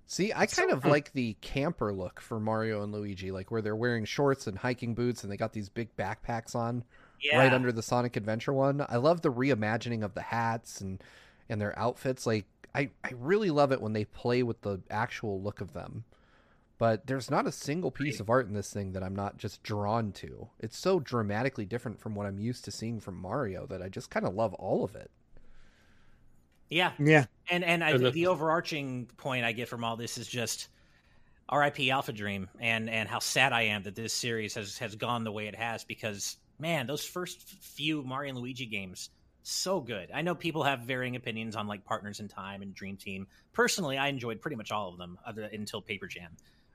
See, 0.06 0.32
I 0.32 0.46
kind 0.46 0.70
so, 0.70 0.76
of 0.76 0.86
like 0.86 1.12
the 1.12 1.36
camper 1.42 1.92
look 1.92 2.20
for 2.20 2.40
Mario 2.40 2.82
and 2.82 2.92
Luigi, 2.92 3.30
like 3.30 3.50
where 3.50 3.60
they're 3.60 3.76
wearing 3.76 4.06
shorts 4.06 4.46
and 4.46 4.56
hiking 4.56 4.94
boots, 4.94 5.22
and 5.22 5.30
they 5.30 5.36
got 5.36 5.52
these 5.52 5.68
big 5.68 5.94
backpacks 5.96 6.54
on, 6.54 6.82
yeah. 7.20 7.38
right 7.38 7.52
under 7.52 7.72
the 7.72 7.82
Sonic 7.82 8.16
Adventure 8.16 8.54
one. 8.54 8.84
I 8.88 8.96
love 8.96 9.20
the 9.20 9.30
reimagining 9.30 10.02
of 10.02 10.14
the 10.14 10.22
hats 10.22 10.80
and 10.80 11.02
and 11.48 11.60
their 11.60 11.78
outfits. 11.78 12.26
Like 12.26 12.46
I, 12.74 12.90
I 13.02 13.12
really 13.16 13.50
love 13.50 13.72
it 13.72 13.80
when 13.80 13.92
they 13.92 14.04
play 14.04 14.42
with 14.42 14.60
the 14.62 14.80
actual 14.90 15.40
look 15.42 15.60
of 15.60 15.72
them. 15.72 16.04
But 16.78 17.08
there's 17.08 17.28
not 17.28 17.46
a 17.46 17.52
single 17.52 17.90
piece 17.90 18.20
of 18.20 18.30
art 18.30 18.46
in 18.46 18.54
this 18.54 18.72
thing 18.72 18.92
that 18.92 19.02
I'm 19.02 19.16
not 19.16 19.36
just 19.36 19.64
drawn 19.64 20.12
to. 20.12 20.48
It's 20.60 20.78
so 20.78 21.00
dramatically 21.00 21.64
different 21.64 21.98
from 21.98 22.14
what 22.14 22.26
I'm 22.26 22.38
used 22.38 22.64
to 22.66 22.70
seeing 22.70 23.00
from 23.00 23.16
Mario 23.16 23.66
that 23.66 23.82
I 23.82 23.88
just 23.88 24.10
kind 24.10 24.24
of 24.24 24.34
love 24.34 24.54
all 24.54 24.84
of 24.84 24.94
it. 24.94 25.10
Yeah, 26.70 26.92
yeah, 26.98 27.24
and 27.50 27.64
and 27.64 27.82
I, 27.82 27.96
the 27.96 28.26
overarching 28.28 29.08
point 29.16 29.44
I 29.44 29.52
get 29.52 29.68
from 29.68 29.82
all 29.82 29.96
this 29.96 30.18
is 30.18 30.28
just 30.28 30.68
R.I.P. 31.48 31.88
AlphaDream, 31.88 32.46
and 32.60 32.88
and 32.90 33.08
how 33.08 33.20
sad 33.20 33.52
I 33.52 33.62
am 33.62 33.82
that 33.84 33.96
this 33.96 34.12
series 34.12 34.54
has 34.54 34.78
has 34.78 34.94
gone 34.94 35.24
the 35.24 35.32
way 35.32 35.48
it 35.48 35.56
has 35.56 35.82
because 35.82 36.36
man, 36.58 36.86
those 36.86 37.04
first 37.04 37.40
few 37.40 38.02
Mario 38.02 38.30
and 38.30 38.38
Luigi 38.38 38.66
games 38.66 39.10
so 39.42 39.80
good. 39.80 40.10
I 40.14 40.22
know 40.22 40.34
people 40.34 40.62
have 40.62 40.80
varying 40.80 41.16
opinions 41.16 41.56
on 41.56 41.66
like 41.66 41.84
Partners 41.84 42.20
in 42.20 42.28
Time 42.28 42.62
and 42.62 42.74
Dream 42.74 42.96
Team. 42.96 43.26
Personally, 43.52 43.98
I 43.98 44.08
enjoyed 44.08 44.40
pretty 44.40 44.56
much 44.56 44.70
all 44.70 44.90
of 44.90 44.98
them 44.98 45.18
other, 45.26 45.44
until 45.44 45.80
Paper 45.80 46.06
Jam. 46.06 46.30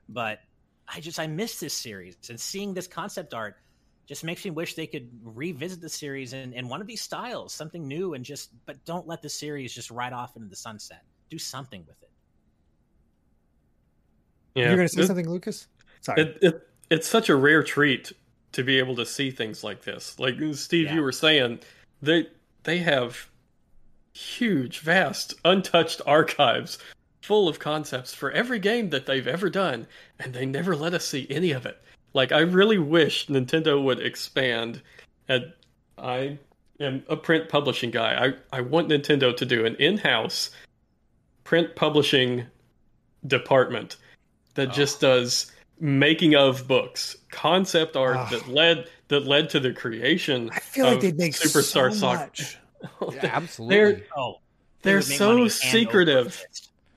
But 0.08 0.40
I 0.88 1.00
just 1.00 1.18
I 1.18 1.26
miss 1.26 1.60
this 1.60 1.74
series 1.74 2.16
and 2.28 2.38
seeing 2.38 2.74
this 2.74 2.86
concept 2.86 3.34
art 3.34 3.56
just 4.06 4.22
makes 4.22 4.44
me 4.44 4.50
wish 4.50 4.74
they 4.74 4.86
could 4.86 5.08
revisit 5.22 5.80
the 5.80 5.88
series 5.88 6.32
in, 6.32 6.52
in 6.52 6.68
one 6.68 6.80
of 6.80 6.86
these 6.86 7.00
styles, 7.00 7.54
something 7.54 7.88
new, 7.88 8.14
and 8.14 8.24
just 8.24 8.50
but 8.66 8.84
don't 8.84 9.06
let 9.06 9.22
the 9.22 9.30
series 9.30 9.72
just 9.72 9.90
ride 9.90 10.12
off 10.12 10.36
into 10.36 10.48
the 10.48 10.56
sunset. 10.56 11.02
Do 11.30 11.38
something 11.38 11.84
with 11.86 12.02
it. 12.02 12.10
Yeah, 14.54 14.66
you're 14.66 14.76
going 14.76 14.88
to 14.88 14.94
say 14.94 15.02
it, 15.02 15.06
something, 15.06 15.28
Lucas. 15.28 15.68
Sorry, 16.02 16.20
it, 16.20 16.38
it, 16.42 16.68
it's 16.90 17.08
such 17.08 17.28
a 17.28 17.36
rare 17.36 17.62
treat 17.62 18.12
to 18.52 18.62
be 18.62 18.78
able 18.78 18.94
to 18.96 19.06
see 19.06 19.30
things 19.30 19.64
like 19.64 19.82
this. 19.82 20.18
Like 20.18 20.36
Steve, 20.52 20.86
yeah. 20.86 20.94
you 20.94 21.02
were 21.02 21.12
saying, 21.12 21.60
they 22.02 22.28
they 22.64 22.78
have 22.78 23.28
huge, 24.12 24.80
vast, 24.80 25.34
untouched 25.44 26.00
archives 26.06 26.78
full 27.22 27.48
of 27.48 27.58
concepts 27.58 28.12
for 28.12 28.30
every 28.32 28.58
game 28.58 28.90
that 28.90 29.06
they've 29.06 29.26
ever 29.26 29.48
done, 29.48 29.86
and 30.18 30.34
they 30.34 30.44
never 30.44 30.76
let 30.76 30.94
us 30.94 31.06
see 31.06 31.26
any 31.30 31.52
of 31.52 31.64
it. 31.64 31.80
Like, 32.12 32.32
I 32.32 32.40
really 32.40 32.78
wish 32.78 33.26
Nintendo 33.26 33.82
would 33.82 34.00
expand. 34.00 34.82
And 35.28 35.52
I 35.98 36.38
am 36.80 37.02
a 37.08 37.16
print 37.16 37.48
publishing 37.48 37.90
guy. 37.90 38.34
I, 38.52 38.58
I 38.58 38.60
want 38.60 38.88
Nintendo 38.88 39.36
to 39.36 39.46
do 39.46 39.64
an 39.64 39.74
in 39.76 39.98
house 39.98 40.50
print 41.42 41.74
publishing 41.76 42.46
department 43.26 43.96
that 44.54 44.68
oh. 44.68 44.72
just 44.72 45.00
does 45.00 45.50
making 45.80 46.34
of 46.34 46.66
books, 46.66 47.16
concept 47.30 47.96
art 47.96 48.16
oh. 48.18 48.28
that 48.30 48.48
led 48.48 48.88
that 49.08 49.26
led 49.26 49.50
to 49.50 49.60
the 49.60 49.72
creation. 49.72 50.50
I 50.52 50.60
feel 50.60 50.86
like 50.86 51.00
they'd 51.00 51.18
make 51.18 51.32
Superstar 51.32 51.92
so 51.92 52.06
Much. 52.06 52.58
yeah, 53.12 53.30
absolutely. 53.32 53.76
They're, 53.76 54.06
oh, 54.16 54.40
they 54.82 54.92
they're 54.92 55.02
so 55.02 55.48
secretive. 55.48 56.42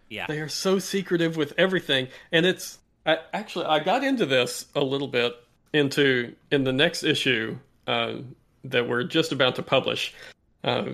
Yeah, 0.10 0.26
they 0.28 0.40
are 0.40 0.50
so 0.50 0.80
secretive 0.80 1.38
with 1.38 1.54
everything, 1.58 2.08
and 2.32 2.46
it's 2.46 2.80
I, 3.06 3.20
actually 3.34 3.66
I 3.66 3.80
got 3.80 4.04
into 4.04 4.26
this 4.26 4.66
a 4.76 4.84
little 4.84 5.08
bit 5.08 5.36
into 5.74 6.34
in 6.52 6.64
the 6.64 6.74
next 6.74 7.04
issue 7.04 7.58
uh, 7.88 8.16
that 8.64 8.88
we're 8.88 9.04
just 9.04 9.32
about 9.32 9.56
to 9.56 9.64
publish. 9.64 10.14
Uh, 10.64 10.92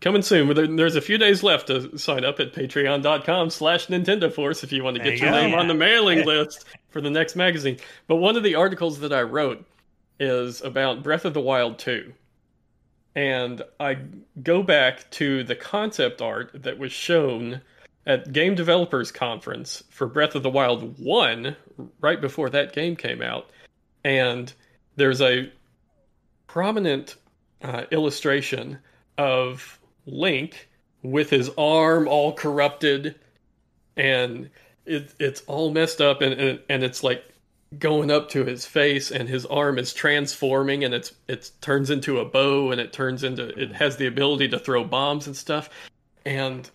coming 0.00 0.22
soon. 0.22 0.76
There's 0.76 0.96
a 0.96 1.00
few 1.00 1.18
days 1.18 1.42
left 1.42 1.68
to 1.68 1.96
sign 1.98 2.24
up 2.24 2.40
at 2.40 2.52
patreon.com 2.52 3.50
slash 3.50 3.86
Nintendo 3.86 4.32
Force 4.32 4.62
if 4.64 4.72
you 4.72 4.84
want 4.84 4.96
to 4.96 5.02
get 5.02 5.18
your 5.18 5.30
name 5.30 5.54
on 5.54 5.68
the 5.68 5.74
mailing 5.74 6.24
list 6.26 6.64
for 6.90 7.00
the 7.00 7.10
next 7.10 7.36
magazine. 7.36 7.78
But 8.06 8.16
one 8.16 8.36
of 8.36 8.42
the 8.42 8.54
articles 8.54 9.00
that 9.00 9.12
I 9.12 9.22
wrote 9.22 9.64
is 10.20 10.60
about 10.62 11.02
Breath 11.02 11.24
of 11.24 11.34
the 11.34 11.40
Wild 11.40 11.78
2. 11.78 12.12
And 13.14 13.62
I 13.80 13.98
go 14.42 14.62
back 14.62 15.10
to 15.12 15.42
the 15.44 15.56
concept 15.56 16.22
art 16.22 16.50
that 16.54 16.78
was 16.78 16.92
shown 16.92 17.60
at 18.06 18.32
Game 18.32 18.54
Developers 18.54 19.12
Conference 19.12 19.82
for 19.90 20.06
Breath 20.06 20.34
of 20.34 20.42
the 20.42 20.50
Wild 20.50 20.98
1, 20.98 21.56
right 22.00 22.20
before 22.20 22.50
that 22.50 22.72
game 22.72 22.96
came 22.96 23.22
out. 23.22 23.50
And 24.04 24.52
there's 24.96 25.20
a 25.20 25.52
prominent 26.46 27.16
uh, 27.62 27.84
illustration 27.90 28.78
of 29.18 29.78
Link 30.06 30.68
with 31.02 31.30
his 31.30 31.50
arm 31.58 32.08
all 32.08 32.32
corrupted 32.32 33.16
and 33.96 34.48
it, 34.86 35.12
it's 35.18 35.42
all 35.46 35.70
messed 35.70 36.00
up 36.00 36.22
and, 36.22 36.32
and, 36.40 36.60
and 36.68 36.82
it's 36.82 37.02
like 37.02 37.24
going 37.78 38.10
up 38.10 38.30
to 38.30 38.44
his 38.44 38.64
face 38.64 39.10
and 39.10 39.28
his 39.28 39.44
arm 39.46 39.78
is 39.78 39.92
transforming 39.92 40.84
and 40.84 40.94
it's 40.94 41.12
it 41.26 41.50
turns 41.60 41.90
into 41.90 42.18
a 42.18 42.24
bow 42.24 42.70
and 42.70 42.80
it 42.80 42.92
turns 42.92 43.22
into 43.22 43.48
it 43.60 43.72
has 43.72 43.96
the 43.96 44.06
ability 44.06 44.48
to 44.48 44.58
throw 44.58 44.84
bombs 44.84 45.26
and 45.26 45.36
stuff. 45.36 45.68
And 46.24 46.68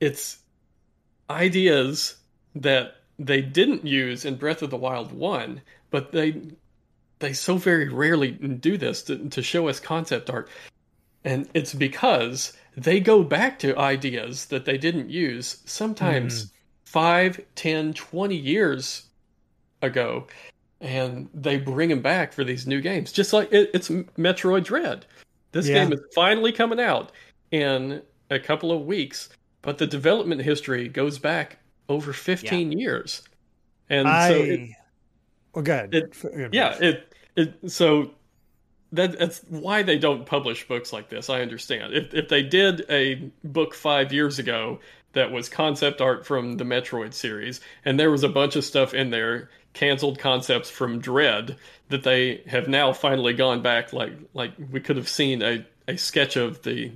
it's 0.00 0.38
ideas 1.30 2.16
that 2.56 2.96
they 3.18 3.40
didn't 3.40 3.86
use 3.86 4.24
in 4.24 4.36
Breath 4.36 4.62
of 4.62 4.70
the 4.70 4.76
Wild 4.76 5.12
1 5.12 5.60
but 5.90 6.12
they 6.12 6.40
they 7.20 7.32
so 7.32 7.56
very 7.56 7.88
rarely 7.88 8.30
do 8.30 8.76
this 8.76 9.02
to, 9.02 9.28
to 9.30 9.42
show 9.42 9.68
us 9.68 9.80
concept 9.80 10.30
art 10.30 10.48
and 11.24 11.48
it's 11.54 11.74
because 11.74 12.52
they 12.76 13.00
go 13.00 13.22
back 13.22 13.58
to 13.60 13.76
ideas 13.76 14.46
that 14.46 14.64
they 14.64 14.78
didn't 14.78 15.10
use 15.10 15.58
sometimes 15.64 16.46
mm. 16.46 16.50
5 16.84 17.40
10 17.54 17.94
20 17.94 18.36
years 18.36 19.06
ago 19.82 20.26
and 20.80 21.28
they 21.34 21.58
bring 21.58 21.88
them 21.88 22.00
back 22.00 22.32
for 22.32 22.44
these 22.44 22.66
new 22.66 22.80
games. 22.80 23.12
Just 23.12 23.32
like 23.32 23.52
it, 23.52 23.70
it's 23.74 23.88
Metroid 23.88 24.64
Dread. 24.64 25.06
This 25.52 25.68
Yeah. 25.68 25.84
game 25.84 25.92
is 25.92 26.00
finally 26.14 26.52
coming 26.52 26.78
out 26.80 27.12
in 27.50 28.02
a 28.30 28.38
couple 28.38 28.70
of 28.70 28.86
weeks, 28.86 29.28
but 29.62 29.78
the 29.78 29.86
development 29.86 30.42
history 30.42 30.88
goes 30.88 31.18
back 31.18 31.58
over 31.88 32.12
15 32.12 32.70
years. 32.72 33.22
And 33.90 34.06
I. 34.06 34.28
so 34.28 34.34
it, 34.34 34.70
well, 35.54 35.64
good. 35.64 35.94
it- 35.94 36.52
yeah, 36.52 36.76
it 36.80 37.12
it 37.36 37.70
so 37.70 38.10
that 38.92 39.18
that's 39.18 39.40
why 39.48 39.82
they 39.82 39.98
don't 39.98 40.26
publish 40.26 40.66
books 40.66 40.92
like 40.92 41.08
this. 41.08 41.28
I 41.28 41.40
understand. 41.42 41.94
If 41.94 42.14
if 42.14 42.28
they 42.28 42.42
did 42.42 42.84
a 42.90 43.30
book 43.44 43.74
5 43.74 44.12
years 44.12 44.38
ago 44.38 44.80
that 45.12 45.32
was 45.32 45.48
concept 45.48 46.00
art 46.00 46.26
from 46.26 46.56
the 46.56 46.64
Metroid 46.64 47.14
series 47.14 47.60
and 47.84 47.98
there 47.98 48.10
was 48.10 48.22
a 48.22 48.28
bunch 48.28 48.56
of 48.56 48.64
stuff 48.64 48.94
in 48.94 49.10
there 49.10 49.50
canceled 49.72 50.18
concepts 50.18 50.70
from 50.70 51.00
Dread 51.00 51.56
that 51.88 52.02
they 52.02 52.42
have 52.46 52.68
now 52.68 52.92
finally 52.92 53.32
gone 53.32 53.62
back 53.62 53.92
like 53.92 54.12
like 54.34 54.52
we 54.70 54.80
could 54.80 54.96
have 54.96 55.08
seen 55.08 55.42
a 55.42 55.64
a 55.88 55.96
sketch 55.96 56.36
of 56.36 56.62
the 56.62 56.92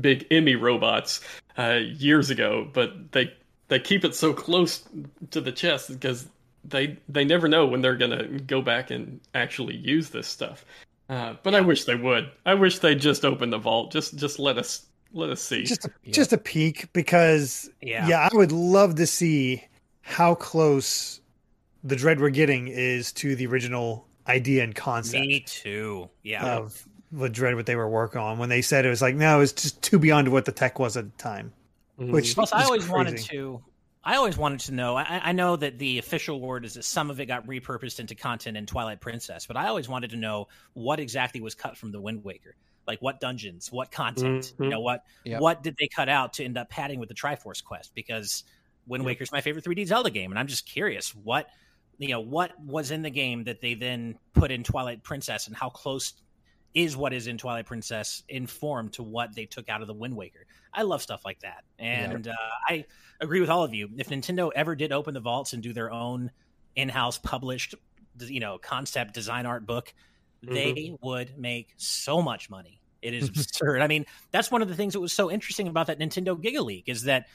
big 0.00 0.26
E.M.M.I. 0.30 0.54
robots 0.54 1.20
uh, 1.58 1.80
years 1.82 2.30
ago, 2.30 2.68
but 2.72 3.12
they 3.12 3.32
they 3.68 3.80
keep 3.80 4.04
it 4.04 4.14
so 4.14 4.32
close 4.32 4.84
to 5.30 5.40
the 5.40 5.50
chest 5.50 5.88
because 5.88 6.28
they 6.64 6.98
they 7.08 7.24
never 7.24 7.48
know 7.48 7.66
when 7.66 7.80
they're 7.80 7.96
gonna 7.96 8.26
go 8.40 8.62
back 8.62 8.90
and 8.90 9.20
actually 9.34 9.76
use 9.76 10.10
this 10.10 10.28
stuff. 10.28 10.64
Uh, 11.08 11.34
but 11.42 11.54
I 11.54 11.60
wish 11.60 11.84
they 11.84 11.94
would. 11.94 12.30
I 12.44 12.54
wish 12.54 12.80
they 12.80 12.94
just 12.94 13.24
open 13.24 13.50
the 13.50 13.58
vault. 13.58 13.90
Just 13.92 14.16
just 14.16 14.38
let 14.38 14.58
us 14.58 14.86
let 15.12 15.30
us 15.30 15.40
see. 15.40 15.64
just 15.64 15.86
a, 15.86 15.90
just 16.10 16.32
a 16.34 16.38
peek 16.38 16.92
because 16.92 17.70
Yeah. 17.80 18.06
yeah. 18.06 18.28
I 18.30 18.36
would 18.36 18.52
love 18.52 18.96
to 18.96 19.06
see 19.06 19.64
how 20.02 20.34
close 20.34 21.20
the 21.84 21.96
dread 21.96 22.20
we're 22.20 22.28
getting 22.30 22.68
is 22.68 23.12
to 23.14 23.34
the 23.36 23.46
original 23.46 24.06
idea 24.26 24.62
and 24.64 24.74
concept 24.74 25.26
Me 25.26 25.40
too. 25.40 26.10
Yeah. 26.22 26.44
of 26.58 26.86
the 27.10 27.30
dread 27.30 27.54
what 27.54 27.64
they 27.64 27.76
were 27.76 27.88
working 27.88 28.20
on 28.20 28.36
when 28.38 28.50
they 28.50 28.60
said 28.60 28.84
it 28.84 28.90
was 28.90 29.00
like 29.00 29.14
no 29.14 29.40
it's 29.40 29.52
just 29.52 29.80
too 29.80 29.98
beyond 29.98 30.28
what 30.28 30.44
the 30.44 30.52
tech 30.52 30.78
was 30.78 30.94
at 30.98 31.04
the 31.10 31.22
time 31.22 31.50
Mhm. 31.98 32.10
which 32.12 32.34
Plus, 32.34 32.52
I 32.52 32.60
is 32.60 32.66
always 32.66 32.88
wanted 32.88 33.16
to. 33.16 33.62
I 34.08 34.16
always 34.16 34.38
wanted 34.38 34.60
to 34.60 34.72
know. 34.72 34.96
I, 34.96 35.20
I 35.22 35.32
know 35.32 35.54
that 35.56 35.78
the 35.78 35.98
official 35.98 36.40
word 36.40 36.64
is 36.64 36.74
that 36.74 36.84
some 36.84 37.10
of 37.10 37.20
it 37.20 37.26
got 37.26 37.46
repurposed 37.46 38.00
into 38.00 38.14
content 38.14 38.56
in 38.56 38.64
Twilight 38.64 39.02
Princess, 39.02 39.44
but 39.44 39.54
I 39.58 39.68
always 39.68 39.86
wanted 39.86 40.08
to 40.12 40.16
know 40.16 40.48
what 40.72 40.98
exactly 40.98 41.42
was 41.42 41.54
cut 41.54 41.76
from 41.76 41.92
the 41.92 42.00
Wind 42.00 42.24
Waker. 42.24 42.56
Like 42.86 43.02
what 43.02 43.20
dungeons, 43.20 43.70
what 43.70 43.90
content, 43.90 44.54
you 44.58 44.64
Mhm. 44.64 44.70
know, 44.70 44.80
what 44.80 45.04
Yep. 45.24 45.40
what 45.42 45.62
did 45.62 45.76
they 45.78 45.88
cut 45.88 46.08
out 46.08 46.32
to 46.34 46.44
end 46.44 46.56
up 46.56 46.70
padding 46.70 46.98
with 47.00 47.10
the 47.10 47.14
Triforce 47.14 47.62
quest? 47.62 47.94
Because 47.94 48.44
Wind 48.86 49.02
Yep. 49.02 49.06
Waker's 49.06 49.30
my 49.30 49.42
favorite 49.42 49.62
3D 49.62 49.84
Zelda 49.84 50.08
game, 50.08 50.32
and 50.32 50.38
I'm 50.38 50.46
just 50.46 50.64
curious 50.64 51.14
what 51.14 51.50
you 51.98 52.08
know 52.08 52.20
what 52.20 52.58
was 52.58 52.90
in 52.90 53.02
the 53.02 53.10
game 53.10 53.44
that 53.44 53.60
they 53.60 53.74
then 53.74 54.18
put 54.32 54.50
in 54.50 54.64
Twilight 54.64 55.02
Princess, 55.02 55.48
and 55.48 55.54
how 55.54 55.68
close 55.68 56.14
is 56.74 56.96
what 56.96 57.12
is 57.12 57.26
in 57.26 57.38
Twilight 57.38 57.66
Princess 57.66 58.22
informed 58.28 58.92
to 58.94 59.02
what 59.02 59.34
they 59.34 59.46
took 59.46 59.68
out 59.68 59.80
of 59.80 59.88
the 59.88 59.94
Wind 59.94 60.14
Waker. 60.14 60.46
I 60.72 60.82
love 60.82 61.02
stuff 61.02 61.24
like 61.24 61.40
that, 61.40 61.64
and 61.78 62.28
uh, 62.28 62.32
I 62.68 62.84
agree 63.20 63.40
with 63.40 63.50
all 63.50 63.64
of 63.64 63.74
you. 63.74 63.88
If 63.96 64.10
Nintendo 64.10 64.50
ever 64.54 64.76
did 64.76 64.92
open 64.92 65.14
the 65.14 65.20
vaults 65.20 65.52
and 65.52 65.62
do 65.62 65.72
their 65.72 65.90
own 65.90 66.30
in-house 66.76 67.18
published, 67.18 67.74
you 68.20 68.40
know, 68.40 68.58
concept 68.58 69.14
design 69.14 69.46
art 69.46 69.66
book, 69.66 69.92
they 70.42 70.96
would 71.02 71.38
make 71.38 71.74
so 71.76 72.22
much 72.22 72.50
money. 72.50 72.80
It 73.02 73.14
is 73.14 73.28
absurd. 73.28 73.80
I 73.80 73.86
mean, 73.86 74.06
that's 74.30 74.50
one 74.50 74.62
of 74.62 74.68
the 74.68 74.74
things 74.74 74.92
that 74.92 75.00
was 75.00 75.12
so 75.12 75.30
interesting 75.30 75.68
about 75.68 75.86
that 75.88 75.98
Nintendo 75.98 76.40
Gigaleak 76.40 76.84
is 76.86 77.04
that 77.04 77.26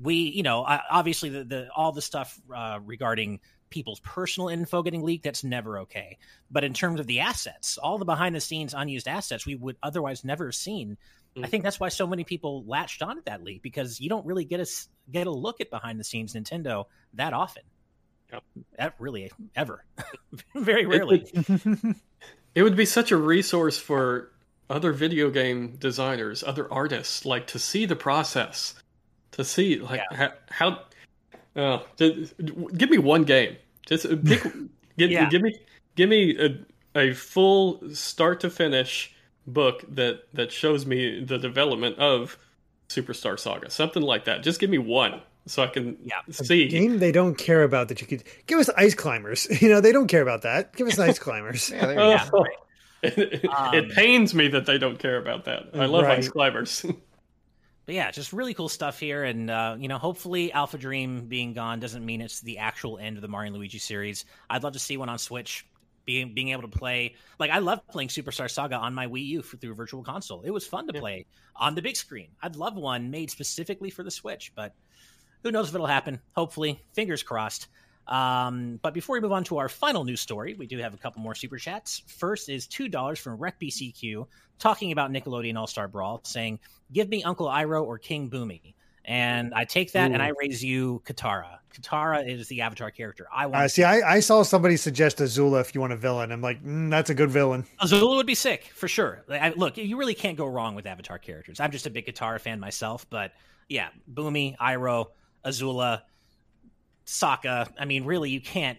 we, 0.00 0.14
you 0.14 0.42
know, 0.42 0.64
obviously 0.90 1.28
the, 1.28 1.44
the 1.44 1.68
all 1.74 1.92
the 1.92 2.02
stuff 2.02 2.40
uh, 2.54 2.80
regarding 2.84 3.40
people's 3.70 4.00
personal 4.00 4.48
info 4.48 4.82
getting 4.82 5.02
leaked, 5.02 5.24
that's 5.24 5.44
never 5.44 5.78
okay. 5.80 6.18
But 6.50 6.64
in 6.64 6.74
terms 6.74 7.00
of 7.00 7.06
the 7.06 7.20
assets, 7.20 7.78
all 7.78 7.98
the 7.98 8.04
behind 8.04 8.34
the 8.34 8.40
scenes 8.40 8.74
unused 8.74 9.08
assets 9.08 9.46
we 9.46 9.54
would 9.54 9.76
otherwise 9.82 10.24
never 10.24 10.46
have 10.46 10.54
seen. 10.54 10.96
I 11.36 11.40
mm. 11.40 11.48
think 11.48 11.64
that's 11.64 11.78
why 11.78 11.88
so 11.88 12.06
many 12.06 12.24
people 12.24 12.64
latched 12.66 13.02
on 13.02 13.16
to 13.16 13.22
that 13.26 13.44
leak 13.44 13.62
because 13.62 14.00
you 14.00 14.08
don't 14.08 14.26
really 14.26 14.44
get 14.44 14.60
a 14.60 14.66
get 15.10 15.26
a 15.26 15.30
look 15.30 15.60
at 15.60 15.70
behind 15.70 16.00
the 16.00 16.04
scenes 16.04 16.34
Nintendo 16.34 16.86
that 17.14 17.32
often. 17.32 17.62
Yep. 18.78 18.94
Really 18.98 19.30
ever, 19.56 19.84
very 20.54 20.86
rarely. 20.86 21.26
It 22.54 22.62
would 22.62 22.76
be 22.76 22.84
such 22.84 23.12
a 23.12 23.16
resource 23.16 23.78
for 23.78 24.32
other 24.68 24.92
video 24.92 25.30
game 25.30 25.76
designers, 25.76 26.42
other 26.42 26.72
artists, 26.72 27.24
like 27.24 27.46
to 27.48 27.58
see 27.58 27.86
the 27.86 27.96
process, 27.96 28.74
to 29.32 29.44
see 29.44 29.78
like 29.78 30.02
ha- 30.10 30.34
how. 30.48 30.80
Uh, 31.56 31.78
to, 31.96 32.28
give 32.76 32.90
me 32.90 32.98
one 32.98 33.24
game. 33.24 33.56
Just 33.86 34.06
uh, 34.06 34.16
pick. 34.24 34.42
give, 34.98 35.10
Yeah. 35.10 35.28
give 35.28 35.42
me 35.42 35.58
give 35.96 36.08
me 36.08 36.36
a, 36.38 36.98
a 36.98 37.12
full 37.14 37.80
start 37.94 38.40
to 38.40 38.50
finish 38.50 39.14
book 39.46 39.84
that 39.88 40.22
that 40.34 40.52
shows 40.52 40.86
me 40.86 41.24
the 41.24 41.38
development 41.38 41.98
of 41.98 42.38
Superstar 42.88 43.38
Saga, 43.38 43.70
something 43.70 44.02
like 44.02 44.24
that. 44.26 44.42
Just 44.42 44.60
give 44.60 44.70
me 44.70 44.78
one 44.78 45.22
so 45.46 45.62
I 45.62 45.66
can 45.68 45.96
Yeah. 46.04 46.20
see. 46.30 46.68
game 46.68 46.98
they 46.98 47.10
don't 47.12 47.36
care 47.36 47.62
about 47.64 47.88
that 47.88 48.00
you 48.00 48.06
could 48.06 48.22
give 48.46 48.58
us 48.58 48.68
ice 48.76 48.94
climbers 48.94 49.46
you 49.62 49.68
know 49.70 49.80
they 49.80 49.90
don't 49.90 50.06
care 50.06 50.20
about 50.22 50.42
that 50.42 50.76
give 50.76 50.86
us 50.86 50.98
ice 50.98 51.18
climbers 51.18 51.70
Yeah, 51.74 51.86
there 51.86 52.10
you 52.12 52.18
go. 52.18 52.30
Oh, 52.34 52.44
it, 53.02 53.46
Um, 53.48 53.74
it 53.74 53.90
pains 53.92 54.34
me 54.34 54.48
that 54.48 54.66
they 54.66 54.76
don't 54.76 54.98
care 54.98 55.16
about 55.16 55.46
that. 55.46 55.70
I 55.74 55.86
love 55.86 56.04
Right. 56.04 56.18
ice 56.18 56.28
climbers. 56.28 56.84
But 57.90 57.96
yeah, 57.96 58.12
just 58.12 58.32
really 58.32 58.54
cool 58.54 58.68
stuff 58.68 59.00
here, 59.00 59.24
and 59.24 59.50
uh, 59.50 59.74
you 59.76 59.88
know, 59.88 59.98
hopefully, 59.98 60.52
AlphaDream 60.54 61.28
being 61.28 61.54
gone 61.54 61.80
doesn't 61.80 62.06
mean 62.06 62.20
it's 62.20 62.40
the 62.40 62.58
actual 62.58 62.98
end 62.98 63.16
of 63.16 63.20
the 63.22 63.26
Mario 63.26 63.48
and 63.48 63.56
Luigi 63.56 63.80
series. 63.80 64.26
I'd 64.48 64.62
love 64.62 64.74
to 64.74 64.78
see 64.78 64.96
one 64.96 65.08
on 65.08 65.18
Switch, 65.18 65.66
being 66.04 66.32
being 66.32 66.50
able 66.50 66.62
to 66.62 66.68
play. 66.68 67.16
Like 67.40 67.50
I 67.50 67.58
love 67.58 67.84
playing 67.88 68.10
Superstar 68.10 68.48
Saga 68.48 68.76
on 68.76 68.94
my 68.94 69.08
Wii 69.08 69.26
U 69.26 69.42
for, 69.42 69.56
through 69.56 69.74
Virtual 69.74 70.04
Console. 70.04 70.42
It 70.42 70.50
was 70.50 70.64
fun 70.64 70.86
to 70.86 70.94
Yeah. 70.94 71.00
play 71.00 71.26
on 71.56 71.74
the 71.74 71.82
big 71.82 71.96
screen. 71.96 72.28
I'd 72.40 72.54
love 72.54 72.76
one 72.76 73.10
made 73.10 73.28
specifically 73.28 73.90
for 73.90 74.04
the 74.04 74.10
Switch, 74.12 74.52
but 74.54 74.72
who 75.42 75.50
knows 75.50 75.68
if 75.68 75.74
it'll 75.74 75.88
happen? 75.88 76.20
Hopefully, 76.36 76.80
fingers 76.92 77.24
crossed. 77.24 77.66
Um, 78.06 78.78
but 78.82 78.94
before 78.94 79.14
we 79.14 79.20
move 79.20 79.32
on 79.32 79.42
to 79.44 79.58
our 79.58 79.68
final 79.68 80.04
news 80.04 80.20
story, 80.20 80.54
we 80.54 80.68
do 80.68 80.78
have 80.78 80.94
a 80.94 80.96
couple 80.96 81.22
more 81.22 81.34
super 81.34 81.58
chats. 81.58 82.04
First 82.06 82.50
is 82.50 82.68
two 82.68 82.86
dollars 82.86 83.18
from 83.18 83.36
RecBCQ 83.38 84.28
talking 84.60 84.92
about 84.92 85.10
Nickelodeon 85.10 85.56
All 85.58 85.66
Star 85.66 85.88
Brawl, 85.88 86.20
saying, 86.22 86.60
"Give 86.92 87.08
me 87.08 87.24
Uncle 87.24 87.48
Iroh 87.48 87.84
or 87.84 87.98
King 87.98 88.30
Bumi." 88.30 88.74
And 89.04 89.52
I 89.54 89.64
take 89.64 89.92
that 89.92 90.12
and 90.12 90.22
I 90.22 90.30
raise 90.40 90.62
you 90.62 91.02
Katara. 91.04 91.58
Katara 91.74 92.28
is 92.28 92.46
the 92.48 92.60
Avatar 92.60 92.90
character. 92.90 93.26
I 93.34 93.46
want 93.46 93.64
uh, 93.64 93.68
see 93.68 93.82
I, 93.82 94.16
I 94.16 94.20
saw 94.20 94.42
somebody 94.42 94.76
suggest 94.76 95.18
azula 95.18 95.60
if 95.62 95.74
you 95.74 95.80
want 95.80 95.92
a 95.92 95.96
villain 95.96 96.30
i'm 96.30 96.42
like 96.42 96.62
mm, 96.62 96.90
that's 96.90 97.10
a 97.10 97.14
good 97.14 97.30
villain 97.30 97.64
Azula 97.80 98.16
would 98.16 98.26
be 98.26 98.34
sick 98.34 98.70
for 98.74 98.88
sure. 98.88 99.24
Like, 99.26 99.40
I, 99.40 99.48
look, 99.50 99.78
you 99.78 99.96
really 99.96 100.14
can't 100.14 100.36
go 100.36 100.46
wrong 100.46 100.74
with 100.74 100.86
Avatar 100.86 101.18
characters. 101.18 101.60
I'm 101.60 101.70
just 101.72 101.86
a 101.86 101.90
big 101.90 102.06
Katara 102.06 102.40
fan 102.40 102.60
myself, 102.60 103.08
but 103.08 103.32
yeah, 103.68 103.88
Boomy, 104.12 104.56
Iroh, 104.58 105.06
Azula, 105.44 106.02
Sokka. 107.06 107.72
I 107.78 107.84
mean, 107.86 108.04
really, 108.04 108.30
you 108.30 108.40
can't 108.40 108.78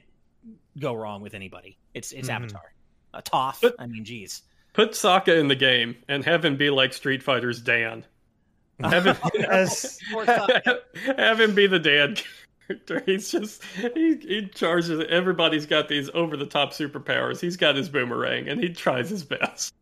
go 0.79 0.93
wrong 0.93 1.21
with 1.21 1.33
anybody. 1.33 1.77
It's 1.93 2.11
it's 2.11 2.29
Mhm. 2.29 2.35
Avatar. 2.35 2.73
A 3.13 3.21
Toph. 3.21 3.61
But- 3.61 3.75
I 3.79 3.87
mean, 3.87 4.05
geez. 4.05 4.43
Put 4.73 4.91
Sokka 4.91 5.37
in 5.37 5.47
the 5.47 5.55
game 5.55 5.95
and 6.07 6.23
have 6.23 6.45
him 6.45 6.55
be 6.55 6.69
like 6.69 6.93
Street 6.93 7.21
Fighter's 7.21 7.61
Dan. 7.61 8.05
Have 8.81 9.05
him, 9.05 9.17
Yes. 9.33 9.99
have 11.17 11.39
him 11.39 11.53
be 11.53 11.67
the 11.67 11.79
Dan 11.79 12.15
character. 12.67 13.03
He's 13.05 13.31
just 13.31 13.63
he, 13.95 14.15
he 14.15 14.47
charges. 14.47 15.03
Everybody's 15.09 15.65
got 15.65 15.87
these 15.87 16.09
over 16.13 16.37
the 16.37 16.45
top 16.45 16.71
superpowers. 16.71 17.39
He's 17.39 17.57
got 17.57 17.75
his 17.75 17.89
boomerang 17.89 18.47
and 18.47 18.61
he 18.61 18.69
tries 18.69 19.09
his 19.09 19.23
best. 19.23 19.73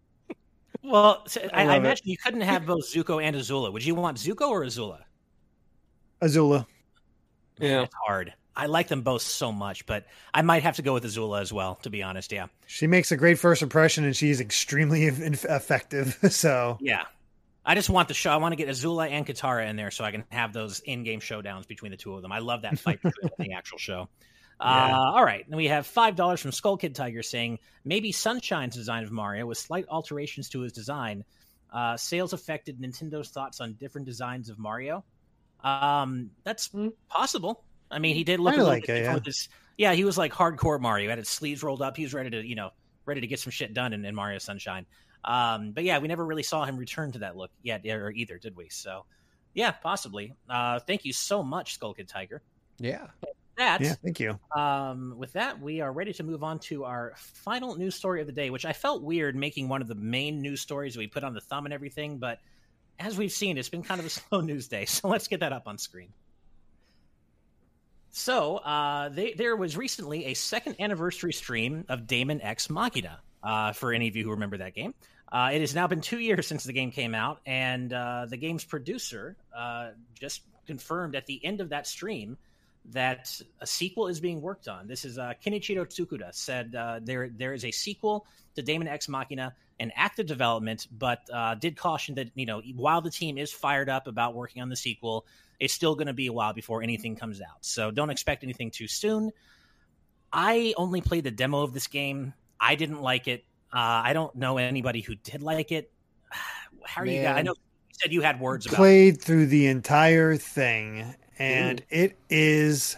Well, 0.83 1.23
so 1.27 1.41
I, 1.53 1.61
I 1.61 1.65
love 1.65 1.75
it. 1.75 1.77
imagine 1.77 2.07
you 2.09 2.17
couldn't 2.17 2.41
have 2.41 2.65
both 2.65 2.85
Zuko 2.91 3.21
and 3.23 3.35
Azula. 3.35 3.71
Would 3.71 3.85
you 3.85 3.95
want 3.95 4.17
Zuko 4.17 4.49
or 4.49 4.61
Azula? 4.63 4.99
azula 6.21 6.65
Yeah, 7.59 7.83
It's 7.83 7.95
hard. 8.07 8.33
I 8.64 8.65
like 8.68 8.88
them 8.88 9.02
both 9.02 9.22
so 9.22 9.52
much, 9.52 9.86
but 9.86 10.06
I 10.34 10.41
might 10.41 10.64
have 10.64 10.76
to 10.77 10.81
go 10.81 10.94
with 10.94 11.03
Azula 11.03 11.41
as 11.41 11.52
well, 11.53 11.76
to 11.84 11.90
be 11.90 12.03
honest. 12.03 12.31
Yeah. 12.31 12.48
she 12.68 12.88
makes 12.88 13.11
a 13.11 13.18
great 13.18 13.40
first 13.40 13.61
impression 13.61 14.03
and 14.06 14.15
she's 14.15 14.40
extremely 14.41 15.07
eff- 15.07 15.45
effective 15.45 16.18
so 16.30 16.77
Yeah. 16.81 17.06
I 17.65 17.76
just 17.76 17.90
want 17.90 18.07
the 18.07 18.14
show. 18.15 18.31
I 18.31 18.38
want 18.38 18.53
to 18.53 18.56
get 18.56 18.68
Azula 18.68 19.10
and 19.10 19.27
Katara 19.27 19.69
in 19.69 19.76
there 19.76 19.91
so 19.91 20.03
I 20.03 20.11
can 20.11 20.23
have 20.30 20.53
those 20.53 20.80
in-game 20.80 21.19
showdowns 21.19 21.68
between 21.68 21.91
the 21.91 21.98
two 21.98 22.14
of 22.15 22.22
them. 22.22 22.31
I 22.31 22.40
love 22.40 22.64
that 22.64 22.80
fight 22.80 23.02
between 23.03 23.30
in 23.38 23.45
the 23.49 23.53
actual 23.53 23.77
show. 23.77 24.07
Yeah. 24.61 24.98
Uh, 24.98 25.11
all 25.14 25.23
right, 25.23 25.45
and 25.48 25.56
we 25.56 25.68
have 25.68 25.86
five 25.88 26.15
dollars 26.18 26.41
from 26.41 26.52
Skull 26.52 26.76
Kid 26.77 26.94
Tiger 26.95 27.22
saying 27.23 27.60
maybe 27.86 28.11
Sunshine's 28.11 28.76
design 28.76 29.03
of 29.03 29.11
Mario 29.11 29.45
with 29.45 29.57
slight 29.57 29.86
alterations 29.88 30.49
to 30.49 30.61
his 30.61 30.73
design. 30.73 31.23
Uh, 31.72 31.95
sales 31.95 32.34
affected 32.34 32.77
Nintendo's 32.80 33.30
thoughts 33.30 33.61
on 33.61 33.73
different 33.73 34.06
designs 34.06 34.49
of 34.49 34.57
Mario. 34.60 35.06
Um, 35.64 36.31
that's 36.44 36.68
Hmm. 36.68 36.90
possible. 37.10 37.64
I 37.91 37.99
mean, 37.99 38.15
he 38.15 38.23
did 38.23 38.39
look 38.39 38.53
a 38.53 38.57
little 38.57 38.71
like 38.71 38.85
bit 38.85 38.89
it, 38.89 38.99
different 38.99 39.11
yeah. 39.11 39.13
with 39.15 39.25
his. 39.25 39.49
Yeah, 39.77 39.93
he 39.93 40.03
was 40.03 40.17
like 40.17 40.33
hardcore 40.33 40.79
Mario. 40.79 41.09
Had 41.09 41.17
his 41.17 41.29
sleeves 41.29 41.63
rolled 41.63 41.81
up. 41.81 41.95
He 41.95 42.03
was 42.03 42.13
ready 42.13 42.29
to, 42.31 42.45
you 42.45 42.55
know, 42.55 42.71
ready 43.05 43.21
to 43.21 43.27
get 43.27 43.39
some 43.39 43.51
shit 43.51 43.73
done 43.73 43.93
in, 43.93 44.03
in 44.05 44.13
Mario 44.13 44.37
Sunshine. 44.39 44.85
Um, 45.23 45.71
but 45.71 45.83
yeah, 45.83 45.99
we 45.99 46.07
never 46.07 46.25
really 46.25 46.43
saw 46.43 46.65
him 46.65 46.77
return 46.77 47.11
to 47.13 47.19
that 47.19 47.35
look 47.35 47.51
yet, 47.61 47.85
or 47.85 48.11
either, 48.11 48.37
did 48.37 48.55
we? 48.55 48.69
So, 48.69 49.05
yeah, 49.53 49.71
possibly. 49.71 50.33
Uh, 50.49 50.79
thank 50.79 51.05
you 51.05 51.13
so 51.13 51.43
much, 51.43 51.73
Skull 51.73 51.93
Kid 51.93 52.07
Tiger. 52.07 52.41
Yeah. 52.77 53.07
that, 53.57 53.81
yeah, 53.81 53.95
thank 54.03 54.19
you. 54.19 54.39
Um, 54.55 55.15
with 55.17 55.33
that, 55.33 55.59
we 55.59 55.81
are 55.81 55.91
ready 55.91 56.13
to 56.13 56.23
move 56.23 56.43
on 56.43 56.59
to 56.59 56.85
our 56.85 57.13
final 57.17 57.75
news 57.75 57.95
story 57.95 58.21
of 58.21 58.27
the 58.27 58.33
day, 58.33 58.49
which 58.49 58.65
I 58.65 58.73
felt 58.73 59.01
weird 59.01 59.35
making 59.35 59.67
one 59.67 59.81
of 59.81 59.87
the 59.87 59.95
main 59.95 60.41
news 60.41 60.61
stories 60.61 60.97
we 60.97 61.07
put 61.07 61.23
on 61.23 61.33
the 61.33 61.41
thumb 61.41 61.65
and 61.65 61.73
everything, 61.73 62.17
but 62.17 62.39
as 62.99 63.17
we've 63.17 63.31
seen, 63.31 63.57
it's 63.57 63.69
been 63.69 63.83
kind 63.83 63.99
of 63.99 64.05
a 64.05 64.09
slow 64.09 64.41
news 64.41 64.67
day. 64.67 64.85
So 64.85 65.07
let's 65.07 65.27
get 65.27 65.39
that 65.39 65.53
up 65.53 65.67
on 65.67 65.77
screen. 65.77 66.09
So 68.11 68.57
uh, 68.57 69.10
they, 69.10 69.34
there 69.34 69.56
was 69.56 69.77
recently 69.77 70.26
a 70.26 70.34
second 70.34 70.76
anniversary 70.80 71.34
stream 71.34 71.86
of 71.90 72.07
Daemon 72.07 72.41
X 72.41 72.69
Machina. 72.69 73.19
Uh, 73.41 73.72
for 73.72 73.94
any 73.94 74.10
of 74.10 74.18
you 74.18 74.26
who 74.26 74.31
remember 74.31 74.57
that 74.57 74.76
game, 74.76 74.94
uh, 75.31 75.52
it 75.53 75.61
has 75.61 75.73
now 75.73 75.88
been 75.88 76.02
two 76.02 76.19
years 76.19 76.45
since 76.45 76.65
the 76.65 76.73
game 76.73 76.91
came 76.91 77.15
out, 77.15 77.40
and 77.45 77.94
uh, 77.94 78.26
the 78.27 78.36
game's 78.36 78.65
producer 78.65 79.38
uh, 79.56 79.91
just 80.14 80.41
confirmed 80.68 81.15
at 81.15 81.26
the 81.26 81.44
end 81.45 81.61
of 81.61 81.69
that 81.69 81.88
stream 81.88 82.38
that 82.91 83.41
a 83.61 83.68
sequel 83.68 84.07
is 84.07 84.19
being 84.19 84.41
worked 84.41 84.68
on. 84.68 84.88
This 84.88 85.06
is 85.06 85.18
uh, 85.18 85.34
Kenichiro 85.45 85.86
Tsukuda 85.86 86.34
said 86.34 86.76
uh, 86.76 86.99
there 87.03 87.30
there 87.30 87.53
is 87.53 87.64
a 87.65 87.72
sequel 87.72 88.26
to 88.56 88.61
Daemon 88.61 88.88
X 88.88 89.07
Machina 89.07 89.53
in 89.80 89.91
active 89.95 90.26
development, 90.26 90.88
but 90.91 91.22
uh, 91.31 91.56
did 91.56 91.77
caution 91.77 92.15
that 92.15 92.31
you 92.36 92.45
know 92.45 92.61
while 92.76 93.02
the 93.02 93.11
team 93.11 93.38
is 93.38 93.52
fired 93.52 93.90
up 93.90 94.07
about 94.07 94.34
working 94.34 94.61
on 94.61 94.69
the 94.69 94.76
sequel, 94.76 95.26
it's 95.60 95.73
still 95.73 95.95
going 95.95 96.07
to 96.07 96.14
be 96.14 96.27
a 96.27 96.34
while 96.34 96.53
before 96.53 96.81
anything 96.81 97.15
comes 97.15 97.41
out. 97.41 97.57
So 97.61 97.91
don't 97.91 98.10
expect 98.10 98.44
anything 98.44 98.72
too 98.72 98.88
soon. 98.88 99.31
I 100.31 100.73
only 100.77 101.02
played 101.02 101.23
the 101.23 101.31
demo 101.31 101.61
of 101.61 101.73
this 101.73 101.88
game. 101.88 102.34
I 102.60 102.76
didn't 102.76 103.02
like 103.02 103.27
it. 103.27 103.44
Uh, 103.73 104.02
I 104.03 104.14
don't 104.14 104.34
know 104.36 104.57
anybody 104.57 105.02
who 105.02 105.15
did 105.15 105.41
like 105.41 105.72
it. 105.72 105.91
How 106.84 107.02
are 107.02 107.06
Man. 107.06 107.15
you 107.15 107.22
guys? 107.22 107.38
I 107.38 107.41
know 107.41 107.52
you 107.52 107.95
said 108.02 108.14
you 108.14 108.22
had 108.22 108.40
words. 108.40 108.68
Played 108.68 109.22
through 109.22 109.48
the 109.48 109.68
entire 109.68 110.38
thing, 110.38 111.15
and 111.38 111.81
Ooh. 111.81 111.86
it 111.90 112.18
is 112.30 112.98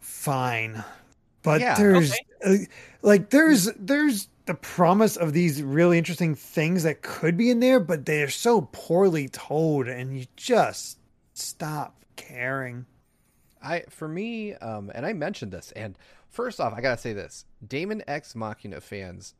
fine. 0.00 0.84
But 1.42 1.60
yeah, 1.60 1.74
there's 1.76 2.12
okay. 2.12 2.20
uh, 2.44 2.56
like 3.02 3.30
there's 3.30 3.70
there's 3.78 4.28
the 4.46 4.54
promise 4.54 5.16
of 5.16 5.32
these 5.32 5.62
really 5.62 5.98
interesting 5.98 6.34
things 6.34 6.84
that 6.84 7.02
could 7.02 7.36
be 7.36 7.50
in 7.50 7.60
there, 7.60 7.80
but 7.80 8.06
they're 8.06 8.28
so 8.28 8.68
poorly 8.72 9.28
told, 9.28 9.88
and 9.88 10.16
you 10.16 10.26
just 10.36 10.98
stop 11.36 12.04
caring. 12.16 12.86
I 13.62 13.84
for 13.90 14.08
me, 14.08 14.54
um, 14.54 14.90
and 14.94 15.06
I 15.06 15.12
mentioned 15.12 15.52
this, 15.52 15.72
and 15.72 15.98
first 16.28 16.60
off, 16.60 16.74
I 16.74 16.80
gotta 16.80 17.00
say 17.00 17.12
this: 17.12 17.44
Daemon 17.66 18.02
X 18.06 18.34
Machina 18.34 18.80
fans 18.80 19.34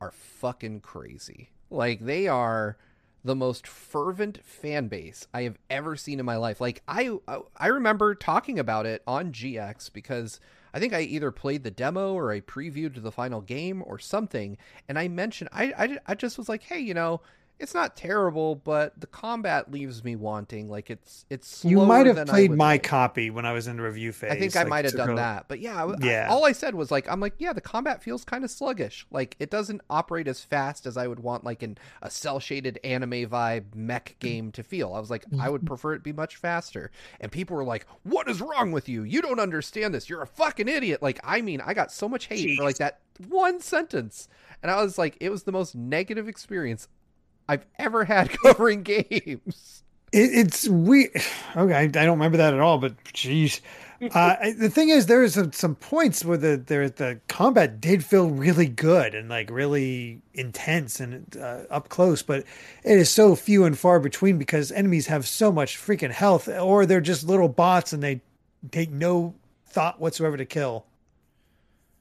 are 0.00 0.10
fucking 0.10 0.80
crazy. 0.80 1.50
Like 1.70 2.00
they 2.00 2.26
are 2.26 2.76
the 3.22 3.36
most 3.36 3.66
fervent 3.66 4.42
fan 4.44 4.88
base 4.88 5.26
I 5.34 5.42
have 5.42 5.58
ever 5.68 5.94
seen 5.94 6.18
in 6.18 6.26
my 6.26 6.36
life. 6.36 6.60
Like 6.60 6.82
I 6.88 7.16
I 7.56 7.66
remember 7.68 8.14
talking 8.14 8.58
about 8.58 8.86
it 8.86 9.02
on 9.06 9.32
GX 9.32 9.92
because 9.92 10.40
I 10.72 10.78
think 10.78 10.94
I 10.94 11.00
either 11.02 11.30
played 11.30 11.64
the 11.64 11.70
demo 11.70 12.14
or 12.14 12.32
I 12.32 12.40
previewed 12.40 13.02
the 13.02 13.12
final 13.12 13.40
game 13.40 13.82
or 13.86 13.98
something 13.98 14.56
and 14.88 14.98
I 14.98 15.08
mentioned 15.08 15.50
I 15.52 15.72
I, 15.78 15.98
I 16.06 16.14
just 16.14 16.38
was 16.38 16.48
like, 16.48 16.62
"Hey, 16.62 16.80
you 16.80 16.94
know, 16.94 17.20
it's 17.60 17.74
not 17.74 17.94
terrible, 17.94 18.56
but 18.56 18.98
the 18.98 19.06
combat 19.06 19.70
leaves 19.70 20.02
me 20.02 20.16
wanting. 20.16 20.68
Like 20.68 20.90
it's 20.90 21.26
it's. 21.28 21.64
You 21.64 21.84
might 21.84 22.06
have 22.06 22.26
played 22.26 22.50
my 22.50 22.72
like. 22.72 22.82
copy 22.82 23.30
when 23.30 23.44
I 23.44 23.52
was 23.52 23.66
in 23.66 23.76
the 23.76 23.82
review 23.82 24.12
phase. 24.12 24.32
I 24.32 24.38
think 24.38 24.54
like, 24.54 24.66
I 24.66 24.68
might 24.68 24.84
have 24.86 24.94
done 24.94 25.14
that, 25.16 25.44
but 25.46 25.60
yeah, 25.60 25.94
yeah. 26.00 26.26
I, 26.28 26.32
all 26.32 26.46
I 26.46 26.52
said 26.52 26.74
was 26.74 26.90
like, 26.90 27.08
I'm 27.08 27.20
like, 27.20 27.34
yeah, 27.38 27.52
the 27.52 27.60
combat 27.60 28.02
feels 28.02 28.24
kind 28.24 28.44
of 28.44 28.50
sluggish. 28.50 29.06
Like 29.10 29.36
it 29.38 29.50
doesn't 29.50 29.82
operate 29.90 30.26
as 30.26 30.42
fast 30.42 30.86
as 30.86 30.96
I 30.96 31.06
would 31.06 31.20
want, 31.20 31.44
like 31.44 31.62
in 31.62 31.76
a 32.02 32.10
cell 32.10 32.40
shaded 32.40 32.80
anime 32.82 33.28
vibe 33.28 33.74
mech 33.74 34.16
game 34.18 34.50
to 34.52 34.62
feel. 34.62 34.94
I 34.94 35.00
was 35.00 35.10
like, 35.10 35.24
I 35.38 35.50
would 35.50 35.60
mm-hmm. 35.60 35.68
prefer 35.68 35.92
it 35.94 36.02
be 36.02 36.12
much 36.12 36.36
faster. 36.36 36.90
And 37.20 37.30
people 37.30 37.56
were 37.56 37.64
like, 37.64 37.86
"What 38.04 38.28
is 38.28 38.40
wrong 38.40 38.72
with 38.72 38.88
you? 38.88 39.02
You 39.02 39.20
don't 39.20 39.40
understand 39.40 39.94
this. 39.94 40.08
You're 40.08 40.22
a 40.22 40.26
fucking 40.26 40.68
idiot." 40.68 41.02
Like, 41.02 41.20
I 41.22 41.42
mean, 41.42 41.60
I 41.60 41.74
got 41.74 41.92
so 41.92 42.08
much 42.08 42.26
hate 42.26 42.48
Jeez. 42.48 42.56
for 42.56 42.64
like 42.64 42.78
that 42.78 43.00
one 43.28 43.60
sentence. 43.60 44.28
And 44.62 44.70
I 44.70 44.82
was 44.82 44.98
like, 44.98 45.16
it 45.20 45.30
was 45.30 45.44
the 45.44 45.52
most 45.52 45.74
negative 45.74 46.28
experience 46.28 46.88
I've 47.50 47.66
ever 47.80 48.04
had 48.04 48.30
covering 48.44 48.84
games. 48.84 49.82
It, 50.12 50.30
it's 50.32 50.68
we 50.68 51.08
okay. 51.56 51.74
I 51.74 51.86
don't 51.88 52.18
remember 52.18 52.38
that 52.38 52.54
at 52.54 52.60
all, 52.60 52.78
but 52.78 52.94
geez. 53.12 53.60
Uh, 54.14 54.36
the 54.56 54.70
thing 54.70 54.88
is, 54.88 55.06
there 55.06 55.22
is 55.22 55.34
some, 55.34 55.52
some 55.52 55.74
points 55.74 56.24
where 56.24 56.38
the 56.38 56.56
there 56.56 56.88
the 56.88 57.20
combat 57.28 57.80
did 57.80 58.02
feel 58.04 58.30
really 58.30 58.66
good 58.66 59.14
and 59.14 59.28
like 59.28 59.50
really 59.50 60.22
intense 60.32 61.00
and 61.00 61.36
uh, 61.36 61.64
up 61.68 61.88
close, 61.90 62.22
but 62.22 62.44
it 62.84 62.98
is 62.98 63.10
so 63.10 63.34
few 63.34 63.64
and 63.64 63.78
far 63.78 64.00
between 64.00 64.38
because 64.38 64.72
enemies 64.72 65.08
have 65.08 65.26
so 65.26 65.52
much 65.52 65.76
freaking 65.76 66.12
health, 66.12 66.48
or 66.48 66.86
they're 66.86 67.00
just 67.00 67.26
little 67.26 67.48
bots 67.48 67.92
and 67.92 68.02
they 68.02 68.22
take 68.70 68.90
no 68.90 69.34
thought 69.66 70.00
whatsoever 70.00 70.36
to 70.36 70.46
kill. 70.46 70.86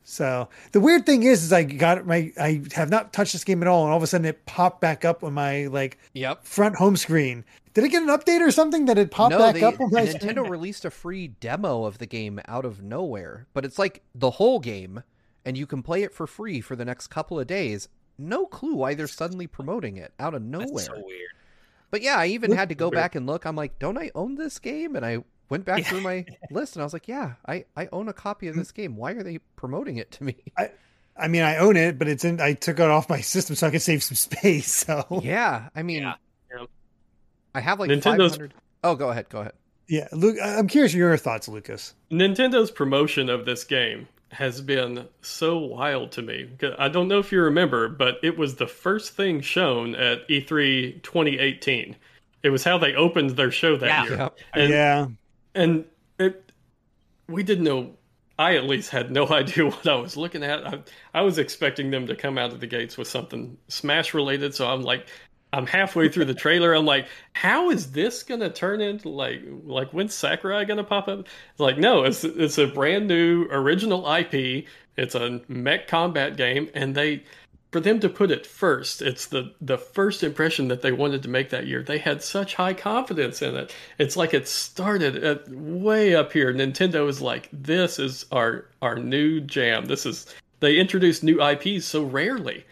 So 0.10 0.50
the 0.72 0.80
weird 0.80 1.06
thing 1.06 1.22
is, 1.22 1.44
is 1.44 1.54
I 1.54 1.62
got 1.64 2.04
my 2.08 2.34
I 2.36 2.64
have 2.74 2.90
not 2.90 3.14
touched 3.14 3.34
this 3.34 3.44
game 3.44 3.62
at 3.62 3.68
all, 3.68 3.84
and 3.84 3.92
all 3.92 3.98
of 3.98 4.04
a 4.04 4.08
sudden 4.08 4.26
it 4.26 4.44
popped 4.48 4.82
back 4.82 5.06
up 5.06 5.24
on 5.24 5.34
my 5.34 5.68
like 5.68 6.00
yep. 6.14 6.44
front 6.44 6.78
home 6.78 6.98
screen. 6.98 7.46
Did 7.76 7.84
it 7.84 7.90
get 7.90 8.02
an 8.02 8.10
update 8.10 8.42
or 8.42 8.50
something 8.50 8.86
that 8.86 8.98
it 8.98 9.12
popped 9.12 9.34
no, 9.34 9.38
back 9.38 9.54
they, 9.54 9.64
up 9.64 9.80
on 9.80 9.92
my 9.92 10.08
Nintendo 10.08 10.32
screen? 10.32 10.50
released 10.50 10.84
a 10.84 10.90
free 10.90 11.28
demo 11.28 11.86
of 11.86 12.00
the 12.00 12.08
game 12.08 12.42
out 12.48 12.66
of 12.66 12.82
nowhere, 12.82 13.46
but 13.54 13.64
it's 13.64 13.78
like 13.78 14.02
the 14.16 14.32
whole 14.32 14.60
game, 14.60 15.04
and 15.46 15.56
you 15.56 15.68
can 15.68 15.84
play 15.84 16.02
it 16.02 16.12
for 16.12 16.26
free 16.26 16.60
for 16.60 16.76
the 16.76 16.86
next 16.86 17.08
couple 17.08 17.40
of 17.40 17.46
days. 17.46 17.88
No 18.18 18.48
clue 18.48 18.74
why 18.74 18.96
they're 18.96 19.08
suddenly 19.08 19.46
promoting 19.46 19.98
it 19.98 20.12
out 20.20 20.34
of 20.34 20.42
nowhere. 20.42 20.70
That's 20.70 20.88
so 20.88 21.04
weird. 21.06 21.30
But 21.92 22.02
yeah, 22.02 22.18
I 22.18 22.26
even 22.28 22.52
had 22.52 22.70
to 22.70 22.76
go 22.76 22.90
back 22.90 23.14
and 23.14 23.28
look. 23.28 23.46
I'm 23.46 23.56
like, 23.56 23.78
don't 23.78 23.98
I 23.98 24.10
own 24.16 24.36
this 24.36 24.58
game? 24.58 24.96
And 24.96 25.06
I 25.06 25.20
went 25.50 25.66
back 25.66 25.80
yeah. 25.80 25.90
through 25.90 26.02
my 26.02 26.26
list 26.52 26.76
and 26.76 26.82
I 26.82 26.86
was 26.86 26.94
like, 26.94 27.08
yeah, 27.08 27.34
I, 27.48 27.66
I 27.76 27.90
own 27.92 28.08
a 28.08 28.14
copy 28.14 28.48
of 28.48 28.56
hmm. 28.56 28.62
this 28.62 28.72
game. 28.72 28.96
Why 28.96 29.12
are 29.12 29.24
they 29.24 29.40
promoting 29.56 29.98
it 29.98 30.12
to 30.12 30.24
me? 30.24 30.36
I, 30.58 30.72
I 31.18 31.28
mean, 31.28 31.42
I 31.42 31.58
own 31.58 31.76
it, 31.76 32.00
but 32.00 32.08
it's 32.08 32.24
in. 32.24 32.40
I 32.40 32.54
took 32.54 32.80
it 32.80 32.90
off 32.90 33.10
my 33.10 33.20
system 33.20 33.56
so 33.56 33.68
I 33.68 33.72
could 33.72 33.82
save 33.82 34.04
some 34.04 34.16
space. 34.16 34.86
So 34.90 35.22
yeah, 35.22 35.70
I 35.76 35.84
mean, 35.84 36.04
yeah. 36.04 36.14
I 37.54 37.60
have 37.60 37.80
like 37.80 37.90
Nintendo's. 37.90 38.32
500... 38.32 38.54
Oh, 38.84 38.96
go 38.96 39.10
ahead. 39.10 39.28
Go 39.30 39.42
ahead. 39.42 39.54
Yeah, 39.88 40.08
Luke. 40.14 40.38
I'm 40.42 40.68
curious 40.68 40.94
your 40.94 41.18
thoughts, 41.18 41.50
Lucas. 41.50 41.94
Nintendo,'s 42.10 42.72
promotion 42.72 43.30
of 43.30 43.46
this 43.46 43.66
game 43.66 44.08
has 44.32 44.62
been 44.62 45.08
so 45.22 45.58
wild 45.58 46.12
to 46.14 46.22
me. 46.22 46.50
I 46.78 46.88
don't 46.88 47.08
know 47.08 47.20
if 47.20 47.32
you 47.32 47.42
remember, 47.42 47.90
but 47.90 48.20
it 48.24 48.38
was 48.38 48.56
the 48.56 48.68
first 48.68 49.14
thing 49.14 49.42
shown 49.42 49.96
at 49.96 50.28
E3 50.30 51.04
2018. 51.04 51.96
It 52.44 52.50
was 52.50 52.64
how 52.64 52.78
they 52.78 52.96
opened 52.96 53.32
their 53.32 53.52
show 53.52 53.76
that 53.76 53.88
yeah. 53.88 54.04
year. 54.06 54.30
And, 54.54 54.70
yeah 54.70 55.08
and 55.56 55.86
it 56.18 56.52
we 57.28 57.44
didn't 57.44 57.64
know 57.64 57.96
I 58.40 58.56
at 58.56 58.64
least 58.64 58.90
had 58.90 59.12
no 59.12 59.28
idea 59.32 59.66
what 59.66 59.88
I 59.88 59.96
was 59.96 60.18
looking 60.18 60.44
at. 60.44 60.66
I, 60.66 60.80
I, 61.14 61.22
was 61.22 61.38
expecting 61.38 61.92
them 61.92 62.08
to 62.08 62.16
come 62.16 62.38
out 62.38 62.54
of 62.54 62.62
the 62.62 62.68
gates 62.68 62.98
with 62.98 63.08
something 63.10 63.58
Smash 63.68 64.14
related, 64.14 64.56
so 64.56 64.66
I'm 64.68 64.82
like, 64.82 65.08
I'm 65.52 65.66
halfway 65.66 66.10
through 66.10 66.26
the 66.26 66.34
trailer. 66.34 66.74
I'm 66.74 66.86
like, 66.86 67.08
how 67.34 67.70
is 67.70 67.92
this 67.92 68.24
gonna 68.24 68.50
turn 68.50 68.82
into 68.82 69.10
like, 69.10 69.42
like 69.66 69.92
when's 69.92 70.14
Sakurai 70.14 70.64
gonna 70.66 70.84
pop 70.84 71.08
up? 71.08 71.20
It's 71.20 71.60
like, 71.60 71.78
no, 71.78 72.04
it's 72.04 72.24
it's 72.24 72.58
a 72.58 72.68
brand 72.68 73.08
new 73.08 73.48
original 73.52 74.10
IP. 74.12 74.66
It's 74.96 75.16
a 75.16 75.42
mech 75.48 75.88
combat 75.88 76.38
game, 76.38 76.70
and 76.74 76.94
they 76.96 77.24
for 77.72 77.80
them 77.80 78.00
to 78.00 78.10
put 78.10 78.32
it 78.32 78.48
first, 78.48 79.02
it's 79.02 79.28
the 79.28 79.54
the 79.62 79.78
first 79.78 80.24
impression 80.24 80.68
that 80.70 80.82
they 80.82 80.92
wanted 80.92 81.22
to 81.24 81.30
make 81.30 81.50
that 81.50 81.68
year. 81.68 81.84
They 81.84 82.00
had 82.00 82.24
such 82.24 82.56
high 82.56 82.74
confidence 82.74 83.42
in 83.42 83.56
it. 83.56 83.76
It's 84.00 84.18
like 84.18 84.34
it 84.34 84.48
started 84.48 85.24
at 85.24 85.48
way 85.50 86.16
up 86.16 86.34
here. 86.34 86.54
Nintendo 86.54 87.08
is 87.08 87.22
like, 87.22 87.48
this 87.52 88.00
is 88.00 88.26
our 88.32 88.66
our 88.82 88.96
new 88.96 89.40
jam. 89.40 89.86
This 89.86 90.06
is 90.06 90.34
they 90.60 90.78
introduce 90.78 91.24
new 91.24 91.44
IPs 91.44 91.86
so 91.86 92.04
rarely. 92.04 92.66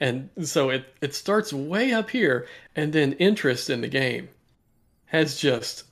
And 0.00 0.30
so 0.42 0.70
it, 0.70 0.92
it 1.00 1.14
starts 1.14 1.52
way 1.52 1.92
up 1.92 2.10
here, 2.10 2.48
and 2.74 2.92
then 2.92 3.12
interest 3.14 3.70
in 3.70 3.82
the 3.82 3.88
game 3.88 4.28
has 5.06 5.38
just 5.38 5.84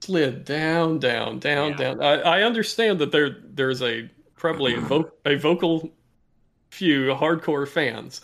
slid 0.00 0.44
down, 0.44 0.98
down, 0.98 1.38
down, 1.38 1.70
yeah. 1.70 1.76
down. 1.76 2.02
I, 2.02 2.20
I 2.20 2.42
understand 2.42 2.98
that 2.98 3.12
there 3.12 3.38
there's 3.42 3.80
a 3.80 4.10
probably 4.36 4.74
a, 4.74 4.80
vo- 4.80 5.12
a 5.24 5.36
vocal 5.36 5.90
few 6.70 7.14
hardcore 7.14 7.68
fans, 7.68 8.20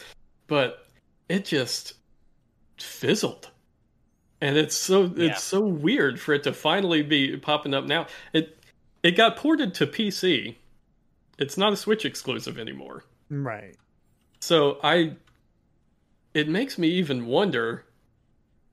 but 0.46 0.86
it 1.28 1.44
just 1.44 1.94
fizzled. 2.78 3.50
And 4.40 4.56
it's 4.56 4.76
so 4.76 5.12
it's 5.16 5.42
so 5.42 5.60
weird 5.60 6.20
for 6.20 6.34
it 6.34 6.42
to 6.44 6.52
finally 6.52 7.02
be 7.02 7.36
popping 7.36 7.74
up 7.74 7.84
now. 7.84 8.06
It 8.32 8.58
it 9.02 9.12
got 9.12 9.36
ported 9.36 9.74
to 9.74 9.86
PC. 9.86 10.56
It's 11.38 11.56
not 11.56 11.72
a 11.72 11.76
Switch 11.76 12.04
exclusive 12.04 12.58
anymore. 12.58 13.04
Right. 13.30 13.76
So 14.40 14.78
I 14.82 15.16
it 16.34 16.48
makes 16.48 16.76
me 16.76 16.88
even 16.88 17.26
wonder 17.26 17.86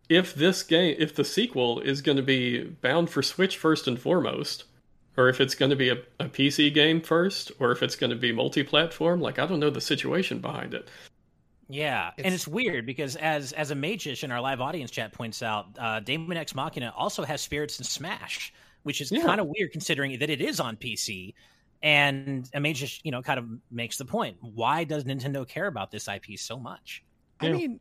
if 0.09 0.35
this 0.35 0.63
game 0.63 0.95
if 0.99 1.15
the 1.15 1.23
sequel 1.23 1.79
is 1.79 2.01
going 2.01 2.17
to 2.17 2.23
be 2.23 2.63
bound 2.63 3.09
for 3.09 3.21
Switch 3.21 3.57
first 3.57 3.87
and 3.87 3.97
foremost 3.97 4.65
or 5.17 5.29
if 5.29 5.39
it's 5.39 5.55
going 5.55 5.69
to 5.69 5.75
be 5.75 5.89
a, 5.89 5.97
a 6.19 6.25
PC 6.25 6.73
game 6.73 7.01
first, 7.01 7.51
or 7.59 7.71
if 7.71 7.83
it's 7.83 7.95
going 7.95 8.09
to 8.09 8.15
be 8.15 8.31
multi-platform. 8.31 9.21
Like 9.21 9.39
I 9.39 9.45
don't 9.45 9.59
know 9.59 9.69
the 9.69 9.81
situation 9.81 10.39
behind 10.39 10.73
it. 10.73 10.87
Yeah, 11.69 12.11
it's... 12.17 12.25
and 12.25 12.33
it's 12.33 12.47
weird 12.47 12.85
because 12.85 13.15
as 13.15 13.51
as 13.53 13.71
a 13.71 13.75
magesh 13.75 14.23
in 14.23 14.31
our 14.31 14.41
live 14.41 14.61
audience 14.61 14.91
chat 14.91 15.13
points 15.13 15.41
out, 15.41 15.67
uh, 15.79 15.99
Daemon 15.99 16.37
X 16.37 16.55
Machina 16.55 16.93
also 16.95 17.23
has 17.23 17.41
spirits 17.41 17.79
in 17.79 17.85
Smash, 17.85 18.53
which 18.83 19.01
is 19.01 19.11
Yeah. 19.11 19.23
kind 19.23 19.39
of 19.39 19.47
weird 19.47 19.71
considering 19.71 20.17
that 20.19 20.29
it 20.29 20.41
is 20.41 20.59
on 20.59 20.75
PC. 20.77 21.33
And 21.81 22.49
a 22.53 22.59
mean, 22.59 22.75
just 22.75 23.05
you 23.05 23.11
know, 23.11 23.21
kind 23.21 23.39
of 23.39 23.45
makes 23.71 23.97
the 23.97 24.05
point. 24.05 24.37
Why 24.41 24.83
does 24.83 25.03
Nintendo 25.03 25.47
care 25.47 25.67
about 25.67 25.91
this 25.91 26.07
IP 26.07 26.37
so 26.37 26.57
much? 26.57 27.03
I 27.39 27.47
Yeah. 27.47 27.51
mean, 27.53 27.79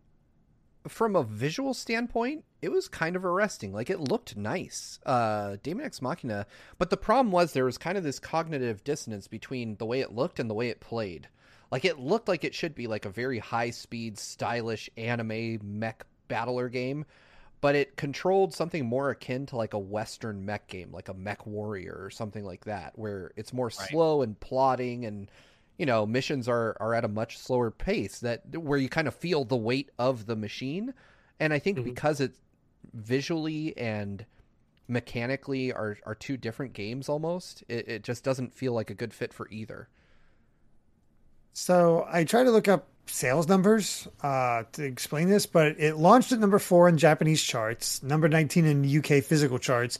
from 0.89 1.17
a 1.17 1.23
visual 1.23 1.75
standpoint, 1.75 2.45
it 2.61 2.71
was 2.71 2.89
kind 2.89 3.17
of 3.17 3.25
arresting. 3.25 3.73
Like 3.73 3.91
it 3.91 4.01
looked 4.01 4.37
nice, 4.37 4.99
uh, 5.07 5.57
Daemon 5.63 5.87
X 5.87 6.03
Machina. 6.03 6.47
But 6.79 6.91
the 6.91 6.97
problem 6.97 7.31
was 7.33 7.53
there 7.53 7.65
was 7.65 7.79
kind 7.79 7.97
of 7.99 8.05
this 8.05 8.19
cognitive 8.19 8.85
dissonance 8.85 9.29
between 9.29 9.77
the 9.77 9.87
way 9.87 10.01
it 10.01 10.13
looked 10.13 10.39
and 10.39 10.49
the 10.51 10.55
way 10.55 10.69
it 10.69 10.81
played. 10.81 11.29
Like 11.71 11.85
it 11.85 11.99
looked 11.99 12.29
like 12.29 12.45
it 12.45 12.55
should 12.55 12.75
be 12.75 12.87
like 12.87 13.07
a 13.07 13.11
very 13.11 13.39
high 13.39 13.71
speed, 13.71 14.19
stylish 14.19 14.91
anime 14.97 15.59
mech 15.63 16.05
battler 16.29 16.69
game, 16.69 17.05
but 17.61 17.75
it 17.75 17.97
controlled 17.97 18.53
something 18.53 18.85
more 18.85 19.11
akin 19.11 19.47
to 19.47 19.57
like 19.57 19.73
a 19.73 19.79
Western 19.79 20.45
mech 20.45 20.67
game, 20.69 20.93
like 20.93 21.09
a 21.09 21.15
MechWarrior 21.15 21.99
or 22.05 22.11
something 22.11 22.45
like 22.45 22.65
that, 22.67 22.99
where 22.99 23.33
it's 23.37 23.53
more 23.53 23.67
Right. 23.67 23.89
slow 23.89 24.23
and 24.23 24.39
plodding 24.39 25.05
and 25.07 25.31
you 25.79 25.87
know 25.87 26.07
missions 26.07 26.49
are 26.49 26.77
are 26.81 26.95
at 26.95 27.05
a 27.05 27.09
much 27.09 27.39
slower 27.39 27.71
pace 27.71 28.19
that 28.21 28.43
where 28.57 28.79
you 28.79 28.89
kind 28.89 29.09
of 29.09 29.15
feel 29.15 29.45
the 29.45 29.57
weight 29.57 29.91
of 29.99 30.27
the 30.27 30.37
machine 30.37 30.93
and 31.41 31.53
i 31.53 31.59
think 31.59 31.79
Mhm. 31.79 31.85
because 31.85 32.21
it's 32.21 32.39
visually 32.93 33.77
and 33.77 34.27
mechanically 34.89 35.73
are 35.73 35.97
are 36.05 36.15
two 36.15 36.37
different 36.37 36.73
games 36.75 37.09
almost 37.09 37.65
it, 37.69 37.89
it 37.89 38.03
just 38.05 38.23
doesn't 38.25 38.53
feel 38.55 38.73
like 38.73 38.91
a 38.91 38.95
good 38.95 39.15
fit 39.15 39.33
for 39.33 39.49
either 39.51 39.89
So 41.55 42.07
I 42.11 42.25
tried 42.25 42.45
to 42.45 42.51
look 42.51 42.69
up 42.69 42.89
sales 43.07 43.47
numbers 43.49 44.09
uh, 44.23 44.65
to 44.73 44.85
explain 44.85 45.29
this, 45.29 45.45
but 45.45 45.79
it 45.79 45.97
launched 45.97 46.33
at 46.33 46.39
number 46.39 46.59
four 46.59 46.89
in 46.89 46.97
Japanese 46.97 47.43
charts, 47.43 48.03
number 48.03 48.29
19 48.29 48.65
in 48.65 48.99
UK 48.99 49.23
physical 49.23 49.59
charts. 49.59 49.99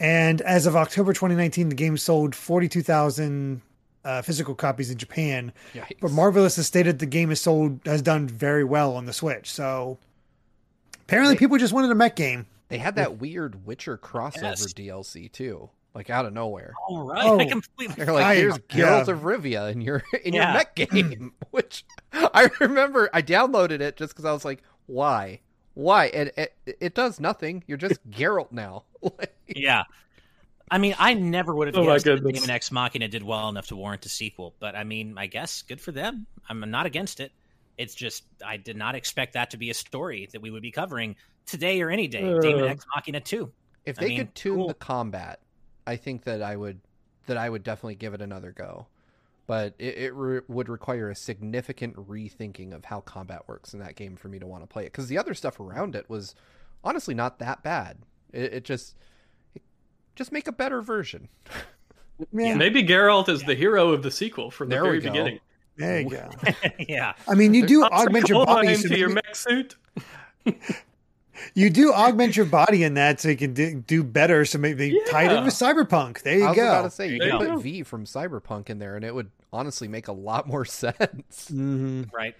And 0.00 0.40
as 0.40 0.64
of 0.66 0.74
October 0.76 1.12
2019, 1.12 1.68
the 1.68 1.74
game 1.74 1.96
sold 1.98 2.34
42,000 2.34 3.60
uh, 4.06 4.22
physical 4.22 4.54
copies 4.54 4.90
in 4.90 4.96
Japan. 4.98 5.52
But 6.00 6.10
Marvelous 6.12 6.56
has 6.56 6.66
stated 6.66 6.98
the 7.00 7.06
game 7.06 7.28
has 7.30 7.40
sold 7.40 7.80
has 7.84 8.02
done 8.02 8.28
very 8.28 8.64
well 8.64 8.96
on 8.96 9.06
the 9.06 9.12
Switch. 9.12 9.50
So 9.50 9.98
apparently, 11.02 11.34
They- 11.34 11.38
people 11.40 11.58
just 11.58 11.72
wanted 11.72 11.90
a 11.90 11.94
mech 11.94 12.16
game. 12.16 12.46
they 12.68 12.78
had 12.78 12.96
that 12.96 13.18
weird 13.18 13.64
witcher 13.66 13.96
crossover 13.96 14.42
Yes. 14.42 14.72
dlc 14.72 15.30
too 15.32 15.70
like 15.94 16.10
out 16.10 16.26
of 16.26 16.32
nowhere 16.32 16.74
All 16.88 17.04
right, 17.06 17.24
Oh. 17.24 17.38
I 17.38 17.44
completely. 17.46 17.94
they're 18.04 18.12
like 18.12 18.24
I- 18.24 18.34
here's 18.34 18.58
yeah. 18.74 18.86
Geralt 19.04 19.08
of 19.08 19.20
Rivia 19.20 19.70
in 19.72 19.80
your 19.80 20.02
in 20.24 20.34
Yeah. 20.34 20.46
your 20.48 20.52
mech 20.54 20.74
game 20.74 21.32
which 21.52 21.84
i 22.12 22.50
remember 22.60 23.08
i 23.14 23.22
downloaded 23.22 23.80
it 23.80 23.96
just 23.96 24.12
because 24.12 24.24
i 24.24 24.32
was 24.32 24.44
like 24.44 24.62
why 24.86 25.40
why 25.74 26.06
and 26.06 26.32
it, 26.36 26.54
it 26.80 26.94
does 26.94 27.20
nothing 27.20 27.62
you're 27.68 27.78
just 27.78 28.00
Geralt 28.10 28.50
now 28.50 28.82
Like, 29.00 29.34
Yeah. 29.46 29.84
I 30.70 30.78
mean, 30.78 30.94
I 30.98 31.14
never 31.14 31.54
would 31.54 31.68
have 31.68 31.76
Oh 31.76 31.84
guessed 31.84 32.04
that 32.04 32.22
goodness. 32.22 32.40
Daemon 32.40 32.50
X 32.50 32.72
Machina 32.72 33.08
did 33.08 33.22
well 33.22 33.48
enough 33.48 33.68
to 33.68 33.76
warrant 33.76 34.04
a 34.06 34.08
sequel. 34.08 34.54
But 34.58 34.74
I 34.74 34.84
mean, 34.84 35.16
I 35.16 35.26
guess 35.26 35.62
good 35.62 35.80
for 35.80 35.92
them. 35.92 36.26
I'm 36.48 36.60
not 36.70 36.86
against 36.86 37.20
it. 37.20 37.32
It's 37.78 37.94
just 37.94 38.24
I 38.44 38.56
did 38.56 38.76
not 38.76 38.94
expect 38.94 39.34
that 39.34 39.50
to 39.50 39.56
be 39.56 39.70
a 39.70 39.74
story 39.74 40.28
that 40.32 40.40
we 40.40 40.50
would 40.50 40.62
be 40.62 40.70
covering 40.72 41.16
today 41.46 41.80
or 41.82 41.90
any 41.90 42.08
day. 42.08 42.22
Daemon 42.40 42.64
Uh. 42.64 42.66
X 42.66 42.84
Machina 42.94 43.20
2. 43.20 43.52
If 43.84 43.98
I 43.98 44.02
they 44.02 44.08
mean, 44.08 44.18
could 44.18 44.34
tune 44.34 44.56
cool. 44.56 44.68
the 44.68 44.74
combat, 44.74 45.40
I 45.86 45.96
think 45.96 46.24
that 46.24 46.42
I 46.42 46.56
would 46.56 46.80
that 47.26 47.36
I 47.36 47.48
would 47.48 47.62
definitely 47.62 47.94
give 47.96 48.14
it 48.14 48.20
another 48.20 48.52
go. 48.52 48.86
But 49.46 49.74
it, 49.78 49.96
it 49.98 50.14
re- 50.14 50.40
would 50.48 50.68
require 50.68 51.08
a 51.10 51.14
significant 51.14 51.94
rethinking 51.94 52.74
of 52.74 52.84
how 52.84 53.00
combat 53.02 53.42
works 53.46 53.72
in 53.74 53.78
that 53.78 53.94
game 53.94 54.16
for 54.16 54.26
me 54.26 54.40
to 54.40 54.46
want 54.46 54.64
to 54.64 54.66
play 54.66 54.82
it. 54.82 54.92
Because 54.92 55.06
the 55.06 55.18
other 55.18 55.34
stuff 55.34 55.60
around 55.60 55.94
it 55.94 56.10
was 56.10 56.34
honestly 56.82 57.14
not 57.14 57.38
that 57.38 57.62
bad. 57.62 57.98
It, 58.32 58.54
it 58.54 58.64
just 58.64 58.96
it, 58.96 58.96
just 60.16 60.32
make 60.32 60.48
a 60.48 60.52
better 60.52 60.82
version. 60.82 61.28
Yeah, 62.32 62.54
Maybe 62.54 62.82
Geralt 62.82 63.28
is 63.28 63.42
the 63.42 63.54
hero 63.54 63.90
of 63.90 64.02
the 64.02 64.10
sequel 64.10 64.50
from 64.50 64.70
the 64.70 64.76
There 64.76 64.84
very 64.84 65.00
beginning. 65.00 65.38
there 65.76 66.00
you 66.00 66.08
go. 66.08 66.30
yeah. 66.78 67.12
I 67.28 67.34
mean, 67.34 67.52
you 67.52 67.66
do 67.66 67.82
Toss 67.82 67.90
augment 67.92 68.26
your 68.30 68.46
coin 68.46 68.54
body. 68.64 68.74
So 68.74 68.94
your 68.94 69.08
maybe- 69.10 69.20
mech 69.26 69.36
suit. 69.36 69.76
you 71.54 71.68
do 71.68 71.92
augment 71.92 72.34
your 72.34 72.46
body 72.46 72.84
in 72.84 72.94
that 72.94 73.20
so 73.20 73.28
you 73.28 73.36
can 73.36 73.52
do, 73.52 73.74
do 73.82 74.02
better. 74.02 74.46
So 74.46 74.56
maybe 74.56 74.90
they 74.92 75.10
tied 75.10 75.30
Yeah. 75.30 75.38
in 75.40 75.44
with 75.44 75.52
Cyberpunk. 75.52 76.22
There 76.22 76.38
you 76.38 76.40
go. 76.40 76.46
I 76.46 76.48
was 76.48 76.56
go. 76.56 76.68
about 76.70 76.82
to 76.84 76.90
say 76.90 77.08
you 77.08 77.18
There 77.18 77.30
could 77.32 77.40
you 77.40 77.46
put 77.48 77.54
go. 77.56 77.60
V 77.60 77.82
from 77.82 78.04
Cyberpunk 78.06 78.70
in 78.70 78.78
there, 78.78 78.96
and 78.96 79.04
it 79.04 79.14
would 79.14 79.30
honestly 79.52 79.86
make 79.86 80.08
a 80.08 80.12
lot 80.12 80.48
more 80.48 80.64
sense. 80.64 81.48
hmm 81.48 82.04
Right. 82.14 82.34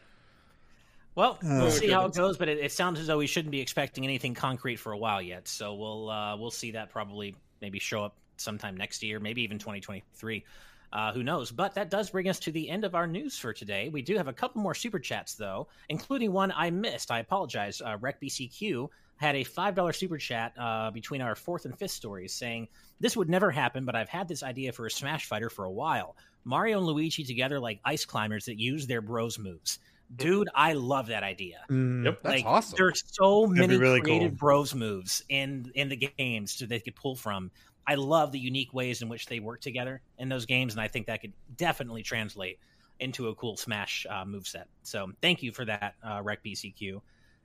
Well, 1.15 1.39
Oh, 1.45 1.59
we'll 1.65 1.71
see 1.71 1.91
how 1.91 2.07
it 2.07 2.15
goes, 2.15 2.39
but 2.39 2.49
it, 2.49 2.59
it 2.59 2.73
sounds 2.73 2.99
as 2.99 3.07
though 3.09 3.19
we 3.19 3.27
shouldn't 3.27 3.53
be 3.53 3.61
expecting 3.61 4.05
anything 4.05 4.33
concrete 4.33 4.77
for 4.77 4.93
a 4.93 4.99
while 4.99 5.21
yet. 5.21 5.49
So 5.49 5.75
we'll 5.75 6.09
uh, 6.09 6.37
we'll 6.39 6.51
see 6.51 6.71
that 6.73 6.89
probably 6.91 7.35
maybe 7.61 7.79
show 7.79 8.05
up 8.05 8.17
sometime 8.37 8.77
next 8.77 9.03
year, 9.03 9.21
maybe 9.21 9.43
even 9.43 9.59
2023. 9.59 10.45
Uh, 10.93 11.13
who 11.13 11.23
knows? 11.23 11.51
But 11.51 11.75
that 11.75 11.91
does 11.91 12.11
bring 12.11 12.29
us 12.29 12.39
to 12.41 12.53
the 12.53 12.71
end 12.71 12.85
of 12.85 12.95
our 12.95 13.07
news 13.07 13.39
for 13.39 13.53
today. 13.53 13.89
We 13.89 14.03
do 14.03 14.17
have 14.17 14.29
a 14.29 14.33
couple 14.33 14.63
more 14.63 14.75
super 14.75 14.99
chats 14.99 15.35
though, 15.35 15.67
including 15.89 16.33
one 16.33 16.53
I 16.57 16.71
missed. 16.71 17.11
I 17.11 17.19
apologize. 17.19 17.83
Uh, 17.83 17.99
RecBCQ 17.99 18.89
had 19.17 19.35
a 19.35 19.45
five 19.45 19.75
dollar 19.75 19.93
super 19.93 20.19
chat 20.19 20.53
uh, 20.59 20.91
between 20.91 21.21
our 21.21 21.35
fourth 21.35 21.65
and 21.65 21.77
fifth 21.77 21.91
stories, 21.91 22.33
saying 22.33 22.69
this 23.01 23.17
would 23.17 23.29
never 23.29 23.51
happen, 23.51 23.85
but 23.85 23.97
I've 23.97 24.09
had 24.09 24.29
this 24.29 24.43
idea 24.43 24.73
for 24.73 24.87
a 24.87 24.91
Smash 24.91 25.27
Fighter 25.27 25.51
for 25.51 25.65
a 25.65 25.71
while. 25.71 26.17
Mario 26.45 26.79
and 26.79 26.87
Luigi 26.87 27.25
together 27.25 27.59
like 27.59 27.81
ice 27.85 28.05
climbers 28.05 28.45
that 28.45 28.59
use 28.59 28.87
their 28.87 29.01
bros 29.01 29.39
moves. 29.39 29.81
Dude, 30.15 30.49
I 30.55 30.75
love 30.75 31.09
that 31.09 31.23
idea. 31.23 31.65
Mm. 31.69 32.05
Yep. 32.05 32.23
That's 32.23 32.37
like, 32.37 32.45
awesome. 32.47 32.77
There's 32.79 33.03
so 33.07 33.47
That'd 33.47 33.57
many 33.57 33.77
really 33.77 34.01
creative 34.01 34.33
cool. 34.33 34.39
bros 34.39 34.75
moves 34.75 35.23
in 35.29 35.73
in 35.75 35.89
the 35.89 35.97
games 35.97 36.59
that 36.59 36.69
they 36.69 36.81
could 36.81 36.95
pull 36.95 37.17
from. 37.17 37.51
I 37.87 37.95
love 37.95 38.33
the 38.33 38.39
unique 38.39 38.75
ways 38.75 39.03
in 39.03 39.09
which 39.09 39.27
they 39.27 39.39
work 39.41 39.61
together 39.61 40.01
in 40.19 40.29
those 40.29 40.47
games, 40.47 40.75
and 40.75 40.81
I 40.81 40.89
think 40.89 41.07
that 41.07 41.21
could 41.21 41.33
definitely 41.57 42.03
translate 42.03 42.59
into 42.99 43.29
a 43.29 43.35
cool 43.35 43.57
Smash 43.57 44.07
uh, 44.09 44.25
moveset. 44.25 44.65
So 44.83 45.13
thank 45.21 45.43
you 45.43 45.53
for 45.53 45.65
that, 45.65 45.95
uh, 46.03 46.21
Rec 46.23 46.43
BCQ. 46.43 47.01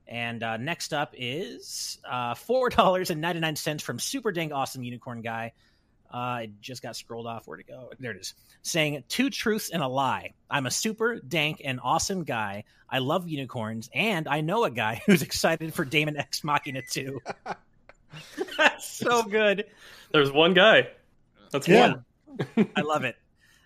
And 0.07 0.43
uh, 0.43 0.57
next 0.57 0.93
up 0.93 1.13
is 1.17 1.99
uh, 2.09 2.33
four 2.35 2.69
dollars 2.69 3.09
and 3.09 3.21
ninety 3.21 3.39
nine 3.39 3.55
cents 3.55 3.83
from 3.83 3.99
Super 3.99 4.31
Dang 4.31 4.51
Awesome 4.51 4.83
Unicorn 4.83 5.21
Guy. 5.21 5.53
Uh, 6.11 6.39
it 6.43 6.61
just 6.61 6.81
got 6.81 6.95
scrolled 6.95 7.25
off. 7.27 7.47
Where 7.47 7.57
to 7.57 7.63
go? 7.63 7.89
There 7.99 8.11
it 8.11 8.17
is. 8.21 8.33
Saying 8.63 9.03
two 9.07 9.29
truths 9.29 9.69
and 9.69 9.81
a 9.81 9.87
lie. 9.87 10.33
I'm 10.49 10.65
a 10.65 10.71
super 10.71 11.19
dank 11.19 11.61
and 11.63 11.79
awesome 11.83 12.23
guy. 12.23 12.65
I 12.89 12.99
love 12.99 13.27
unicorns, 13.29 13.89
and 13.93 14.27
I 14.27 14.41
know 14.41 14.65
a 14.65 14.69
guy 14.71 15.01
who's 15.05 15.21
excited 15.21 15.73
for 15.73 15.85
Daemon 15.85 16.17
X 16.17 16.43
Machina 16.43 16.81
2. 16.89 17.19
That's 18.57 18.87
so 18.97 19.23
good. 19.23 19.65
There's 20.11 20.31
one 20.31 20.53
guy. 20.53 20.89
That's 21.51 21.67
Yeah. 21.67 21.95
one. 22.57 22.69
I 22.75 22.81
love 22.81 23.03
it. 23.03 23.15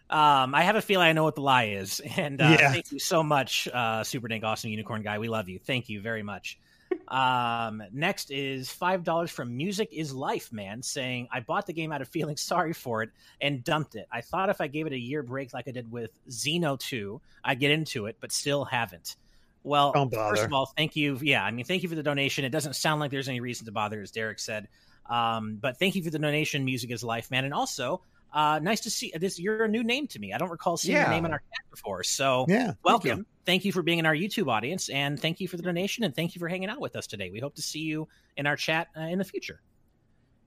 Um, 0.09 0.53
I 0.53 0.61
have 0.61 0.75
a 0.75 0.81
feeling 0.81 1.07
I 1.07 1.13
know 1.13 1.23
what 1.23 1.33
the 1.35 1.41
lie 1.41 1.69
is, 1.69 1.99
and 2.15 2.39
uh, 2.39 2.57
Yeah. 2.59 2.71
thank 2.71 2.91
you 2.91 2.99
so 2.99 3.23
much, 3.23 3.67
uh, 3.73 4.03
Super 4.03 4.27
Dank 4.27 4.43
Awesome 4.43 4.69
Unicorn 4.69 5.01
Guy. 5.01 5.17
We 5.17 5.27
love 5.29 5.49
you. 5.49 5.57
Thank 5.57 5.89
you 5.89 5.99
very 6.01 6.21
much. 6.21 6.59
Um, 7.07 7.83
next 7.93 8.31
is 8.31 8.71
five 8.71 9.03
dollars 9.03 9.29
from 9.31 9.55
Music 9.55 9.89
Is 9.91 10.13
Life 10.13 10.51
Man, 10.51 10.81
saying 10.81 11.27
I 11.31 11.39
bought 11.39 11.67
the 11.67 11.73
game 11.73 11.91
out 11.91 12.01
of 12.01 12.07
feeling 12.07 12.37
sorry 12.37 12.73
for 12.73 13.03
it 13.03 13.11
and 13.41 13.63
dumped 13.63 13.95
it. 13.95 14.07
I 14.11 14.21
thought 14.21 14.49
if 14.49 14.59
I 14.59 14.67
gave 14.67 14.87
it 14.87 14.93
a 14.93 14.99
year 14.99 15.21
break 15.21 15.53
like 15.53 15.67
I 15.67 15.71
did 15.71 15.91
with 15.91 16.11
Xeno 16.29 16.79
Two, 16.79 17.21
I'd 17.43 17.59
get 17.59 17.71
into 17.71 18.07
it, 18.07 18.17
but 18.19 18.31
still 18.31 18.65
haven't. 18.65 19.15
Well, 19.63 19.93
first 20.11 20.43
of 20.43 20.53
all, 20.53 20.67
thank 20.67 20.95
you. 20.95 21.17
Yeah, 21.21 21.43
I 21.43 21.49
mean, 21.49 21.65
thank 21.65 21.81
you 21.81 21.89
for 21.89 21.95
the 21.95 22.03
donation. 22.03 22.45
It 22.45 22.51
doesn't 22.51 22.75
sound 22.75 22.99
like 22.99 23.09
there's 23.09 23.27
any 23.27 23.39
reason 23.39 23.65
to 23.65 23.71
bother, 23.71 23.99
as 23.99 24.11
Derrick 24.11 24.37
said. 24.37 24.67
Um, 25.09 25.57
but 25.59 25.77
thank 25.77 25.95
you 25.95 26.03
for 26.03 26.11
the 26.11 26.19
donation. 26.19 26.65
Music 26.65 26.91
is 26.91 27.03
life, 27.03 27.31
man, 27.31 27.45
and 27.45 27.53
also 27.53 28.01
uh, 28.35 28.59
nice 28.61 28.81
to 28.81 28.89
see 28.91 29.11
this. 29.15 29.39
You're 29.39 29.63
a 29.63 29.67
new 29.67 29.83
name 29.83 30.05
to 30.07 30.19
me. 30.19 30.33
I 30.33 30.37
don't 30.37 30.51
recall 30.51 30.77
seeing 30.77 30.97
your 30.97 31.09
name 31.09 31.25
in 31.25 31.31
our 31.31 31.39
chat 31.39 31.69
before. 31.71 32.03
So 32.03 32.45
Yeah. 32.47 32.65
thank 32.65 32.77
welcome. 32.83 33.19
you. 33.19 33.25
Thank 33.45 33.63
you 33.65 33.71
for 33.71 33.81
being 33.81 33.97
in 33.99 34.05
our 34.05 34.13
YouTube 34.13 34.51
audience, 34.51 34.89
and 34.89 35.19
thank 35.19 35.39
you 35.39 35.47
for 35.47 35.55
the 35.57 35.63
donation, 35.63 36.03
and 36.03 36.13
thank 36.15 36.35
you 36.35 36.39
for 36.39 36.47
hanging 36.49 36.67
out 36.69 36.81
with 36.81 36.95
us 36.95 37.07
today. 37.07 37.29
We 37.31 37.39
hope 37.39 37.55
to 37.55 37.61
see 37.61 37.79
you 37.79 38.07
in 38.35 38.45
our 38.45 38.55
chat 38.55 38.87
uh, 38.97 39.01
in 39.01 39.17
the 39.19 39.23
future. 39.23 39.61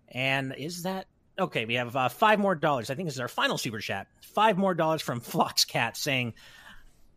And 0.08 0.54
is 0.56 0.82
that 0.82 1.06
okay? 1.38 1.64
We 1.64 1.74
have 1.74 1.94
uh, 1.96 2.08
five 2.08 2.38
more 2.38 2.54
dollars. 2.54 2.90
I 2.90 2.94
think 2.94 3.06
this 3.08 3.14
is 3.14 3.20
our 3.20 3.28
final 3.28 3.56
super 3.58 3.78
chat. 3.78 4.06
Five 4.22 4.58
more 4.58 4.74
dollars 4.74 5.00
from 5.02 5.20
Floxcat 5.22 5.96
saying, 5.96 6.34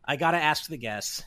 "I 0.05 0.15
gotta 0.15 0.37
ask 0.37 0.67
the 0.69 0.77
guests." 0.77 1.23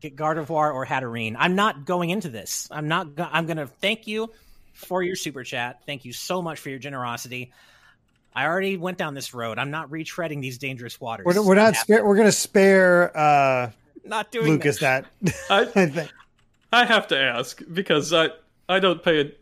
Get 0.00 0.16
Gardevoir 0.16 0.72
or 0.74 0.86
Hatterene. 0.86 1.36
I'm 1.38 1.56
not 1.56 1.84
going 1.84 2.08
into 2.10 2.30
this. 2.30 2.68
I'm 2.70 2.88
not. 2.88 3.14
Go- 3.16 3.28
I'm 3.30 3.44
going 3.44 3.58
to 3.58 3.66
thank 3.66 4.06
you 4.06 4.30
for 4.72 5.02
your 5.02 5.14
super 5.14 5.44
chat. 5.44 5.80
Thank 5.84 6.06
you 6.06 6.12
so 6.14 6.40
much 6.40 6.58
for 6.58 6.70
your 6.70 6.78
generosity. 6.78 7.52
I 8.34 8.46
already 8.46 8.76
went 8.76 8.98
down 8.98 9.14
this 9.14 9.32
road. 9.34 9.58
I'm 9.58 9.70
not 9.70 9.90
retreading 9.90 10.40
these 10.40 10.58
dangerous 10.58 11.00
waters. 11.00 11.24
We're, 11.26 11.42
we're 11.42 11.54
not 11.54 11.76
spare. 11.76 12.04
We're 12.04 12.16
going 12.16 12.26
to 12.26 12.32
spare 12.32 13.16
uh, 13.16 13.70
not 14.04 14.32
doing 14.32 14.46
Lucas 14.52 14.80
that. 14.80 15.06
that. 15.22 15.34
I, 15.50 15.60
I 15.82 15.86
think. 15.86 16.10
I 16.72 16.84
have 16.84 17.06
to 17.08 17.18
ask 17.18 17.60
because 17.72 18.12
I 18.12 18.28
I 18.68 18.80
don't 18.80 19.02
pay 19.02 19.34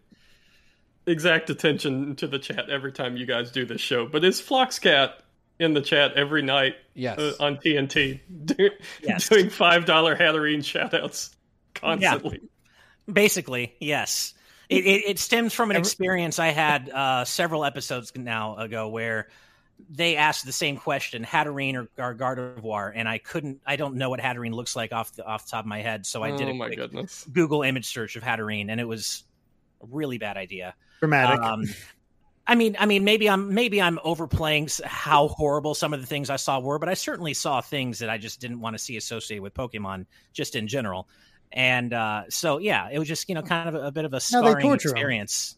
exact 1.07 1.51
attention 1.51 2.17
to 2.17 2.27
the 2.27 2.39
chat 2.39 2.69
every 2.69 2.93
time 2.93 3.17
you 3.17 3.27
guys 3.27 3.51
do 3.51 3.65
this 3.65 3.81
show. 3.81 4.07
But 4.07 4.25
is 4.25 4.41
Floxcat 4.41 5.15
in 5.59 5.75
the 5.75 5.81
chat 5.81 6.13
every 6.15 6.43
night 6.43 6.77
Yes. 6.95 7.19
uh, 7.19 7.35
on 7.41 7.57
TNT 7.57 8.21
do, 8.45 8.71
Yes. 9.03 9.29
doing 9.29 9.49
five 9.49 9.87
dollar 9.87 10.15
Hatterene 10.17 10.59
shoutouts 10.59 11.35
constantly? 11.75 12.41
Basically, 13.11 13.75
yes. 13.81 14.35
It, 14.73 14.87
it, 14.87 15.03
it, 15.11 15.19
stems 15.19 15.53
from 15.53 15.71
an 15.71 15.77
experience 15.77 16.39
I 16.39 16.49
had 16.49 16.89
uh, 16.91 17.25
several 17.25 17.65
episodes 17.65 18.13
now 18.17 18.57
ago 18.57 18.89
where 18.89 19.29
they 19.91 20.17
asked 20.17 20.47
the 20.47 20.53
same 20.53 20.77
question, 20.77 21.25
Hatterene 21.25 21.75
or, 21.75 21.89
or 22.03 22.15
Gardevoir, 22.15 22.93
and 22.95 23.09
I 23.09 23.19
couldn't. 23.19 23.61
I 23.67 23.77
don't 23.77 23.97
know 23.97 24.11
what 24.11 24.21
Hatterene 24.21 24.53
looks 24.53 24.77
like 24.77 24.93
off 24.93 25.15
the 25.15 25.25
off 25.25 25.45
the 25.47 25.51
top 25.51 25.65
of 25.65 25.69
my 25.69 25.83
head, 25.83 26.07
so 26.07 26.23
I 26.23 26.31
did 26.37 26.49
oh 26.49 26.53
a. 26.63 27.31
Google 27.33 27.63
image 27.63 27.87
search 27.87 28.17
of 28.17 28.23
Hatterene, 28.23 28.71
and 28.71 28.81
it 28.81 28.87
was 28.87 29.25
a 29.83 29.87
really 29.91 30.19
bad 30.19 30.37
idea. 30.37 30.75
Dramatic. 31.01 31.41
Um, 31.41 31.65
I 32.47 32.55
mean, 32.55 32.77
I 32.79 32.87
mean, 32.87 33.05
maybe 33.05 33.31
I'm 33.31 33.55
maybe 33.55 33.81
I'm 33.81 33.99
overplaying 34.03 34.69
how 34.85 35.29
horrible 35.29 35.75
some 35.75 35.95
of 35.95 36.01
the 36.01 36.07
things 36.07 36.29
I 36.29 36.37
saw 36.37 36.59
were, 36.61 36.79
but 36.79 36.89
I 36.89 36.95
certainly 36.95 37.35
saw 37.35 37.61
things 37.61 38.01
that 38.01 38.11
I 38.11 38.19
just 38.19 38.41
didn't 38.41 38.61
want 38.61 38.75
to 38.75 38.79
see 38.79 38.97
associated 38.97 39.43
with 39.43 39.55
Pokemon, 39.55 40.07
just 40.33 40.57
in 40.57 40.67
general. 40.67 41.09
And 41.53 41.93
uh, 41.93 42.25
so, 42.31 42.59
yeah, 42.59 42.89
it 42.91 42.99
was 42.99 43.09
just 43.09 43.29
you 43.29 43.35
know 43.35 43.43
kind 43.43 43.69
of 43.69 43.75
a, 43.75 43.87
a 43.89 43.93
bit 43.93 44.05
of 44.05 44.15
a 44.15 44.21
scarring 44.21 44.73
experience. 44.73 45.57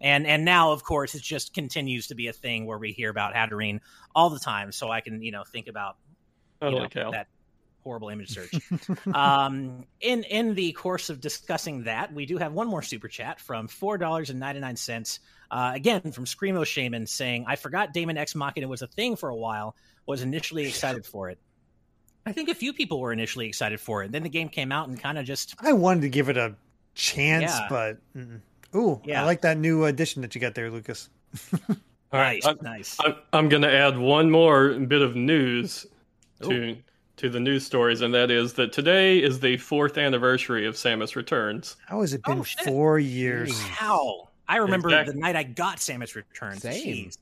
And 0.00 0.26
and 0.26 0.44
now, 0.44 0.72
of 0.72 0.82
course, 0.82 1.14
it 1.14 1.22
just 1.22 1.54
continues 1.54 2.08
to 2.08 2.14
be 2.14 2.28
a 2.28 2.32
thing 2.32 2.66
where 2.66 2.78
we 2.78 2.92
hear 2.92 3.10
about 3.10 3.34
Hatterene 3.34 3.80
all 4.14 4.30
the 4.30 4.40
time. 4.40 4.72
So 4.72 4.90
I 4.90 5.00
can 5.00 5.22
you 5.22 5.32
know 5.32 5.44
think 5.44 5.68
about 5.68 5.96
you 6.60 6.70
know, 7.04 7.10
that 7.12 7.28
horrible 7.82 8.08
image 8.08 8.30
search. 8.30 8.52
um, 9.14 9.84
in 10.00 10.24
in 10.24 10.54
the 10.54 10.72
course 10.72 11.10
of 11.10 11.20
discussing 11.20 11.84
that, 11.84 12.12
we 12.12 12.26
do 12.26 12.36
have 12.38 12.52
one 12.52 12.68
more 12.68 12.82
super 12.82 13.08
chat 13.08 13.40
from 13.40 13.68
four 13.68 13.98
dollars 13.98 14.30
and 14.30 14.40
ninety 14.40 14.60
nine 14.60 14.76
cents. 14.76 15.20
Uh, 15.50 15.72
again 15.74 16.00
from 16.12 16.24
Screamo 16.24 16.64
Shaman 16.64 17.06
saying, 17.06 17.44
"I 17.46 17.56
forgot 17.56 17.92
Daemon 17.92 18.16
X 18.16 18.34
Machina 18.34 18.68
was 18.68 18.82
a 18.82 18.86
thing 18.86 19.16
for 19.16 19.28
a 19.28 19.36
while. 19.36 19.76
Was 20.06 20.22
initially 20.22 20.66
excited 20.66 21.06
for 21.06 21.30
it. 21.30 21.38
I 22.24 22.32
think 22.32 22.48
a 22.48 22.54
few 22.54 22.72
people 22.72 23.00
were 23.00 23.12
initially 23.12 23.48
excited 23.48 23.80
for 23.80 24.02
it. 24.02 24.12
Then 24.12 24.22
the 24.22 24.28
game 24.28 24.48
came 24.48 24.70
out 24.70 24.88
and 24.88 25.00
kind 25.00 25.18
of 25.18 25.24
just. 25.24 25.54
I 25.60 25.72
wanted 25.72 26.02
to 26.02 26.08
give 26.08 26.28
it 26.28 26.36
a 26.36 26.54
chance, 26.94 27.52
yeah. 27.52 27.66
but 27.68 27.98
mm 28.16 28.40
ooh, 28.74 29.00
yeah. 29.04 29.22
I 29.22 29.24
like 29.24 29.42
that 29.42 29.58
new 29.58 29.84
addition 29.84 30.22
that 30.22 30.34
you 30.34 30.40
got 30.40 30.54
there, 30.54 30.70
Lucas. 30.70 31.08
nice, 32.12 32.44
I, 32.46 32.54
nice. 32.62 32.96
I, 33.00 33.16
I'm 33.32 33.48
going 33.48 33.62
to 33.62 33.72
add 33.72 33.98
one 33.98 34.30
more 34.30 34.74
bit 34.74 35.02
of 35.02 35.16
news 35.16 35.86
to 36.42 36.76
to 37.18 37.28
the 37.28 37.40
news 37.40 37.64
stories, 37.64 38.00
and 38.00 38.12
that 38.14 38.30
is 38.30 38.54
that 38.54 38.72
today 38.72 39.18
is 39.18 39.40
the 39.40 39.56
fourth 39.58 39.98
anniversary 39.98 40.66
of 40.66 40.74
Samus 40.74 41.14
Returns. 41.14 41.76
How 41.86 42.00
has 42.00 42.14
it 42.14 42.22
been 42.24 42.40
oh, 42.40 42.64
four 42.64 42.98
years? 42.98 43.60
How? 43.62 44.28
I 44.48 44.56
remember 44.56 44.88
exactly. 44.88 45.14
the 45.14 45.20
night 45.20 45.36
I 45.36 45.44
got 45.44 45.78
Samus 45.78 46.14
Returns. 46.14 46.62
Same. 46.62 47.06
Jeez. 47.06 47.18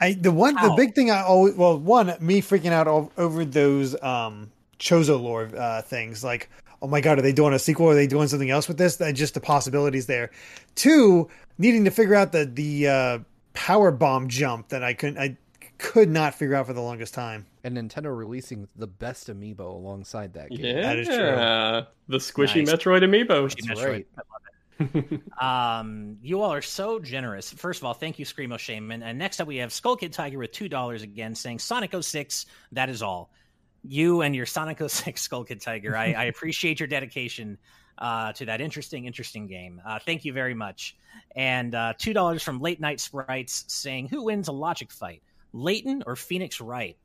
I 0.00 0.12
the 0.12 0.32
one 0.32 0.56
How? 0.56 0.68
the 0.68 0.74
big 0.74 0.94
thing 0.94 1.10
I 1.10 1.22
always 1.22 1.54
well 1.54 1.78
one 1.78 2.14
me 2.20 2.40
freaking 2.40 2.72
out 2.72 2.86
all, 2.86 3.12
over 3.16 3.44
those 3.44 4.00
um 4.02 4.50
Chozo 4.78 5.20
lore 5.20 5.50
uh, 5.56 5.82
things 5.82 6.22
like 6.22 6.48
oh 6.80 6.86
my 6.86 7.00
god 7.00 7.18
are 7.18 7.22
they 7.22 7.32
doing 7.32 7.52
a 7.52 7.58
sequel? 7.58 7.88
Are 7.88 7.94
they 7.94 8.06
doing 8.06 8.28
something 8.28 8.50
else 8.50 8.68
with 8.68 8.78
this? 8.78 8.96
That 8.96 9.14
just 9.14 9.34
the 9.34 9.40
possibilities 9.40 10.06
there. 10.06 10.30
Two 10.74 11.28
needing 11.58 11.84
to 11.84 11.90
figure 11.90 12.14
out 12.14 12.32
the 12.32 12.44
the 12.44 12.88
uh, 12.88 13.18
power 13.54 13.90
bomb 13.90 14.28
jump 14.28 14.68
that 14.68 14.84
I 14.84 14.94
couldn't 14.94 15.18
I 15.18 15.36
could 15.78 16.08
not 16.10 16.34
figure 16.34 16.54
out 16.54 16.66
for 16.66 16.72
the 16.72 16.80
longest 16.80 17.14
time. 17.14 17.46
And 17.64 17.76
Nintendo 17.76 18.16
releasing 18.16 18.68
the 18.76 18.86
best 18.86 19.28
amiibo 19.28 19.60
alongside 19.60 20.34
that 20.34 20.50
game. 20.50 20.64
Yeah 20.76 20.82
that 20.82 20.98
is 20.98 21.08
true. 21.08 21.16
The 22.08 22.18
squishy 22.18 22.64
nice. 22.64 22.74
Metroid 22.74 23.02
amiibo. 23.02 23.42
That's 23.42 23.80
Metroid. 23.80 23.88
Right. 23.88 24.06
um, 25.40 26.18
you 26.22 26.40
all 26.40 26.52
are 26.52 26.62
so 26.62 26.98
generous. 26.98 27.52
First 27.52 27.80
of 27.80 27.84
all, 27.84 27.94
thank 27.94 28.18
you, 28.18 28.24
Screamo 28.24 28.58
Shaman. 28.58 29.02
And 29.02 29.18
next 29.18 29.40
up, 29.40 29.48
we 29.48 29.56
have 29.56 29.72
Skull 29.72 29.96
Kid 29.96 30.12
Tiger 30.12 30.38
with 30.38 30.52
two 30.52 30.68
dollars 30.68 31.02
again, 31.02 31.34
saying 31.34 31.58
Sonic 31.58 31.94
06, 31.98 32.46
That 32.72 32.88
is 32.88 33.02
all. 33.02 33.30
You 33.84 34.22
and 34.22 34.34
your 34.34 34.46
Sonic 34.46 34.80
06 34.86 35.20
Skull 35.20 35.44
Kid 35.44 35.60
Tiger. 35.60 35.96
I, 35.96 36.12
I 36.12 36.24
appreciate 36.24 36.80
your 36.80 36.86
dedication 36.86 37.58
uh, 37.98 38.32
to 38.34 38.46
that 38.46 38.60
interesting, 38.60 39.06
interesting 39.06 39.46
game. 39.46 39.80
Uh, 39.86 39.98
thank 39.98 40.24
you 40.24 40.32
very 40.32 40.54
much. 40.54 40.96
And 41.34 41.74
uh, 41.74 41.94
two 41.98 42.12
dollars 42.12 42.42
from 42.42 42.60
Late 42.60 42.80
Night 42.80 43.00
Sprites, 43.00 43.64
saying 43.68 44.08
Who 44.08 44.24
wins 44.24 44.48
a 44.48 44.52
logic 44.52 44.92
fight, 44.92 45.22
Layton 45.52 46.04
or 46.06 46.16
Phoenix 46.16 46.60
Wright? 46.60 46.96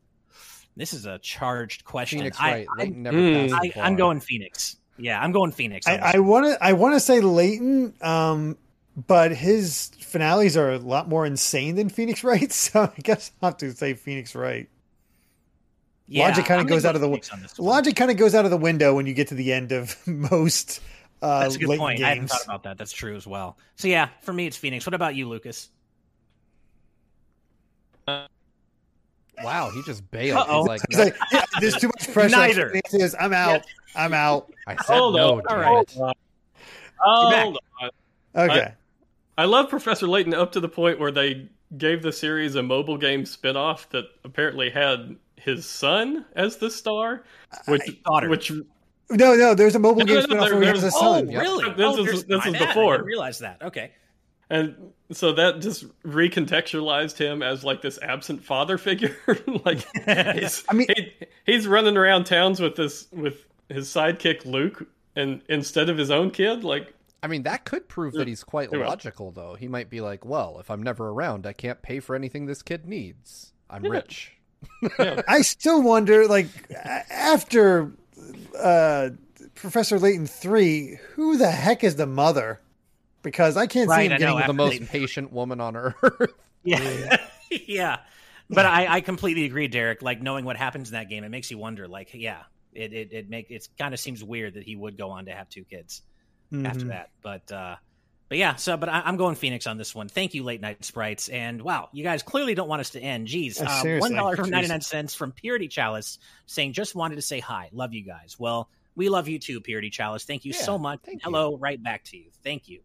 This 0.76 0.94
is 0.94 1.06
a 1.06 1.20
charged 1.20 1.86
question. 1.86 2.20
Phoenix 2.20 2.40
Wright. 2.40 2.68
I, 2.78 2.86
never 2.86 3.18
mm, 3.18 3.52
I, 3.52 3.72
I'm 3.80 3.96
going 3.96 4.20
Phoenix. 4.20 4.78
Yeah, 5.04 5.22
I'm 5.22 5.34
going 5.34 5.52
Phoenix. 5.52 5.86
I 5.86 6.20
want 6.20 6.46
to. 6.46 6.64
I 6.64 6.72
want 6.72 6.96
to 6.96 7.00
say 7.02 7.20
Layton, 7.20 7.94
um, 8.02 8.58
but 8.96 9.36
his 9.36 9.92
finales 10.00 10.56
are 10.56 10.72
a 10.72 10.78
lot 10.78 11.10
more 11.10 11.26
insane 11.26 11.76
than 11.76 11.90
Phoenix 11.90 12.24
Wright. 12.24 12.50
So 12.54 12.84
I 12.84 13.02
guess 13.02 13.34
I'll 13.42 13.50
have 13.50 13.58
to 13.58 13.74
say 13.74 13.96
Phoenix 13.96 14.34
Wright. 14.34 14.70
Yeah, 16.08 16.30
logic 16.30 16.46
kind 16.46 16.62
of 16.62 16.68
goes 16.68 16.86
out 16.86 16.96
of 16.96 17.02
the 17.02 17.54
logic 17.60 17.98
kind 17.98 18.12
of 18.12 18.18
goes 18.18 18.34
out 18.34 18.46
of 18.46 18.52
the 18.52 18.58
window 18.58 18.96
when 18.96 19.06
you 19.06 19.14
get 19.14 19.28
to 19.28 19.36
the 19.36 19.52
end 19.52 19.74
of 19.74 19.98
most. 20.08 20.80
Uh, 21.22 21.42
That's 21.42 21.56
a 21.56 21.60
good 21.60 21.78
point. 21.78 21.98
Games. 21.98 22.06
I 22.06 22.10
hadn't 22.10 22.28
thought 22.30 22.46
about 22.46 22.64
that. 22.64 22.78
That's 22.78 22.94
true 22.94 23.18
as 23.18 23.28
well. 23.28 23.58
So 23.76 23.90
yeah, 23.90 24.08
for 24.22 24.32
me 24.32 24.48
it's 24.48 24.56
Phoenix. 24.56 24.86
What 24.86 24.94
about 24.94 25.16
you, 25.16 25.28
Lucas? 25.28 25.70
Wow, 28.08 29.70
he 29.74 29.82
just 29.84 30.10
bailed. 30.12 30.40
Uh-oh. 30.40 30.62
Like, 30.62 30.82
He's 30.90 31.00
like 31.00 31.18
yeah, 31.34 31.44
there's 31.60 31.76
too 31.76 31.92
much 32.16 32.32
pressure. 32.32 32.74
Neither. 32.92 33.18
I'm 33.20 33.34
out. 33.34 33.62
I'm 33.96 34.14
out. 34.14 34.54
I 34.68 34.76
said 34.76 34.98
Hold 34.98 35.16
no. 35.16 35.42
All 35.50 35.58
right. 35.58 35.92
Hold 37.00 37.58
on. 37.82 37.90
Okay. 38.36 38.74
I, 39.38 39.42
I 39.44 39.46
love 39.46 39.70
Professor 39.70 40.08
Layton 40.08 40.34
up 40.34 40.52
to 40.54 40.60
the 40.60 40.70
point 40.70 41.00
where 41.00 41.12
they 41.12 41.50
gave 41.78 42.02
the 42.02 42.12
series 42.12 42.56
a 42.56 42.64
mobile 42.64 42.98
game 42.98 43.24
spinoff 43.24 43.90
that 43.90 44.06
apparently 44.24 44.70
had 44.70 45.16
his 45.36 45.66
son 45.66 46.26
as 46.36 46.58
the 46.58 46.70
star, 46.70 47.24
which 47.68 47.82
I, 48.06 48.28
which 48.28 48.52
no, 49.10 49.36
no, 49.36 49.54
there's 49.54 49.76
a 49.76 49.80
mobile 49.80 50.00
no, 50.00 50.06
game 50.06 50.30
no, 50.30 50.36
no, 50.36 50.44
spinoff 50.44 50.52
where 50.54 50.62
he 50.62 50.68
has 50.68 50.84
a 50.84 50.92
son. 50.92 51.30
Oh, 51.30 51.40
really? 51.40 51.70
This 51.72 51.98
oh, 51.98 52.06
is 52.06 52.26
this 52.26 52.46
is 52.46 52.54
before. 52.54 52.94
I 52.94 52.98
didn't 52.98 53.08
realize 53.08 53.40
that. 53.40 53.62
Okay. 53.62 53.92
And 54.50 54.76
so 55.16 55.34
that 55.34 55.60
just 55.60 55.86
recontextualized 56.04 57.18
him 57.18 57.42
as 57.42 57.64
like 57.64 57.82
this 57.82 58.00
absent 58.02 58.44
father 58.44 58.78
figure. 58.78 59.16
like, 59.66 59.86
I 60.08 60.74
mean, 60.74 60.88
he, 60.96 61.14
he's 61.46 61.68
running 61.68 61.98
around 61.98 62.26
towns 62.26 62.60
with 62.60 62.76
this 62.76 63.08
with 63.12 63.46
his 63.70 63.88
sidekick 63.88 64.46
Luke, 64.46 64.88
and 65.16 65.42
instead 65.50 65.90
of 65.90 65.98
his 65.98 66.12
own 66.12 66.32
kid, 66.32 66.64
like. 66.64 66.94
I 67.22 67.28
mean, 67.28 67.44
that 67.44 67.64
could 67.64 67.88
prove 67.88 68.14
that 68.16 68.28
he's 68.28 68.44
quite 68.44 68.74
logical, 68.74 69.32
though. 69.32 69.56
He 69.56 69.70
might 69.70 69.90
be 69.90 70.02
like, 70.02 70.26
"Well, 70.26 70.58
if 70.60 70.70
I'm 70.70 70.84
never 70.84 71.08
around, 71.08 71.48
I 71.48 71.54
can't 71.54 71.82
pay 71.82 72.02
for 72.02 72.18
anything 72.18 72.48
this 72.48 72.62
kid 72.62 72.86
needs. 72.86 73.54
I'm 73.70 73.86
yeah. 73.86 73.92
rich." 73.92 74.34
yeah. 75.00 75.22
I 75.26 75.42
still 75.42 75.82
wonder, 75.82 76.28
like, 76.28 76.48
after 77.10 77.94
uh, 78.60 79.12
Professor 79.56 80.00
Layton 80.00 80.28
three, 80.28 81.00
who 81.14 81.38
the 81.38 81.50
heck 81.50 81.84
is 81.84 81.96
the 81.96 82.06
mother? 82.06 82.60
Because 83.24 83.58
I 83.58 83.68
can't 83.68 83.90
right, 83.90 84.08
see 84.08 84.14
him 84.14 84.20
getting 84.20 84.40
know, 84.40 84.48
the 84.48 84.54
most 84.54 84.86
patient 84.88 85.32
woman 85.32 85.60
on 85.60 85.76
earth. 85.76 86.34
yeah, 86.64 87.18
yeah. 87.50 87.98
But 88.50 88.66
I, 88.66 88.88
I 88.88 89.02
completely 89.02 89.46
agree, 89.46 89.68
Derrick. 89.68 90.02
Like 90.02 90.22
knowing 90.22 90.46
what 90.46 90.58
happens 90.58 90.90
in 90.90 90.94
that 90.94 91.10
game, 91.10 91.24
it 91.24 91.30
makes 91.30 91.50
you 91.50 91.58
wonder. 91.58 91.88
Like, 91.88 92.14
yeah, 92.14 92.44
it 92.74 92.94
it 92.94 93.14
it 93.14 93.30
make 93.30 93.50
it 93.50 93.68
kind 93.80 93.94
of 93.94 94.00
seems 94.00 94.24
weird 94.24 94.56
that 94.56 94.64
he 94.64 94.76
would 94.76 94.98
go 94.98 95.10
on 95.10 95.26
to 95.26 95.32
have 95.32 95.50
two 95.50 95.64
kids 95.64 96.02
mm-hmm. 96.52 96.66
after 96.66 96.86
that. 96.86 97.10
But 97.22 97.52
uh, 97.52 97.78
but 98.30 98.38
yeah. 98.38 98.56
So, 98.56 98.78
but 98.78 98.90
I, 98.90 99.08
am 99.08 99.18
going 99.18 99.36
Phoenix 99.36 99.68
on 99.68 99.78
this 99.78 99.96
one. 99.96 100.10
Thank 100.10 100.34
you, 100.34 100.44
late 100.44 100.62
night 100.62 100.84
sprites. 100.84 101.30
And 101.30 101.62
wow, 101.62 101.90
you 101.92 102.04
guys 102.04 102.24
clearly 102.24 102.56
don't 102.56 102.68
want 102.68 102.82
us 102.82 102.92
to 102.92 103.00
end. 103.00 103.28
Jeez, 103.28 103.62
uh, 103.62 104.00
one 104.00 104.14
dollar 104.14 104.36
from 104.36 104.50
ninety 104.50 104.68
nine 104.68 104.82
cents 104.82 105.16
from 105.16 105.32
Purity 105.32 105.68
Chalice 105.68 106.20
saying 106.46 106.74
just 106.74 106.96
wanted 106.96 107.16
to 107.16 107.22
say 107.22 107.40
hi. 107.40 107.70
Love 107.72 107.94
you 107.94 108.04
guys. 108.04 108.38
Well, 108.38 108.70
we 108.96 109.10
love 109.10 109.28
you 109.28 109.40
too, 109.40 109.62
Purity 109.62 109.90
Chalice. 109.90 110.26
Thank 110.26 110.46
you 110.46 110.54
yeah, 110.54 110.62
so 110.62 110.78
much. 110.78 111.00
Hello, 111.24 111.52
you. 111.52 111.58
right 111.58 111.82
back 111.82 112.04
to 112.06 112.18
you. 112.18 112.26
Thank 112.44 112.68
you. 112.68 112.82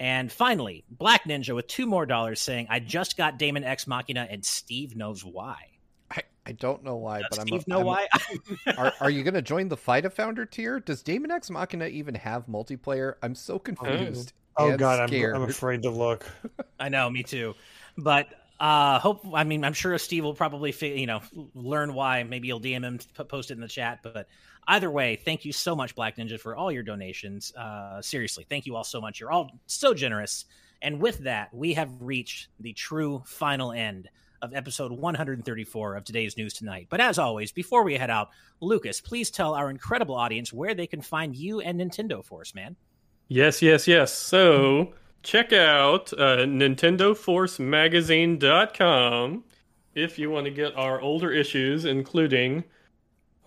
And 0.00 0.32
finally, 0.32 0.82
Black 0.90 1.24
Ninja 1.24 1.54
with 1.54 1.66
two 1.66 1.84
more 1.84 2.06
dollars 2.06 2.40
saying, 2.40 2.68
I 2.70 2.80
just 2.80 3.18
got 3.18 3.38
Daemon 3.38 3.64
X 3.64 3.86
Machina 3.86 4.26
and 4.30 4.42
Steve 4.42 4.96
knows 4.96 5.22
why. 5.22 5.58
I, 6.10 6.22
I 6.46 6.52
don't 6.52 6.82
know 6.82 6.96
why, 6.96 7.20
Does 7.20 7.28
but 7.32 7.40
Steve 7.42 7.64
I'm, 7.66 7.70
know 7.70 7.80
I'm, 7.80 7.86
why. 7.86 8.08
are, 8.78 8.94
are 8.98 9.10
you 9.10 9.22
going 9.22 9.34
to 9.34 9.42
join 9.42 9.68
the 9.68 9.76
Fight 9.76 10.06
a 10.06 10.10
Founder 10.10 10.46
tier? 10.46 10.80
Does 10.80 11.02
Daemon 11.02 11.30
X 11.30 11.50
Machina 11.50 11.86
even 11.86 12.14
have 12.14 12.46
multiplayer? 12.46 13.16
I'm 13.22 13.34
so 13.34 13.58
confused. 13.58 14.32
Oh, 14.56 14.74
God, 14.74 15.12
I'm, 15.12 15.34
I'm 15.34 15.42
afraid 15.42 15.82
to 15.82 15.90
look. 15.90 16.26
I 16.80 16.88
know, 16.88 17.10
me 17.10 17.22
too. 17.22 17.54
But 17.98 18.28
uh, 18.58 18.98
hope 18.98 19.26
I 19.32 19.44
mean 19.44 19.64
I'm 19.64 19.72
sure 19.72 19.96
Steve 19.96 20.22
will 20.22 20.34
probably 20.34 20.74
you 20.80 21.06
know 21.06 21.20
learn 21.54 21.94
why. 21.94 22.22
Maybe 22.24 22.48
you'll 22.48 22.60
DM 22.60 22.84
him, 22.84 22.98
post 23.26 23.50
it 23.50 23.54
in 23.54 23.60
the 23.60 23.68
chat. 23.68 24.00
But 24.02 24.28
either 24.68 24.90
way, 24.90 25.16
thank 25.16 25.44
you 25.44 25.52
so 25.52 25.74
much, 25.74 25.94
Black 25.94 26.16
Ninja, 26.16 26.38
for 26.38 26.56
all 26.56 26.70
your 26.70 26.82
donations. 26.82 27.54
Uh, 27.54 28.00
seriously, 28.00 28.46
thank 28.48 28.66
you 28.66 28.76
all 28.76 28.84
so 28.84 29.00
much. 29.00 29.20
You're 29.20 29.32
all 29.32 29.50
so 29.66 29.94
generous. 29.94 30.44
And 30.82 31.00
with 31.00 31.18
that, 31.18 31.52
we 31.52 31.74
have 31.74 31.90
reached 32.00 32.48
the 32.58 32.72
true 32.72 33.22
final 33.26 33.72
end 33.72 34.08
of 34.42 34.54
episode 34.54 34.92
134 34.92 35.96
of 35.96 36.04
today's 36.04 36.36
news 36.36 36.54
tonight. 36.54 36.86
But 36.88 37.00
as 37.00 37.18
always, 37.18 37.50
before 37.52 37.84
we 37.84 37.96
head 37.96 38.10
out, 38.10 38.30
Lucas, 38.60 39.00
please 39.00 39.30
tell 39.30 39.54
our 39.54 39.70
incredible 39.70 40.14
audience 40.14 40.52
where 40.52 40.74
they 40.74 40.86
can 40.86 41.00
find 41.02 41.34
you 41.36 41.60
and 41.60 41.80
Nintendo 41.80 42.24
Force, 42.24 42.54
man. 42.54 42.76
Yes, 43.28 43.62
yes, 43.62 43.86
yes. 43.86 44.12
So 44.12 44.94
check 45.22 45.52
out 45.52 46.12
uh, 46.14 46.46
NintendoForceMagazine.com 46.46 49.44
if 49.94 50.18
you 50.18 50.30
want 50.30 50.46
to 50.46 50.50
get 50.50 50.74
our 50.76 51.00
older 51.00 51.30
issues, 51.30 51.84
including 51.84 52.64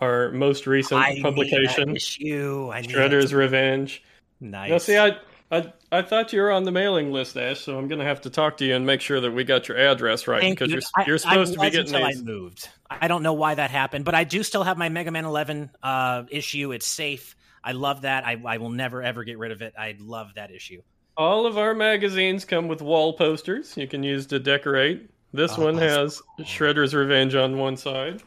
our 0.04 0.32
most 0.32 0.68
recent 0.68 1.02
I 1.02 1.20
publication, 1.22 1.96
issue. 1.96 2.70
I 2.72 2.82
Shredder's 2.82 3.34
Revenge. 3.34 4.04
Nice. 4.40 4.70
Now, 4.70 4.78
see, 4.78 4.98
I, 4.98 5.18
I 5.52 5.74
I 5.92 6.02
thought 6.02 6.34
you 6.34 6.42
were 6.42 6.52
on 6.52 6.64
the 6.64 6.72
mailing 6.72 7.12
list, 7.12 7.38
Ash. 7.38 7.62
So 7.62 7.78
I'm 7.78 7.88
going 7.88 8.00
to 8.00 8.06
have 8.06 8.22
to 8.22 8.30
talk 8.30 8.58
to 8.58 8.66
you 8.66 8.76
and 8.76 8.86
make 8.86 9.00
sure 9.00 9.22
that 9.22 9.32
we 9.32 9.44
got 9.44 9.68
your 9.68 9.78
address 9.78 10.28
right 10.28 10.42
Thank 10.42 10.60
because 10.60 10.74
you. 10.74 10.82
are 10.98 11.06
you're 11.08 11.18
supposed 11.18 11.54
I, 11.54 11.56
to 11.56 11.62
be 11.62 11.70
getting 11.70 11.94
until 11.94 12.08
these. 12.08 12.20
I 12.20 12.24
moved. 12.24 12.70
I 12.90 13.08
don't 13.08 13.24
know 13.24 13.34
why 13.34 13.56
that 13.56 13.72
happened, 13.72 14.04
but 14.06 14.16
I 14.16 14.24
do 14.24 14.44
still 14.44 14.64
have 14.64 14.78
my 14.78 14.90
Mega 14.90 15.12
Man 15.12 15.26
11 15.26 15.70
uh, 15.82 16.24
issue. 16.30 16.72
It's 16.72 16.86
safe. 16.86 17.36
I 17.64 17.72
love 17.72 18.02
that. 18.02 18.26
I, 18.26 18.42
I 18.46 18.58
will 18.58 18.72
never 18.72 19.02
ever 19.02 19.24
get 19.24 19.38
rid 19.38 19.52
of 19.52 19.62
it. 19.62 19.74
I 19.78 19.96
love 20.00 20.34
that 20.36 20.52
issue. 20.52 20.82
All 21.16 21.46
of 21.46 21.58
our 21.58 21.74
magazines 21.76 22.44
come 22.44 22.68
with 22.68 22.82
wall 22.82 23.14
posters 23.14 23.78
you 23.78 23.88
can 23.88 24.04
use 24.04 24.26
to 24.28 24.40
decorate. 24.40 25.10
This 25.32 25.58
Oh, 25.58 25.66
one 25.66 25.78
has 25.78 26.22
Shredder's 26.42 26.94
Revenge 26.94 27.36
on 27.36 27.58
one 27.58 27.78
side. 27.78 28.22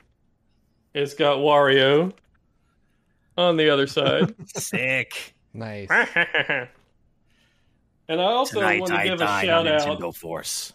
It's 0.97 1.13
got 1.13 1.37
Wario 1.39 2.11
on 3.37 3.59
the 3.59 3.69
other 3.69 3.87
side. 3.87 4.35
Sick. 4.57 5.35
Nice. 5.53 5.89
and 5.91 6.69
I 8.09 8.15
also 8.25 8.61
Tonight 8.61 8.81
want 8.81 8.93
to 8.93 8.99
I 8.99 9.05
give 9.05 9.21
a 9.21 9.27
shout 9.27 9.67
on 9.67 9.69
out. 9.69 9.83
Nintendo 9.83 10.15
Force. 10.17 10.73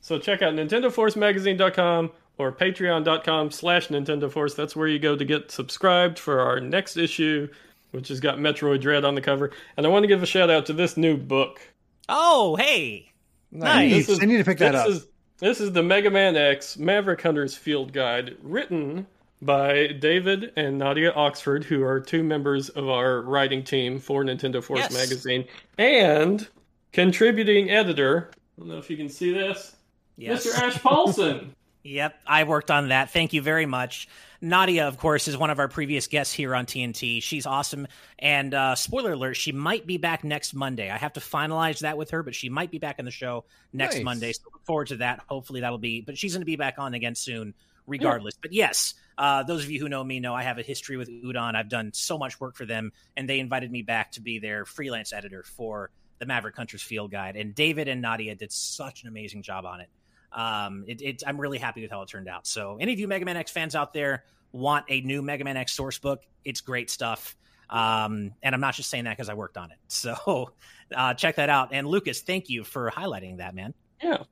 So 0.00 0.20
check 0.20 0.42
out 0.42 0.54
NintendoForceMagazine.com 0.54 2.12
or 2.38 2.52
Patreon.com 2.52 3.50
slash 3.50 3.88
Nintendo 3.88 4.30
Force. 4.30 4.54
That's 4.54 4.76
where 4.76 4.86
you 4.86 5.00
go 5.00 5.16
to 5.16 5.24
get 5.24 5.50
subscribed 5.50 6.20
for 6.20 6.38
our 6.38 6.60
next 6.60 6.96
issue, 6.96 7.48
which 7.90 8.06
has 8.06 8.20
got 8.20 8.38
Metroid 8.38 8.80
Dread 8.80 9.04
on 9.04 9.16
the 9.16 9.20
cover. 9.20 9.50
And 9.76 9.84
I 9.84 9.88
want 9.88 10.04
to 10.04 10.08
give 10.08 10.22
a 10.22 10.26
shout 10.26 10.50
out 10.50 10.66
to 10.66 10.72
this 10.72 10.96
new 10.96 11.16
book. 11.16 11.60
Oh, 12.08 12.54
hey. 12.54 13.10
Nice. 13.50 13.90
Nice. 13.90 14.06
This 14.06 14.08
is- 14.18 14.22
I 14.22 14.26
need 14.26 14.36
to 14.38 14.44
pick 14.44 14.58
that 14.58 14.70
this 14.70 14.80
up. 14.82 14.88
Is, 14.88 15.06
this 15.38 15.60
is 15.60 15.72
the 15.72 15.82
Mega 15.82 16.10
Man 16.10 16.36
X 16.36 16.78
Maverick 16.78 17.20
Hunter's 17.20 17.56
Field 17.56 17.92
Guide, 17.92 18.36
written 18.40 19.06
by 19.42 19.88
David 19.88 20.52
and 20.56 20.78
Nadia 20.78 21.12
Oxford, 21.12 21.64
who 21.64 21.82
are 21.84 22.00
two 22.00 22.22
members 22.22 22.68
of 22.70 22.88
our 22.88 23.22
writing 23.22 23.62
team 23.62 23.98
for 23.98 24.24
Nintendo 24.24 24.62
Force 24.62 24.80
Yes. 24.80 24.92
Magazine, 24.92 25.44
and 25.78 26.48
contributing 26.92 27.70
editor. 27.70 28.30
I 28.32 28.60
don't 28.60 28.68
know 28.68 28.78
if 28.78 28.88
you 28.90 28.96
can 28.96 29.08
see 29.08 29.32
this. 29.32 29.76
Yes. 30.16 30.46
Mr. 30.46 30.58
Ash 30.62 30.82
Paulson. 30.82 31.54
Yep, 31.86 32.20
I 32.26 32.42
worked 32.42 32.72
on 32.72 32.88
that. 32.88 33.10
Thank 33.10 33.32
you 33.32 33.40
very 33.40 33.64
much. 33.64 34.08
Nadia, 34.40 34.88
of 34.88 34.98
course, 34.98 35.28
is 35.28 35.36
one 35.36 35.50
of 35.50 35.60
our 35.60 35.68
previous 35.68 36.08
guests 36.08 36.34
here 36.34 36.52
on 36.52 36.66
TNT. 36.66 37.22
She's 37.22 37.46
awesome. 37.46 37.86
And 38.18 38.52
uh, 38.52 38.74
spoiler 38.74 39.12
alert, 39.12 39.34
she 39.34 39.52
might 39.52 39.86
be 39.86 39.96
back 39.96 40.24
next 40.24 40.52
Monday. 40.52 40.90
I 40.90 40.96
have 40.96 41.12
to 41.12 41.20
finalize 41.20 41.78
that 41.82 41.96
with 41.96 42.10
her, 42.10 42.24
but 42.24 42.34
she 42.34 42.48
might 42.48 42.72
be 42.72 42.78
back 42.78 42.96
on 42.98 43.04
the 43.04 43.12
show 43.12 43.44
next 43.72 43.94
Nice. 43.94 44.04
Monday. 44.04 44.32
So 44.32 44.40
look 44.52 44.64
forward 44.64 44.88
to 44.88 44.96
that. 44.96 45.20
Hopefully 45.28 45.60
that'll 45.60 45.78
be, 45.78 46.00
but 46.00 46.18
she's 46.18 46.32
going 46.32 46.40
to 46.40 46.46
be 46.46 46.56
back 46.56 46.74
on 46.78 46.92
again 46.94 47.14
soon, 47.14 47.54
regardless. 47.86 48.34
But 48.42 48.52
yes, 48.52 48.94
uh, 49.18 49.42
those 49.42 49.64
of 49.64 49.70
you 49.70 49.80
who 49.80 49.88
know 49.88 50.02
me 50.04 50.20
know 50.20 50.34
I 50.34 50.42
have 50.42 50.58
a 50.58 50.62
history 50.62 50.96
with 50.96 51.08
Udon. 51.08 51.54
I've 51.54 51.68
done 51.68 51.90
so 51.94 52.18
much 52.18 52.40
work 52.40 52.56
for 52.56 52.66
them, 52.66 52.92
and 53.16 53.28
they 53.28 53.40
invited 53.40 53.70
me 53.70 53.82
back 53.82 54.12
to 54.12 54.20
be 54.20 54.38
their 54.38 54.64
freelance 54.64 55.12
editor 55.12 55.42
for 55.42 55.90
the 56.18 56.26
Maverick 56.26 56.56
Hunters 56.56 56.82
Field 56.82 57.10
Guide. 57.10 57.36
And 57.36 57.54
David 57.54 57.88
and 57.88 58.02
Nadia 58.02 58.34
did 58.34 58.52
such 58.52 59.02
an 59.02 59.08
amazing 59.08 59.42
job 59.42 59.64
on 59.64 59.80
it 59.80 59.88
um 60.32 60.84
it, 60.86 61.00
it 61.02 61.22
i'm 61.26 61.40
really 61.40 61.56
happy 61.56 61.80
with 61.82 61.90
how 61.90 62.02
it 62.02 62.08
turned 62.08 62.28
out 62.28 62.46
so 62.46 62.76
any 62.80 62.92
of 62.92 62.98
you 62.98 63.06
mega 63.06 63.24
man 63.24 63.36
x 63.36 63.50
fans 63.50 63.74
out 63.74 63.92
there 63.92 64.24
want 64.52 64.84
a 64.88 65.00
new 65.02 65.22
mega 65.22 65.44
man 65.44 65.56
x 65.56 65.72
source 65.72 65.98
book 65.98 66.22
it's 66.44 66.60
great 66.60 66.90
stuff 66.90 67.36
um 67.70 68.32
and 68.42 68.54
i'm 68.54 68.60
not 68.60 68.74
just 68.74 68.90
saying 68.90 69.04
that 69.04 69.16
because 69.16 69.28
i 69.28 69.34
worked 69.34 69.56
on 69.56 69.70
it 69.70 69.78
so 69.88 70.50
uh 70.94 71.14
check 71.14 71.36
that 71.36 71.48
out 71.48 71.68
and 71.72 71.86
lucas 71.86 72.20
thank 72.22 72.50
you 72.50 72.64
for 72.64 72.90
highlighting 72.90 73.38
that 73.38 73.54
man 73.54 73.72
Yeah. 74.02 74.24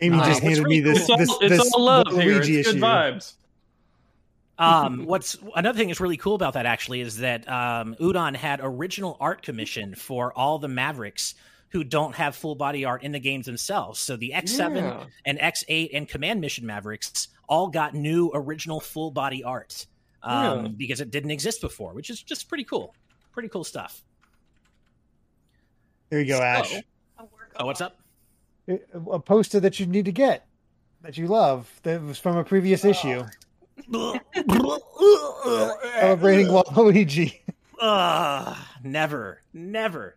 Amy 0.00 0.18
Uh, 0.18 0.26
just 0.26 0.28
what's 0.28 0.40
handed 0.42 0.64
really 0.64 0.76
me 0.76 0.80
this. 0.80 1.00
It's 1.00 1.10
all, 1.10 1.16
this, 1.18 1.30
it's 1.40 1.62
this 1.62 1.72
all 1.72 1.84
love 1.84 2.08
here. 2.08 2.38
It's 2.38 2.48
good 2.48 2.66
issue. 2.66 2.80
vibes. 2.80 3.34
Um 4.58 5.04
what's 5.06 5.36
another 5.56 5.76
thing 5.78 5.88
that's 5.88 6.00
really 6.00 6.16
cool 6.16 6.34
about 6.34 6.54
that 6.54 6.66
actually 6.66 7.00
is 7.00 7.18
that 7.18 7.48
um 7.48 7.94
udon 8.00 8.34
had 8.36 8.60
original 8.62 9.16
art 9.20 9.42
commission 9.42 9.94
for 9.94 10.32
all 10.38 10.58
the 10.58 10.68
mavericks 10.68 11.34
who 11.70 11.82
don't 11.82 12.14
have 12.14 12.36
full 12.36 12.54
body 12.54 12.84
art 12.84 13.02
in 13.02 13.10
the 13.12 13.18
games 13.18 13.46
themselves 13.46 13.98
so 13.98 14.16
the 14.16 14.32
x7 14.34 14.76
Yeah. 14.76 15.04
and 15.24 15.38
X8 15.38 15.90
and 15.92 16.08
Command 16.08 16.40
Mission 16.40 16.64
Mavericks 16.66 17.28
all 17.48 17.68
got 17.68 17.94
new 17.94 18.30
original 18.32 18.78
full 18.80 19.10
body 19.10 19.42
art 19.42 19.86
um, 20.22 20.66
Yeah. 20.66 20.68
because 20.76 21.00
it 21.00 21.10
didn't 21.10 21.30
exist 21.32 21.60
before, 21.60 21.92
which 21.92 22.08
is 22.08 22.22
just 22.22 22.48
pretty 22.48 22.64
cool. 22.64 22.94
Pretty 23.32 23.48
cool 23.50 23.64
stuff. 23.64 24.02
There 26.10 26.20
you 26.20 26.26
go, 26.26 26.40
Ash. 26.40 26.74
Oh, 27.58 27.66
what's 27.66 27.80
up? 27.80 27.98
A 28.68 29.18
poster 29.18 29.60
that 29.60 29.78
you 29.78 29.86
need 29.86 30.06
to 30.06 30.12
get 30.12 30.46
that 31.02 31.18
you 31.18 31.26
love 31.26 31.68
that 31.82 32.02
was 32.02 32.18
from 32.18 32.36
a 32.38 32.44
previous 32.44 32.84
issue 32.84 33.24
celebrating 36.00 36.48
Waluigi. 36.48 37.40
Ugh, 37.80 38.56
never, 38.82 39.42
never. 39.52 40.16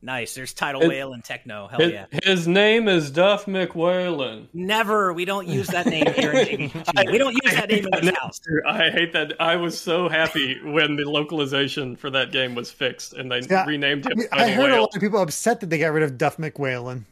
Nice. 0.00 0.34
There's 0.36 0.54
Tidal 0.54 0.82
It- 0.82 0.88
Whale 0.88 1.12
and 1.12 1.24
Techno. 1.24 1.66
Hell 1.66 1.80
His, 1.80 1.92
yeah. 1.92 2.06
his 2.22 2.46
name 2.46 2.86
is 2.86 3.10
Duff 3.10 3.46
McWhalen. 3.46 4.46
Never. 4.54 5.12
We 5.12 5.24
don't 5.24 5.48
use 5.48 5.66
that 5.68 5.86
name 5.86 6.06
here 6.14 6.30
in 6.32 6.70
JVG. 6.70 7.06
We 7.10 7.18
don't 7.18 7.32
use 7.42 7.52
that 7.54 7.68
name 7.68 7.84
in 7.92 8.06
this 8.06 8.16
house. 8.16 8.40
I 8.64 8.90
hate 8.90 9.12
that. 9.14 9.34
I 9.40 9.56
was 9.56 9.78
so 9.78 10.08
happy 10.08 10.56
when 10.64 10.94
the 10.94 11.02
localization 11.04 11.96
for 11.96 12.10
that 12.10 12.30
game 12.30 12.54
was 12.54 12.70
fixed 12.70 13.12
and 13.14 13.30
they 13.30 13.40
Yeah, 13.40 13.64
renamed 13.66 14.06
him 14.06 14.18
I 14.30 14.38
Tiny 14.38 14.52
heard 14.52 14.70
a 14.70 14.80
lot 14.80 14.94
of 14.94 15.00
people 15.00 15.20
upset 15.20 15.58
that 15.60 15.70
they 15.70 15.78
got 15.78 15.88
rid 15.92 16.04
of 16.04 16.16
Duff 16.16 16.36
McWhalen 16.36 17.02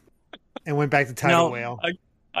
and 0.65 0.77
went 0.77 0.89
back 0.89 1.07
to 1.07 1.13
Tidal 1.13 1.47
No, 1.47 1.49
Whale. 1.51 1.79
I 1.83 1.91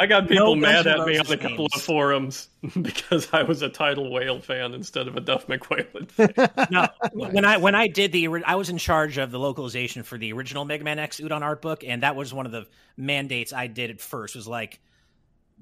got 0.05 0.27
people 0.27 0.55
No 0.55 0.55
mad 0.55 0.85
at 0.85 0.97
me 0.99 1.17
on 1.17 1.25
Roses 1.25 1.31
a 1.31 1.37
couple 1.37 1.65
of 1.65 1.81
forums 1.81 2.49
because 2.81 3.29
I 3.33 3.43
was 3.43 3.61
a 3.63 3.69
Tidal 3.69 4.11
Whale 4.11 4.39
fan 4.39 4.73
instead 4.73 5.07
of 5.07 5.15
a 5.17 5.19
Duff 5.19 5.47
McWhalen 5.47 6.09
fan. 6.11 6.67
No, 6.69 6.87
when 7.13 7.45
I 7.45 7.57
when 7.57 7.73
I 7.73 7.87
did 7.87 8.11
the 8.11 8.27
I 8.45 8.55
was 8.55 8.69
in 8.69 8.77
charge 8.77 9.17
of 9.17 9.31
the 9.31 9.39
localization 9.39 10.03
for 10.03 10.17
the 10.17 10.33
original 10.33 10.65
Mega 10.65 10.83
Man 10.83 10.99
X 10.99 11.19
Udon 11.19 11.41
art 11.41 11.61
book, 11.61 11.83
and 11.83 12.03
that 12.03 12.15
was 12.15 12.33
one 12.33 12.45
of 12.45 12.51
the 12.51 12.67
mandates 12.95 13.53
I 13.53 13.67
did 13.67 13.89
at 13.89 13.99
first. 13.99 14.35
Was 14.35 14.47
like 14.47 14.79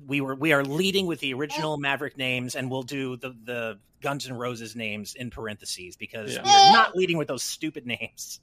we 0.05 0.19
were 0.19 0.35
we 0.35 0.51
are 0.51 0.63
leading 0.63 1.07
with 1.07 1.19
the 1.21 1.33
original 1.33 1.77
Maverick 1.77 2.17
names, 2.17 2.55
and 2.55 2.69
we'll 2.69 2.83
do 2.83 3.15
the 3.15 3.35
the 3.45 3.79
Guns 4.01 4.27
N' 4.27 4.35
Roses 4.37 4.75
names 4.75 5.15
in 5.15 5.29
parentheses 5.29 5.95
because 5.95 6.35
Yeah. 6.35 6.43
we're 6.43 6.73
not 6.77 6.95
leading 6.95 7.17
with 7.17 7.27
those 7.29 7.43
stupid 7.43 7.87
names. 7.87 8.41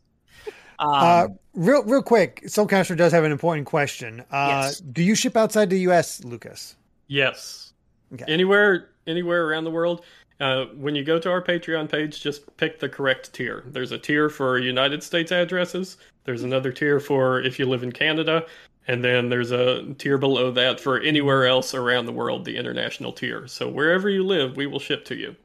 Um, 0.79 0.89
Uh, 0.95 1.29
real, 1.55 1.83
real 1.85 2.03
quick, 2.03 2.43
Soulcaster 2.47 2.97
does 2.97 3.13
have 3.13 3.25
an 3.25 3.33
important 3.33 3.67
question. 3.67 4.21
Uh, 4.31 4.63
Yes. 4.65 4.79
Do 4.81 5.03
you 5.03 5.15
ship 5.15 5.37
outside 5.37 5.71
the 5.71 5.81
U.S., 5.81 6.25
Lucas? 6.25 6.77
Yes. 7.09 7.73
Okay. 8.15 8.25
Anywhere, 8.29 8.91
anywhere 9.07 9.47
around 9.49 9.65
the 9.65 9.71
world. 9.71 10.05
Uh, 10.41 10.65
when 10.75 10.95
you 10.95 11.05
go 11.05 11.19
to 11.21 11.31
our 11.31 11.41
Patreon 11.41 11.89
page, 11.91 12.21
just 12.21 12.57
pick 12.57 12.81
the 12.81 12.89
correct 12.89 13.33
tier. 13.33 13.63
There's 13.69 13.93
a 13.93 13.99
tier 13.99 14.29
for 14.29 14.59
United 14.59 15.03
States 15.03 15.31
addresses. 15.31 15.99
There's 16.25 16.43
another 16.43 16.73
tier 16.73 16.99
for 16.99 17.41
if 17.41 17.59
you 17.59 17.67
live 17.67 17.83
in 17.85 17.93
Canada, 17.93 18.45
and 18.89 19.05
then 19.05 19.29
there's 19.29 19.53
a 19.53 19.85
tier 19.99 20.19
below 20.19 20.51
that 20.51 20.81
for 20.81 20.99
anywhere 21.01 21.47
else 21.47 21.75
around 21.75 22.07
the 22.07 22.13
world, 22.13 22.45
the 22.45 22.57
international 22.57 23.13
tier. 23.13 23.47
So 23.47 23.69
wherever 23.69 24.09
you 24.09 24.25
live, 24.25 24.57
we 24.57 24.67
will 24.67 24.81
ship 24.81 25.05
to 25.07 25.15
you. 25.15 25.37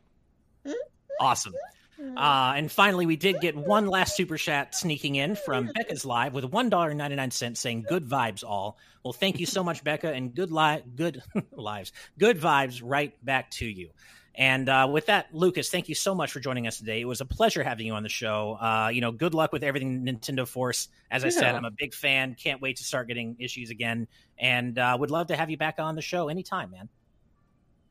awesome. 1.20 1.54
Uh, 2.00 2.54
and 2.56 2.72
finally, 2.72 3.06
we 3.06 3.16
did 3.16 3.40
get 3.40 3.56
one 3.56 3.88
last 3.88 4.16
super 4.16 4.38
chat 4.38 4.76
sneaking 4.76 5.16
in 5.16 5.36
from 5.36 5.72
Becca's 5.74 6.06
Live 6.06 6.34
with 6.34 6.46
one 6.46 6.70
dollar 6.70 6.94
ninety 6.94 7.16
nine 7.16 7.32
cents, 7.32 7.60
saying 7.60 7.86
"Good 7.88 8.08
vibes, 8.08 8.44
all." 8.44 8.78
Well, 9.04 9.14
thank 9.14 9.40
you 9.40 9.46
so 9.46 9.64
much, 9.64 9.84
Becca, 9.84 10.12
and 10.12 10.34
good 10.34 10.52
li- 10.52 10.84
good 10.96 11.24
lives, 11.52 11.92
good 12.20 12.40
vibes, 12.40 12.82
right 12.84 13.14
back 13.26 13.52
to 13.52 13.66
you. 13.66 13.90
And 14.36 14.70
uh, 14.70 14.88
with 14.92 15.08
that, 15.08 15.34
Lucas, 15.34 15.72
thank 15.72 15.90
you 15.90 15.96
so 15.96 16.14
much 16.14 16.32
for 16.32 16.40
joining 16.40 16.68
us 16.68 16.78
today. 16.78 17.02
It 17.02 17.06
was 17.06 17.22
a 17.22 17.26
pleasure 17.26 17.64
having 17.64 17.88
you 17.88 17.94
on 17.94 18.04
the 18.04 18.10
show. 18.10 18.54
Uh, 18.62 18.90
you 18.94 19.02
know, 19.02 19.12
good 19.12 19.34
luck 19.34 19.52
with 19.52 19.64
everything 19.64 20.06
Nintendo 20.06 20.48
Force. 20.48 20.90
As 21.10 21.26
I 21.26 21.30
said, 21.30 21.56
I'm 21.56 21.66
a 21.66 21.72
big 21.72 21.96
fan. 21.96 22.36
Can't 22.36 22.62
wait 22.62 22.78
to 22.78 22.84
start 22.84 23.08
getting 23.08 23.38
issues 23.40 23.72
again, 23.72 24.08
and 24.38 24.78
uh, 24.78 24.96
would 25.00 25.10
love 25.10 25.28
to 25.28 25.36
have 25.36 25.50
you 25.50 25.58
back 25.58 25.80
on 25.80 25.96
the 25.96 26.04
show 26.04 26.30
anytime, 26.30 26.70
man. 26.70 26.90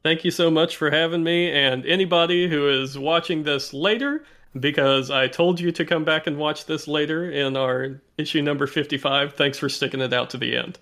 Thank 0.02 0.24
you 0.24 0.30
so 0.30 0.50
much 0.50 0.76
for 0.76 0.90
having 0.90 1.24
me, 1.24 1.50
and 1.50 1.84
anybody 1.84 2.48
who 2.48 2.68
is 2.68 2.98
watching 2.98 3.42
this 3.42 3.72
later, 3.72 4.24
because 4.58 5.10
I 5.10 5.26
told 5.28 5.58
you 5.58 5.72
to 5.72 5.84
come 5.84 6.04
back 6.04 6.26
and 6.26 6.38
watch 6.38 6.66
this 6.66 6.86
later 6.86 7.30
in 7.30 7.56
our 7.56 8.00
issue 8.16 8.40
number 8.42 8.66
55, 8.66 9.34
thanks 9.34 9.58
for 9.58 9.68
sticking 9.68 10.00
it 10.00 10.12
out 10.12 10.30
to 10.30 10.38
the 10.38 10.56
end. 10.56 10.78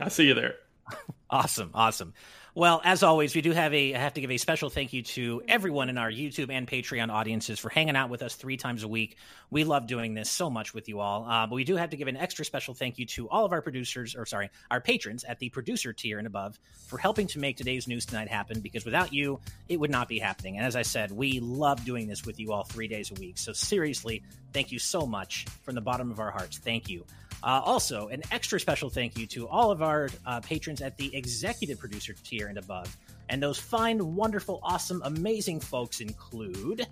I'll 0.00 0.10
see 0.10 0.26
you 0.26 0.34
there. 0.34 0.56
Awesome, 1.30 1.70
awesome. 1.74 2.14
Well, 2.56 2.80
as 2.84 3.02
always, 3.02 3.34
we 3.34 3.40
do 3.40 3.50
have 3.50 3.74
a 3.74 3.96
I 3.96 3.98
have 3.98 4.14
to 4.14 4.20
give 4.20 4.30
a 4.30 4.36
special 4.36 4.70
thank 4.70 4.92
you 4.92 5.02
to 5.02 5.42
everyone 5.48 5.88
in 5.88 5.98
our 5.98 6.08
YouTube 6.08 6.52
and 6.52 6.68
Patreon 6.68 7.10
audiences 7.10 7.58
for 7.58 7.68
hanging 7.68 7.96
out 7.96 8.10
with 8.10 8.22
us 8.22 8.36
three 8.36 8.56
times 8.56 8.84
a 8.84 8.88
week. 8.88 9.16
We 9.50 9.64
love 9.64 9.88
doing 9.88 10.14
this 10.14 10.30
so 10.30 10.48
much 10.48 10.72
with 10.72 10.88
you 10.88 11.00
all. 11.00 11.24
Uh, 11.28 11.48
but 11.48 11.56
we 11.56 11.64
do 11.64 11.74
have 11.74 11.90
to 11.90 11.96
give 11.96 12.06
an 12.06 12.16
extra 12.16 12.44
special 12.44 12.72
thank 12.72 12.96
you 12.96 13.06
to 13.06 13.28
all 13.28 13.44
of 13.44 13.50
our 13.50 13.60
producers, 13.60 14.14
or 14.14 14.24
sorry, 14.24 14.50
our 14.70 14.80
patrons 14.80 15.24
at 15.24 15.40
the 15.40 15.48
producer 15.48 15.92
tier 15.92 16.18
and 16.18 16.28
above 16.28 16.56
for 16.86 16.96
helping 16.96 17.26
to 17.26 17.40
make 17.40 17.56
today's 17.56 17.88
news 17.88 18.06
tonight 18.06 18.28
happen. 18.28 18.60
Because 18.60 18.84
without 18.84 19.12
you, 19.12 19.40
it 19.68 19.80
would 19.80 19.90
not 19.90 20.06
be 20.06 20.20
happening. 20.20 20.56
And 20.56 20.64
as 20.64 20.76
I 20.76 20.82
said, 20.82 21.10
we 21.10 21.40
love 21.40 21.84
doing 21.84 22.06
this 22.06 22.24
with 22.24 22.38
you 22.38 22.52
all 22.52 22.62
three 22.62 22.86
days 22.86 23.10
a 23.10 23.14
week. 23.14 23.36
So 23.36 23.52
seriously, 23.52 24.22
thank 24.54 24.72
you 24.72 24.78
so 24.78 25.06
much 25.06 25.44
from 25.62 25.74
the 25.74 25.80
bottom 25.82 26.10
of 26.10 26.20
our 26.20 26.30
hearts. 26.30 26.56
Thank 26.56 26.88
you. 26.88 27.04
Uh, 27.42 27.60
also, 27.62 28.08
an 28.08 28.22
extra 28.30 28.58
special 28.58 28.88
thank 28.88 29.18
you 29.18 29.26
to 29.26 29.46
all 29.46 29.70
of 29.70 29.82
our 29.82 30.08
uh, 30.24 30.40
patrons 30.40 30.80
at 30.80 30.96
the 30.96 31.14
executive 31.14 31.78
producer 31.78 32.14
tier 32.24 32.46
and 32.46 32.56
above. 32.56 32.96
And 33.28 33.42
those 33.42 33.58
fine, 33.58 34.14
wonderful, 34.14 34.60
awesome, 34.62 35.02
amazing 35.04 35.60
folks 35.60 36.00
include 36.00 36.86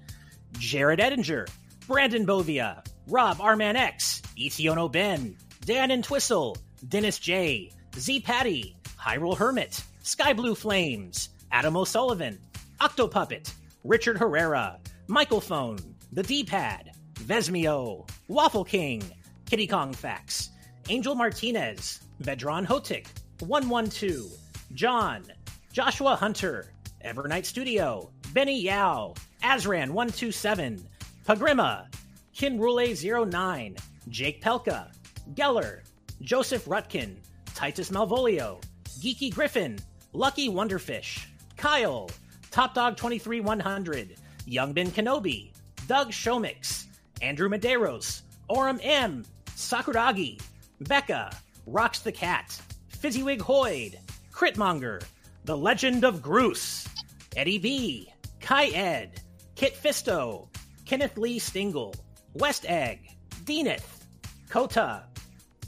Jared 0.58 0.98
Edinger, 0.98 1.48
Brandon 1.86 2.26
Bovia, 2.26 2.84
Rob 3.06 3.38
Arman 3.38 3.76
X, 3.76 4.20
Etiono 4.36 4.92
Ben, 4.92 5.36
Dan 5.64 5.90
and 5.90 6.04
Twistle, 6.04 6.56
Dennis 6.86 7.18
J, 7.18 7.72
Z 7.96 8.20
Patty, 8.20 8.76
Hyrule 9.00 9.36
Hermit, 9.36 9.82
Sky 10.02 10.32
Blue 10.32 10.54
Flames, 10.54 11.30
Adam 11.50 11.76
O'Sullivan, 11.76 12.38
Octopuppet, 12.80 13.52
Richard 13.84 14.18
Herrera, 14.18 14.78
Michael 15.06 15.40
Phone, 15.40 15.78
The 16.12 16.22
D 16.22 16.44
Pad, 16.44 16.91
Vesmio, 17.22 18.08
Waffle 18.28 18.64
King, 18.64 19.02
Kiddy 19.48 19.66
Kong 19.66 19.92
Facts, 19.92 20.50
Angel 20.88 21.14
Martinez, 21.14 22.00
Vedron 22.22 22.66
Hotik, 22.66 23.06
112, 23.40 24.32
John, 24.74 25.24
Joshua 25.72 26.16
Hunter, 26.16 26.72
Evernight 27.04 27.46
Studio, 27.46 28.10
Benny 28.32 28.60
Yao, 28.62 29.14
Azran127, 29.42 30.82
Pagrima, 31.24 31.86
Kinrule09, 32.34 33.78
Jake 34.08 34.42
Pelka, 34.42 34.90
Geller, 35.34 35.80
Joseph 36.22 36.64
Rutkin, 36.66 37.16
Titus 37.54 37.90
Malvolio, 37.90 38.62
Geeky 39.00 39.32
Griffin, 39.32 39.78
Lucky 40.12 40.48
Wonderfish, 40.48 41.26
Kyle, 41.56 42.10
Top 42.50 42.74
Dog 42.74 42.96
23100, 42.96 44.16
Young 44.46 44.72
Ben 44.72 44.90
Kenobi, 44.90 45.52
Doug 45.86 46.10
Shomix, 46.10 46.86
Andrew 47.22 47.48
Medeiros, 47.48 48.22
Orem 48.50 48.80
M, 48.82 49.24
Sakuragi, 49.46 50.42
Becca, 50.80 51.30
Rocks 51.66 52.00
the 52.00 52.12
Cat, 52.12 52.60
Fizzywig 52.98 53.38
Hoyd, 53.38 53.96
Critmonger, 54.32 55.02
The 55.44 55.56
Legend 55.56 56.04
of 56.04 56.20
Groose, 56.20 56.88
Eddie 57.36 57.58
B, 57.58 58.12
Kai 58.40 58.66
Ed, 58.66 59.22
Kit 59.54 59.74
Fisto, 59.80 60.48
Kenneth 60.84 61.16
Lee 61.16 61.38
Stingle, 61.38 61.94
West 62.34 62.66
Egg, 62.68 63.08
Deaneth, 63.44 64.04
Kota, 64.50 65.04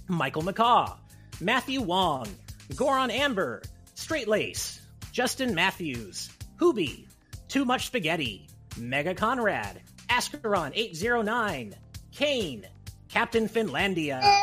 Michael 0.09 0.43
McCaw, 0.43 0.97
Matthew 1.41 1.81
Wong, 1.81 2.27
Goron 2.75 3.11
Amber, 3.11 3.63
Straight 3.95 4.27
Lace, 4.29 4.81
Justin 5.13 5.55
Matthews, 5.55 6.31
Hooby, 6.57 7.07
Too 7.47 7.65
Much 7.65 7.87
Spaghetti, 7.87 8.49
Mega 8.77 9.15
Conrad, 9.15 9.81
Ascaron809, 10.09 11.75
Kane, 12.13 12.67
Captain 13.09 13.49
Finlandia, 13.49 14.41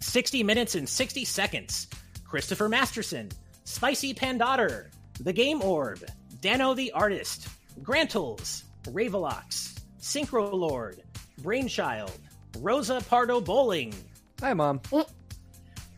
60 0.00 0.42
Minutes 0.42 0.74
and 0.74 0.88
60 0.88 1.24
Seconds, 1.24 1.88
Christopher 2.24 2.68
Masterson, 2.68 3.30
Spicy 3.64 4.14
Pandotter, 4.14 4.88
The 5.20 5.32
Game 5.32 5.62
Orb, 5.62 6.04
Dano 6.40 6.74
the 6.74 6.92
Artist, 6.92 7.48
Grantles, 7.82 8.64
Ravelox, 8.84 9.80
Synchro 10.00 10.52
Lord, 10.52 11.02
Brainchild, 11.38 12.18
Rosa 12.58 13.00
Pardo 13.08 13.40
Bowling. 13.40 13.94
Hi, 14.40 14.52
Mom. 14.52 14.80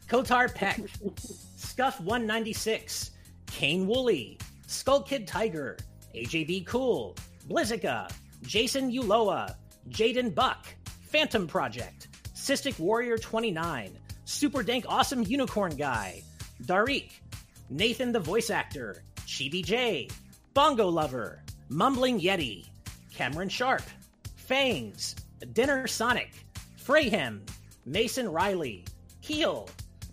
Kotar 0.09 0.55
Peck, 0.55 0.81
Scuff 1.57 2.01
196, 2.01 3.11
Kane 3.47 3.87
Woolley, 3.87 4.39
Skull 4.69 5.03
Kid 5.03 5.27
Tiger, 5.27 5.77
AJB 6.15 6.65
Cool, 6.67 7.17
Blizzica, 7.49 8.09
Jason 8.47 8.93
Uloa, 8.93 9.55
Jaden 9.91 10.35
Buck, 10.35 10.67
Phantom 11.03 11.47
Project, 11.47 12.09
Cystic 12.35 12.79
Warrior 12.79 13.19
29, 13.19 13.99
Super 14.25 14.63
Dank 14.63 14.85
Awesome 14.89 15.23
Unicorn 15.23 15.77
Guy, 15.77 16.23
Darik, 16.63 17.11
Nathan 17.71 18.13
the 18.13 18.21
Voice 18.21 18.51
Actor, 18.51 19.03
Chibi 19.27 19.65
J, 19.65 20.09
Bongo 20.55 20.89
Lover, 20.89 21.43
Mumbling 21.69 22.21
Yeti, 22.21 22.67
Cameron 23.13 23.49
Sharp, 23.49 23.83
Fangs, 24.37 25.17
Dinner 25.53 25.87
Sonic, 25.89 26.33
Freyhem, 26.79 27.41
Mason 27.85 28.29
Riley, 28.29 28.85
Keel, 29.23 29.69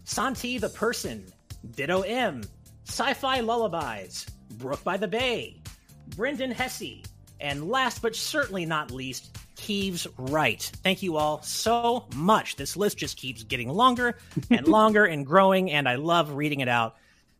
Santi 0.05 0.57
the 0.57 0.69
Person, 0.69 1.26
Ditto 1.72 2.01
M, 2.01 2.41
Sci 2.85 3.14
Fi 3.14 3.41
Lullabies, 3.41 4.26
Brook 4.57 4.84
by 4.84 4.97
the 4.97 5.07
Bay, 5.07 5.61
Brendan 6.15 6.51
Hesse, 6.51 7.03
and 7.39 7.69
last 7.69 8.01
but 8.01 8.15
certainly 8.15 8.65
not 8.65 8.91
least, 8.91 9.38
Keeves 9.55 10.07
Wright. 10.18 10.61
Thank 10.84 11.03
you 11.03 11.18
all 11.18 11.41
so 11.41 12.05
much. 12.15 12.55
This 12.55 12.76
list 12.76 12.97
just 12.97 13.18
keeps 13.18 13.43
getting 13.43 13.69
longer 13.69 14.18
and 14.49 14.68
longer 14.68 15.05
and 15.05 15.26
growing, 15.26 15.72
and 15.72 15.88
I 15.88 15.95
love 15.95 16.34
reading 16.34 16.61
it 16.61 16.68
out. 16.68 16.95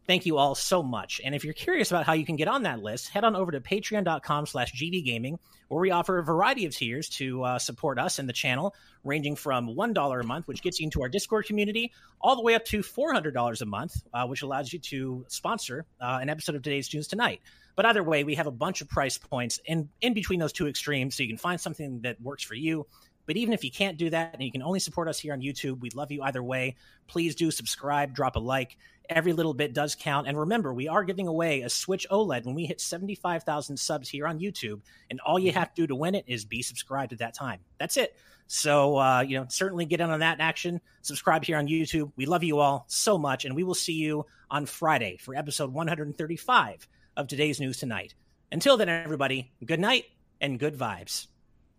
Thank 0.06 0.26
you 0.26 0.38
all 0.38 0.54
so 0.54 0.84
much. 0.84 1.22
And 1.24 1.34
if 1.34 1.46
you're 1.46 1.54
curious 1.54 1.90
about 1.90 2.06
how 2.06 2.14
you 2.14 2.26
can 2.26 2.36
get 2.36 2.50
on 2.50 2.64
that 2.64 2.84
list, 2.84 3.10
head 3.10 3.24
on 3.24 3.36
over 3.36 3.52
to 3.54 3.62
patreon.com 3.62 4.46
slash 4.46 4.74
gbgaming, 4.74 5.38
where 5.70 5.80
we 5.80 5.92
offer 5.92 6.18
a 6.18 6.24
variety 6.24 6.66
of 6.66 6.76
tiers 6.76 7.08
to 7.10 7.44
uh, 7.44 7.60
support 7.60 7.98
us 7.98 8.20
and 8.20 8.28
the 8.28 8.34
channel, 8.34 8.76
ranging 9.06 9.38
from 9.38 9.70
$1 9.70 10.20
a 10.20 10.24
month, 10.24 10.48
which 10.48 10.62
gets 10.62 10.80
you 10.80 10.86
into 10.86 11.02
our 11.02 11.10
Discord 11.10 11.46
community, 11.46 11.94
all 12.20 12.36
the 12.36 12.42
way 12.42 12.54
up 12.54 12.66
to 12.66 12.80
$400 12.80 13.62
a 13.62 13.66
month, 13.66 13.96
uh, 14.14 14.28
which 14.28 14.42
allows 14.42 14.74
you 14.74 14.80
to 14.80 15.26
sponsor 15.30 15.86
uh, 16.02 16.20
an 16.22 16.30
episode 16.30 16.56
of 16.56 16.64
Today's 16.64 16.90
Tunes 16.90 17.08
Tonight. 17.08 17.40
But 17.76 17.86
either 17.86 18.04
way, 18.04 18.24
we 18.24 18.36
have 18.36 18.48
a 18.48 18.52
bunch 18.52 18.82
of 18.82 18.90
price 18.90 19.18
points 19.18 19.60
in, 19.66 19.90
in 20.02 20.14
between 20.14 20.40
those 20.40 20.54
two 20.54 20.68
extremes, 20.68 21.16
so 21.16 21.24
you 21.24 21.30
can 21.30 21.38
find 21.38 21.60
something 21.60 22.02
that 22.02 22.22
works 22.22 22.44
for 22.44 22.56
you. 22.56 22.86
But 23.26 23.38
even 23.38 23.54
if 23.54 23.64
you 23.64 23.72
can't 23.72 23.98
do 23.98 24.10
that 24.10 24.34
and 24.34 24.44
you 24.44 24.52
can 24.52 24.62
only 24.62 24.80
support 24.80 25.08
us 25.08 25.20
here 25.20 25.34
on 25.34 25.42
YouTube, 25.42 25.80
we 25.80 25.90
love 25.92 26.12
you 26.12 26.22
either 26.24 26.44
way. 26.44 26.76
Please 27.08 27.36
do 27.36 27.52
subscribe, 27.52 28.14
drop 28.14 28.36
a 28.36 28.40
like. 28.40 28.78
Every 29.10 29.34
little 29.34 29.54
bit 29.54 29.74
does 29.74 29.96
count. 29.96 30.28
And 30.28 30.38
remember, 30.38 30.74
we 30.74 30.88
are 30.88 31.04
giving 31.04 31.28
away 31.28 31.62
a 31.62 31.70
Switch 31.70 32.06
OLED 32.10 32.46
when 32.46 32.56
we 32.56 32.66
hit 32.66 32.82
75,000 32.82 33.78
subs 33.78 34.10
here 34.10 34.28
on 34.28 34.40
YouTube. 34.40 34.82
And 35.10 35.20
all 35.22 35.40
you 35.40 35.52
have 35.52 35.74
to 35.74 35.82
do 35.82 35.88
to 35.88 35.96
win 35.96 36.16
it 36.16 36.26
is 36.28 36.46
be 36.46 36.62
subscribed 36.62 37.14
at 37.14 37.20
that 37.20 37.34
time. 37.34 37.60
That's 37.80 37.98
it. 37.98 38.16
So, 38.48 38.98
uh, 38.98 39.22
you 39.22 39.38
know, 39.38 39.46
certainly 39.50 39.86
get 39.86 40.02
in 40.02 40.10
on 40.10 40.20
that 40.20 40.40
action. 40.40 40.82
Subscribe 41.02 41.44
here 41.44 41.58
on 41.58 41.68
YouTube. 41.68 42.12
We 42.16 42.26
love 42.26 42.44
you 42.44 42.60
all 42.60 42.86
so 42.88 43.18
much. 43.18 43.46
And 43.46 43.56
we 43.56 43.64
will 43.64 43.74
see 43.74 43.94
you 43.94 44.26
on 44.50 44.66
Friday 44.66 45.18
for 45.18 45.36
episode 45.36 45.74
135 45.74 46.88
of 47.18 47.28
today's 47.28 47.60
news 47.60 47.78
tonight. 47.78 48.16
Until 48.52 48.78
then, 48.78 48.90
everybody, 48.90 49.52
good 49.66 49.80
night 49.80 50.06
and 50.42 50.60
good 50.60 50.78
vibes. 50.78 51.28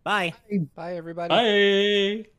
Bye. 0.03 0.33
Bye, 0.75 0.97
everybody. 0.97 2.23
Bye. 2.23 2.29